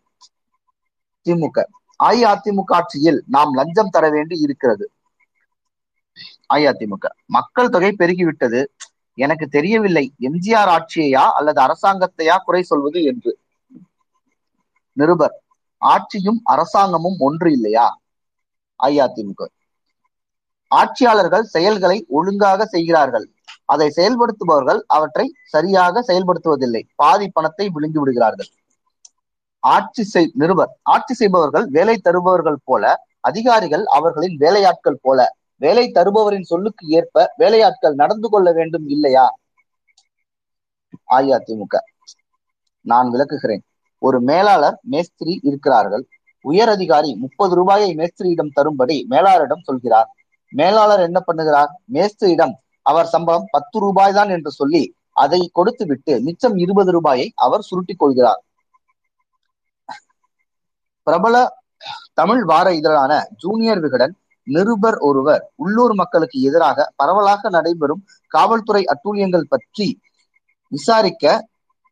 திமுக. 1.27 1.65
அஇஅதிமுக 2.05 2.73
ஆட்சியில் 2.73 3.23
நாம் 3.27 3.53
லஞ்சம் 3.55 3.89
தர 3.89 4.11
வேண்டி 4.11 4.41
இருக்கிறது. 4.41 4.91
அஇஅதிமுக. 6.55 7.07
மக்கள் 7.27 7.69
தொகை 7.69 7.95
பெருகிவிட்டது. 7.99 8.67
எனக்கு 9.15 9.47
தெரியவில்லை. 9.47 10.15
எம்ஜிஆர் 10.21 10.71
ஆட்சியையா 10.77 11.25
அல்லது 11.39 11.61
அரசாங்கத்தையா 11.61 12.37
குறை 12.37 12.63
சொல்வது 12.63 13.03
என்று. 13.03 13.33
நிருபர். 14.93 15.37
ஆட்சியும் 15.83 16.41
அரசாங்கமும் 16.45 17.19
ஒன்று 17.19 17.53
இல்லையா? 17.53 17.87
அஇஅதிமுக. 18.83 19.47
ஆட்சியாளர்கள் 20.71 21.45
செயல்களை 21.45 22.05
ஒழுங்காக 22.09 22.65
செய்கிறார்கள். 22.65 23.27
அதை 23.65 23.93
செயல்படுத்துபவர்கள் 23.97 24.81
அவற்றை 24.87 25.27
சரியாக 25.45 26.05
செயல்படுத்துவதில்லை. 26.07 26.83
பாதி 26.95 27.29
பணத்தை 27.29 27.69
விழுங்கி 27.69 27.99
விடுகிறார்கள். 27.99 28.47
ஆட்சி 29.59 30.03
செய் 30.05 30.33
நிருபர் 30.35 30.73
ஆட்சி 30.83 31.15
செய்பவர்கள் 31.15 31.67
வேலை 31.67 32.01
தருபவர்கள் 32.05 32.59
போல 32.65 33.03
அதிகாரிகள் 33.21 33.85
அவர்களின் 33.85 34.37
வேலையாட்கள் 34.37 35.03
போல 35.03 35.37
வேலை 35.57 35.91
தருபவரின் 35.95 36.43
சொல்லுக்கு 36.43 36.89
ஏற்ப 36.89 37.33
வேலையாட்கள் 37.37 37.95
நடந்து 37.95 38.29
கொள்ள 38.29 38.53
வேண்டும் 38.53 38.89
இல்லையா? 38.89 39.37
அஇஅதிமுக. 41.11 41.77
நான் 42.81 43.09
விளக்குகிறேன். 43.11 43.65
ஒரு 43.99 44.21
மேலாளர் 44.21 44.79
மேஸ்திரி 44.83 45.41
இருக்கிறார்கள். 45.43 46.05
உயர் 46.41 46.69
அதிகாரி 46.69 47.15
முப்பது 47.15 47.55
ரூபாயை 47.55 47.95
மேஸ்திரியிடம் 47.95 48.53
தரும்படி 48.53 49.07
மேலாளரிடம் 49.11 49.63
சொல்கிறார். 49.63 50.09
மேலாளர் 50.53 51.01
என்ன 51.01 51.23
பண்ணுகிறார்? 51.27 51.71
மேஸ்திரியிடம் 51.93 52.55
அவர் 52.87 53.13
சம்பளம் 53.15 53.47
பத்து 53.55 53.77
ரூபாய் 53.85 54.17
தான் 54.19 54.31
என்று 54.37 54.51
சொல்லி 54.61 54.83
அதை 55.23 55.41
கொடுத்து 55.59 55.85
விட்டு 55.91 56.15
மிச்சம் 56.27 56.57
இருபது 56.65 56.91
ரூபாயை 56.97 57.27
அவர் 57.45 57.67
சுருட்டிக் 57.69 58.01
கொள்கிறார். 58.03 58.41
பிரபல 61.07 61.37
தமிழ் 62.21 62.43
வார 62.51 62.67
இதழான 62.79 63.13
ஜூனியர் 63.43 63.81
விகடன் 63.85 64.15
நிருபர் 64.47 64.99
ஒருவர் 65.09 65.43
உள்ளூர் 65.65 65.95
மக்களுக்கு 66.01 66.39
எதிராக 66.49 66.89
பரவலாக 67.01 67.51
நடைபெறும் 67.57 68.03
காவல்துறை 68.35 68.83
அட்டூழியங்கள் 68.93 69.51
பற்றி 69.53 69.89
விசாரிக்க 70.73 71.25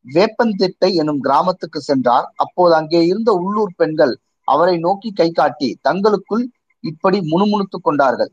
வேப்பந்திட்டை 0.05 0.91
எனும் 1.03 1.21
கிராமத்துக்கு 1.27 1.81
சென்றார். 1.81 2.27
அப்போது 2.45 2.73
அங்கே 2.79 3.01
இருந்த 3.11 3.31
உள்ளூர் 3.45 3.75
பெண்கள் 3.77 4.15
அவரை 4.49 4.77
நோக்கி 4.87 5.11
கை 5.21 5.29
காட்டி 5.33 5.69
தங்களுக்குள் 5.87 6.45
இப்படி 6.85 7.19
முணுமுணுத்துக் 7.33 7.85
கொண்டார்கள். 7.87 8.33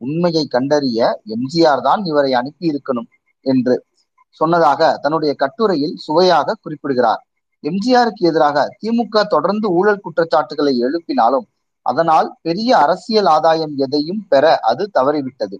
உண்மையை 0.00 0.44
கண்டறிய 0.48 1.00
எம்ஜிஆர் 1.34 1.82
தான் 1.82 2.02
இவரை 2.04 2.32
அனுப்பி 2.34 2.66
இருக்கணும் 2.72 3.08
என்று 3.46 3.74
சொன்னதாக 4.40 4.80
தன்னுடைய 5.02 5.32
கட்டுரையில் 5.34 5.94
சுவையாக 5.98 6.56
குறிப்பிடுகிறார். 6.56 7.22
எம்ஜிஆருக்கு 7.64 8.22
எதிராக 8.22 8.64
திமுக 8.80 9.22
தொடர்ந்து 9.26 9.66
ஊழல் 9.72 10.02
குற்றச்சாட்டுகளை 10.02 10.74
எழுப்பினாலும் 10.80 11.46
அதனால் 11.86 12.28
பெரிய 12.42 12.70
அரசியல் 12.78 13.28
ஆதாயம் 13.34 13.74
எதையும் 13.78 14.22
பெற 14.28 14.44
அது 14.70 14.84
தவறிவிட்டது. 14.94 15.56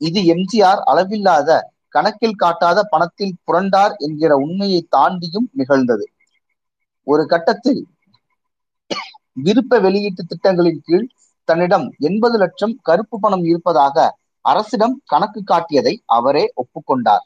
இது 0.00 0.20
எம்ஜிஆர் 0.26 0.80
அளவில்லாத 0.84 1.50
கணக்கில் 1.94 2.38
காட்டாத 2.38 2.78
பணத்தில் 2.84 3.38
புரண்டார் 3.46 3.94
என்கிற 3.98 4.32
உண்மையை 4.36 4.80
தாண்டியும் 4.96 5.48
நிகழ்ந்தது. 5.52 6.06
ஒரு 7.06 7.22
கட்டத்தில் 7.26 7.82
விருப்ப 9.36 9.78
வெளியீட்டு 9.80 10.22
திட்டங்களின் 10.24 10.82
கீழ் 10.82 11.06
தன்னிடம் 11.48 11.86
எண்பது 12.00 12.36
லட்சம் 12.38 12.74
கருப்பு 12.82 13.16
பணம் 13.20 13.44
இருப்பதாக 13.44 14.06
அரசிடம் 14.44 14.96
கணக்கு 15.04 15.42
காட்டியதை 15.44 15.94
அவரே 16.16 16.44
ஒப்புக்கொண்டார். 16.56 17.24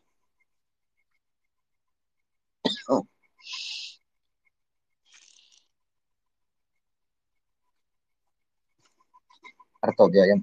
அடுத்த 9.82 10.04
அத்தியாயம். 10.04 10.42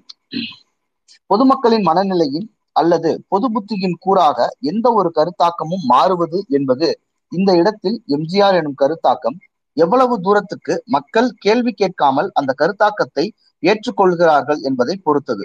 பொதுமக்களின் 1.30 1.82
மனநிலையில் 1.82 2.46
அல்லது 2.76 3.10
பொது 3.28 3.46
புத்தியின் 3.54 3.98
கூறாக 4.04 4.38
எந்த 4.64 4.86
ஒரு 4.92 5.10
கருத்தாக்கமும் 5.16 5.84
மாறுவது 5.84 6.40
என்பது 6.50 6.88
இந்த 7.32 7.50
இடத்தில் 7.56 7.98
எம்ஜிஆர் 8.16 8.58
எனும் 8.60 8.80
கருத்தாக்கம் 8.82 9.38
எவ்வளவு 9.76 10.14
தூரத்துக்கு 10.20 10.74
மக்கள் 10.86 11.28
கேள்வி 11.38 11.72
கேட்காமல் 11.72 12.28
அந்த 12.34 12.50
கருத்தாக்கத்தை 12.58 13.24
ஏற்றுக்கொள்கிறார்கள் 13.62 14.60
என்பதை 14.60 14.94
பொறுத்தது. 14.96 15.44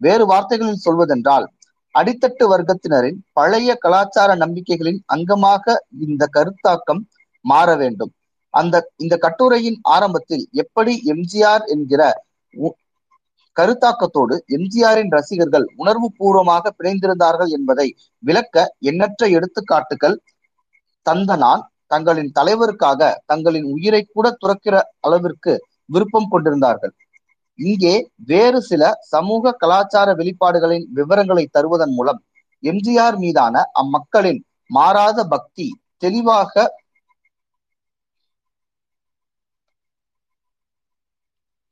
வேறு 0.00 0.24
வார்த்தைகளில் 0.26 0.84
சொல்வதென்றால் 0.84 1.46
அடித்தட்டு 1.94 2.44
வர்க்கத்தினரின் 2.44 3.18
பழைய 3.32 3.70
கலாச்சார 3.74 4.30
நம்பிக்கைகளின் 4.34 5.00
அங்கமாக 5.14 5.64
இந்த 6.00 6.28
கருத்தாக்கம் 6.36 7.02
மாற 7.44 7.68
வேண்டும். 7.76 8.12
அந்த 8.54 8.76
இந்த 8.96 9.14
கட்டுரையின் 9.16 9.78
ஆரம்பத்தில் 9.88 10.44
எப்படி 10.52 10.92
எம்ஜிஆர் 11.06 11.64
என்கிற 11.64 12.02
உ- 12.54 12.76
கருத்தாக்கத்தோடு 13.56 14.34
எம்ஜிஆரின் 14.48 15.10
ரசிகர்கள் 15.10 15.66
உணர்வு 15.76 16.08
பூர்வமாக 16.16 16.72
பிணைந்திருந்தார்கள் 16.78 17.50
என்பதை 17.50 17.86
விளக்க 18.22 18.56
எண்ணற்ற 18.80 19.26
எடுத்துக்காட்டுகள் 19.28 20.16
தந்த 21.06 21.36
நான் 21.36 21.62
தங்களின் 21.90 22.32
தலைவருக்காக 22.38 23.10
தங்களின் 23.26 23.68
உயிரை 23.74 24.02
கூட 24.06 24.26
துறக்கிற 24.42 24.76
அளவிற்கு 25.00 25.52
விருப்பம் 25.94 26.30
கொண்டிருந்தார்கள். 26.32 26.92
இங்கே 27.58 27.94
வேறு 28.30 28.58
சில 28.70 28.82
சமூக 29.14 29.52
கலாச்சார 29.62 30.08
வெளிப்பாடுகளின் 30.20 30.86
விவரங்களை 30.98 31.44
தருவதன் 31.56 31.94
மூலம் 31.98 32.20
எம்ஜிஆர் 32.62 33.18
மீதான 33.24 33.64
அம்மக்களின் 33.82 34.40
மாறாத 34.70 35.18
பக்தி 35.34 35.66
தெளிவாக 36.04 36.54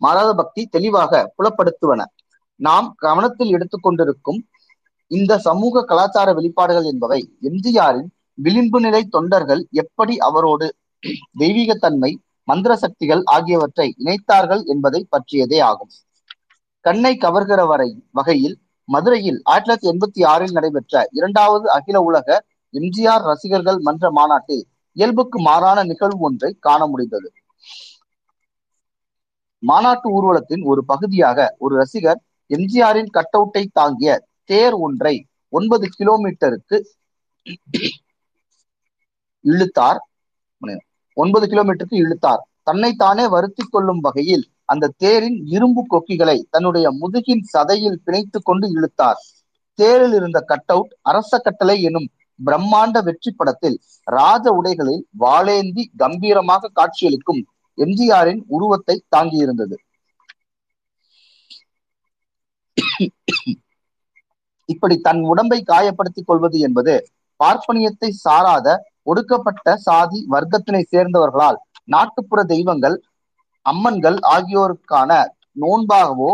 மாறாத 0.01 0.31
பக்தி 0.41 0.63
தெளிவாக 0.75 1.13
புலப்படுத்துவன. 1.37 2.01
நாம் 2.61 2.89
கவனத்தில் 3.05 3.55
எடுத்துக்கொண்டிருக்கும் 3.57 4.41
இந்த 5.11 5.33
சமூக 5.49 5.83
கலாச்சார 5.91 6.29
வெளிப்பாடுகள் 6.39 6.89
என்பவை 6.93 7.21
எம்ஜிஆரின் 7.49 8.09
விளிம்பு 8.39 8.79
நிலை 8.81 9.03
தொண்டர்கள் 9.05 9.63
எப்படி 9.83 10.15
அவரோடு 10.19 10.67
தெய்வீகத்தன்மை 11.43 12.11
மந்திர 12.49 12.73
சக்திகள் 12.77 13.23
ஆகியவற்றை 13.37 13.87
இணைத்தார்கள் 14.03 14.63
என்பதை 14.65 15.01
பற்றியதே 15.15 15.59
ஆகும். 15.71 15.93
கண்ணை 16.85 17.13
கவர்கிற 17.25 17.61
வரை 17.67 17.89
வகையில் 18.11 18.57
மதுரையில் 18.89 19.41
ஆயிரத்தி 19.45 19.69
தொள்ளாயிரத்தி 19.69 19.91
எண்பத்தி 19.93 20.21
ஆறில் 20.33 20.55
நடைபெற்ற 20.57 21.03
இரண்டாவது 21.11 21.67
அகில 21.71 21.97
உலக 22.01 22.29
எம்ஜிஆர் 22.75 23.25
ரசிகர்கள் 23.31 23.79
மன்ற 23.79 24.11
மாநாட்டில் 24.11 24.65
இயல்புக்கு 24.97 25.39
மாறான 25.49 25.79
நிகழ்வு 25.83 26.23
ஒன்றை 26.29 26.51
காண 26.67 26.81
முடிந்தது. 26.87 27.29
மாநாட்டு 29.63 30.09
ஊர்வலத்தின் 30.17 30.65
ஒரு 30.71 30.81
பகுதியாக 30.85 31.49
ஒரு 31.59 31.75
ரசிகர் 31.77 32.21
எம்ஜிஆரின் 32.51 33.13
கட்டவுட்டை 33.17 33.65
தாங்கிய 33.73 34.11
தேர் 34.51 34.77
ஒன்றை 34.87 35.15
ஒன்பது 35.53 35.87
கிலோமீட்டருக்கு 35.99 36.79
இழுத்தார். 39.45 40.01
ஒன்பது 41.17 41.45
கிலோமீட்டருக்கு 41.53 42.03
இழுத்தார். 42.05 42.43
தன்னைத்தானே 42.69 43.25
வருத்திக் 43.35 43.73
கொள்ளும் 43.73 44.03
வகையில் 44.07 44.45
அந்த 44.73 44.93
தேரின் 45.03 45.39
இரும்பு 45.55 45.83
கொக்கிகளை 45.87 46.37
தன்னுடைய 46.55 46.87
முதுகின் 47.01 47.45
சதையில் 47.53 48.01
பிணைத்துக் 48.07 48.47
கொண்டு 48.49 48.67
இழுத்தார். 48.77 49.21
தேரில் 49.79 50.15
இருந்த 50.19 50.39
கட் 50.51 50.71
அவுட் 50.75 50.93
அரச 51.11 51.39
கட்டளை 51.39 51.77
எனும் 51.89 52.09
பிரம்மாண்ட 52.41 52.99
வெற்றி 53.07 53.31
படத்தில் 53.33 53.77
ராஜ 54.17 54.47
உடைகளில் 54.59 55.03
வாளேந்தி 55.23 55.85
கம்பீரமாக 56.03 56.71
காட்சியளிக்கும் 56.79 57.41
எம்ஜிஆரின் 57.79 58.43
உருவத்தை 58.57 58.97
தாங்கியிருந்தது. 59.17 59.77
இப்படி 64.69 64.97
தன் 65.07 65.23
உடம்பை 65.33 65.59
காயப்படுத்திக் 65.73 66.29
கொள்வது 66.29 66.59
என்பது 66.67 66.95
பார்ப்பனியத்தை 67.41 68.11
சாராத 68.25 68.69
ஒடுக்கப்பட்ட 69.11 69.77
சாதி 69.87 70.19
வர்க்கத்தினை 70.35 70.83
சேர்ந்தவர்களால் 70.95 71.59
நாட்டுப்புற 71.89 72.41
தெய்வங்கள் 72.53 72.97
அம்மன்கள் 73.67 74.19
ஆகியோருக்கான 74.35 75.11
நோன்பாகவோ 75.63 76.31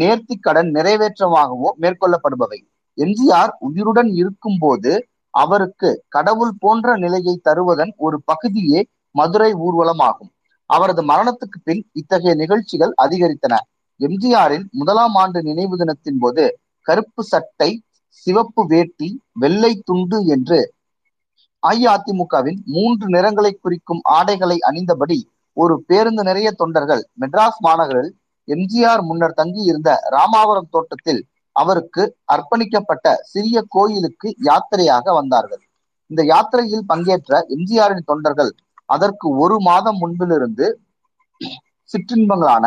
நேர்த்தி 0.00 0.34
கடன் 0.40 0.70
நிறைவேற்றமாகவோ 0.76 1.68
மேற்கொள்ளப்படுபவை. 1.82 2.58
எம்ஜிஆர் 2.98 3.52
உயிருடன் 3.66 4.10
இருக்கும் 4.20 4.58
போது 4.58 4.92
அவருக்கு 5.34 5.88
கடவுள் 6.08 6.54
போன்ற 6.62 6.96
நிலையை 7.04 7.34
தருவதன் 7.48 7.92
ஒரு 8.06 8.16
பகுதியே 8.30 8.80
மதுரை 9.14 9.50
ஊர்வலமாகும். 9.66 10.30
அவரது 10.70 11.02
மரணத்துக்கு 11.10 11.58
பின் 11.64 11.82
இத்தகைய 11.92 12.32
நிகழ்ச்சிகள் 12.42 12.92
அதிகரித்தன. 13.04 13.54
எம்ஜிஆரின் 14.00 14.64
முதலாம் 14.78 15.16
ஆண்டு 15.22 15.40
நினைவு 15.48 15.76
தினத்தின் 15.76 16.20
போது 16.22 16.44
கருப்பு 16.86 17.22
சட்டை 17.24 17.70
சிவப்பு 18.26 18.62
வேட்டி 18.72 19.08
வெள்ளை 19.42 19.72
துண்டு 19.88 20.18
என்று 20.34 20.58
அஇஅதிமுகவின் 21.68 22.58
மூன்று 22.74 23.06
நிறங்களை 23.08 23.52
குறிக்கும் 23.54 24.02
ஆடைகளை 24.16 24.56
அணிந்தபடி 24.68 25.18
ஒரு 25.56 25.74
பேருந்து 25.88 26.22
நிறைய 26.28 26.48
தொண்டர்கள் 26.60 27.02
மெட்ராஸ் 27.22 27.60
மாநகரில் 27.66 28.10
எம்ஜிஆர் 28.48 29.02
முன்னர் 29.08 29.38
தங்கி 29.40 29.62
இருந்த 29.70 29.90
ராமாவரம் 30.14 30.72
தோட்டத்தில் 30.74 31.22
அவருக்கு 31.56 32.02
அர்ப்பணிக்கப்பட்ட 32.34 33.06
சிறிய 33.32 33.58
கோயிலுக்கு 33.74 34.28
யாத்திரையாக 34.48 35.06
வந்தார்கள். 35.18 35.62
இந்த 36.10 36.22
யாத்திரையில் 36.32 36.84
பங்கேற்ற 36.90 37.38
எம்ஜிஆரின் 37.56 38.08
தொண்டர்கள் 38.10 38.52
அதற்கு 38.88 39.26
ஒரு 39.44 39.56
மாதம் 39.68 39.98
முன்பிலிருந்து 40.02 40.66
சிற்றின்பங்களான 41.90 42.66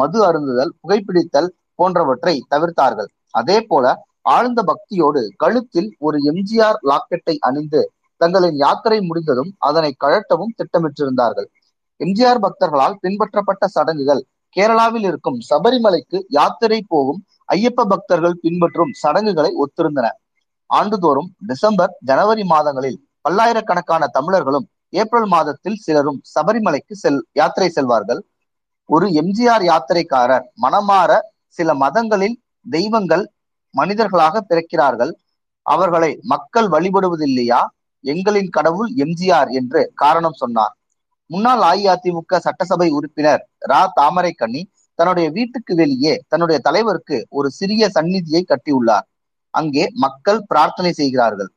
மது 0.00 0.18
அருந்துதல் 0.28 0.72
புகைப்பிடித்தல் 0.80 1.50
போன்றவற்றை 1.78 2.34
தவிர்த்தார்கள். 2.52 3.10
அதே 3.40 3.58
போல 3.70 3.86
ஆழ்ந்த 4.34 4.60
பக்தியோடு 4.70 5.20
கழுத்தில் 5.42 5.90
ஒரு 6.06 6.16
எம்ஜிஆர் 6.30 6.78
லாக்கெட்டை 6.90 7.36
அணிந்து 7.48 7.82
தங்களின் 8.22 8.58
யாத்திரை 8.64 8.98
முடிந்ததும் 9.08 9.50
அதனை 9.68 9.90
கழட்டவும் 10.04 10.54
திட்டமிட்டிருந்தார்கள். 10.58 11.48
எம்ஜிஆர் 12.00 12.42
பக்தர்களால் 12.44 12.96
பின்பற்றப்பட்ட 13.04 13.64
சடங்குகள் 13.76 14.22
கேரளாவில் 14.56 15.06
இருக்கும் 15.10 15.38
சபரிமலைக்கு 15.50 16.18
யாத்திரை 16.38 16.80
போகும் 16.92 17.20
ஐயப்ப 17.54 17.84
பக்தர்கள் 17.92 18.36
பின்பற்றும் 18.44 18.92
சடங்குகளை 19.02 19.50
ஒத்திருந்தன. 19.64 20.06
ஆண்டுதோறும் 20.70 21.30
டிசம்பர் 21.50 21.92
ஜனவரி 22.08 22.44
மாதங்களில் 22.52 22.98
பல்லாயிரக்கணக்கான 23.24 24.02
தமிழர்களும் 24.16 24.66
ஏப்ரல் 25.00 25.28
மாதத்தில் 25.34 25.80
சிலரும் 25.84 26.20
சபரிமலைக்கு 26.34 26.94
செல் 27.02 27.20
யாத்திரை 27.40 27.68
செல்வார்கள். 27.76 28.20
ஒரு 28.88 29.06
எம்ஜிஆர் 29.20 29.64
யாத்திரைக்காரர் 29.70 30.46
மனமாற 30.64 31.10
சில 31.58 31.74
மதங்களில் 31.84 32.36
தெய்வங்கள் 32.66 33.24
மனிதர்களாக 33.74 34.42
பிறக்கிறார்கள். 34.50 35.12
அவர்களை 35.66 36.10
மக்கள் 36.32 36.68
வழிபடுவதில்லையா? 36.74 37.60
எங்களின் 38.04 38.50
கடவுள் 38.56 38.90
எம்ஜிஆர் 39.04 39.50
என்று 39.58 39.80
காரணம் 40.02 40.38
சொன்னார். 40.42 40.74
முன்னாள் 41.30 41.62
அஇஅதிமுக 41.70 42.38
சட்டசபை 42.46 42.88
உறுப்பினர் 42.98 43.42
ரா. 43.70 43.82
தாமரைக்கண்ணி 43.98 44.62
தன்னுடைய 44.98 45.26
வீட்டுக்கு 45.36 45.72
வெளியே 45.74 46.14
தன்னுடைய 46.28 46.58
தலைவருக்கு 46.66 47.16
ஒரு 47.28 47.48
சிறிய 47.58 47.82
சந்நிதியை 47.96 48.42
கட்டியுள்ளார். 48.44 49.06
அங்கே 49.54 49.84
மக்கள் 50.04 50.40
பிரார்த்தனை 50.50 50.92
செய்கிறார்கள். 50.92 51.50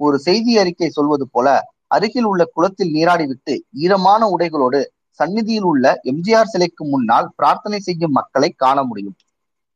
ஒரு 0.00 0.16
செய்தி 0.18 0.52
அறிக்கை 0.62 0.88
சொல்வது 0.90 1.26
போல 1.28 1.48
அருகில் 1.96 2.26
உள்ள 2.30 2.42
குளத்தில் 2.54 2.92
நீராடிவிட்டு 2.96 3.54
ஈரமான 3.84 4.28
உடைகளோடு 4.34 4.80
சந்நிதியில் 5.20 5.66
உள்ள 5.70 5.86
எம்ஜிஆர் 6.10 6.50
சிலைக்கு 6.52 6.84
முன்னால் 6.92 7.26
பிரார்த்தனை 7.36 7.78
செய்யும் 7.80 8.16
மக்களை 8.18 8.48
காண 8.62 8.78
முடியும். 8.82 9.16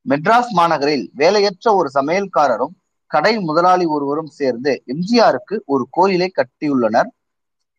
மெட்ராஸ் 0.06 0.52
மாநகரில் 0.58 1.04
வேலையற்ற 1.20 1.66
ஒரு 1.74 1.88
சமையல்காரரும் 1.94 2.74
கடை 3.10 3.32
முதலாளி 3.48 3.86
ஒருவரும் 3.96 4.32
சேர்ந்து 4.38 4.72
எம்ஜிஆருக்கு 4.92 5.56
ஒரு 5.72 5.84
கோயிலை 5.96 6.28
கட்டியுள்ளனர். 6.38 7.10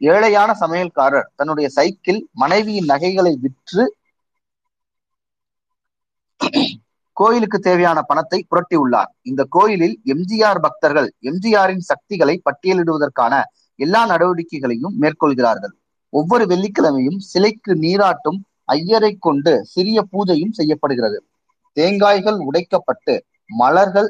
ஏழையான 0.01 0.49
சமையல்காரர் 0.61 1.29
தன்னுடைய 1.39 1.67
சைக்கிள் 1.77 2.19
மனைவியின் 2.41 2.89
நகைகளை 2.91 3.33
விற்று 3.43 3.85
கோயிலுக்கு 7.17 7.57
தேவையான 7.67 7.99
பணத்தை 8.09 8.39
புரட்டியுள்ளார். 8.49 9.09
இந்த 9.29 9.41
கோயிலில் 9.55 9.95
எம்ஜிஆர் 10.13 10.59
பக்தர்கள் 10.65 11.07
எம்ஜிஆரின் 11.29 11.85
சக்திகளை 11.89 12.35
பட்டியலிடுவதற்கான 12.47 13.33
எல்லா 13.79 14.01
நடவடிக்கைகளையும் 14.11 14.95
மேற்கொள்கிறார்கள். 15.01 15.73
ஒவ்வொரு 16.13 16.43
வெள்ளிக்கிழமையும் 16.51 17.19
சிலைக்கு 17.31 17.73
நீராட்டும் 17.85 18.39
ஐயரை 18.75 19.11
கொண்டு 19.27 19.53
சிறிய 19.73 19.97
பூஜையும் 20.11 20.55
செய்யப்படுகிறது. 20.59 21.17
தேங்காய்கள் 21.77 22.39
உடைக்கப்பட்டு 22.47 23.15
மலர்கள் 23.61 24.09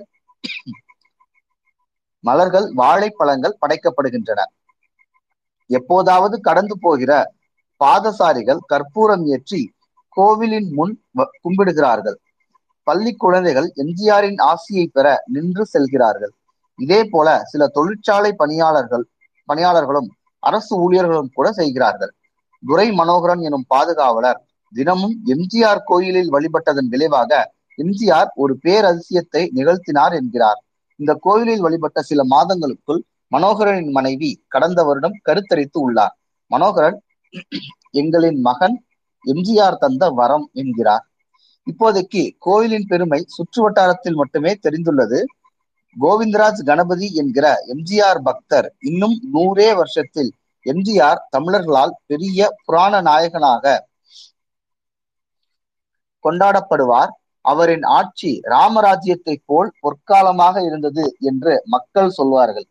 மலர்கள் 2.27 2.67
வாழைப்பழங்கள் 2.79 3.59
படைக்கப்படுகின்றன. 3.61 4.39
எப்போதாவது 5.69 6.35
கடந்து 6.47 6.75
போகிற 6.85 7.11
பாதசாரிகள் 7.81 8.61
கற்பூரம் 8.71 9.25
ஏற்றி 9.35 9.61
கோவிலின் 10.17 10.69
முன் 10.77 10.93
கும்பிடுகிறார்கள். 11.43 12.17
பள்ளி 12.87 13.11
குழந்தைகள் 13.23 13.67
எம்ஜிஆரின் 13.83 14.39
ஆசியை 14.51 14.85
பெற 14.95 15.07
நின்று 15.35 15.63
செல்கிறார்கள். 15.73 16.33
இதே 16.79 16.99
போல 17.13 17.27
சில 17.51 17.63
தொழிற்சாலை 17.77 18.31
பணியாளர்கள் 18.41 19.05
பணியாளர்களும் 19.49 20.09
அரசு 20.43 20.73
ஊழியர்களும் 20.85 21.33
கூட 21.37 21.47
செய்கிறார்கள். 21.59 22.11
துரை 22.63 22.87
மனோகரன் 22.99 23.43
எனும் 23.47 23.67
பாதுகாவலர் 23.73 24.39
தினமும் 24.73 25.15
எம்ஜிஆர் 25.33 25.81
கோயிலில் 25.89 26.31
வழிபட்டதன் 26.35 26.89
விளைவாக 26.93 27.31
எம்ஜிஆர் 27.79 28.29
ஒரு 28.43 28.53
பேரதிசயத்தை 28.65 29.43
நிகழ்த்தினார் 29.57 30.13
என்கிறார். 30.19 30.59
இந்த 30.99 31.11
கோயிலில் 31.25 31.63
வழிபட்ட 31.65 32.01
சில 32.01 32.21
மாதங்களுக்குள் 32.33 33.01
மனோகரனின் 33.31 33.91
மனைவி 33.91 34.29
கடந்த 34.47 34.79
வருடம் 34.83 35.17
கருத்தரித்து 35.27 35.77
உள்ளார். 35.85 36.13
மனோகரன் 36.51 36.97
எங்களின் 38.01 38.39
மகன் 38.41 38.75
எம்ஜிஆர் 39.25 39.81
தந்த 39.83 40.03
வரம் 40.19 40.45
என்கிறார். 40.53 41.05
இப்போதைக்கு 41.67 42.21
கோயிலின் 42.45 42.87
பெருமை 42.91 43.19
சுற்று 43.35 43.59
வட்டாரத்தில் 43.63 44.19
மட்டுமே 44.21 44.51
தெரிந்துள்ளது. 44.65 45.19
கோவிந்தராஜ் 45.95 46.61
கணபதி 46.65 47.07
என்கிற 47.21 47.45
எம்ஜிஆர் 47.73 48.21
பக்தர் 48.27 48.67
இன்னும் 48.89 49.15
நூறே 49.33 49.69
வருஷத்தில் 49.79 50.31
எம்ஜிஆர் 50.65 51.21
தமிழர்களால் 51.35 51.93
பெரிய 52.09 52.49
புராண 52.65 52.93
நாயகனாக 53.01 53.75
கொண்டாடப்படுவார். 56.23 57.11
அவரின் 57.47 57.85
ஆட்சி 57.97 58.31
ராமராஜ்யத்தை 58.51 59.35
போல் 59.45 59.69
பொற்காலமாக 59.81 60.63
இருந்தது 60.65 61.05
என்று 61.21 61.53
மக்கள் 61.67 62.09
சொல்வார்கள். 62.09 62.67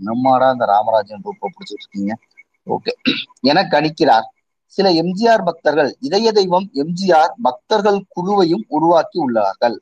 நம்மாடா 0.00 0.48
இந்த 0.50 0.64
ராமராஜ்யம் 0.66 1.24
குரூப்பை 1.24 1.48
பிடிச்சிட்டு 1.48 1.84
இருக்கீங்க 1.84 2.14
ஓகே. 2.66 2.92
என 3.42 3.58
கணிக்கிறார். 3.74 4.26
சில 4.78 4.86
எம்ஜிஆர் 5.02 5.44
பக்தர்கள் 5.44 5.90
இதய 6.00 6.32
தெய்வம் 6.32 6.66
எம்ஜிஆர் 6.74 7.34
பக்தர்கள் 7.42 8.00
குழுவையும் 8.14 8.64
உருவாக்கி 8.68 9.18
உள்ளார்கள். 9.24 9.76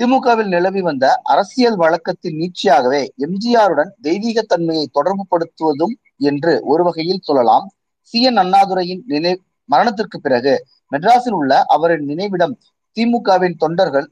திமுகவில் 0.00 0.48
நிலவி 0.48 0.80
வந்த 0.80 1.06
அரசியல் 1.24 1.76
வழக்கத்தின் 1.76 2.38
நீட்சியாகவே 2.40 3.02
எம்ஜிஆருடன் 3.26 3.92
தெய்வீகத்தன்மையை 4.02 4.86
தொடர்பு 4.92 5.24
படுத்துவதும் 5.30 5.94
என்று 6.22 6.52
ஒரு 6.64 6.82
வகையில் 6.82 7.24
சொல்லலாம். 7.24 7.66
சி. 8.02 8.18
என். 8.22 8.36
அண்ணாதுரையின் 8.36 9.02
நினை 9.06 9.32
மரணத்திற்கு 9.68 10.18
பிறகு 10.20 10.54
மெட்ராஸில் 10.94 11.36
உள்ள 11.40 11.52
அவரின் 11.74 12.04
நினைவிடம் 12.10 12.54
திமுகவின் 12.96 13.56
தொண்டர்கள் 13.62 14.06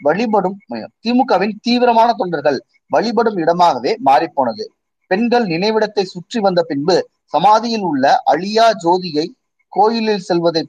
வழிபடும் 0.00 0.56
திமுகவின் 1.04 1.54
தீவிரமான 1.60 2.08
தொண்டர்கள் 2.12 2.58
வழிபடும் 2.90 3.36
இடமாகவே 3.36 3.92
மாறிப்போனது. 4.04 4.64
பெண்கள் 5.10 5.46
நினைவிடத்தை 5.46 6.04
சுற்றி 6.12 6.38
வந்த 6.46 6.60
பின்பு 6.62 6.96
சமாதியில் 7.34 7.86
உள்ள 7.90 8.04
அழியா 8.32 8.66
ஜோதியை 8.84 9.26
கோயிலில் 9.72 10.24
செல்வதை 10.28 10.62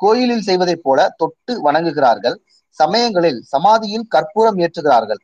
கோயிலில் 0.00 0.44
செய்வதைப் 0.48 0.84
போல 0.84 0.98
தொட்டு 1.16 1.54
வணங்குகிறார்கள். 1.66 2.36
சமயங்களில் 2.78 3.40
சமாதியில் 3.52 4.06
கற்பூரம் 4.08 4.58
ஏற்றுகிறார்கள். 4.64 5.20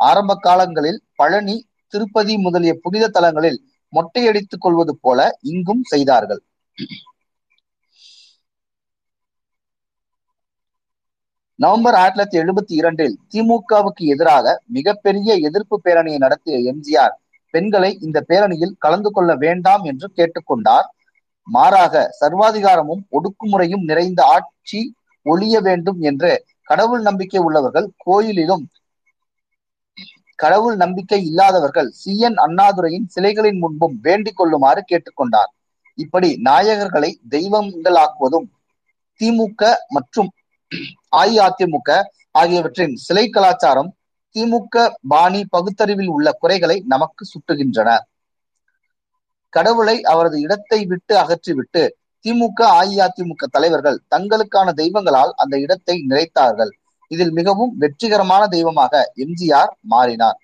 ஆரம்ப 0.00 0.36
காலங்களில் 0.46 0.98
பழனி 1.14 1.56
திருப்பதி 1.92 2.34
முதலிய 2.38 2.72
புனித 2.82 3.04
தலங்களில் 3.08 3.58
மொட்டையடித்துக் 3.92 4.62
கொள்வது 4.64 4.94
போல 5.04 5.28
இங்கும் 5.52 5.82
செய்தார்கள். 5.92 6.42
நவம்பர் 11.58 11.94
ஆயிரத்தி 11.94 12.18
தொள்ளாயிரத்தி 12.18 12.40
எழுபத்தி 12.42 12.74
இரண்டில் 12.80 13.14
திமுகவுக்கு 13.32 14.04
எதிராக 14.06 14.46
மிகப்பெரிய 14.66 15.34
எதிர்ப்பு 15.48 15.76
பேரணியை 15.84 16.18
நடத்திய 16.18 16.56
எம்ஜிஆர் 16.72 17.14
பெண்களை 17.54 17.90
இந்த 18.00 18.18
பேரணியில் 18.28 18.74
கலந்து 18.78 19.10
கொள்ள 19.10 19.34
வேண்டாம் 19.34 19.84
என்று 19.84 20.08
கேட்டுக்கொண்டார். 20.16 20.86
மாறாக 21.46 21.94
சர்வாதிகாரமும் 22.20 23.02
ஒடுக்குமுறையும் 23.10 23.84
நிறைந்த 23.90 24.20
ஆட்சி 24.26 24.80
ஒழிய 25.26 25.60
வேண்டும் 25.60 26.00
என்று 26.00 26.30
கடவுள் 26.62 27.02
நம்பிக்கை 27.02 27.40
உள்ளவர்கள் 27.40 27.88
கோயிலிலும் 27.96 28.64
கடவுள் 30.38 30.76
நம்பிக்கை 30.76 31.20
இல்லாதவர்கள் 31.24 31.88
சி. 31.92 32.12
என். 32.18 32.36
அண்ணாதுரையின் 32.36 33.06
சிலைகளின் 33.14 33.58
முன்பும் 33.58 33.96
வேண்டிக் 34.02 34.36
கொள்ளுமாறு 34.36 34.82
கேட்டுக்கொண்டார். 34.90 35.50
இப்படி 35.98 36.28
நாயகர்களை 36.48 37.10
தெய்வங்களாக்குவதும் 37.30 38.48
திமுக 39.20 39.62
மற்றும் 39.88 40.30
அஇஅதிமுக 41.12 41.90
ஆகியவற்றின் 42.30 42.94
சிலை 42.96 43.28
கலாச்சாரம் 43.28 43.90
திமுக 44.36 44.74
பாணி 45.08 45.44
பகுத்தறிவில் 45.50 46.06
உள்ள 46.06 46.28
குறைகளை 46.32 46.82
நமக்கு 46.86 47.24
சுட்டுகின்றன. 47.24 47.90
கடவுளை 49.52 50.02
அவரது 50.02 50.40
இடத்தை 50.40 50.86
விட்டு 50.86 51.14
அகற்றிவிட்டு 51.16 51.82
திமுக 52.24 52.60
அஇஅதிமுக 52.80 53.46
தலைவர்கள் 53.50 54.02
தங்களுக்கான 54.14 54.72
தெய்வங்களால் 54.72 55.32
அந்த 55.36 55.54
இடத்தை 55.58 55.96
நிறைத்தார்கள். 56.08 56.72
இதில் 57.10 57.32
மிகவும் 57.32 57.72
வெற்றிகரமான 57.78 58.46
தெய்வமாக 58.46 58.92
எம்ஜிஆர் 59.16 59.72
மாறினார். 59.86 60.38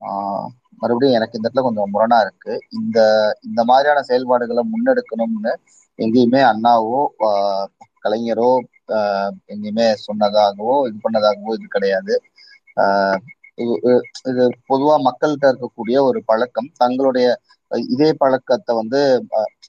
ஆஹ் 0.00 0.48
மறுபடியும் 0.78 1.16
எனக்கு 1.16 1.36
இந்த 1.36 1.48
இடத்துல 1.48 1.62
கொஞ்சம் 1.62 1.92
முரணா 1.94 2.20
இருக்கு. 2.20 2.54
இந்த 2.70 2.98
இந்த 3.42 3.64
மாதிரியான 3.64 4.02
செயல்பாடுகளை 4.02 4.62
முன்னெடுக்கணும்னு 4.72 5.52
எங்கேயுமே 5.98 6.40
அண்ணாவோ 6.52 6.98
ஆஹ் 7.26 7.66
கலைஞரோ 8.04 8.50
எங்கேயுமே 9.48 9.94
சொன்னதாகவோ 10.06 10.86
இது 10.86 10.96
பண்ணதாகவோ 11.02 11.52
இது 11.52 11.66
கிடையாது. 11.68 12.22
இது- 13.56 14.00
இது- 14.24 14.52
பொதுவா 14.68 15.00
மக்கள்கிட்ட 15.02 15.52
இருக்கக்கூடிய 15.52 16.00
ஒரு 16.00 16.22
பழக்கம். 16.24 16.70
தங்களுடைய 16.76 17.40
இதே 17.68 18.12
பழக்கத்தை 18.12 18.76
வந்து 18.76 19.26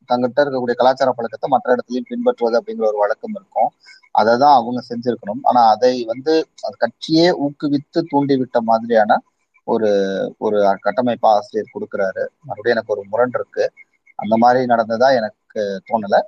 தங்கள்கிட்ட 0.08 0.14
தங்கிட்ட 0.14 0.40
இருக்கக்கூடிய 0.40 0.74
கலாச்சார 0.74 1.12
பழக்கத்தை 1.12 1.50
மற்ற 1.50 1.76
இடத்துலையும் 1.76 2.06
பின்பற்றுவது 2.08 2.62
அப்படிங்கிற 2.62 2.88
ஒரு 2.88 2.98
வழக்கம் 2.98 3.36
இருக்கும். 3.36 3.72
அதை 4.12 4.38
தான் 4.38 4.56
அவங்க 4.56 4.82
செஞ்சிருக்கணும். 4.90 5.40
ஆனா 5.44 5.68
அதை 5.70 6.06
வந்து 6.06 6.48
அது 6.62 6.76
கட்சியே 6.80 7.34
ஊக்குவித்து 7.46 8.04
தூண்டிவிட்ட 8.12 8.60
மாதிரியான 8.60 9.24
ஒரு 9.64 9.90
ஒரு 10.38 10.78
கட்டமைப்பு 10.80 11.30
ஆசிரியர் 11.30 11.72
கொடுக்குறாரு. 11.74 12.28
மறுபடியும் 12.42 12.64
எனக்கு 12.64 12.94
ஒரு 12.94 13.04
முரண் 13.10 13.32
இருக்கு 13.34 13.72
அந்த 14.16 14.38
மாதிரி 14.38 14.66
நடந்ததா 14.66 15.16
எனக்கு 15.16 15.82
தோணலை. 15.88 16.22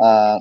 ஆஹ் 0.00 0.40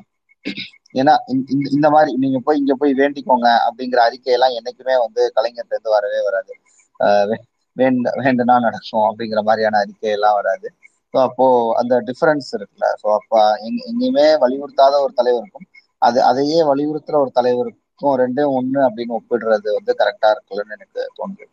ஏன்னா 0.94 1.16
இந்த- 1.28 1.54
இந்த 1.54 1.70
இந்த 1.72 1.90
மாதிரி 1.90 2.18
நீங்க 2.18 2.40
போய் 2.44 2.58
இங்க 2.58 2.76
போய் 2.76 2.94
வேண்டிக்கோங்க 2.94 3.58
அப்படிங்கிற 3.70 4.00
அறிக்கையெல்லாம் 4.02 4.58
என்னைக்குமே 4.58 5.00
வந்து 5.00 5.32
கலைஞர்ல 5.36 5.70
இருந்து 5.70 5.90
வரவே 5.90 6.24
வராது. 6.24 6.56
ஆஹ் 7.00 7.30
வே- 7.30 7.50
வேண்ட 7.76 8.12
வேண்டுனா 8.16 8.60
நடக்கும் 8.60 9.02
அப்படிங்கிற 9.02 9.42
மாதிரியான 9.42 9.80
அறிக்கையெல்லாம் 9.80 10.34
வராது. 10.34 10.74
ஸோ 11.14 11.22
அப்போ 11.22 11.74
அந்த 11.76 12.02
டிஃபரன்ஸ் 12.02 12.48
இருக்குல்ல. 12.52 12.86
ஸோ 13.04 13.14
அப்போ 13.14 13.60
எங் 13.62 13.78
எங்கேயுமே 13.78 14.38
வலியுறுத்தாத 14.38 15.02
ஒரு 15.02 15.14
தலைவருக்கும் 15.16 15.70
அது 15.98 16.24
அதையே 16.24 16.62
வலியுறுத்துற 16.62 17.16
ஒரு 17.16 17.32
தலைவருக்கும் 17.36 18.20
ரெண்டும் 18.22 18.46
ஒன்று 18.46 18.82
அப்படின்னு 18.82 19.18
ஒப்பிடுறது 19.20 19.74
வந்து 19.74 19.96
கரெக்டா 19.98 20.26
இருக்குல்லன்னு 20.26 20.72
எனக்கு 20.72 21.12
தோணுது. 21.18 21.44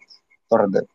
தொடர்ந்து. 0.47 0.87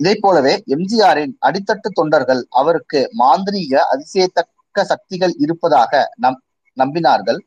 இதை 0.00 0.14
போலவே 0.20 0.52
எம்ஜிஆரின் 0.74 1.34
அடித்தட்டு 1.46 1.88
தொண்டர்கள் 1.92 2.42
அவருக்கு 2.60 3.00
மாந்திரீக 3.20 3.82
அதிசயத்தக்க 3.92 4.84
சக்திகள் 4.84 5.34
இருப்பதாக 5.44 5.92
நம் 6.16 6.38
நம்பினார்கள். 6.76 7.40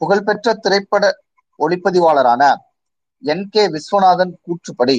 புகழ்பெற்ற 0.00 0.54
திரைப்பட 0.64 1.04
ஒளிப்பதிவாளரான 1.58 2.42
என் 3.22 3.46
கே 3.50 3.64
விஸ்வநாதன் 3.74 4.34
கூற்றுப்படி 4.44 4.96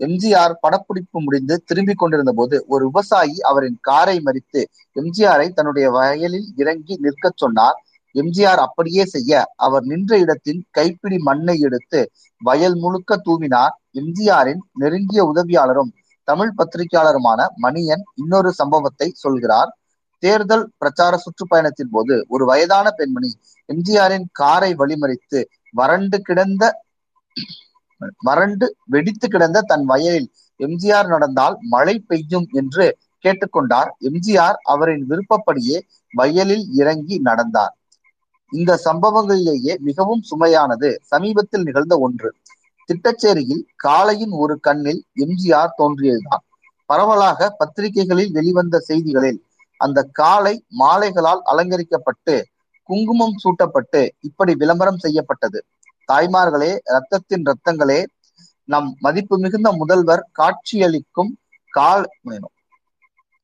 எம்ஜிஆர் 0.00 0.54
படப்பிடிப்பு 0.60 1.18
முடிந்து 1.20 1.54
திரும்பிக் 1.64 1.98
கொண்டிருந்த 1.98 2.32
போது 2.32 2.56
ஒரு 2.66 2.84
விவசாயி 2.88 3.36
அவரின் 3.50 3.78
காரை 3.80 4.16
மறித்து 4.26 4.60
எம்ஜிஆரை 4.96 5.48
தன்னுடைய 5.52 5.86
வயலில் 5.90 6.48
இறங்கி 6.56 6.94
நிற்கச் 7.04 7.40
சொன்னார். 7.42 7.78
எம்ஜிஆர் 8.20 8.60
அப்படியே 8.66 9.04
செய்ய 9.14 9.40
அவர் 9.66 9.84
நின்ற 9.90 10.12
இடத்தின் 10.24 10.60
கைப்பிடி 10.76 11.18
மண்ணை 11.28 11.56
எடுத்து 11.66 12.00
வயல் 12.40 12.76
முழுக்க 12.82 13.20
தூவினார் 13.26 13.74
எம்ஜிஆரின் 14.00 14.62
நெருங்கிய 14.82 15.22
உதவியாளரும் 15.32 15.90
தமிழ் 16.28 16.56
பத்திரிகையாளருமான 16.58 17.40
மணியன் 17.64 18.02
இன்னொரு 18.20 18.50
சம்பவத்தை 18.60 19.08
சொல்கிறார். 19.22 19.70
தேர்தல் 20.22 20.64
பிரச்சார 20.80 21.14
சுற்றுப்பயணத்தின் 21.24 21.92
போது 21.94 22.14
ஒரு 22.28 22.44
வயதான 22.50 22.86
பெண்மணி 22.98 23.30
எம்ஜிஆரின் 23.68 24.26
காரை 24.40 24.70
வழிமறித்து 24.80 25.40
வறண்டு 25.74 26.18
கிடந்த 26.28 26.64
வறண்டு 28.28 28.66
வெடித்து 28.94 29.26
கிடந்த 29.28 29.58
தன் 29.70 29.86
வயலில் 29.92 30.28
எம்ஜிஆர் 30.60 31.08
நடந்தால் 31.14 31.56
மழை 31.74 31.94
பெய்யும் 32.10 32.46
என்று 32.60 32.86
கேட்டுக்கொண்டார். 33.24 33.90
எம்ஜிஆர் 34.08 34.58
அவரின் 34.72 35.04
விருப்பப்படியே 35.10 35.78
வயலில் 36.14 36.64
இறங்கி 36.80 37.16
நடந்தார். 37.28 37.74
இந்த 38.52 38.72
சம்பவங்களிலேயே 38.84 39.74
மிகவும் 39.78 40.22
சுமையானது. 40.30 40.90
சமீபத்தில் 41.02 41.62
நிகழ்ந்த 41.62 41.94
ஒன்று. 41.98 42.30
திட்டச்சேரியில் 42.88 43.64
காளையின் 43.84 44.34
ஒரு 44.42 44.54
கண்ணில் 44.60 45.00
எம்ஜிஆர் 45.24 45.76
தோன்றியதுதான். 45.78 46.44
பரவலாக 46.90 47.48
பத்திரிகைகளில் 47.58 48.30
வெளிவந்த 48.30 48.76
செய்திகளில் 48.80 49.40
அந்த 49.80 49.98
காளை 50.12 50.54
மாலைகளால் 50.78 51.42
அலங்கரிக்கப்பட்டு 51.52 52.34
குங்குமம் 52.88 53.36
சூட்டப்பட்டு 53.36 54.00
இப்படி 54.20 54.52
விளம்பரம் 54.54 54.98
செய்யப்பட்டது. 54.98 55.58
தாய்மார்களே 56.08 56.72
ரத்தத்தின் 56.92 57.44
ரத்தங்களே 57.50 58.00
நம் 58.68 58.88
மதிப்பு 59.00 59.36
மிகுந்த 59.38 59.68
முதல்வர் 59.72 60.22
காட்சியளிக்கும் 60.32 61.32
கால் 61.72 62.06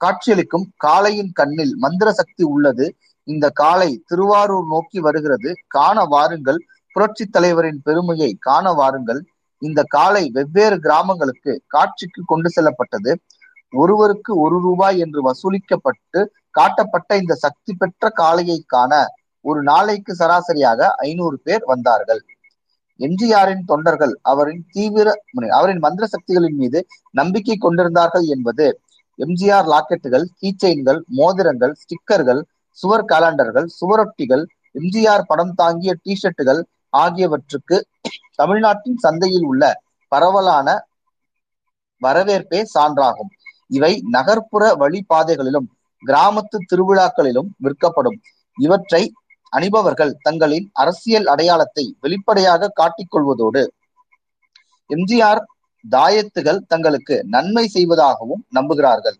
காட்சியளிக்கும் 0.00 0.66
காளையின் 0.84 1.32
கண்ணில் 1.32 1.74
மந்திர 1.76 2.08
சக்தி 2.12 2.44
உள்ளது 2.44 2.86
இந்த 3.28 3.46
காளை 3.62 3.90
திருவாரூர் 4.10 4.66
நோக்கி 4.66 4.98
வருகிறது. 5.00 5.50
காண 5.66 5.98
வாருங்கள். 6.04 6.60
புரட்சி 6.96 7.24
தலைவரின் 7.26 7.80
பெருமையை 7.82 8.30
காண 8.40 8.72
வாருங்கள். 8.72 9.20
இந்த 9.62 9.80
காளை 9.88 10.24
வெவ்வேறு 10.30 10.76
கிராமங்களுக்கு 10.78 11.52
காட்சிக்கு 11.66 12.22
கொண்டு 12.26 12.48
செல்லப்பட்டது. 12.48 13.12
ஒருவருக்கு 13.72 14.32
ஒரு 14.40 14.56
ரூபாய் 14.60 14.98
என்று 14.98 15.20
வசூலிக்கப்பட்டு 15.28 16.20
காட்டப்பட்ட 16.50 17.16
இந்த 17.16 17.34
சக்தி 17.34 17.72
பெற்ற 17.74 18.10
காளையை 18.20 18.58
காண 18.66 18.92
ஒரு 19.44 19.60
நாளைக்கு 19.62 20.12
சராசரியாக 20.14 20.90
ஐநூறு 21.06 21.36
பேர் 21.46 21.64
வந்தார்கள். 21.64 22.22
எம்ஜிஆரின் 23.00 23.64
தொண்டர்கள் 23.64 24.14
அவரின் 24.22 24.62
தீவிர 24.72 25.08
அவரின் 25.58 25.82
மந்திர 25.86 26.04
சக்திகளின் 26.06 26.58
மீது 26.58 26.80
நம்பிக்கை 27.14 27.56
கொண்டிருந்தார்கள் 27.56 28.26
என்பது 28.34 28.66
எம்ஜிஆர் 29.18 29.68
லாக்கெட்டுகள் 29.72 30.26
கீச்செயின்கள் 30.40 31.00
மோதிரங்கள் 31.18 31.74
ஸ்டிக்கர்கள் 31.82 32.40
சுவர் 32.80 33.08
காலண்டர்கள் 33.12 33.68
சுவரொட்டிகள் 33.78 34.44
எம்ஜிஆர் 34.74 35.28
படம் 35.30 35.54
தாங்கிய 35.54 35.92
டி 36.02 36.14
ஷர்ட்டுகள் 36.22 36.60
ஆகியவற்றுக்கு 37.02 37.76
தமிழ்நாட்டின் 38.34 38.98
சந்தையில் 39.04 39.46
உள்ள 39.50 39.62
பரவலான 40.12 40.68
வரவேற்பே 42.02 42.60
சான்றாகும். 42.74 43.30
இவை 43.70 43.92
நகர்ப்புற 44.16 44.64
வழிபாதைகளிலும் 44.82 45.68
கிராமத்து 46.02 46.58
திருவிழாக்களிலும் 46.70 47.50
விற்கப்படும். 47.64 48.18
இவற்றை 48.58 49.02
அணிபவர்கள் 49.52 50.12
தங்களின் 50.22 50.66
அரசியல் 50.72 51.26
அடையாளத்தை 51.26 51.84
வெளிப்படையாக 52.00 52.72
காட்டிக்கொள்வதோடு 52.80 53.62
எம்ஜிஆர் 54.90 55.42
தாயத்துகள் 55.84 56.60
தங்களுக்கு 56.72 57.16
நன்மை 57.34 57.64
செய்வதாகவும் 57.68 58.42
நம்புகிறார்கள். 58.50 59.18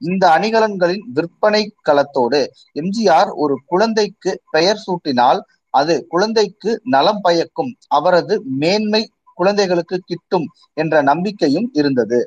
இந்த 0.00 0.24
அணிகலன்களின் 0.36 1.04
விற்பனை 1.16 1.62
களத்தோடு 1.82 2.40
எம்ஜிஆர் 2.76 3.30
ஒரு 3.34 3.54
குழந்தைக்கு 3.66 4.32
பெயர் 4.50 4.82
சூட்டினால் 4.84 5.40
அது 5.74 5.94
குழந்தைக்கு 6.08 6.70
நலம் 6.84 7.22
பயக்கும் 7.22 7.72
அவரது 7.88 8.34
மேன்மை 8.62 9.02
குழந்தைகளுக்கு 9.38 9.96
கிட்டும் 10.00 10.46
என்ற 10.74 11.02
நம்பிக்கையும் 11.02 11.68
இருந்தது. 11.72 12.20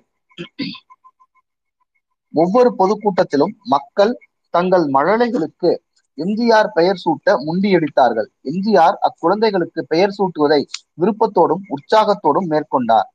ஒவ்வொரு 2.33 2.69
பொதுக்கூட்டத்திலும் 2.79 3.53
மக்கள் 3.65 4.13
தங்கள் 4.53 4.85
மழலைகளுக்கு 4.87 5.71
எம்ஜிஆர் 6.17 6.69
பெயர் 6.73 7.01
சூட்ட 7.03 7.35
முண்டியடித்தார்கள். 7.47 8.29
எம்ஜிஆர் 8.43 8.97
அக்குழந்தைகளுக்கு 9.07 9.81
பெயர் 9.83 10.15
சூட்டுவதை 10.17 10.61
விருப்பத்தோடும் 11.01 11.63
உற்சாகத்தோடும் 11.69 12.47
மேற்கொண்டார். 12.51 13.09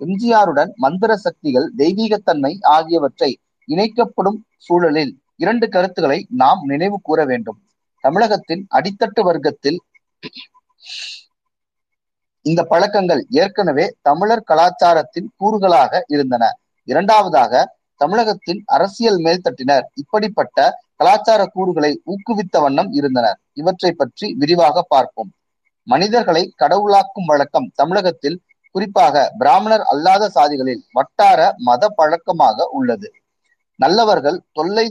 எம்ஜிஆருடன் 0.00 0.70
மந்திர 0.76 1.12
சக்திகள் 1.16 1.66
தெய்வீகத்தன்மை 1.76 2.52
ஆகியவற்றை 2.76 3.30
இணைக்கப்படும் 3.66 4.38
சூழலில் 4.56 5.12
இரண்டு 5.36 5.66
கருத்துக்களை 5.68 6.18
நாம் 6.42 6.60
நினைவு 6.62 6.98
கூற 7.02 7.20
வேண்டும். 7.24 7.58
தமிழகத்தின் 8.04 8.62
அடித்தட்டு 8.70 9.20
வர்க்கத்தில் 9.22 9.78
இந்த 12.46 12.60
பழக்கங்கள் 12.62 13.22
ஏற்கனவே 13.30 13.84
தமிழர் 14.02 14.48
கலாச்சாரத்தின் 14.50 15.28
கூறுகளாக 15.36 16.02
இருந்தன. 16.06 16.44
இரண்டாவதாக 16.88 17.62
தமிழகத்தின் 18.00 18.60
அரசியல் 18.66 19.20
மேல்தட்டினர் 19.24 19.84
இப்படிப்பட்ட 19.94 20.58
கலாச்சார 20.96 21.42
கூறுகளை 21.46 21.90
ஊக்குவித்த 22.04 22.60
வண்ணம் 22.60 22.90
இருந்தனர். 22.92 23.38
இவற்றை 23.52 23.92
பற்றி 23.92 24.26
விரிவாக 24.34 24.82
பார்ப்போம். 24.88 25.30
மனிதர்களை 25.86 26.42
கடவுளாக்கும் 26.56 27.24
வழக்கம் 27.24 27.70
தமிழகத்தில் 27.74 28.38
குறிப்பாக 28.74 29.24
பிராமணர் 29.38 29.84
அல்லாத 29.92 30.28
சாதிகளில் 30.28 30.82
வட்டார 30.92 31.40
மத 31.58 31.88
பழக்கமாக 31.88 32.66
உள்ளது. 32.78 33.08
நல்லவர்கள் 33.76 34.38
தொல்லை 34.52 34.86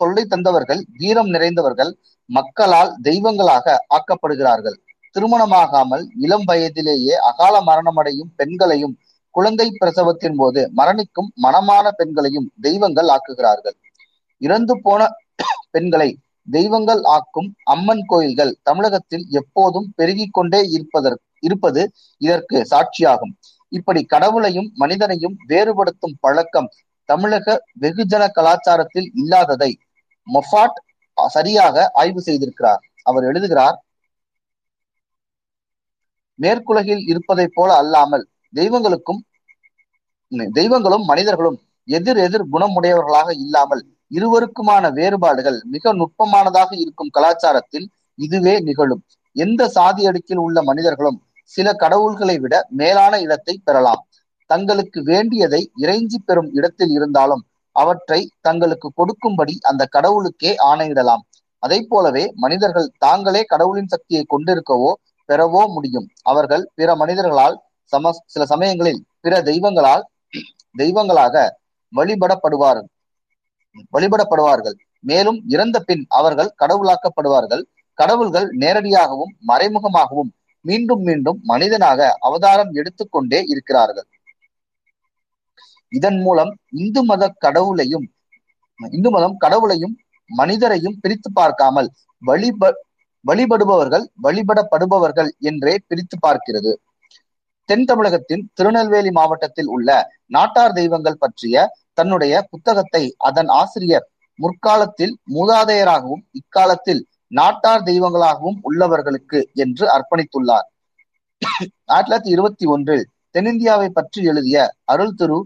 தொல்லை 0.00 0.22
தந்தவர்கள் 0.24 0.80
வீரம் 0.98 1.30
நிறைந்தவர்கள் 1.30 1.92
மக்களால் 2.30 2.90
தெய்வங்களாக 3.02 3.74
ஆக்கப்படுகிறார்கள். 3.96 4.76
திருமணமாகாமல் 5.14 6.04
இளம் 6.20 6.44
வயதிலேயே 6.44 7.14
அகால 7.30 7.54
மரணமடையும் 7.60 8.30
பெண்களையும் 8.36 8.94
குழந்தை 9.34 9.66
பிரசவத்தின் 9.80 10.36
போது 10.36 10.60
மரணிக்கும் 10.76 11.30
மனமான 11.42 11.86
பெண்களையும் 11.90 12.48
தெய்வங்கள் 12.60 13.08
ஆக்குகிறார்கள். 13.08 13.76
இறந்து 14.40 14.74
போன 14.82 15.00
பெண்களை 15.70 16.08
தெய்வங்கள் 16.48 17.02
ஆக்கும் 17.16 17.48
அம்மன் 17.64 18.04
கோயில்கள் 18.06 18.52
தமிழகத்தில் 18.62 19.26
எப்போதும் 19.30 19.92
பெருகிக் 19.96 20.32
கொண்டே 20.32 20.60
இருப்பதற்கு 20.68 21.24
இருப்பது 21.40 21.82
இதற்கு 22.20 22.56
சாட்சியாகும். 22.70 23.34
இப்படி 23.68 24.00
கடவுளையும் 24.04 24.68
மனிதனையும் 24.74 25.36
வேறுபடுத்தும் 25.48 26.18
பழக்கம் 26.20 26.68
தமிழக 27.08 27.56
வெகுஜன 27.80 28.24
கலாச்சாரத்தில் 28.38 29.08
இல்லாததை 29.20 29.70
மொஃபாட் 30.26 30.78
சரியாக 31.16 31.76
ஆய்வு 32.00 32.20
செய்திருக்கிறார். 32.26 32.82
அவர் 33.02 33.24
எழுதுகிறார் 33.24 33.76
மேற்குலகில் 36.38 37.02
இருப்பதைப் 37.10 37.54
போல 37.54 37.70
அல்லாமல் 37.82 38.24
தெய்வங்களுக்கும் 38.54 39.20
தெய்வங்களும் 40.58 41.04
மனிதர்களும் 41.10 41.58
எதிர் 41.88 42.20
எதிர் 42.26 42.44
குணமுடையவர்களாக 42.52 43.30
இல்லாமல் 43.44 43.82
இருவருக்குமான 44.10 44.84
வேறுபாடுகள் 44.98 45.58
மிக 45.74 45.92
நுட்பமானதாக 45.94 46.70
இருக்கும் 46.82 47.12
கலாச்சாரத்தில் 47.16 47.86
இதுவே 48.18 48.54
நிகழும். 48.68 49.02
எந்த 49.36 49.68
சாதி 49.76 50.02
அடுக்கில் 50.08 50.42
உள்ள 50.46 50.58
மனிதர்களும் 50.70 51.18
சில 51.54 51.68
கடவுள்களை 51.82 52.36
விட 52.38 52.54
மேலான 52.80 53.20
இடத்தை 53.20 53.54
பெறலாம். 53.64 54.02
தங்களுக்கு 54.52 55.00
வேண்டியதை 55.10 55.60
இறைஞ்சி 55.82 56.18
பெறும் 56.28 56.50
இடத்தில் 56.58 56.92
இருந்தாலும் 56.98 57.42
அவற்றை 57.76 58.20
தங்களுக்கு 58.46 58.88
கொடுக்கும்படி 58.98 59.54
அந்த 59.70 59.82
கடவுளுக்கே 59.94 60.52
ஆணையிடலாம். 60.70 61.22
அதை 61.62 61.78
போலவே 61.90 62.24
மனிதர்கள் 62.44 62.88
தாங்களே 63.04 63.42
கடவுளின் 63.52 63.90
சக்தியை 63.92 64.22
கொண்டிருக்கவோ 64.32 64.90
பெறவோ 65.28 65.62
முடியும். 65.74 66.06
அவர்கள் 66.30 66.64
பிற 66.78 66.88
மனிதர்களால் 67.02 67.56
சம 67.92 68.12
சில 68.34 68.42
சமயங்களில் 68.52 69.00
பிற 69.24 69.34
தெய்வங்களால் 69.50 70.02
தெய்வங்களாக 70.80 71.36
வழிபடப்படுவார்கள் 71.92 72.88
வழிபடப்படுவார்கள். 73.94 74.76
மேலும் 75.10 75.38
இறந்த 75.54 75.76
பின் 75.88 76.04
அவர்கள் 76.18 76.50
கடவுளாக்கப்படுவார்கள். 76.62 77.62
கடவுள்கள் 77.98 78.48
நேரடியாகவும் 78.62 79.32
மறைமுகமாகவும் 79.50 80.30
மீண்டும் 80.64 81.02
மீண்டும் 81.08 81.38
மனிதனாக 81.50 82.00
அவதாரம் 82.28 82.72
எடுத்துக்கொண்டே 82.80 83.40
இருக்கிறார்கள். 83.52 84.08
இதன் 85.92 86.20
மூலம் 86.22 86.52
இந்து 86.82 87.02
மத 87.04 87.28
கடவுளையும் 87.44 88.06
இந்து 88.80 89.10
மதம் 89.10 89.36
கடவுளையும் 89.36 89.94
மனிதரையும் 90.30 90.96
பிரித்து 91.00 91.28
பார்க்காமல் 91.32 91.88
வழிப 92.22 92.70
வழிபடுபவர்கள் 93.24 94.04
வழிபடப்படுபவர்கள் 94.22 95.30
என்றே 95.48 95.74
பிரித்து 95.88 96.16
பார்க்கிறது. 96.18 96.72
தென் 97.68 97.84
தமிழகத்தின் 97.84 98.42
திருநெல்வேலி 98.54 99.10
மாவட்டத்தில் 99.10 99.70
உள்ள 99.74 99.88
நாட்டார் 100.26 100.74
தெய்வங்கள் 100.78 101.18
பற்றிய 101.18 101.64
தன்னுடைய 101.92 102.34
புத்தகத்தை 102.50 103.02
அதன் 103.28 103.50
ஆசிரியர் 103.60 104.06
முற்காலத்தில் 104.38 105.14
மூதாதையராகவும் 105.34 106.24
இக்காலத்தில் 106.32 107.02
நாட்டார் 107.38 107.82
தெய்வங்களாகவும் 107.82 108.58
உள்ளவர்களுக்கு 108.62 109.40
என்று 109.54 109.84
அர்ப்பணித்துள்ளார். 109.96 110.66
ஆயிரத்தி 111.42 112.08
தொள்ளாயிரத்தி 112.08 112.32
இருபத்தி 112.34 112.66
ஒன்றில் 112.66 113.04
தென்னிந்தியாவை 113.34 113.88
பற்றி 113.88 114.20
எழுதிய 114.22 114.58
அருள் 114.92 115.16
திரு 115.20 115.38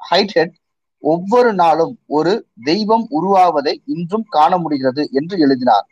ஹைட்ஹெட் 0.00 0.56
ஒவ்வொரு 1.02 1.50
நாளும் 1.54 1.92
ஒரு 2.06 2.32
தெய்வம் 2.64 3.06
உருவாவதை 3.18 3.74
இன்றும் 3.84 4.26
காண 4.28 4.52
முடிகிறது 4.58 5.02
என்று 5.12 5.38
எழுதினார். 5.38 5.86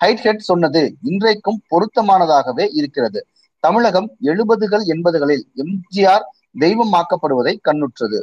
ஹைட்ஹெட் 0.00 0.48
சொன்னது 0.50 0.82
இன்றைக்கும் 1.02 1.62
பொருத்தமானதாகவே 1.70 2.66
இருக்கிறது. 2.72 3.20
தமிழகம் 3.64 4.08
எழுபதுகள் 4.20 4.84
எண்பதுகளில் 4.92 5.44
எம்ஜிஆர் 5.62 6.24
தெய்வமாக்கப்படுவதை 6.60 7.54
கண்ணுற்றது. 7.68 8.20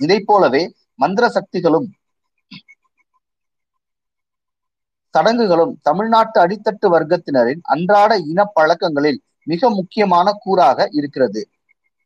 இதை 0.00 0.18
போலவே 0.20 0.62
மந்திர 1.00 1.24
சக்திகளும் 1.28 1.88
சடங்குகளும் 5.14 5.72
தமிழ்நாட்டு 5.82 6.38
அடித்தட்டு 6.40 6.86
வர்க்கத்தினரின் 6.94 7.62
அன்றாட 7.74 8.12
இன 8.30 8.40
பழக்கங்களில் 8.56 9.18
மிக 9.42 9.70
முக்கியமான 9.70 10.32
கூறாக 10.44 10.86
இருக்கிறது. 10.90 11.40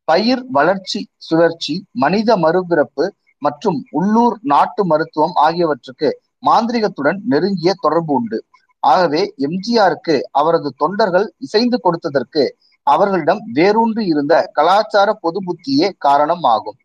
பயிர் 0.09 0.43
வளர்ச்சி 0.51 1.01
சுழற்சி 1.19 1.74
மனித 2.03 2.37
மறுபிறப்பு 2.37 3.05
மற்றும் 3.43 3.78
உள்ளூர் 3.91 4.37
நாட்டு 4.53 4.83
மருத்துவம் 4.85 5.35
ஆகியவற்றுக்கு 5.47 6.09
மாந்திரிகத்துடன் 6.43 7.19
நெருங்கிய 7.33 7.70
தொடர்பு 7.85 8.12
உண்டு. 8.15 8.39
ஆகவே 8.83 9.23
எம்ஜிஆருக்கு 9.47 10.16
அவரது 10.41 10.70
தொண்டர்கள் 10.83 11.27
இசைந்து 11.47 11.78
கொடுத்ததற்கு 11.81 12.45
அவர்களிடம் 12.87 13.41
வேரூன்றி 13.53 14.03
இருந்த 14.12 14.35
கலாச்சார 14.59 15.09
பொது 15.24 15.41
புத்தியே 15.47 15.89
காரணம் 16.07 16.45
ஆகும். 16.55 16.78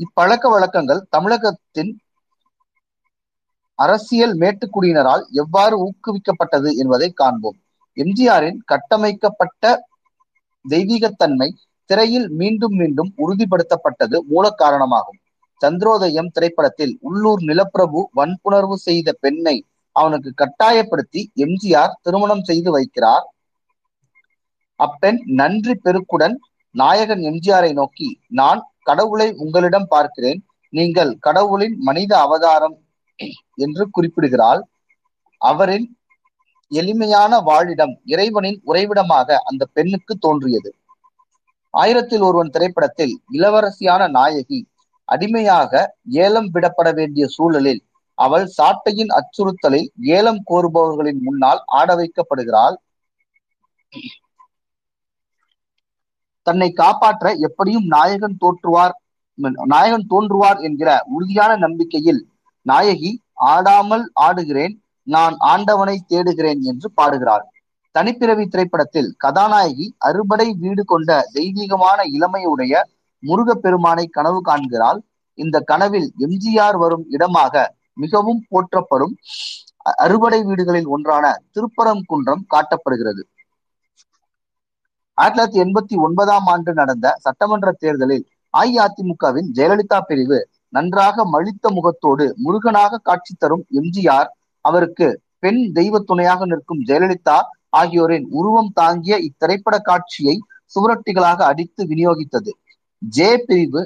இப்பழக்க 0.00 0.46
வழக்கங்கள் 0.52 1.00
தமிழகத்தின் 1.14 1.92
அரசியல் 3.78 4.34
மேட்டுக்குடியினரால் 4.40 5.24
எவ்வாறு 5.42 5.76
ஊக்குவிக்கப்பட்டது 5.86 6.70
என்பதை 6.82 7.08
காண்போம். 7.12 7.58
எம்ஜிஆரின் 8.02 8.58
கட்டமைக்கப்பட்ட 8.72 9.64
தெய்வீகத்தன்மை 10.64 11.48
திரையில் 11.90 12.28
மீண்டும் 12.40 12.74
மீண்டும் 12.80 13.10
உறுதிப்படுத்தப்பட்டது 13.24 14.16
மூல 14.32 14.44
காரணமாகும். 14.62 15.18
சந்திரோதயம் 15.60 16.32
திரைப்படத்தில் 16.34 16.92
உள்ளூர் 17.08 17.42
நிலப்பிரபு 17.42 18.00
வன்புணர்வு 18.18 18.76
செய்த 18.88 19.14
பெண்ணை 19.24 19.56
அவனுக்கு 19.96 20.30
கட்டாயப்படுத்தி 20.34 21.20
எம்ஜிஆர் 21.44 21.96
திருமணம் 22.02 22.44
செய்து 22.50 22.70
வைக்கிறார். 22.76 23.24
அப்பெண் 24.80 25.20
நன்றி 25.40 25.74
பெருக்குடன் 25.84 26.36
நாயகன் 26.74 27.22
எம்ஜிஆரை 27.30 27.70
நோக்கி 27.72 28.08
நான் 28.40 28.60
கடவுளை 28.82 29.28
உங்களிடம் 29.44 29.88
பார்க்கிறேன். 29.94 30.40
நீங்கள் 30.72 31.12
கடவுளின் 31.26 31.76
மனித 31.88 32.12
அவதாரம் 32.26 32.76
என்று 33.64 33.84
குறிப்பிடுகிறாள். 33.90 34.60
அவரின் 35.40 35.86
எளிமையான 36.70 37.32
வாழிடம் 37.40 37.94
இறைவனின் 38.04 38.58
உறைவிடமாக 38.64 39.38
அந்த 39.44 39.62
பெண்ணுக்கு 39.72 40.14
தோன்றியது. 40.18 40.70
ஆயிரத்தில் 41.74 42.20
ஒருவன் 42.20 42.52
திரைப்படத்தில் 42.54 43.14
இளவரசியான 43.32 44.02
நாயகி 44.08 44.60
அடிமையாக 45.08 45.72
ஏலம் 46.22 46.48
விடப்பட 46.54 46.88
வேண்டிய 46.92 47.24
சூழலில் 47.26 47.82
அவள் 48.18 48.46
சாட்டையின் 48.58 49.12
அச்சுறுத்தலில் 49.18 49.88
ஏலம் 50.16 50.42
கோருபவர்களின் 50.50 51.20
முன்னால் 51.22 51.60
ஆட 51.78 51.88
வைக்கப்படுகிறாள். 51.94 52.76
தன்னை 56.46 56.68
காப்பாற்ற 56.72 57.32
எப்படியும் 57.48 57.86
நாயகன் 57.86 58.40
தோற்றுவார் 58.44 58.94
நாயகன் 59.72 60.06
தோன்றுவார் 60.10 60.60
என்கிற 60.60 60.90
உறுதியான 61.06 61.52
நம்பிக்கையில் 61.56 62.20
நாயகி 62.66 63.10
ஆடாமல் 63.48 64.04
ஆடுகிறேன் 64.26 64.74
நான் 65.14 65.34
ஆண்டவனை 65.52 65.96
தேடுகிறேன் 66.12 66.62
என்று 66.70 66.88
பாடுகிறார். 66.98 67.44
தனிப்பிறவி 67.94 68.44
திரைப்படத்தில் 68.52 69.10
கதாநாயகி 69.24 69.86
அறுபடை 70.08 70.48
வீடு 70.62 70.82
கொண்ட 70.92 71.10
தெய்வீகமான 71.36 71.98
இளமையுடைய 72.16 72.82
முருகப்பெருமானை 73.22 74.04
கனவு 74.16 74.40
காண்கிறாள். 74.48 75.00
இந்த 75.38 75.56
கனவில் 75.70 76.08
எம்ஜிஆர் 76.26 76.78
வரும் 76.82 77.04
இடமாக 77.14 77.54
மிகவும் 78.02 78.42
போற்றப்படும் 78.50 79.14
அறுபடை 80.04 80.40
வீடுகளில் 80.48 80.88
ஒன்றான 80.94 81.24
திருப்பரங்குன்றம் 81.54 82.42
காட்டப்படுகிறது. 82.54 83.22
ஆயிரத்தி 85.18 85.36
தொள்ளாயிரத்தி 85.36 85.60
எண்பத்தி 85.64 85.94
ஒன்பதாம் 86.06 86.48
ஆண்டு 86.52 86.72
நடந்த 86.80 87.06
சட்டமன்ற 87.24 87.68
தேர்தலில் 87.82 88.24
அஇஅதிமுகவின் 88.54 89.48
ஜெயலலிதா 89.56 89.98
பிரிவு 90.08 90.38
நன்றாக 90.76 91.24
மழித்த 91.34 91.70
முகத்தோடு 91.76 92.26
முருகனாக 92.44 93.00
காட்சி 93.08 93.32
தரும் 93.38 93.64
எம்ஜிஆர் 93.80 94.28
அவருக்கு 94.64 95.06
பெண் 95.38 95.60
தெய்வ 95.72 95.98
துணையாக 96.00 96.46
நிற்கும் 96.46 96.84
ஜெயலலிதா 96.88 97.38
ஆகியோரின் 97.80 98.26
உருவம் 98.30 98.72
தாங்கிய 98.72 99.14
இத்திரைப்பட 99.28 99.76
காட்சியை 99.80 100.36
சுவரொட்டிகளாக 100.76 101.40
அடித்து 101.50 101.82
விநியோகித்தது. 101.84 102.50
ஜே 103.02 103.30
பிரிவு 103.46 103.82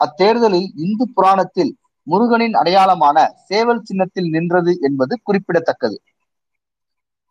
அத்தேர்தலில் 0.00 0.68
இந்து 0.84 1.04
புராணத்தில் 1.14 1.72
முருகனின் 2.06 2.54
அடையாளமான 2.54 3.18
சேவல் 3.48 3.84
சின்னத்தில் 3.84 4.28
நின்றது 4.28 4.72
என்பது 4.80 5.14
குறிப்பிடத்தக்கது. 5.22 5.96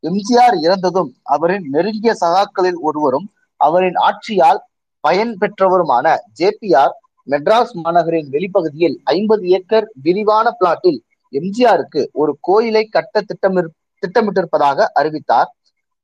எம்ஜிஆர் 0.03 0.57
இறந்ததும் 0.65 1.11
அவரின் 1.35 1.65
நெருங்கிய 1.69 2.11
சகாக்களில் 2.21 2.79
ஒருவரும் 2.87 3.27
அவரின் 3.59 3.97
ஆட்சியால் 4.07 4.61
பயன் 5.03 5.33
பெற்றவருமான 5.41 6.05
ஜேபிஆர் 6.39 6.93
மெட்ராஸ் 7.27 7.75
மாநகரின் 7.83 8.29
வெளிப்பகுதியில் 8.35 8.95
ஐம்பது 9.15 9.43
ஏக்கர் 9.57 9.87
விரிவான 10.05 10.47
பிளாட்டில் 10.59 10.99
எம்ஜிஆருக்கு 11.33 12.01
ஒரு 12.13 12.31
கோயிலை 12.41 12.83
கட்ட 12.87 13.21
திட்டமிரு 13.21 13.69
திட்டமிட்டிருப்பதாக 14.03 14.85
அறிவித்தார். 14.99 15.49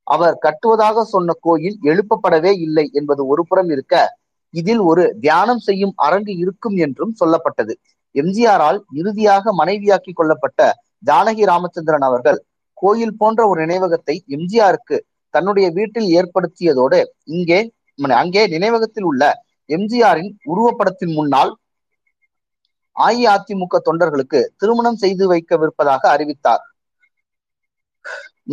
அவர் 0.08 0.36
கட்டுவதாக 0.46 1.04
சொன்ன 1.14 1.36
கோயில் 1.40 1.78
எழுப்பப்படவே 1.84 2.52
இல்லை 2.66 2.86
என்பது 2.94 3.22
ஒரு 3.28 3.44
புறம் 3.48 3.70
இருக்க 3.70 3.96
இதில் 4.54 4.82
ஒரு 4.82 5.04
தியானம் 5.20 5.62
செய்யும் 5.68 5.94
அரங்கு 5.98 6.34
இருக்கும் 6.38 6.76
என்றும் 6.76 7.14
சொல்லப்பட்டது. 7.20 7.74
எம்ஜிஆரால் 8.16 8.80
இறுதியாக 8.94 9.54
மனைவியாக்கி 9.54 10.12
கொள்ளப்பட்ட 10.14 10.62
ஜானகி 11.04 11.44
ராமச்சந்திரன் 11.46 12.06
அவர்கள் 12.10 12.40
கோயில் 12.78 13.18
போன்ற 13.18 13.42
ஒரு 13.48 13.60
நினைவகத்தை 13.66 14.16
எம்ஜிஆருக்கு 14.30 14.98
தன்னுடைய 15.34 15.68
வீட்டில் 15.70 16.10
ஏற்படுத்தியதோடு 16.20 17.00
இங்கே 17.34 17.60
அங்கே 18.20 18.44
நினைவகத்தில் 18.48 19.04
உள்ள 19.04 19.24
எம்ஜிஆரின் 19.70 20.32
உருவப்படத்தின் 20.46 21.14
முன்னால் 21.14 21.52
அஇஅதிமுக 22.98 23.80
தொண்டர்களுக்கு 23.88 24.40
திருமணம் 24.62 25.00
செய்து 25.04 25.26
வைக்கவிருப்பதாக 25.32 26.04
அறிவித்தார். 26.16 26.64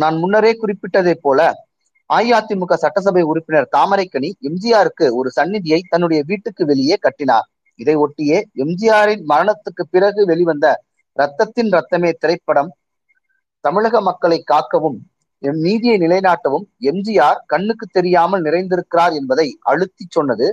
நான் 0.01 0.15
முன்னரே 0.21 0.51
குறிப்பிட்டதை 0.61 1.15
போல 1.25 1.39
அஇஅதிமுக 2.09 2.73
சட்டசபை 2.83 3.23
உறுப்பினர் 3.31 3.71
தாமரைக்கனி 3.75 4.29
எம்ஜிஆருக்கு 4.49 5.05
ஒரு 5.19 5.29
சந்நிதியை 5.37 5.79
தன்னுடைய 5.93 6.19
வீட்டுக்கு 6.29 6.63
வெளியே 6.71 6.95
கட்டினார். 7.05 7.47
இதை 7.79 7.95
ஒட்டியே 8.05 8.39
எம்ஜிஆரின் 8.63 9.23
மரணத்துக்கு 9.31 9.83
பிறகு 9.95 10.21
வெளிவந்த 10.31 10.65
ரத்தத்தின் 11.17 11.71
ரத்தமே 11.75 12.11
திரைப்படம் 12.21 12.71
தமிழக 13.63 14.01
மக்களை 14.01 14.37
காக்கவும் 14.51 14.97
எம் 15.43 15.59
நீதியை 15.65 15.95
நிலைநாட்டவும் 15.97 16.65
எம்ஜிஆர் 16.89 17.39
கண்ணுக்கு 17.45 17.85
தெரியாமல் 17.89 18.45
நிறைந்திருக்கிறார் 18.47 19.13
என்பதை 19.19 19.47
அழுத்தி 19.71 20.05
சொன்னது 20.09 20.47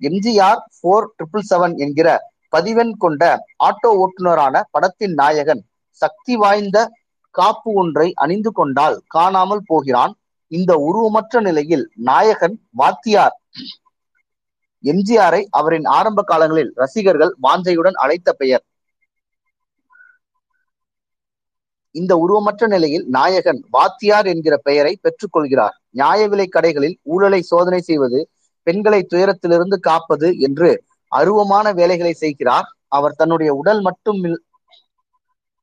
எம்ஜிஆர் 0.00 0.60
போர் 0.80 1.08
ட்ரிபிள் 1.16 1.48
செவன் 1.50 1.74
என்கிற 1.84 2.08
பதிவெண் 2.52 2.94
கொண்ட 3.04 3.22
ஆட்டோ 3.68 3.90
ஓட்டுநரான 4.02 4.56
படத்தின் 4.70 5.14
நாயகன் 5.20 5.62
சக்தி 6.00 6.34
வாய்ந்த 6.36 6.78
காப்பு 7.34 7.70
ஒன்றை 7.80 8.08
அணிந்து 8.22 8.50
கொண்டால் 8.52 8.96
காணாமல் 9.06 9.66
போகிறான். 9.66 10.12
இந்த 10.52 10.72
உருவமற்ற 10.88 11.40
நிலையில் 11.40 11.84
நாயகன் 12.08 12.56
வாத்தியார் 12.80 13.36
எம்ஜிஆரை 14.84 15.40
அவரின் 15.58 15.86
ஆரம்ப 15.96 16.20
காலங்களில் 16.30 16.72
ரசிகர்கள் 16.82 17.32
வாஞ்சையுடன் 17.46 17.96
அழைத்த 18.04 18.30
பெயர். 18.32 18.64
இந்த 21.94 22.12
உருவமற்ற 22.24 22.66
நிலையில் 22.66 23.04
நாயகன் 23.16 23.60
வாத்தியார் 23.70 24.28
என்கிற 24.32 24.54
பெயரை 24.68 24.92
பெற்றுக்கொள்கிறார் 25.04 25.74
நியாய 25.90 26.20
விலை 26.28 26.46
கடைகளில் 26.48 26.96
ஊழலை 27.14 27.40
சோதனை 27.50 27.80
செய்வது 27.88 28.20
பெண்களை 28.66 29.00
துயரத்திலிருந்து 29.12 29.76
காப்பது 29.88 30.28
என்று 30.48 30.70
அருவமான 31.12 31.66
வேலைகளை 31.80 32.12
செய்கிறார். 32.22 32.68
அவர் 32.88 33.18
தன்னுடைய 33.20 33.50
உடல் 33.54 33.80
மட்டும் 33.80 34.20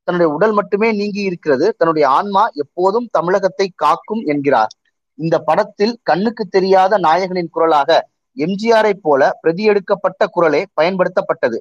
தன்னுடைய 0.07 0.29
உடல் 0.35 0.53
மட்டுமே 0.53 0.89
நீங்கி 0.91 1.21
இருக்கிறது. 1.21 1.65
தன்னுடைய 1.77 2.05
ஆன்மா 2.09 2.43
எப்போதும் 2.63 3.07
தமிழகத்தை 3.17 3.67
காக்கும் 3.75 4.23
என்கிறார். 4.31 4.71
இந்த 5.19 5.35
படத்தில் 5.39 5.93
கண்ணுக்கு 6.03 6.43
தெரியாத 6.45 6.93
நாயகனின் 6.97 7.53
குரலாக 7.55 7.99
எம்ஜிஆரை 8.37 8.93
போல 9.05 9.21
பிரதி 9.41 9.63
எடுக்கப்பட்ட 9.63 10.21
குரலே 10.27 10.61
பயன்படுத்தப்பட்டது. 10.79 11.57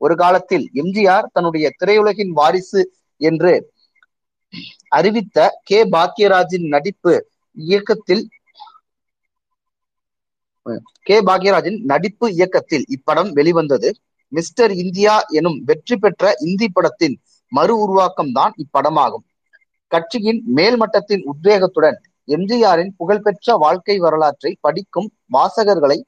ஒரு 0.00 0.14
காலத்தில் 0.16 0.64
எம்ஜிஆர் 0.82 1.26
தன்னுடைய 1.32 1.66
திரையுலகின் 1.80 2.32
வாரிசு 2.38 2.82
என்று 3.20 3.52
அறிவித்த 4.98 5.38
கே. 5.68 5.78
பாக்யராஜின் 5.94 6.66
நடிப்பு 6.74 7.14
இயக்கத்தில் 7.56 8.22
கே. 11.06 11.16
பாக்யராஜின் 11.28 11.78
நடிப்பு 11.90 12.26
இயக்கத்தில் 12.32 12.84
இப்படம் 12.96 13.30
வெளிவந்தது. 13.32 13.88
மிஸ்டர் 14.32 14.72
இந்தியா 14.82 15.14
எனும் 15.38 15.58
வெற்றி 15.64 15.96
பெற்ற 15.96 16.32
இந்தி 16.46 16.68
படத்தின் 16.68 17.16
மறு 17.52 17.74
உருவாக்கம் 17.78 18.32
தான் 18.32 18.54
இப்படமாகும். 18.64 19.24
கட்சியின் 19.92 20.40
மேல்மட்டத்தின் 20.56 21.22
உத்வேகத்துடன் 21.32 21.98
எம்ஜிஆரின் 22.28 22.92
புகழ்பெற்ற 22.96 23.56
வாழ்க்கை 23.56 23.96
வரலாற்றை 23.98 24.50
படிக்கும் 24.60 25.08
வாசகர்களை 25.34 25.98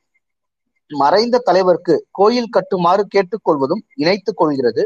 மறைந்த 0.91 1.37
தலைவருக்கு 1.39 1.95
கோயில் 2.11 2.53
கட்டுமாறு 2.57 3.03
கேட்டுக்கொள்வதும் 3.15 3.83
இணைத்துக் 3.95 4.37
கொள்கிறது. 4.37 4.83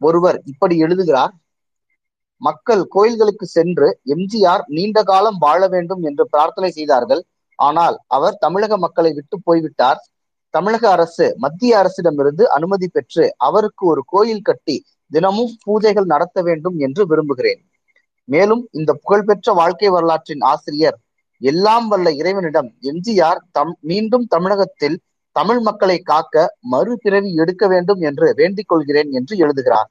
ஒருவர் 0.00 0.38
இப்படி 0.44 0.74
எழுதுகிறார் 0.78 1.34
மக்கள் 2.42 2.82
கோயில்களுக்கு 2.94 3.46
சென்று 3.46 3.88
எம்ஜிஆர் 4.14 4.64
நீண்ட 4.76 5.02
காலம் 5.02 5.38
வாழ 5.38 5.60
வேண்டும் 5.66 6.02
என்று 6.02 6.24
பிரார்த்தனை 6.28 6.70
செய்தார்கள். 6.70 7.22
ஆனால் 7.58 7.96
அவர் 8.06 8.36
தமிழக 8.38 8.76
மக்களை 8.76 9.10
விட்டு 9.12 9.36
போய்விட்டார். 9.44 10.00
தமிழக 10.54 10.84
அரசு 10.90 11.26
மத்திய 11.38 11.72
அரசிடமிருந்து 11.82 12.44
அனுமதி 12.56 12.88
பெற்று 12.88 13.24
அவருக்கு 13.36 13.84
ஒரு 13.86 14.02
கோயில் 14.06 14.46
கட்டி 14.48 14.76
தினமும் 15.10 15.52
பூஜைகள் 15.64 16.12
நடத்த 16.14 16.42
வேண்டும் 16.42 16.76
என்று 16.78 17.02
விரும்புகிறேன். 17.06 17.60
மேலும் 18.28 18.62
இந்த 18.72 18.90
புகழ்பெற்ற 18.92 19.52
வாழ்க்கை 19.52 19.88
வரலாற்றின் 19.88 20.44
ஆசிரியர் 20.52 20.96
எல்லாம் 21.40 21.86
வல்ல 21.88 22.10
இறைவனிடம் 22.10 22.68
எம்ஜிஆர் 22.90 23.40
தம் 23.52 23.74
மீண்டும் 23.80 24.26
தமிழகத்தில் 24.26 24.96
தமிழ் 25.36 25.60
மக்களை 25.60 25.98
காக்க 26.02 26.46
மறுபிறவி 26.72 27.30
எடுக்க 27.34 27.64
வேண்டும் 27.68 28.00
என்று 28.00 28.26
வேண்டிக் 28.34 28.68
கொள்கிறேன் 28.68 29.10
என்று 29.10 29.34
எழுதுகிறார். 29.36 29.88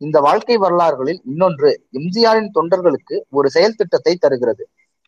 இந்த 0.00 0.18
வாழ்க்கை 0.20 0.56
வரலாறுகளில் 0.56 1.20
இன்னொன்று 1.24 1.70
எம்ஜிஆரின் 1.98 2.50
தொண்டர்களுக்கு 2.58 3.16
ஒரு 3.30 3.48
செயல் 3.50 3.76
திட்டத்தை 3.76 4.14
தருகிறது. 4.16 4.64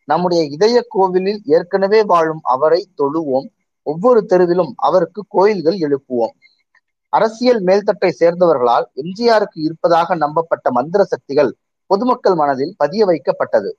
நம்முடைய 0.08 0.42
இதய 0.54 0.76
கோவிலில் 0.88 1.40
ஏற்கனவே 1.56 2.00
வாழும் 2.02 2.42
அவரை 2.54 2.80
தொழுவோம். 3.00 3.48
ஒவ்வொரு 3.86 4.20
தெருவிலும் 4.30 4.72
அவருக்கு 4.86 5.20
கோயில்கள் 5.28 5.78
எழுப்புவோம். 5.86 6.34
அரசியல் 7.12 7.60
மேல்தட்டை 7.64 8.10
சேர்ந்தவர்களால் 8.20 8.86
எம்ஜிஆருக்கு 9.02 9.58
இருப்பதாக 9.66 10.16
நம்பப்பட்ட 10.16 10.66
மந்திர 10.70 11.04
சக்திகள் 11.04 11.50
பொதுமக்கள் 11.90 12.36
மனதில் 12.40 12.74
பதிய 12.76 13.04
வைக்கப்பட்டது. 13.06 13.70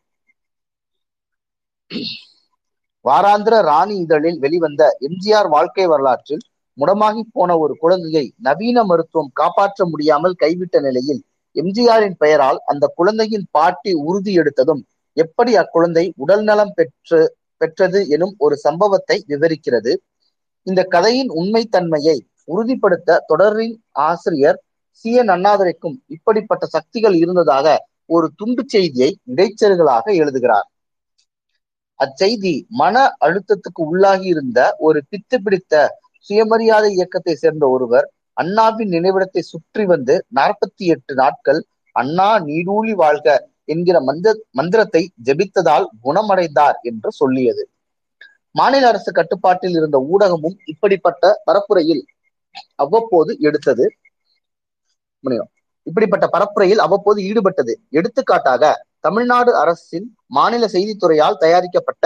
வாராந்திர 3.06 3.56
ராணி 3.62 3.96
இதழில் 3.96 4.40
வெளிவந்த 4.40 4.82
எம்ஜிஆர் 5.08 5.50
வாழ்க்கை 5.50 5.86
வரலாற்றில் 5.86 6.44
முடமாகி 6.78 7.24
போன 7.34 7.56
ஒரு 7.58 7.74
குழந்தையை 7.78 8.26
நவீன 8.40 8.84
மருத்துவம் 8.84 9.32
காப்பாற்ற 9.34 9.86
முடியாமல் 9.86 10.40
கைவிட்ட 10.44 10.80
நிலையில் 10.80 11.22
எம்ஜிஆரின் 11.56 12.18
பெயரால் 12.18 12.60
அந்த 12.66 12.86
குழந்தையின் 12.98 13.48
பாட்டி 13.52 13.94
உறுதி 14.08 14.34
எடுத்ததும் 14.42 14.84
எப்படி 15.18 15.52
அக்குழந்தை 15.58 16.06
உடல் 16.18 16.44
நலம் 16.44 16.74
பெற்று 16.74 17.20
பெற்றது 17.62 18.00
எனும் 18.10 18.36
ஒரு 18.38 18.56
சம்பவத்தை 18.58 19.18
விவரிக்கிறது. 19.28 19.92
இந்த 20.68 20.82
கதையின் 20.88 21.32
உண்மைத்தன்மையை 21.36 22.18
உறுதிப்படுத்த 22.48 23.20
தொடரின் 23.26 23.76
ஆசிரியர் 24.06 24.60
சி. 25.06 25.10
என். 25.16 25.32
அண்ணாதுரைக்கும் 25.36 25.98
இப்படிப்பட்ட 26.16 26.64
சக்திகள் 26.68 27.16
இருந்ததாக 27.16 27.68
ஒரு 28.10 28.28
துண்டு 28.36 28.64
செய்தியை 28.68 29.10
இடைச்சல்களாக 29.32 30.06
எழுதுகிறார். 30.18 30.68
அச்செய்தி 32.00 32.52
மன 32.74 32.96
அழுத்தத்துக்கு 33.26 33.82
உள்ளாகி 33.86 34.28
இருந்த 34.28 34.60
ஒரு 34.80 35.00
பித்து 35.10 35.38
பிடித்த 35.40 35.74
சுயமரியாதை 36.30 36.90
இயக்கத்தை 36.94 37.34
சேர்ந்த 37.36 37.66
ஒருவர் 37.70 38.08
அண்ணாவின் 38.38 38.92
நினைவிடத்தை 38.92 39.42
சுற்றி 39.46 39.84
வந்து 39.86 40.16
நாற்பத்தி 40.32 40.86
எட்டு 40.94 41.14
நாட்கள் 41.16 41.60
அண்ணா 41.96 42.30
நீடூழி 42.46 42.94
வாழ்க 42.96 43.28
என்கிற 43.74 43.98
மந்திர 44.10 44.34
மந்திரத்தை 44.60 45.02
ஜெபித்ததால் 45.28 45.86
குணமடைந்தார் 46.06 46.78
என்று 46.90 47.10
சொல்லியது. 47.12 47.64
மாநில 48.56 48.88
அரசு 48.92 49.12
கட்டுப்பாட்டில் 49.20 49.76
இருந்த 49.80 49.98
ஊடகமும் 50.12 50.58
இப்படிப்பட்ட 50.72 51.34
பரப்புரையில் 51.50 52.04
அவ்வப்போது 52.84 53.32
எடுத்தது. 53.48 53.86
இப்படிப்பட்ட 55.88 56.26
பரப்புரையில் 56.34 56.82
அவ்வப்போது 56.86 57.20
ஈடுபட்டது. 57.30 57.74
எடுத்துக்காட்டாக 57.90 58.74
தமிழ்நாடு 59.06 59.52
அரசின் 59.62 60.08
மாநில 60.38 60.64
செய்தித்துறையால் 60.74 61.40
தயாரிக்கப்பட்ட 61.44 62.06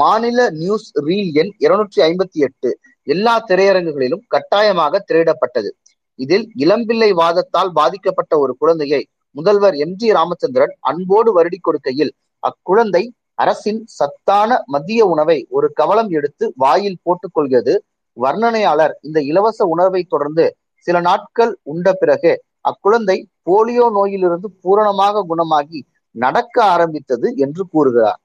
மாநில 0.00 0.38
நியூஸ் 0.60 0.88
ரீல் 1.06 1.30
எண் 1.40 1.52
இருநூற்றி 1.64 2.00
ஐம்பத்தி 2.02 2.38
எட்டு 2.46 2.70
எல்லா 3.06 3.34
திரையரங்குகளிலும் 3.48 4.24
கட்டாயமாக 4.34 5.00
திரையிடப்பட்டது. 5.08 5.70
இதில் 6.18 6.46
இளம்பிள்ளை 6.64 7.10
வாதத்தால் 7.20 7.72
பாதிக்கப்பட்ட 7.78 8.32
ஒரு 8.38 8.52
குழந்தையை 8.62 9.02
முதல்வர் 9.36 9.76
எம் 9.84 9.96
ஜி 9.96 10.08
ராமச்சந்திரன் 10.18 10.74
அன்போடு 10.90 11.30
வருடி 11.36 11.58
கொடுக்கையில் 11.60 12.12
அக்குழந்தை 12.42 13.02
அரசின் 13.34 13.80
சத்தான 13.98 14.50
மதிய 14.66 15.02
உணவை 15.06 15.36
ஒரு 15.48 15.68
கவலம் 15.72 16.10
எடுத்து 16.10 16.44
வாயில் 16.56 16.98
போட்டுக் 17.02 17.34
கொள்கிறது. 17.36 17.74
வர்ணனையாளர் 18.16 18.94
இந்த 19.00 19.18
இலவச 19.30 19.58
உணர்வை 19.64 20.02
தொடர்ந்து 20.04 20.44
சில 20.86 20.96
நாட்கள் 21.00 21.52
உண்ட 21.62 21.92
பிறகு 21.92 22.32
அக்குழந்தை 22.64 23.16
போலியோ 23.48 23.86
நோயிலிருந்து 23.90 24.48
பூரணமாக 24.62 25.24
குணமாகி 25.30 25.80
நடக்க 26.14 26.56
ஆரம்பித்தது 26.74 27.28
என்று 27.36 27.62
கூறுகிறார். 27.66 28.20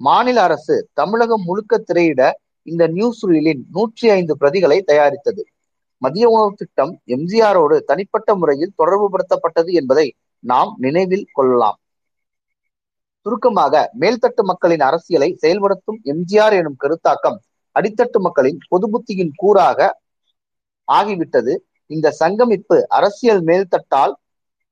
மாநில 0.00 0.38
அரசு 0.42 0.76
தமிழகம் 0.92 1.44
முழுக்க 1.44 1.78
திரையிட 1.78 2.22
இந்த 2.66 2.84
நியூஸ் 2.88 3.22
ரீலின் 3.30 3.62
நூற்றி 3.72 4.06
ஐந்து 4.10 4.34
பிரதிகளை 4.40 4.78
தயாரித்தது. 4.90 5.42
மதிய 6.02 6.26
உணவு 6.28 6.52
திட்டம் 6.60 6.92
எம்ஜிஆரோடு 7.16 7.76
தனிப்பட்ட 7.90 8.34
முறையில் 8.34 8.76
தொடர்பு 8.76 9.06
படுத்தப்பட்டது 9.14 9.70
என்பதை 9.80 10.06
நாம் 10.40 10.74
நினைவில் 10.78 11.26
கொள்ளலாம். 11.32 11.78
சுருக்கமாக 13.26 13.92
மேல்தட்டு 14.00 14.42
மக்களின் 14.42 14.80
அரசியலை 14.80 15.36
செயல்படுத்தும் 15.40 15.98
எம்ஜிஆர் 16.04 16.54
எனும் 16.60 16.78
கருத்தாக்கம் 16.84 17.38
அடித்தட்டு 17.76 18.18
மக்களின் 18.20 18.58
பொது 18.68 18.86
புத்தியின் 18.92 19.32
கூறாக 19.42 19.90
ஆகிவிட்டது. 20.88 21.52
இந்த 21.86 22.14
சங்கமிப்பு 22.20 22.76
அரசியல் 22.88 23.42
மேல்தட்டால் 23.42 24.14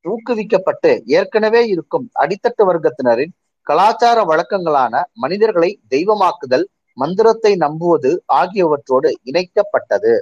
ஊக்குவிக்கப்பட்டு 0.04 0.90
ஏற்கனவே 1.04 1.66
இருக்கும் 1.66 2.10
அடித்தட்டு 2.14 2.62
வர்க்கத்தினரின் 2.70 3.32
கலாச்சார 3.62 4.18
வழக்கங்களான 4.24 5.02
மனிதர்களை 5.12 5.80
தெய்வமாக்குதல் 5.88 6.66
மந்திரத்தை 6.92 7.56
நம்புவது 7.56 8.10
ஆகியவற்றோடு 8.32 9.10
இணைக்கப்பட்டது. 9.24 10.14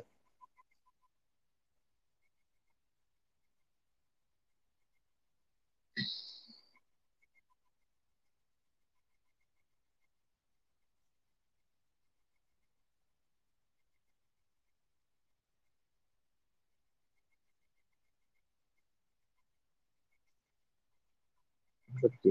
இருபத்தி 22.06 22.30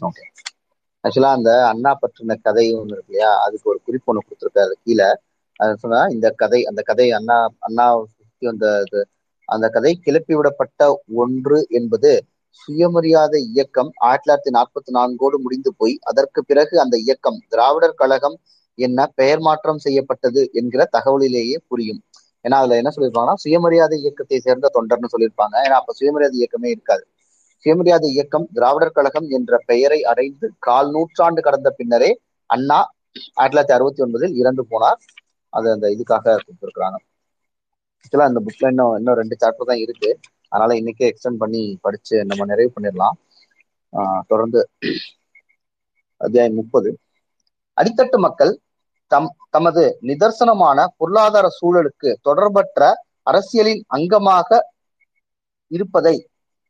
ஓகே 0.00 0.24
ஆக்சுவலா 1.04 1.30
அந்த 1.36 1.50
அண்ணா 1.70 1.90
பற்றின 1.98 2.36
கதை 2.40 2.64
ஒன்று 2.74 2.94
இருக்கு 2.94 3.12
இல்லையா? 3.12 3.30
அதுக்கு 3.44 3.70
ஒரு 3.72 3.80
குறிப்பு 3.86 4.10
ஒன்று 4.10 4.22
கொடுத்துருக்காரு 4.22 4.74
கீழே. 4.80 5.08
அது 5.60 5.72
சொன்னா 5.82 6.00
இந்த 6.14 6.28
கதை 6.40 6.60
அந்த 6.70 6.80
கதை 6.86 7.06
அண்ணா 7.14 7.36
அண்ணா 7.66 7.86
சுத்தி 8.12 8.46
வந்த 8.46 8.66
அந்த 9.48 9.66
கதை 9.70 9.92
கிளப்பி 10.00 10.34
விடப்பட்ட 10.36 10.82
ஒன்று 11.18 11.58
என்பது 11.78 12.10
சுயமரியாதை 12.60 13.40
இயக்கம் 13.50 13.90
ஆயிரத்தி 14.02 14.24
தொள்ளாயிரத்தி 14.24 14.52
நாற்பத்தி 14.56 14.90
நான்கோடு 14.90 15.36
முடிந்து 15.44 15.70
போய் 15.76 15.94
அதற்கு 16.10 16.40
பிறகு 16.44 16.74
அந்த 16.84 16.96
இயக்கம் 17.04 17.38
திராவிடர் 17.46 17.98
கழகம் 18.00 18.36
என்ன 18.86 19.06
பெயர் 19.20 19.42
மாற்றம் 19.46 19.82
செய்யப்பட்டது 19.86 20.42
என்கிற 20.60 20.82
தகவலிலேயே 20.96 21.56
புரியும். 21.70 22.00
ஏன்னா 22.44 22.56
அதுல 22.62 22.78
என்ன 22.80 22.90
சொல்லியிருப்பாங்கன்னா 22.94 23.42
சுயமரியாதை 23.44 23.96
இயக்கத்தை 24.04 24.38
சேர்ந்த 24.46 24.70
தொண்டர்னு 24.76 25.12
சொல்லியிருப்பாங்க. 25.14 25.54
ஏன்னா 25.66 25.78
அப்ப 25.80 25.94
சுயமரியாதை 26.00 26.36
இயக்கமே 26.40 26.68
இருக்காது. 26.76 27.04
சுயமரியாதை 27.64 28.08
இயக்கம் 28.16 28.46
திராவிடர் 28.56 28.96
கழகம் 28.96 29.28
என்ற 29.36 29.52
பெயரை 29.70 30.00
அடைந்து 30.10 30.46
கால் 30.66 30.90
நூற்றாண்டு 30.96 31.40
கடந்த 31.46 31.70
பின்னரே 31.78 32.10
அண்ணா 32.50 32.78
ஆயிரத்தி 33.40 33.54
தொள்ளாயிரத்தி 33.54 33.76
அறுபத்தி 33.76 34.02
ஒன்பதில் 34.04 34.34
இறந்து 34.40 34.62
போனார். 34.72 35.00
அது 35.52 35.66
அந்த 35.74 35.86
இதுக்காக 35.94 36.36
கொடுத்துருக்காங்க 36.44 36.98
ஆக்சுவலா 38.02 38.28
அந்த 38.30 38.40
புக்ல 38.46 38.70
இன்னும் 38.72 38.94
இன்னும் 38.98 39.18
ரெண்டு 39.20 39.36
சாப்டர் 39.42 39.70
தான் 39.70 39.82
இருக்கு. 39.84 40.10
அதனால 40.52 40.74
இன்னைக்கே 40.80 41.08
எக்ஸ்டெண்ட் 41.10 41.40
பண்ணி 41.42 41.62
படிச்சு 41.86 42.16
நம்ம 42.30 42.44
நிறைவு 42.50 42.70
பண்ணிடலாம். 42.76 43.16
தொடர்ந்து 44.30 44.60
அத்தியாயம் 46.20 46.58
முப்பது. 46.60 46.90
அடித்தட்டு 47.76 48.18
மக்கள் 48.26 48.52
தம் 49.10 49.28
தமது 49.50 49.82
நிதர்சனமான 50.08 50.78
பொருளாதார 50.96 51.46
சூழலுக்கு 51.58 52.10
தொடர்பற்ற 52.28 52.80
அரசியலின் 53.22 53.82
அங்கமாக 53.88 54.58
இருப்பதை 55.70 56.14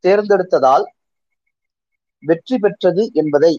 தேர்ந்தெடுத்ததால் 0.04 0.84
வெற்றி 2.22 2.56
பெற்றது 2.58 3.02
என்பதை 3.14 3.52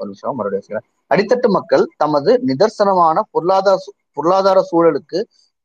ஒரு 0.00 0.08
நிமிஷம் 0.08 0.36
மறுபடியும் 0.36 0.86
அடித்தட்டு 1.10 1.48
மக்கள் 1.48 1.84
தமது 1.96 2.32
நிதர்சனமான 2.48 3.16
பொருளாதார 3.30 3.76
பொருளாதார 4.16 4.58
சூழலுக்கு 4.70 5.18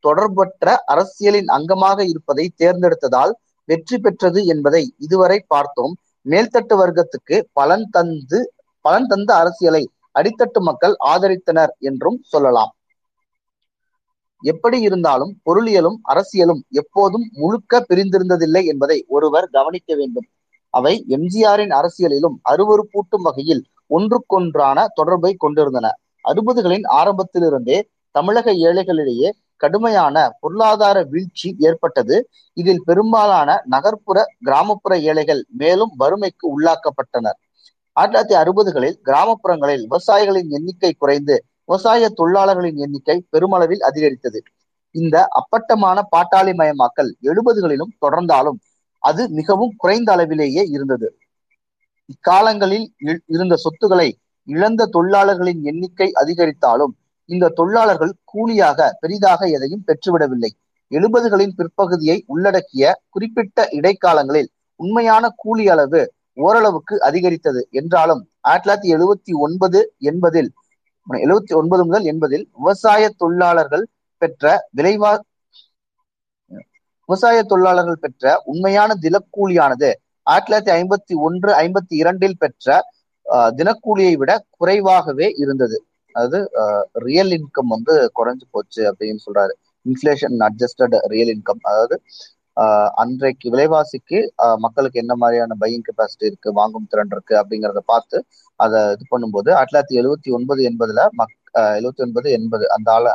தொடர்பற்ற 0.03 0.65
அரசியலின் 0.93 1.49
அங்கமாக 1.49 1.99
இருப்பதை 2.05 2.45
தேர்ந்தெடுத்ததால் 2.61 3.33
வெற்றி 3.69 3.97
பெற்றது 3.97 4.39
என்பதை 4.45 4.81
இதுவரை 5.05 5.37
பார்த்தோம். 5.53 5.93
மேல்தட்டு 6.25 6.75
வர்க்கத்துக்கு 6.75 7.35
பலன் 7.53 7.87
தந்து 7.89 8.39
பலன் 8.85 9.07
தந்த 9.07 9.31
அரசியலை 9.35 9.83
அடித்தட்டு 10.19 10.59
மக்கள் 10.59 10.95
ஆதரித்தனர் 11.05 11.71
என்றும் 11.79 12.19
சொல்லலாம். 12.23 12.71
எப்படி 14.43 14.77
இருந்தாலும் 14.81 15.31
பொருளியலும் 15.43 15.97
அரசியலும் 16.03 16.61
எப்போதும் 16.69 17.25
முழுக்க 17.33 17.85
பிரிந்திருந்ததில்லை 17.89 18.63
என்பதை 18.65 18.97
ஒருவர் 19.07 19.47
கவனிக்க 19.49 19.95
வேண்டும். 19.95 20.27
அவை 20.73 20.93
எம்ஜிஆரின் 21.07 21.73
அரசியலிலும் 21.79 22.35
அருவருப்பூட்டும் 22.49 23.25
வகையில் 23.27 23.63
ஒன்றுக்கொன்றான 23.87 24.87
தொடர்பை 24.93 25.31
கொண்டிருந்தன. 25.33 25.87
அறுபதுகளின் 26.25 26.85
ஆரம்பத்திலிருந்தே 26.99 27.77
தமிழக 28.15 28.51
ஏழைகளிடையே 28.67 29.29
கடுமையான 29.57 30.15
பொருளாதார 30.39 31.03
வீழ்ச்சி 31.03 31.55
ஏற்பட்டது. 31.59 32.29
இதில் 32.53 32.83
பெரும்பாலான 32.85 33.63
நகர்ப்புற 33.65 34.25
கிராமப்புற 34.39 34.99
ஏழைகள் 34.99 35.45
மேலும் 35.57 35.93
வறுமைக்கு 35.95 36.45
உள்ளாக்கப்பட்டனர். 36.55 37.37
ஆயிரத்தி 37.93 38.35
தொள்ளாயிரத்தி 38.35 38.39
அறுபதுகளில் 38.41 38.97
கிராமப்புறங்களில் 39.05 39.85
விவசாயிகளின் 39.85 40.49
எண்ணிக்கை 40.49 40.93
குறைந்து 40.93 41.45
விவசாய 41.65 42.09
தொழிலாளர்களின் 42.09 42.75
எண்ணிக்கை 42.75 43.25
பெருமளவில் 43.29 43.79
அதிகரித்தது. 43.79 44.43
இந்த 44.91 45.27
அப்பட்டமான 45.29 46.07
பாட்டாளிமயமாக்கல் 46.15 47.11
எழுபதுகளிலும் 47.21 47.95
தொடர்ந்தாலும் 48.01 48.59
அது 49.03 49.29
மிகவும் 49.29 49.73
குறைந்த 49.77 50.11
அளவிலேயே 50.11 50.63
இருந்தது. 50.63 51.07
இக்காலங்களில் 52.05 52.87
இருந்த 53.25 53.55
சொத்துக்களை 53.55 54.17
இழந்த 54.47 54.85
தொழிலாளர்களின் 54.85 55.63
எண்ணிக்கை 55.63 56.11
அதிகரித்தாலும் 56.21 56.93
இந்த 57.29 57.51
தொழிலாளர்கள் 57.59 58.13
கூலியாக 58.31 58.87
பெரிதாக 59.01 59.47
எதையும் 59.57 59.85
பெற்றுவிடவில்லை. 59.87 60.51
எழுபதுகளின் 60.91 61.55
பிற்பகுதியை 61.59 62.17
உள்ளடக்கிய 62.33 62.93
குறிப்பிட்ட 63.13 63.67
இடைக்காலங்களில் 63.77 64.49
உண்மையான 64.79 65.25
கூலி 65.43 65.65
அளவு 65.73 66.01
ஓரளவுக்கு 66.45 66.95
அதிகரித்தது. 67.07 67.61
என்றாலும் 67.79 68.21
ஆயிரத்தி 68.49 68.65
தொள்ளாயிரத்தி 68.65 68.89
எழுபத்தி 68.95 69.33
ஒன்பது 69.45 69.79
எண்பதில் 70.11 70.49
எழுபத்தி 71.07 71.53
ஒன்பது 71.59 71.81
முதல் 71.87 72.05
எண்பதில் 72.11 72.45
விவசாய 72.57 73.09
தொழிலாளர்கள் 73.21 73.85
பெற்ற 74.21 74.53
விலைவா 74.77 75.11
விவசாய 77.09 77.39
தொழிலாளர்கள் 77.43 78.03
பெற்ற 78.03 78.41
உண்மையான 78.51 78.91
தினக்கூலியானது 79.03 79.89
ஆயிரத்தி 80.27 80.47
தொள்ளாயிரத்தி 80.47 80.73
ஐம்பத்தி 80.79 81.15
ஒன்று 81.27 81.49
ஐம்பத்தி 81.63 81.95
இரண்டில் 82.03 82.39
பெற்ற 82.43 82.77
தினக்கூலியை 83.59 84.13
விட 84.21 84.31
குறைவாகவே 84.57 85.27
இருந்தது. 85.43 85.77
அதாவது 86.15 86.39
ரியல் 87.05 87.33
இன்கம் 87.37 87.73
வந்து 87.73 87.93
குறைஞ்சு 88.17 88.45
போச்சு 88.51 88.81
அப்படின்னு 88.89 89.21
சொல்றாரு. 89.25 89.53
இன்ஃபிளேஷன் 89.85 90.37
அட்ஜஸ்டட் 90.47 90.95
ரியல் 91.13 91.33
இன்கம் 91.35 91.61
அதாவது 91.65 91.95
ஆஹ், 92.57 92.91
அன்றைக்கு 93.01 93.47
விலைவாசிக்கு 93.53 94.19
மக்களுக்கு 94.59 94.97
என்ன 95.01 95.13
மாதிரியான 95.15 95.55
பையிங் 95.61 95.85
கெப்பாசிட்டி 95.87 96.25
இருக்கு 96.25 96.49
வாங்கும் 96.59 96.87
திறன் 96.91 97.11
இருக்கு 97.11 97.33
அப்படிங்கிறத 97.39 97.81
பார்த்து 97.85 98.17
அதை 98.59 98.79
இது 98.93 99.05
பண்ணும்போது 99.09 99.49
ஆயிரத்தி 99.51 99.71
தொள்ளாயிரத்தி 99.71 99.99
எழுபத்தி 100.01 100.29
ஒன்பது 100.37 100.61
எண்பதுல 100.69 101.01
மக் 101.19 101.33
எழுபத்தி 101.75 102.03
ஒன்பது 102.05 102.27
எண்பது 102.37 102.65
அந்த 102.75 102.89
ஆள 102.93 103.05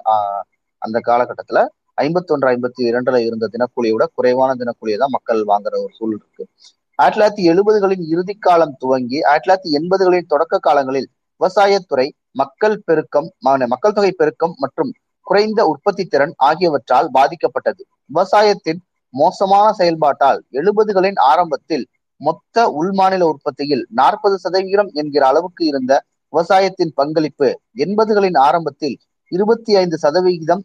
அந்த 0.83 0.99
காலகட்டத்துல 1.09 1.61
ஐம்பத்தி 1.99 2.33
ஒன்று 2.35 2.51
ஐம்பத்தி 2.53 2.83
இரண்டுல 2.91 3.17
இருந்த 3.25 3.49
தினக்கூலியை 3.55 3.95
விட 3.97 4.07
குறைவான 4.15 4.51
தினக்கூலியை 4.61 4.99
தான் 4.99 5.15
மக்கள் 5.17 5.41
வாங்குற 5.51 5.75
ஒரு 5.83 5.93
சூழல் 5.99 6.19
இருக்கு. 6.19 6.45
ஆயிரத்தி 6.99 7.17
தொள்ளாயிரத்தி 7.17 7.45
எழுபதுகளின் 7.51 8.05
இறுதி 8.13 8.35
காலம் 8.41 8.75
துவங்கி 8.83 9.19
ஆயிரத்தி 9.23 9.47
தொள்ளாயிரத்தி 9.47 9.73
எண்பதுகளின் 9.79 10.31
தொடக்க 10.33 10.55
காலங்களில் 10.61 11.09
விவசாயத்துறை 11.41 12.07
மக்கள் 12.37 12.77
பெருக்கம் 12.85 13.29
மக்கள் 13.73 13.93
தொகை 13.93 14.13
பெருக்கம் 14.13 14.55
மற்றும் 14.57 14.91
குறைந்த 15.27 15.61
உற்பத்தி 15.67 16.05
திறன் 16.05 16.35
ஆகியவற்றால் 16.37 17.09
பாதிக்கப்பட்டது. 17.15 17.83
விவசாயத்தின் 18.07 18.81
மோசமான 19.15 19.73
செயல்பாட்டால் 19.73 20.41
எழுபதுகளின் 20.51 21.19
ஆரம்பத்தில் 21.31 21.85
மொத்த 22.21 22.65
உள்மாநில 22.81 23.27
உற்பத்தியில் 23.33 23.87
நாற்பது 23.91 24.39
சதவீதம் 24.39 24.91
என்கிற 24.93 25.27
அளவுக்கு 25.27 25.63
இருந்த 25.67 25.93
விவசாயத்தின் 26.33 26.93
பங்களிப்பு 26.95 27.49
எண்பதுகளின் 27.85 28.39
ஆரம்பத்தில் 28.39 28.97
இருபத்தி 29.33 29.73
ஐந்து 29.77 29.97
சதவிகிதம் 29.99 30.63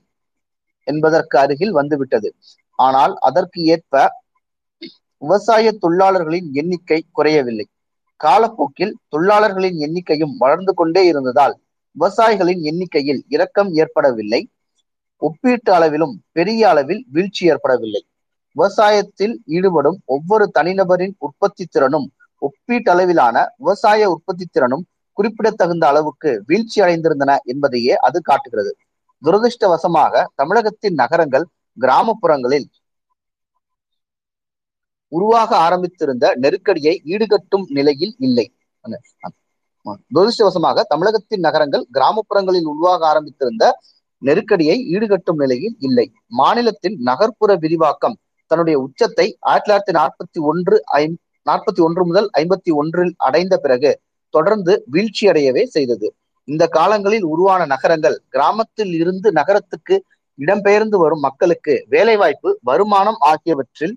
என்பதற்கு 0.87 1.39
அருகில் 1.39 1.71
வந்துவிட்டது. 1.71 2.29
ஆனால் 2.79 3.13
அதற்கு 3.19 3.59
ஏற்ப 3.63 3.93
விவசாய 5.21 5.71
தொழிலாளர்களின் 5.81 6.47
எண்ணிக்கை 6.53 6.99
குறையவில்லை. 7.11 7.65
காலப்போக்கில் 8.23 8.93
தொழிலாளர்களின் 9.09 9.77
எண்ணிக்கையும் 9.77 10.35
வளர்ந்து 10.37 10.73
கொண்டே 10.73 11.05
இருந்ததால் 11.05 11.55
விவசாயிகளின் 11.95 12.61
எண்ணிக்கையில் 12.61 13.21
இறக்கம் 13.29 13.71
ஏற்படவில்லை. 13.73 14.41
ஒப்பீட்டு 15.21 15.71
அளவிலும் 15.73 16.15
பெரிய 16.31 16.69
அளவில் 16.69 17.05
வீழ்ச்சி 17.11 17.43
ஏற்படவில்லை. 17.47 18.01
விவசாயத்தில் 18.55 19.35
ஈடுபடும் 19.45 19.97
ஒவ்வொரு 20.05 20.51
தனிநபரின் 20.59 21.15
உற்பத்தி 21.17 21.65
திறனும் 21.65 22.07
ஒப்பீட்டளவிலான 22.41 23.37
விவசாய 23.57 24.09
உற்பத்தி 24.09 24.45
திறனும் 24.45 24.85
குறிப்பிடத்தகுந்த 25.17 25.87
அளவுக்கு 25.87 26.43
வீழ்ச்சி 26.47 26.81
அடைந்திருந்தன 26.81 27.37
என்பதையே 27.43 27.93
அது 28.07 28.21
காட்டுகிறது. 28.21 28.71
துரதிருஷ்டவசமாக 29.23 30.23
தமிழகத்தின் 30.35 30.93
நகரங்கள் 30.93 31.45
கிராமப்புறங்களில் 31.77 32.67
உருவாக 35.11 35.51
ஆரம்பித்திருந்த 35.67 36.25
நெருக்கடியை 36.43 36.93
ஈடுகட்டும் 37.13 37.65
நிலையில் 37.77 38.13
இல்லை. 38.27 38.45
துரதிருஷ்டவசமாக 40.15 40.83
தமிழகத்தின் 40.93 41.43
நகரங்கள் 41.47 41.83
கிராமப்புறங்களில் 41.97 42.69
உருவாக 42.71 43.01
ஆரம்பித்திருந்த 43.11 43.65
நெருக்கடியை 44.21 44.77
ஈடுகட்டும் 44.93 45.39
நிலையில் 45.43 45.75
இல்லை. 45.87 46.05
மாநிலத்தின் 46.39 46.95
நகர்ப்புற 47.09 47.51
விரிவாக்கம் 47.63 48.17
தன்னுடைய 48.51 48.75
உச்சத்தை 48.85 49.25
ஆயிரத்தி 49.49 49.67
தொள்ளாயிரத்தி 49.67 49.93
நாற்பத்தி 49.99 50.39
ஒன்று 50.49 50.75
ஐ 50.99 51.03
நாற்பத்தி 51.45 51.81
ஒன்று 51.87 52.03
முதல் 52.09 52.27
ஐம்பத்தி 52.41 52.71
ஒன்றில் 52.81 53.13
அடைந்த 53.27 53.55
பிறகு 53.63 53.91
தொடர்ந்து 54.33 54.73
வீழ்ச்சியடையவே 54.93 55.63
செய்தது. 55.75 56.07
இந்த 56.47 56.63
காலங்களில் 56.77 57.25
உருவான 57.33 57.61
நகரங்கள் 57.73 58.17
கிராமத்தில் 58.33 58.93
இருந்து 59.01 59.27
நகரத்துக்கு 59.39 59.95
இடம்பெயர்ந்து 60.39 60.97
வரும் 61.03 61.23
மக்களுக்கு 61.27 61.73
வேலைவாய்ப்பு 61.93 62.49
வருமானம் 62.69 63.19
ஆகியவற்றில் 63.31 63.95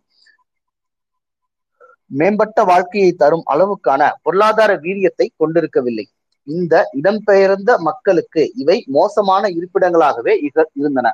மேம்பட்ட 2.10 2.64
வாழ்க்கையை 2.64 3.12
தரும் 3.12 3.43
அளவுக்கான 3.47 4.12
பொருளாதார 4.22 4.76
வீரியத்தை 4.76 5.28
கொண்டிருக்கவில்லை. 5.36 6.09
இந்த 6.43 6.90
இடம்பெயர்ந்த 7.02 7.76
மக்களுக்கு 7.76 8.52
இவை 8.55 8.85
மோசமான 8.86 9.48
இருப்பிடங்களாகவே 9.48 10.36
இக- 10.43 10.70
இருந்தன. 10.72 11.12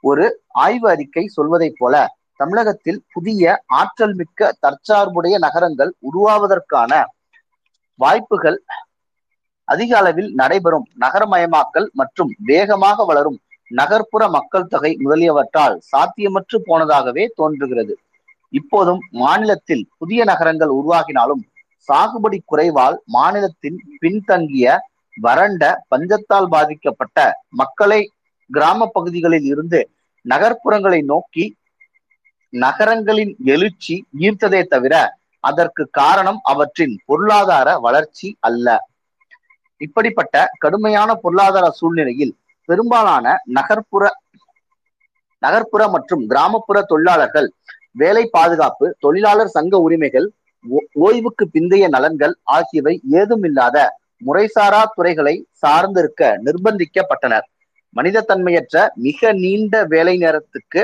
ஒரு 0.00 0.40
ஆய்வு 0.48 0.88
அறிக்கை 0.88 1.26
சொல்வதைப் 1.26 1.74
போல 1.78 2.16
தமிழகத்தில் 2.36 3.02
புதிய 3.12 3.62
ஆற்றல் 3.66 4.14
மிக்க 4.14 4.56
தற்சார்புடைய 4.60 5.38
நகரங்கள் 5.38 5.94
உருவாவதற்கான 6.12 7.04
வாய்ப்புகள் 7.94 8.62
அதிக 9.64 9.98
அளவில் 9.98 10.34
நடைபெறும். 10.34 10.86
நகரமயமாக்கல் 11.00 11.90
மற்றும் 11.92 12.34
வேகமாக 12.38 13.04
வளரும் 13.04 13.38
நகர்ப்புற 13.68 14.28
மக்கள் 14.28 14.66
தொகை 14.66 14.98
முதலியவற்றால் 15.04 15.78
சாத்தியமற்று 15.96 16.62
போனதாகவே 16.66 17.26
தோன்றுகிறது. 17.34 17.98
இப்போதும் 18.52 19.00
மாநிலத்தில் 19.10 19.88
புதிய 19.98 20.24
நகரங்கள் 20.24 20.68
உருவாகினாலும் 20.68 21.42
சாகுபடி 21.88 22.38
குறைவால் 22.44 22.96
மாநிலத்தின் 23.06 23.78
பின்தங்கிய 23.98 24.76
வறண்ட 25.16 25.62
பஞ்சத்தால் 25.88 26.48
பாதிக்கப்பட்ட 26.48 27.18
மக்களை 27.50 28.00
கிராம 28.50 28.86
பகுதிகளில் 28.86 29.44
இருந்து 29.44 29.80
நகர்ப்புறங்களை 30.24 31.04
நோக்கி 31.04 31.44
நகரங்களின் 32.52 33.36
எழுச்சி 33.44 33.94
ஈர்த்ததே 34.18 34.62
தவிர 34.66 34.94
அதற்கு 35.40 35.88
காரணம் 35.90 36.40
அவற்றின் 36.42 36.94
பொருளாதார 37.06 37.78
வளர்ச்சி 37.78 38.36
அல்ல. 38.40 38.76
இப்படிப்பட்ட 39.80 40.46
கடுமையான 40.58 41.14
பொருளாதார 41.14 41.70
சூழ்நிலையில் 41.70 42.34
பெரும்பாலான 42.68 43.42
நகர்ப்புற 43.44 44.04
நகர்ப்புற 45.42 45.88
மற்றும் 45.88 46.26
கிராமப்புற 46.26 46.82
தொழிலாளர்கள் 46.82 47.48
வேலை 48.02 48.24
பாதுகாப்பு 48.36 48.86
தொழிலாளர் 49.04 49.54
சங்க 49.56 49.78
உரிமைகள் 49.86 50.26
ஓய்வுக்கு 51.06 51.44
பிந்தைய 51.54 51.84
நலன்கள் 51.94 52.34
ஆகியவை 52.56 52.94
ஏதுமில்லாத 53.18 53.86
முறைசாரா 54.26 54.82
துறைகளை 54.94 55.34
சார்ந்திருக்க 55.62 56.30
நிர்பந்திக்கப்பட்டனர். 56.46 57.46
மனித 57.96 58.24
தன்மையற்ற 58.30 58.76
மிக 59.06 59.32
நீண்ட 59.42 59.84
வேலை 59.94 60.14
நேரத்துக்கு 60.24 60.82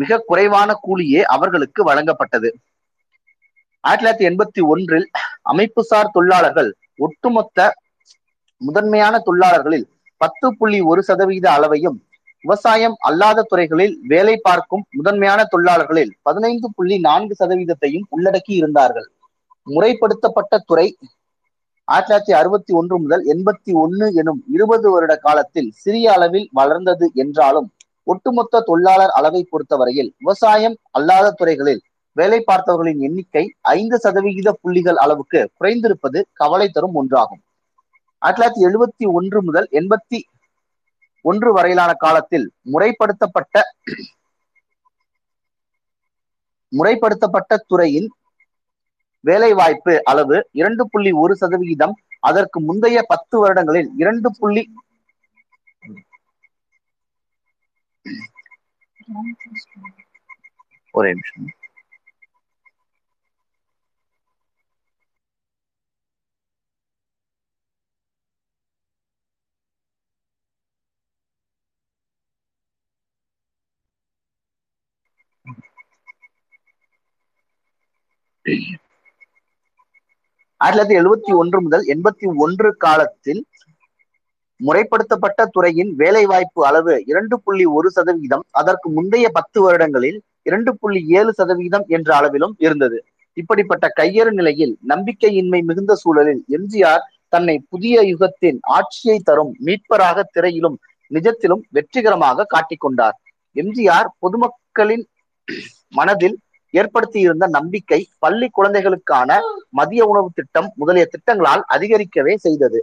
மிக 0.00 0.18
குறைவான 0.30 0.70
கூலியே 0.86 1.22
அவர்களுக்கு 1.34 1.80
வழங்கப்பட்டது. 1.90 2.50
ஆயிரத்தி 3.84 4.02
தொள்ளாயிரத்தி 4.02 4.28
எண்பத்தி 4.30 4.62
ஒன்றில் 4.72 5.06
அமைப்புசார் 5.52 6.14
தொழிலாளர்கள் 6.16 6.70
ஒட்டுமொத்த 7.06 7.68
முதன்மையான 8.60 9.14
தொழிலாளர்களில் 9.26 9.86
பத்து 10.20 10.48
புள்ளி 10.58 10.80
ஒரு 10.90 11.02
சதவீத 11.08 11.46
அளவையும் 11.50 11.98
விவசாயம் 12.44 12.94
அல்லாத 12.98 13.42
துறைகளில் 13.42 13.94
வேலை 14.12 14.34
பார்க்கும் 14.42 14.84
முதன்மையான 14.90 15.40
தொழிலாளர்களில் 15.44 16.12
பதினைந்து 16.22 16.68
புள்ளி 16.76 16.96
நான்கு 16.98 17.34
சதவீதத்தையும் 17.38 18.06
உள்ளடக்கி 18.16 18.54
இருந்தார்கள். 18.60 19.08
முறைப்படுத்தப்பட்ட 19.66 20.58
துறை 20.70 20.86
ஆயிரத்தி 21.88 22.08
தொள்ளாயிரத்தி 22.08 22.34
அறுபத்தி 22.40 22.72
ஒன்று 22.72 22.96
முதல் 22.98 23.22
எண்பத்தி 23.32 23.72
ஒன்னு 23.72 24.06
எனும் 24.14 24.40
இருபது 24.52 24.90
வருட 24.90 25.14
காலத்தில் 25.16 25.70
சிறிய 25.74 26.12
அளவில் 26.12 26.48
வளர்ந்தது 26.52 27.06
என்றாலும் 27.14 27.68
ஒட்டுமொத்த 28.04 28.60
தொழிலாளர் 28.60 29.14
அளவை 29.18 29.42
பொறுத்தவரையில் 29.50 30.10
விவசாயம் 30.18 30.76
அல்லாத 30.90 31.30
துறைகளில் 31.30 31.82
வேலை 32.16 32.38
பார்த்தவர்களின் 32.46 33.00
எண்ணிக்கை 33.00 33.44
ஐந்து 33.60 33.98
சதவிகித 33.98 34.52
புள்ளிகள் 34.62 34.98
அளவுக்கு 35.04 35.40
குறைந்திருப்பது 35.60 36.20
கவலை 36.32 36.68
தரும் 36.68 36.96
ஒன்றாகும். 37.00 37.42
ஆயிரத்தி 38.18 38.40
தொள்ளாயிரத்தி 38.40 38.66
எழுபத்தி 38.68 39.06
ஒன்று 39.12 39.38
முதல் 39.42 39.68
எண்பத்தி 39.72 40.18
ஒன்று 41.30 41.50
வரையிலான 41.56 41.92
காலத்தில் 42.04 42.46
முறைப்படுத்தப்பட்ட 42.72 43.56
முறைப்படுத்தப்பட்ட 46.72 47.58
துறையின் 47.70 48.08
வேலைவாய்ப்பு 49.24 49.94
அளவு 50.10 50.36
இரண்டு 50.60 50.84
புள்ளி 50.92 51.10
ஒரு 51.22 51.34
சதவிகிதம். 51.42 51.94
அதற்கு 52.28 52.58
முந்தைய 52.60 52.98
பத்து 53.12 53.36
வருடங்களில் 53.40 53.90
இரண்டு 54.02 54.28
புள்ளி 54.38 54.62
ஒரே 60.94 61.10
நிமிஷம். 61.18 61.50
ஆயிரத்தி 78.46 78.78
தொள்ளாயிரத்தி 80.60 80.96
எழுபத்தி 81.00 81.32
ஒன்று 81.40 81.58
முதல் 81.66 81.84
எண்பத்தி 81.94 82.26
ஒன்று 82.44 82.68
காலத்தில் 82.84 83.42
முறைப்படுத்தப்பட்ட 84.60 85.46
துறையின் 85.54 85.92
வேலைவாய்ப்பு 86.00 86.60
அளவு 86.68 86.94
இரண்டு 87.10 87.36
புள்ளி 87.44 87.64
ஒரு 87.76 87.88
சதவிகிதம் 87.90 88.44
அதற்கு 88.60 88.88
முந்தைய 88.96 89.28
பத்து 89.38 89.60
வருடங்களில் 89.60 90.18
இரண்டு 90.42 90.72
புள்ளி 90.80 91.00
ஏழு 91.18 91.32
சதவிகிதம் 91.40 91.86
என்ற 91.88 92.10
அளவிலும் 92.18 92.54
இருந்தது. 92.58 92.98
இப்படிப்பட்ட 93.36 93.86
கையறு 94.00 94.32
நிலையில் 94.32 94.74
நம்பிக்கையின்மை 94.92 95.60
மிகுந்த 95.70 95.92
சூழலில் 96.02 96.42
எம்ஜிஆர் 96.58 97.04
தன்னை 97.28 97.56
புதிய 97.72 97.96
யுகத்தின் 98.12 98.58
ஆட்சியை 98.76 99.18
தரும் 99.28 99.52
மீட்பராக 99.66 100.24
திரையிலும் 100.34 100.78
நிஜத்திலும் 101.10 101.62
வெற்றிகரமாக 101.76 102.46
காட்டிக்கொண்டார். 102.54 103.16
எம்ஜிஆர் 103.56 104.08
பொதுமக்களின் 104.18 105.04
மனதில் 105.90 106.36
ஏற்படுத்தியிருந்த 106.74 107.46
நம்பிக்கை 107.56 108.00
பள்ளி 108.18 108.48
குழந்தைகளுக்கான 108.50 109.30
மதிய 109.70 110.02
உணவு 110.04 110.28
திட்டம் 110.34 110.68
முதலிய 110.74 111.04
திட்டங்களால் 111.04 111.64
அதிகரிக்கவே 111.74 112.34
செய்தது. 112.46 112.80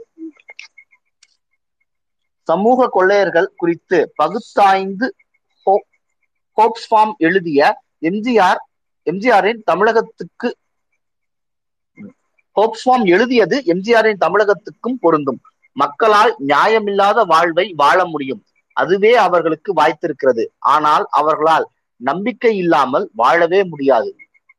சமூக 2.48 2.88
கொள்ளையர்கள் 2.88 3.50
குறித்து 3.56 3.98
பகுத்தாய்ந்து 4.22 5.08
ஹோப்ஸ்பாம் 6.58 7.14
எழுதிய 7.18 7.70
எம்ஜிஆர் 8.10 8.62
எம்ஜிஆரின் 9.08 9.62
தமிழகத்துக்கு 9.64 10.50
ஹோப்ஸ்வாம் 12.56 13.06
எழுதியது 13.16 13.58
எம்ஜிஆரின் 13.74 14.22
தமிழகத்துக்கும் 14.26 14.98
பொருந்தும். 15.00 15.40
மக்களால் 15.78 16.34
நியாயமில்லாத 16.48 17.20
வாழ்வை 17.26 17.66
வாழ 17.82 18.00
முடியும். 18.06 18.42
அதுவே 18.78 19.12
அவர்களுக்கு 19.26 19.72
வாய்த்திருக்கிறது. 19.74 20.44
ஆனால் 20.74 21.06
அவர்களால் 21.20 21.68
நம்பிக்கை 22.02 22.54
இல்லாமல் 22.64 23.06
வாழவே 23.22 23.62
முடியாது. 23.72 24.10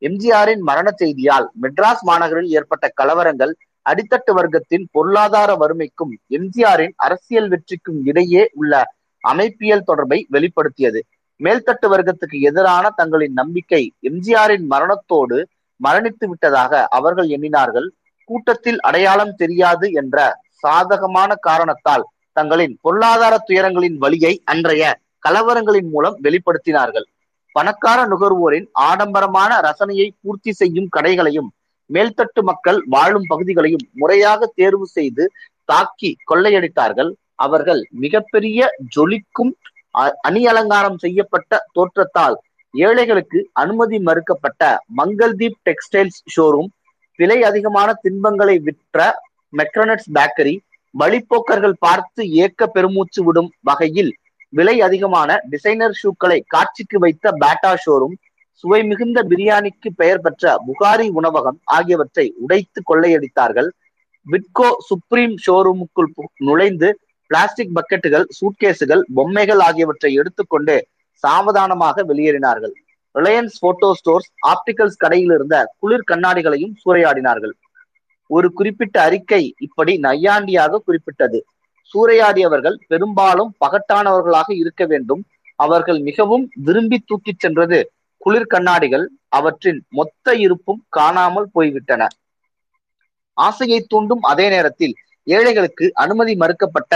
எம்ஜிஆரின் 0.02 0.62
மரண 0.68 0.88
செய்தியால் 1.00 1.46
மெட்ராஸ் 1.62 2.04
மாநகரில் 2.08 2.50
ஏற்பட்ட 2.58 2.84
கலவரங்கள் 3.00 3.52
அடித்தட்டு 3.86 4.32
வர்க்கத்தின் 4.38 4.84
பொருளாதார 4.94 5.50
வறுமைக்கும் 5.54 6.12
எம்ஜிஆரின் 6.36 6.94
அரசியல் 7.06 7.48
வெற்றிக்கும் 7.52 8.00
இடையே 8.10 8.42
உள்ள 8.60 8.82
அமைப்பியல் 9.24 9.86
தொடர்பை 9.88 10.18
வெளிப்படுத்தியது. 10.34 11.00
மேல்தட்டு 11.40 11.86
வர்க்கத்துக்கு 11.92 12.38
எதிரான 12.48 12.86
தங்களின் 13.00 13.34
நம்பிக்கை 13.40 13.82
எம்ஜிஆரின் 14.08 14.66
மரணத்தோடு 14.72 15.38
மரணித்து 15.80 16.26
விட்டதாக 16.28 16.82
அவர்கள் 16.98 17.28
எண்ணினார்கள். 17.36 17.88
கூட்டத்தில் 18.30 18.80
அடையாளம் 18.88 19.34
தெரியாது 19.34 19.86
என்ற 20.00 20.18
சாதகமான 20.64 21.30
காரணத்தால் 21.48 22.04
தங்களின் 22.38 22.74
பொருளாதார 22.84 23.34
துயரங்களின் 23.48 23.96
வழியை 24.04 24.34
அன்றைய 24.44 24.84
கலவரங்களின் 25.26 25.88
மூலம் 25.94 26.18
வெளிப்படுத்தினார்கள். 26.24 27.06
பணக்கார 27.56 28.00
நுகர்வோரின் 28.06 28.66
ஆடம்பரமான 28.88 29.52
ரசனையை 29.60 30.08
பூர்த்தி 30.22 30.52
செய்யும் 30.52 30.92
கடைகளையும் 30.96 31.48
மேல்தட்டு 31.90 32.40
மக்கள் 32.42 32.78
வாழும் 32.86 33.26
பகுதிகளையும் 33.28 33.86
முறையாக 33.92 34.46
தேர்வு 34.54 34.86
செய்து 34.88 35.24
தாக்கி 35.68 36.10
கொள்ளையடித்தார்கள். 36.30 37.10
அவர்கள் 37.36 37.82
மிகப்பெரிய 38.04 38.60
ஜொலிக்கும் 38.96 39.52
அணி 40.22 40.42
அலங்காரம் 40.46 40.98
செய்யப்பட்ட 40.98 41.52
தோற்றத்தால் 41.72 42.36
ஏழைகளுக்கு 42.74 43.38
அனுமதி 43.52 43.98
மறுக்கப்பட்ட 43.98 44.62
மங்கள்தீப் 44.96 45.60
டெக்ஸ்டைல்ஸ் 45.62 46.20
ஷோரூம் 46.34 46.70
விலை 47.18 47.38
அதிகமான 47.42 47.88
தின்பங்களை 48.02 48.56
விற்ற 48.58 48.98
மெக்ரனட்ஸ் 49.52 50.10
பேக்கரி 50.12 50.54
வழிப்போக்கர்கள் 50.94 51.76
பார்த்து 51.78 52.22
ஏக்க 52.44 52.66
பெருமூச்சு 52.66 53.20
விடும் 53.24 53.50
வகையில் 53.62 54.12
விலை 54.52 54.76
அதிகமான 54.86 55.30
டிசைனர் 55.52 55.98
ஷூக்களை 56.00 56.38
காட்சிக்கு 56.46 56.98
வைத்த 56.98 57.32
பேட்டா 57.42 57.72
ஷோரூம் 57.84 58.16
சுவை 58.64 58.80
மிகுந்த 58.84 59.18
பிரியாணிக்கு 59.30 59.88
பெயர் 60.00 60.22
பெற்ற 60.24 60.54
புகாரி 60.66 61.06
உணவகம் 61.18 61.58
ஆகியவற்றை 61.76 62.24
உடைத்து 62.44 62.80
கொள்ளையடித்தார்கள். 62.90 63.68
விட்கோ 64.26 64.68
சுப்ரீம் 64.88 65.36
ஷோரூமுக்குள் 65.46 66.10
நுழைந்து 66.48 66.88
பிளாஸ்டிக் 67.30 67.74
பக்கெட்டுகள் 67.76 68.26
சூட்கேஸுகள் 68.38 69.02
பொம்மைகள் 69.14 69.62
ஆகியவற்றை 69.68 70.10
எடுத்துக்கொண்டு 70.14 70.76
சாவதானமாக 71.24 72.04
வெளியேறினார்கள். 72.10 72.74
ரிலையன்ஸ் 73.14 73.56
போட்டோ 73.60 73.88
ஸ்டோர்ஸ் 74.00 74.28
ஆப்டிகல்ஸ் 74.52 75.00
கடையில் 75.04 75.32
இருந்த 75.36 75.56
குளிர் 75.78 76.08
கண்ணாடிகளையும் 76.10 76.74
சூறையாடினார்கள். 76.82 77.54
ஒரு 78.30 78.48
குறிப்பிட்ட 78.52 78.96
அறிக்கை 79.02 79.42
இப்படி 79.66 79.92
நையாண்டியாக 80.00 80.80
குறிப்பிட்டது. 80.86 81.38
சூறையாடியவர்கள் 81.92 82.76
பெரும்பாலும் 82.86 83.54
பகட்டானவர்களாக 83.64 84.48
இருக்க 84.54 84.84
வேண்டும். 84.86 85.22
அவர்கள் 85.56 86.00
மிகவும் 86.00 86.44
விரும்பி 86.66 86.98
தூக்கிச் 87.06 87.38
சென்றது 87.38 87.78
குளிர் 88.20 88.52
கண்ணாடிகள். 88.54 89.04
அவற்றின் 89.28 89.80
மொத்த 89.88 90.34
இருப்பும் 90.44 90.80
காணாமல் 90.88 91.48
போய்விட்டன. 91.52 92.02
ஆசையை 93.36 93.80
தூண்டும் 93.88 94.20
அதே 94.20 94.46
நேரத்தில் 94.48 94.94
ஏழைகளுக்கு 95.26 95.86
அனுமதி 95.94 96.34
மறுக்கப்பட்ட 96.34 96.94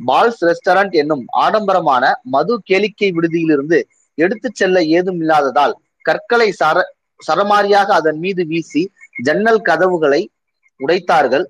பால்ஸ் 0.00 0.42
ரெஸ்டாரண்ட் 0.48 0.94
என்னும் 1.00 1.24
ஆடம்பரமான 1.44 2.04
மது 2.34 2.54
கேளிக்கை 2.70 3.08
விடுதியிலிருந்து 3.16 3.78
எடுத்துச் 4.18 4.54
செல்ல 4.54 4.82
ஏதும் 4.96 5.20
இல்லாததால் 5.20 5.74
கற்களை 6.06 6.48
சர 6.60 6.78
சரமாரியாக 7.20 7.88
அதன் 7.92 8.18
மீது 8.18 8.42
வீசி 8.46 8.82
ஜன்னல் 9.22 9.60
கதவுகளை 9.60 10.22
உடைத்தார்கள். 10.80 11.44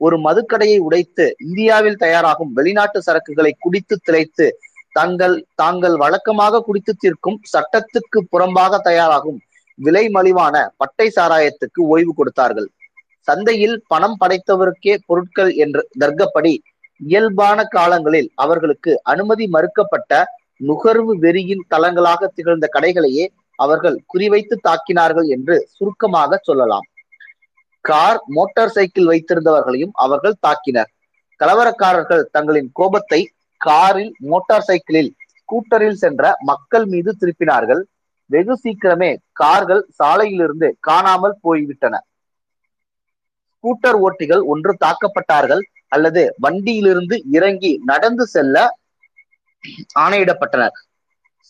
ஒரு 0.00 0.16
மதுக்கடையை 0.18 0.78
உடைத்து 0.78 1.24
இந்தியாவில் 1.38 2.00
தயாராகும் 2.04 2.52
வெளிநாட்டு 2.52 3.00
சரக்குகளை 3.06 3.52
குடித்து 3.58 3.96
திளைத்து 4.04 4.46
தங்கள் 4.92 5.36
தாங்கள் 5.54 5.96
வழக்கமாக 5.96 6.60
குடித்து 6.60 6.92
தீர்க்கும் 6.94 7.38
சட்டத்துக்கு 7.52 8.18
புறம்பாக 8.32 8.78
தயாராகும் 8.78 9.38
விலை 9.78 10.04
மலிவான 10.08 10.56
பட்டை 10.76 11.06
சாராயத்துக்கு 11.16 11.80
ஓய்வு 11.94 12.12
கொடுத்தார்கள். 12.14 12.68
சந்தையில் 13.28 13.76
பணம் 13.86 14.16
படைத்தவருக்கே 14.20 14.94
பொருட்கள் 15.06 15.52
என்று 15.54 15.82
தர்க்கப்படி 15.98 16.52
இயல்பான 17.00 17.58
காலங்களில் 17.68 18.28
அவர்களுக்கு 18.34 18.92
அனுமதி 19.02 19.46
மறுக்கப்பட்ட 19.46 20.22
நுகர்வு 20.68 21.14
வெறியின் 21.24 21.64
தளங்களாக 21.68 22.30
திகழ்ந்த 22.34 22.66
கடைகளையே 22.76 23.24
அவர்கள் 23.58 23.96
குறிவைத்து 24.12 24.56
தாக்கினார்கள் 24.68 25.28
என்று 25.28 25.56
சுருக்கமாக 25.76 26.38
சொல்லலாம். 26.42 26.86
கார் 27.88 28.18
மோட்டார் 28.36 28.74
சைக்கிள் 28.76 29.10
வைத்திருந்தவர்களையும் 29.10 29.94
அவர்கள் 30.04 30.40
தாக்கினர். 30.46 30.90
கலவரக்காரர்கள் 31.40 32.24
தங்களின் 32.36 32.70
கோபத்தை 32.78 33.20
காரில் 33.60 34.12
மோட்டார் 34.30 34.66
சைக்கிளில் 34.68 35.10
ஸ்கூட்டரில் 35.40 35.98
சென்ற 36.02 36.32
மக்கள் 36.50 36.86
மீது 36.92 37.10
திருப்பினார்கள். 37.20 37.82
வெகு 38.30 38.54
சீக்கிரமே 38.62 39.10
கார்கள் 39.40 39.82
சாலையிலிருந்து 39.98 40.68
காணாமல் 40.88 41.36
போய்விட்டன. 41.40 41.94
ஸ்கூட்டர் 43.54 43.98
ஓட்டிகள் 44.06 44.42
ஒன்று 44.52 44.72
தாக்கப்பட்டார்கள் 44.84 45.62
அல்லது 45.94 46.22
வண்டியிலிருந்து 46.44 47.16
இறங்கி 47.36 47.72
நடந்து 47.90 48.24
செல்ல 48.26 48.56
ஆணையிடப்பட்டனர். 50.04 50.76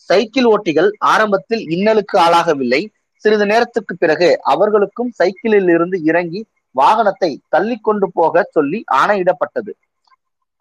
சைக்கிள் 0.09 0.47
ஓட்டிகள் 0.53 0.89
ஆரம்பத்தில் 1.13 1.63
இன்னலுக்கு 1.75 2.15
ஆளாகவில்லை. 2.25 2.81
சிறிது 3.23 3.45
நேரத்துக்கு 3.45 3.93
பிறகு 3.97 4.29
அவர்களுக்கும் 4.43 5.11
சைக்கிளில் 5.19 5.69
இருந்து 5.69 5.97
இறங்கி 6.03 6.41
வாகனத்தை 6.75 7.31
தள்ளி 7.49 7.77
கொண்டு 7.77 8.07
போக 8.13 8.43
சொல்லி 8.55 8.79
ஆணையிடப்பட்டது. 9.01 9.71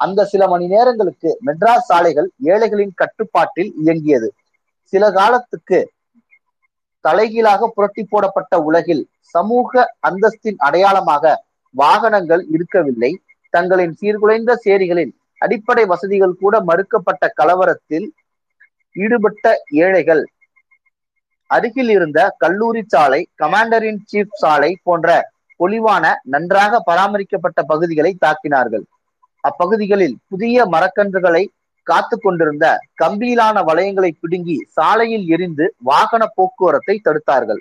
அந்த 0.00 0.20
சில 0.24 0.42
மணி 0.48 0.66
நேரங்களுக்கு 0.66 1.30
மெட்ராஸ் 1.46 1.88
சாலைகள் 1.90 2.28
ஏழைகளின் 2.52 2.94
கட்டுப்பாட்டில் 2.94 3.70
இயங்கியது. 3.82 4.28
சில 4.92 5.04
காலத்துக்கு 5.10 5.78
தலைகீழாக 7.04 7.68
புரட்டி 7.74 8.02
போடப்பட்ட 8.04 8.54
உலகில் 8.60 9.02
சமூக 9.34 9.72
அந்தஸ்தின் 10.08 10.58
அடையாளமாக 10.66 11.24
வாகனங்கள் 11.74 12.42
இருக்கவில்லை. 12.54 13.12
தங்களின் 13.54 13.94
சீர்குலைந்த 14.00 14.52
சேரிகளில் 14.64 15.12
அடிப்படை 15.40 15.84
வசதிகள் 15.84 16.34
கூட 16.42 16.54
மறுக்கப்பட்ட 16.60 17.24
கலவரத்தில் 17.40 18.06
ஈடுபட்ட 18.96 19.46
ஏழைகள் 19.84 20.22
அருகில் 21.50 21.90
இருந்த 21.90 22.20
கல்லூரி 22.42 22.82
சாலை 22.94 23.20
கமாண்டர் 23.42 23.86
இன் 23.90 24.02
சீஃப் 24.10 24.38
சாலை 24.42 24.70
போன்ற 24.82 25.08
பொலிவான 25.60 26.04
நன்றாக 26.32 26.80
பராமரிக்கப்பட்ட 26.88 27.60
பகுதிகளை 27.62 28.12
தாக்கினார்கள். 28.24 28.84
அப்பகுதிகளில் 29.44 30.16
புதிய 30.28 30.64
மரக்கன்றுகளை 30.74 31.42
காத்து 31.86 32.16
கொண்டிருந்த 32.18 32.66
கம்பியிலான 33.02 33.56
வளையங்களை 33.68 34.10
பிடுங்கி 34.20 34.56
சாலையில் 34.76 35.26
எரிந்து 35.34 35.66
வாகன 35.90 36.22
போக்குவரத்தை 36.36 36.96
தடுத்தார்கள். 37.04 37.60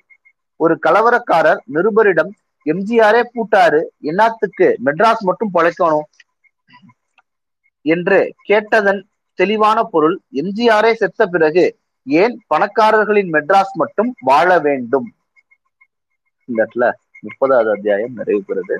ஒரு 0.60 0.76
கலவரக்காரர் 0.86 1.62
நிருபரிடம் 1.76 2.32
எம்ஜிஆரே 2.66 3.22
பூட்டாரு 3.34 3.82
என்னத்துக்கு 4.10 4.68
மெட்ராஸ் 4.86 5.24
மட்டும் 5.30 5.53
பழைக்கணும்? 5.57 6.07
என்று 7.86 8.20
கேட்டதன் 8.49 9.02
தெளிவான 9.40 9.80
பொருள் 9.94 10.16
எம்ஜிஆரே 10.41 10.91
செத்த 11.02 11.26
பிறகு 11.34 11.66
ஏன் 12.07 12.36
பணக்காரர்களின் 12.53 13.32
மெட்ராஸ் 13.36 13.73
மட்டும் 13.76 14.10
வாழ 14.22 14.60
வேண்டும்? 14.60 15.07
இந்த 16.49 16.57
இடத்துல 16.64 16.88
முப்பதாவது 17.23 17.69
அத்தியாயம் 17.69 18.18
நிறைவு 18.19 18.41
பெறுது. 18.49 18.76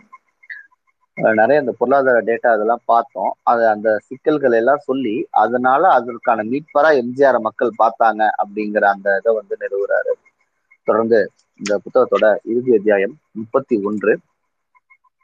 நிறைய 1.18 1.61
இந்த 1.61 1.73
பொருளாதார 1.80 2.22
டேட்டா 2.30 2.49
அதெல்லாம் 2.56 2.84
பார்த்தோம். 2.85 3.31
அது 3.43 3.68
அந்த 3.68 3.89
சிக்கல்கள் 4.07 4.52
எல்லாம் 4.52 4.85
சொல்லி 4.89 5.15
அதனால 5.43 5.81
அதற்கான 5.89 6.43
மீட்பரா 6.43 6.91
எம்ஜிஆர் 7.02 7.39
மக்கள் 7.39 7.80
பார்த்தாங்க 7.81 8.22
அப்படிங்கிற 8.43 8.85
அந்த 8.95 9.18
இதை 9.19 9.34
வந்து 9.34 9.56
நிறுவுறாரு. 9.64 10.14
தொடர்ந்து 10.88 11.19
இந்த 11.60 11.73
புத்தகத்தோட 11.84 12.35
இறுதி 12.43 12.72
அத்தியாயம் 12.77 13.15
முப்பத்தி 13.31 13.76
ஒன்று. 13.84 14.14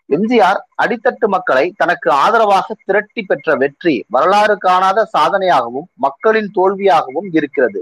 எம்ஜிஆர் 0.09 0.59
அடித்தட்டு 0.83 1.27
மக்களை 1.27 1.65
தனக்கு 1.77 2.11
ஆதரவாக 2.11 2.75
திரட்டி 2.85 3.21
பெற்ற 3.21 3.55
வெற்றி 3.55 4.05
வரலாறு 4.09 4.57
காணாத 4.57 5.07
சாதனையாகவும் 5.17 5.87
மக்களின் 5.95 6.51
தோல்வியாகவும் 6.57 7.29
இருக்கிறது. 7.31 7.81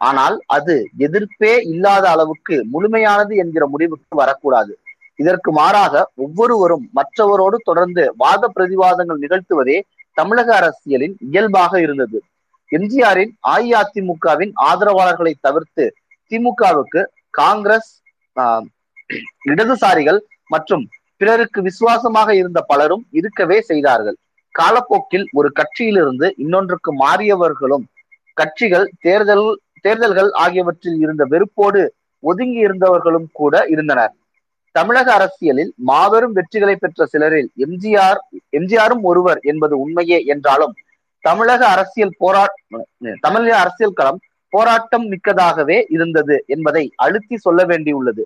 ஆனால் 0.00 0.36
அது 0.56 0.74
எதிர்ப்பே 1.06 1.52
இல்லாத 1.72 2.04
அளவுக்கு 2.14 2.56
முழுமையானது 2.72 3.32
என்கிற 3.42 3.64
முடிவுக்கு 3.72 4.14
வரக்கூடாது. 4.22 4.72
இதற்கு 5.18 5.50
மாறாக 5.52 5.94
ஒவ்வொருவரும் 6.24 6.84
மற்றவரோடு 6.98 7.56
தொடர்ந்து 7.68 8.04
வாத 8.22 8.42
பிரதிவாதங்கள் 8.56 9.22
நிகழ்த்துவதே 9.24 9.78
தமிழக 10.16 10.48
அரசியலின் 10.60 11.16
இயல்பாக 11.28 11.72
இருந்தது. 11.86 12.18
எம்ஜிஆரின் 12.72 13.32
அஇஅதிமுகவின் 13.52 14.52
ஆதரவாளர்களை 14.70 15.32
தவிர்த்து 15.46 15.84
திமுகவுக்கு 16.32 17.00
காங்கிரஸ் 17.40 17.90
இடதுசாரிகள் 19.50 20.20
மற்றும் 20.54 20.84
பிறருக்கு 21.20 21.60
விசுவாசமாக 21.68 22.28
இருந்த 22.40 22.60
பலரும் 22.70 23.04
இருக்கவே 23.18 23.58
செய்தார்கள். 23.70 24.16
காலப்போக்கில் 24.54 25.26
ஒரு 25.38 25.48
கட்சியிலிருந்து 25.58 26.26
இன்னொன்றுக்கு 26.44 26.90
மாறியவர்களும் 27.02 27.84
கட்சிகள் 28.36 28.86
தேர்தல் 29.06 29.46
தேர்தல்கள் 29.84 30.30
ஆகியவற்றில் 30.44 30.98
இருந்த 31.04 31.24
வெறுப்போடு 31.32 31.82
ஒதுங்கி 32.22 32.60
இருந்தவர்களும் 32.66 33.28
கூட 33.40 33.54
இருந்தனர். 33.74 34.12
தமிழக 34.74 35.08
அரசியலில் 35.18 35.70
மாபெரும் 35.88 36.34
வெற்றிகளை 36.38 36.74
பெற்ற 36.82 37.06
சிலரில் 37.12 37.48
எம்ஜிஆர் 37.64 38.20
எம்ஜிஆரும் 38.58 39.02
ஒருவர் 39.10 39.40
என்பது 39.50 39.74
உண்மையே 39.84 40.18
என்றாலும் 40.34 40.74
தமிழக 41.24 41.62
அரசியல் 41.74 42.18
போரா 42.22 42.44
தமிழக 43.24 43.54
அரசியல் 43.62 43.96
களம் 44.00 44.20
போராட்டம் 44.52 45.06
மிக்கதாகவே 45.12 45.78
இருந்தது 45.94 46.36
என்பதை 46.54 46.84
அழுத்தி 47.04 47.36
சொல்ல 47.46 47.60
வேண்டியுள்ளது. 47.70 48.22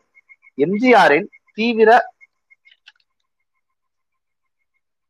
எம்ஜிஆரின் 0.58 1.26
தீவிர 1.58 1.90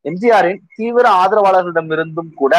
எம்ஜிஆரின் 0.04 0.62
தீவிர 0.76 1.06
ஆதரவாளர்களிடமிருந்தும் 1.22 2.32
கூட 2.40 2.54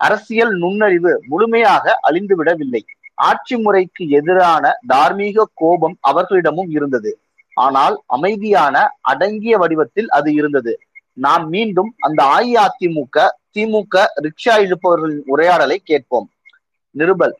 அரசியல் 0.00 0.54
நுண்ணறிவு 0.62 1.12
முழுமையாக 1.30 1.94
அழிந்துவிடவில்லை. 2.08 2.82
ஆட்சி 3.28 3.56
முறைக்கு 3.64 4.04
எதிரான 4.18 4.64
தார்மீக 4.92 5.46
கோபம் 5.62 5.96
அவர்களிடமும் 6.10 6.70
இருந்தது. 6.76 7.12
ஆனால் 7.56 7.96
அமைதியான 8.16 8.76
அடங்கிய 9.10 9.54
வடிவத்தில் 9.62 10.08
அது 10.18 10.30
இருந்தது. 10.40 10.72
நாம் 11.24 11.44
மீண்டும் 11.54 11.90
அந்த 12.06 12.20
அஇஅதிமுக 12.36 13.26
திமுக 13.56 14.04
ரிக்ஷா 14.26 14.54
இழுப்பவர்களின் 14.64 15.24
உரையாடலை 15.32 15.78
கேட்போம். 15.90 16.28
நிருபல் 16.94 17.34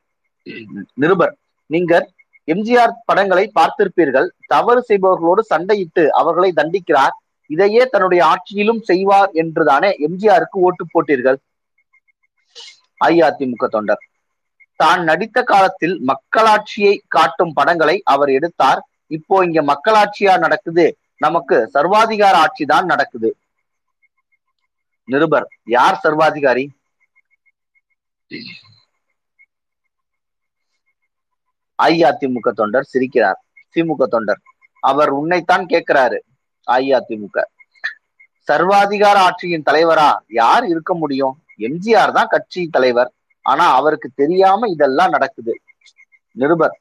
நிருபர் 1.03 1.35
நீங்கள் 1.71 2.07
எம்ஜிஆர் 2.49 2.95
படங்களை 3.09 3.45
பார்த்திருப்பீர்கள். 3.59 4.29
தவறு 4.53 4.81
செய்பவர்களோடு 4.89 5.43
சண்டையிட்டு 5.53 6.05
அவர்களை 6.21 6.51
தண்டிக்கிறார். 6.61 7.15
இதையே 7.51 7.83
தன்னுடைய 7.93 8.23
ஆட்சியிலும் 8.33 8.83
செய்வார் 8.91 9.31
என்றுதானே 9.43 9.91
எம்ஜிஆருக்கு 10.07 10.59
ஓட்டு 10.69 10.85
போட்டீர்கள்? 10.93 11.39
அஇஅதிமுக 13.01 13.67
தொண்டர். 13.77 14.03
தான் 14.85 15.01
நடித்த 15.11 15.39
காலத்தில் 15.53 15.95
மக்களாட்சியை 16.11 16.95
காட்டும் 17.15 17.55
படங்களை 17.59 17.97
அவர் 18.15 18.31
எடுத்தார். 18.39 18.81
இப்போ 19.17 19.37
இங்க 19.47 19.61
மக்களாட்சியா 19.73 20.35
நடக்குது. 20.45 20.87
நமக்கு 21.25 21.57
சர்வாதிகார 21.75 22.35
ஆட்சி 22.45 22.65
தான் 22.73 22.87
நடக்குது. 22.93 23.31
நிருபர் 25.09 25.47
யார் 25.77 25.97
சர்வாதிகாரி? 26.05 26.65
அஇஅதிமுக 31.79 32.49
தொண்டர் 32.61 32.91
சிரிக்கிறார். 32.93 33.39
திமுக 33.75 34.07
தொண்டர். 34.15 34.41
அவர் 34.83 35.11
உன்னைத்தான் 35.19 35.65
கேட்கிறாரு 35.73 36.19
அஇஅதிமுக. 36.67 37.39
சர்வாதிகார 38.49 39.17
ஆட்சியின் 39.29 39.67
தலைவரா 39.69 40.11
யார் 40.41 40.65
இருக்க 40.73 40.93
முடியும்? 41.03 41.35
எம்ஜிஆர் 41.67 42.17
தான் 42.17 42.31
கட்சி 42.35 42.63
தலைவர். 42.77 43.11
ஆனா 43.43 43.75
அவருக்கு 43.75 44.11
தெரியாம 44.15 44.69
இதெல்லாம் 44.69 45.11
நடக்குது. 45.11 45.61
நிருபர் 46.33 46.81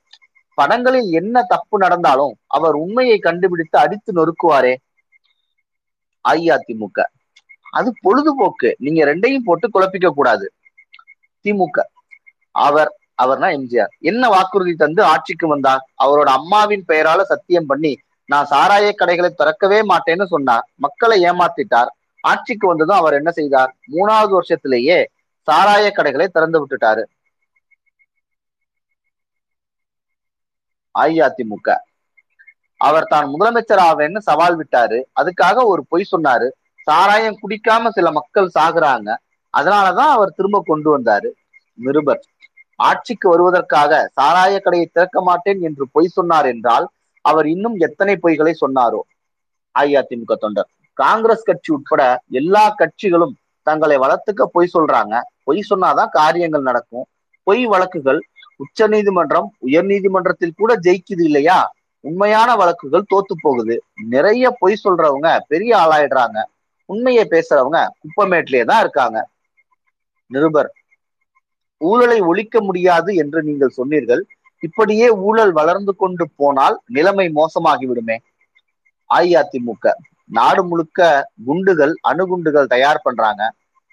படங்களில் 0.53 1.11
என்ன 1.11 1.43
தப்பு 1.43 1.77
நடந்தாலும் 1.77 2.35
அவர் 2.47 2.73
உண்மையை 2.73 3.19
கண்டுபிடித்து 3.19 3.79
அடித்து 3.79 4.13
நொறுக்குவாரே? 4.13 4.75
அஇஅதிமுக. 6.29 7.03
அது 7.71 7.93
பொழுதுபோக்கு. 8.01 8.75
நீங்க 8.77 9.05
ரெண்டையும் 9.05 9.45
போட்டு 9.45 9.69
குழப்பிக்க 9.73 10.09
கூடாது. 10.09 10.53
திமுக. 11.43 11.79
அவர் 12.51 12.95
அவர்னா 13.15 13.47
எம்ஜிஆர். 13.47 13.91
என்ன 13.99 14.29
வாக்குறுதி 14.29 14.73
தந்து 14.73 15.03
ஆட்சிக்கு 15.03 15.47
வந்தார்? 15.47 15.89
அவரோட 16.03 16.23
அம்மாவின் 16.23 16.83
பெயரால 16.87 17.21
சத்தியம் 17.21 17.65
பண்ணி 17.65 17.99
நான் 18.25 18.47
சாராய 18.49 18.93
கடைகளை 18.93 19.29
திறக்கவே 19.29 19.81
மாட்டேன்னு 19.81 20.25
சொன்னார். 20.25 20.69
மக்களை 20.75 21.23
ஏமாத்திட்டார். 21.23 21.87
ஆட்சிக்கு 22.19 22.67
வந்ததும் 22.67 22.95
அவர் 22.95 23.13
என்ன 23.13 23.31
செய்தார்? 23.31 23.75
மூணாவது 23.91 24.39
வருஷத்திலேயே 24.39 25.05
சாராய 25.47 25.91
கடைகளை 25.91 26.27
திறந்து 26.27 26.59
விட்டுட்டாரு. 26.61 27.03
அஇஅதிமுக. 30.99 31.75
அவர் 32.77 33.03
தான் 33.03 33.27
முதலமைச்சர் 33.27 33.81
ஆவேன்னு 33.81 34.17
சவால் 34.17 34.57
விட்டாரு. 34.57 35.03
அதுக்காக 35.21 35.65
ஒரு 35.65 35.85
பொய் 35.89 36.07
சொன்னாரு. 36.11 36.49
சாராயம் 36.83 37.37
குடிக்காம 37.41 37.89
சில 37.89 38.11
மக்கள் 38.11 38.51
சாகுறாங்க. 38.59 39.15
அதனாலதான் 39.57 40.11
அவர் 40.15 40.33
திரும்ப 40.33 40.61
கொண்டு 40.65 40.99
வந்தாரு. 40.99 41.29
நிருபர். 41.73 42.25
ஆட்சிக்கு 42.75 43.29
வருவதற்காக 43.29 44.11
சாராய 44.21 44.59
கடையை 44.59 44.89
திறக்க 44.93 45.21
மாட்டேன் 45.21 45.61
என்று 45.61 45.87
பொய் 45.91 46.07
சொன்னார் 46.07 46.45
என்றால் 46.45 46.87
அவர் 47.21 47.47
இன்னும் 47.47 47.75
எத்தனை 47.77 48.19
பொய்களை 48.23 48.53
சொன்னாரோ? 48.61 48.99
அஇஅதிமுக 49.79 50.33
தொண்டர். 50.33 50.69
காங்கிரஸ் 50.93 51.43
கட்சி 51.43 51.73
உட்பட 51.73 52.21
எல்லா 52.29 52.75
கட்சிகளும் 52.75 53.33
தங்களை 53.61 53.97
வளர்த்துக்க 53.97 54.43
பொய் 54.51 54.69
சொல்றாங்க. 54.73 55.21
பொய் 55.47 55.67
சொன்னாதான் 55.69 56.11
காரியங்கள் 56.19 56.67
நடக்கும். 56.69 57.05
பொய் 57.47 57.63
வழக்குகள் 57.65 58.19
உச்ச 58.63 58.87
நீதிமன்றம் 58.87 59.47
உயர் 59.65 59.87
நீதிமன்றத்தில் 59.91 60.57
கூட 60.57 60.71
ஜெயிக்குது 60.85 61.23
இல்லையா? 61.29 61.59
உண்மையான 62.03 62.49
வழக்குகள் 62.61 63.09
தோத்து 63.11 63.35
போகுது. 63.41 63.75
நிறைய 64.13 64.43
பொய் 64.61 64.83
சொல்றவங்க 64.83 65.29
பெரிய 65.47 65.71
ஆளாயிடுறாங்க. 65.83 66.39
உண்மையை 66.89 67.23
பேசுறவங்க 67.33 67.79
குப்பமேட்டிலே 68.01 68.61
தான் 68.69 68.79
இருக்காங்க. 68.79 69.17
நிருபர் 70.31 70.69
ஊழலை 71.81 72.19
ஒழிக்க 72.21 72.55
முடியாது 72.61 73.11
என்று 73.15 73.39
நீங்கள் 73.43 73.77
சொன்னீர்கள். 73.79 74.21
இப்படியே 74.63 75.07
ஊழல் 75.27 75.53
வளர்ந்து 75.59 75.93
கொண்டு 75.95 76.25
போனால் 76.39 76.75
நிலைமை 76.95 77.27
மோசமாகி 77.39 77.85
விடுமே 77.89 78.17
அஇஅதிமுக 79.09 79.93
நாடு 80.37 80.61
முழுக்க 80.63 80.99
குண்டுகள் 81.45 81.93
அணுகுண்டுகள் 82.09 82.71
தயார் 82.73 83.05
பண்றாங்க. 83.07 83.41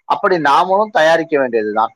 அப்படி 0.09 0.37
நாமளும் 0.49 0.95
தயாரிக்க 0.99 1.35
வேண்டியதுதான். 1.41 1.93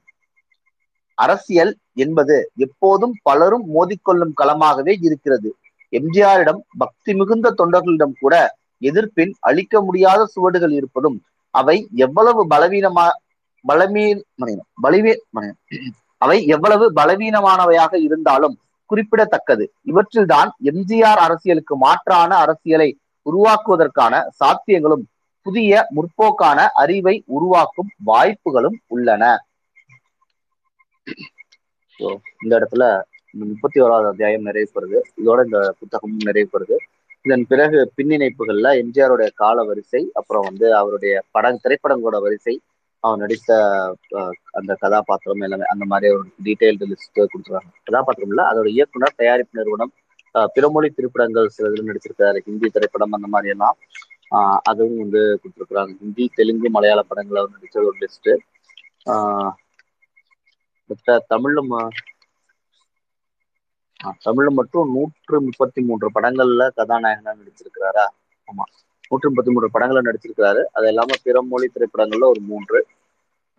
அரசியல் 1.19 1.73
என்பது 1.95 2.37
எப்போதும் 2.67 3.15
பலரும் 3.23 3.67
மோதிக்கொள்ளும் 3.75 4.37
களமாகவே 4.41 4.95
இருக்கிறது. 5.07 5.51
எம்ஜிஆரிடம் 5.93 6.61
பக்தி 6.79 7.13
மிகுந்த 7.15 7.55
தொண்டர்களிடம் 7.59 8.15
கூட 8.21 8.35
எதிர்ப்பின் 8.83 9.33
அழிக்க 9.49 9.75
முடியாத 9.81 10.21
சுவடுகள் 10.27 10.75
இருப்பதும் 10.79 11.19
அவை 11.55 11.77
எவ்வளவு 12.05 12.43
பலவீனமா 12.51 13.07
பலமீன் 13.65 14.21
பலவீ 14.85 15.13
அவை 16.23 16.39
எவ்வளவு 16.55 16.85
பலவீனமானவையாக 16.99 17.93
இருந்தாலும் 18.07 18.57
குறிப்பிடத்தக்கது. 18.91 19.65
இவற்றில்தான் 19.91 20.51
எம்ஜிஆர் 20.71 21.21
அரசியலுக்கு 21.27 21.75
மாற்றான 21.77 22.31
அரசியலை 22.45 22.89
உருவாக்குவதற்கான 23.27 24.15
சாத்தியங்களும் 24.41 25.05
புதிய 25.47 25.73
முற்போக்கான 25.97 26.59
அறிவை 26.83 27.15
உருவாக்கும் 27.37 27.91
வாய்ப்புகளும் 28.11 28.77
உள்ளன. 28.95 29.25
இந்த 32.43 32.53
இடத்துல 32.59 32.85
இந்த 33.35 33.45
முப்பத்தி 33.51 33.79
ஓராவது 33.85 34.09
அத்தியாயம் 34.11 34.47
நிறைவு 34.49 34.71
பெறுது. 34.75 34.99
இதோட 35.21 35.39
இந்த 35.49 35.61
புத்தகமும் 35.81 36.27
நிறைவு 36.29 36.49
பெறுது. 36.55 36.77
இதன் 37.25 37.47
பிறகு 37.51 37.79
பின்னிணைப்புகள்ல 37.97 38.69
எம்ஜிஆருடைய 38.83 39.29
கால 39.43 39.65
வரிசை 39.69 40.03
அப்புறம் 40.21 40.47
வந்து 40.49 40.67
அவருடைய 40.81 41.15
பட 41.35 41.53
திரைப்படங்களோட 41.65 42.19
வரிசை 42.27 42.55
அவர் 43.05 43.21
நடித்த 43.23 43.51
அந்த 44.59 44.73
கதாபாத்திரம் 44.83 45.45
எல்லாமே 45.47 45.67
அந்த 45.73 45.85
மாதிரி 45.93 46.13
ஒரு 46.17 46.25
டீட்டெயில்டு 46.47 46.89
லிஸ்ட் 46.91 47.21
கொடுத்துருவாங்க 47.21 47.71
கதாபாத்திரம் 47.89 48.33
இல்லை 48.33 48.45
அதோட 48.51 48.69
இயக்குனர் 48.77 49.19
தயாரிப்பு 49.23 49.59
நிறுவனம் 49.61 49.93
பிறமொழி 50.55 50.89
திரைப்படங்கள் 50.91 51.55
சில 51.55 51.71
இதில் 51.71 51.89
நடிச்சிருக்காரு. 51.89 52.39
ஹிந்தி 52.47 52.69
திரைப்படம் 52.77 53.17
அந்த 53.17 53.29
மாதிரி 53.35 53.53
எல்லாம். 53.55 53.77
அதுவும் 54.71 55.01
வந்து 55.03 55.23
கொடுத்துருக்குறாங்க. 55.41 55.93
ஹிந்தி 56.03 56.25
தெலுங்கு 56.39 56.69
மலையாள 56.77 57.01
படங்களை 57.11 57.41
வந்து 57.45 57.59
நடிச்ச 57.59 57.79
ஒரு 57.91 57.99
லிஸ்ட் 58.03 58.31
தமிழ்ல 61.33 61.61
தமிழ்ல 64.25 64.51
மட்டும் 64.59 64.91
நூற்று 64.95 65.37
முப்பத்தி 65.47 65.81
மூன்று 65.89 66.09
படங்கள்ல 66.17 66.63
கதாநாயகனா 66.79 67.33
நடிச்சிருக்கிறாரா? 67.41 68.07
ஆமா. 68.49 68.65
நூற்றி 69.11 69.29
முப்பத்தி 69.29 69.53
மூன்று 69.55 69.75
படங்கள்ல 69.75 70.03
நடிச்சிருக்கிறாரு. 70.09 70.63
அது 70.77 70.87
இல்லாம 70.93 71.19
பிற 71.27 71.43
மொழி 71.51 71.69
திரைப்படங்கள்ல 71.75 72.31
ஒரு 72.35 72.43
மூன்று. 72.51 72.81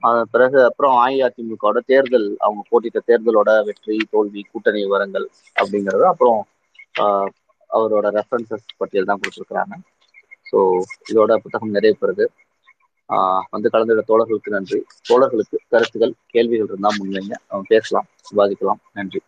அதன் 0.03 0.31
பிறகு 0.31 0.57
அப்புறம் 0.69 0.95
அஇஅதிமுகவோட 1.03 1.79
தேர்தல் 1.91 2.27
அவங்க 2.45 2.61
போட்டிட்ட 2.69 2.99
தேர்தலோட 3.09 3.51
வெற்றி 3.69 3.97
தோல்வி 4.13 4.41
கூட்டணி 4.51 4.79
விவரங்கள் 4.85 5.27
அப்படிங்கிறது. 5.55 6.05
அப்புறம் 6.11 6.39
அவரோட 7.69 8.07
ரெஃபரன்சஸ் 8.17 8.67
பட்டியல் 8.81 9.09
தான் 9.09 9.21
கொடுத்துருக்குறாங்க. 9.21 9.75
ஸோ 10.53 10.59
இதோட 11.11 11.35
புத்தகம் 11.37 11.71
நிறைய 11.71 11.93
பெறுது. 11.99 12.25
வந்து 13.49 13.69
கலந்துட 13.73 14.03
தோழர்களுக்கு 14.07 14.49
நன்றி. 14.49 14.79
தோழர்களுக்கு 15.09 15.57
கருத்துகள் 15.69 16.13
கேள்விகள் 16.27 16.67
இருந்தால் 16.67 16.99
முன்வைங்க. 16.99 17.35
பேசலாம் 17.67 18.09
விவாதிக்கலாம். 18.29 18.81
நன்றி. 18.93 19.21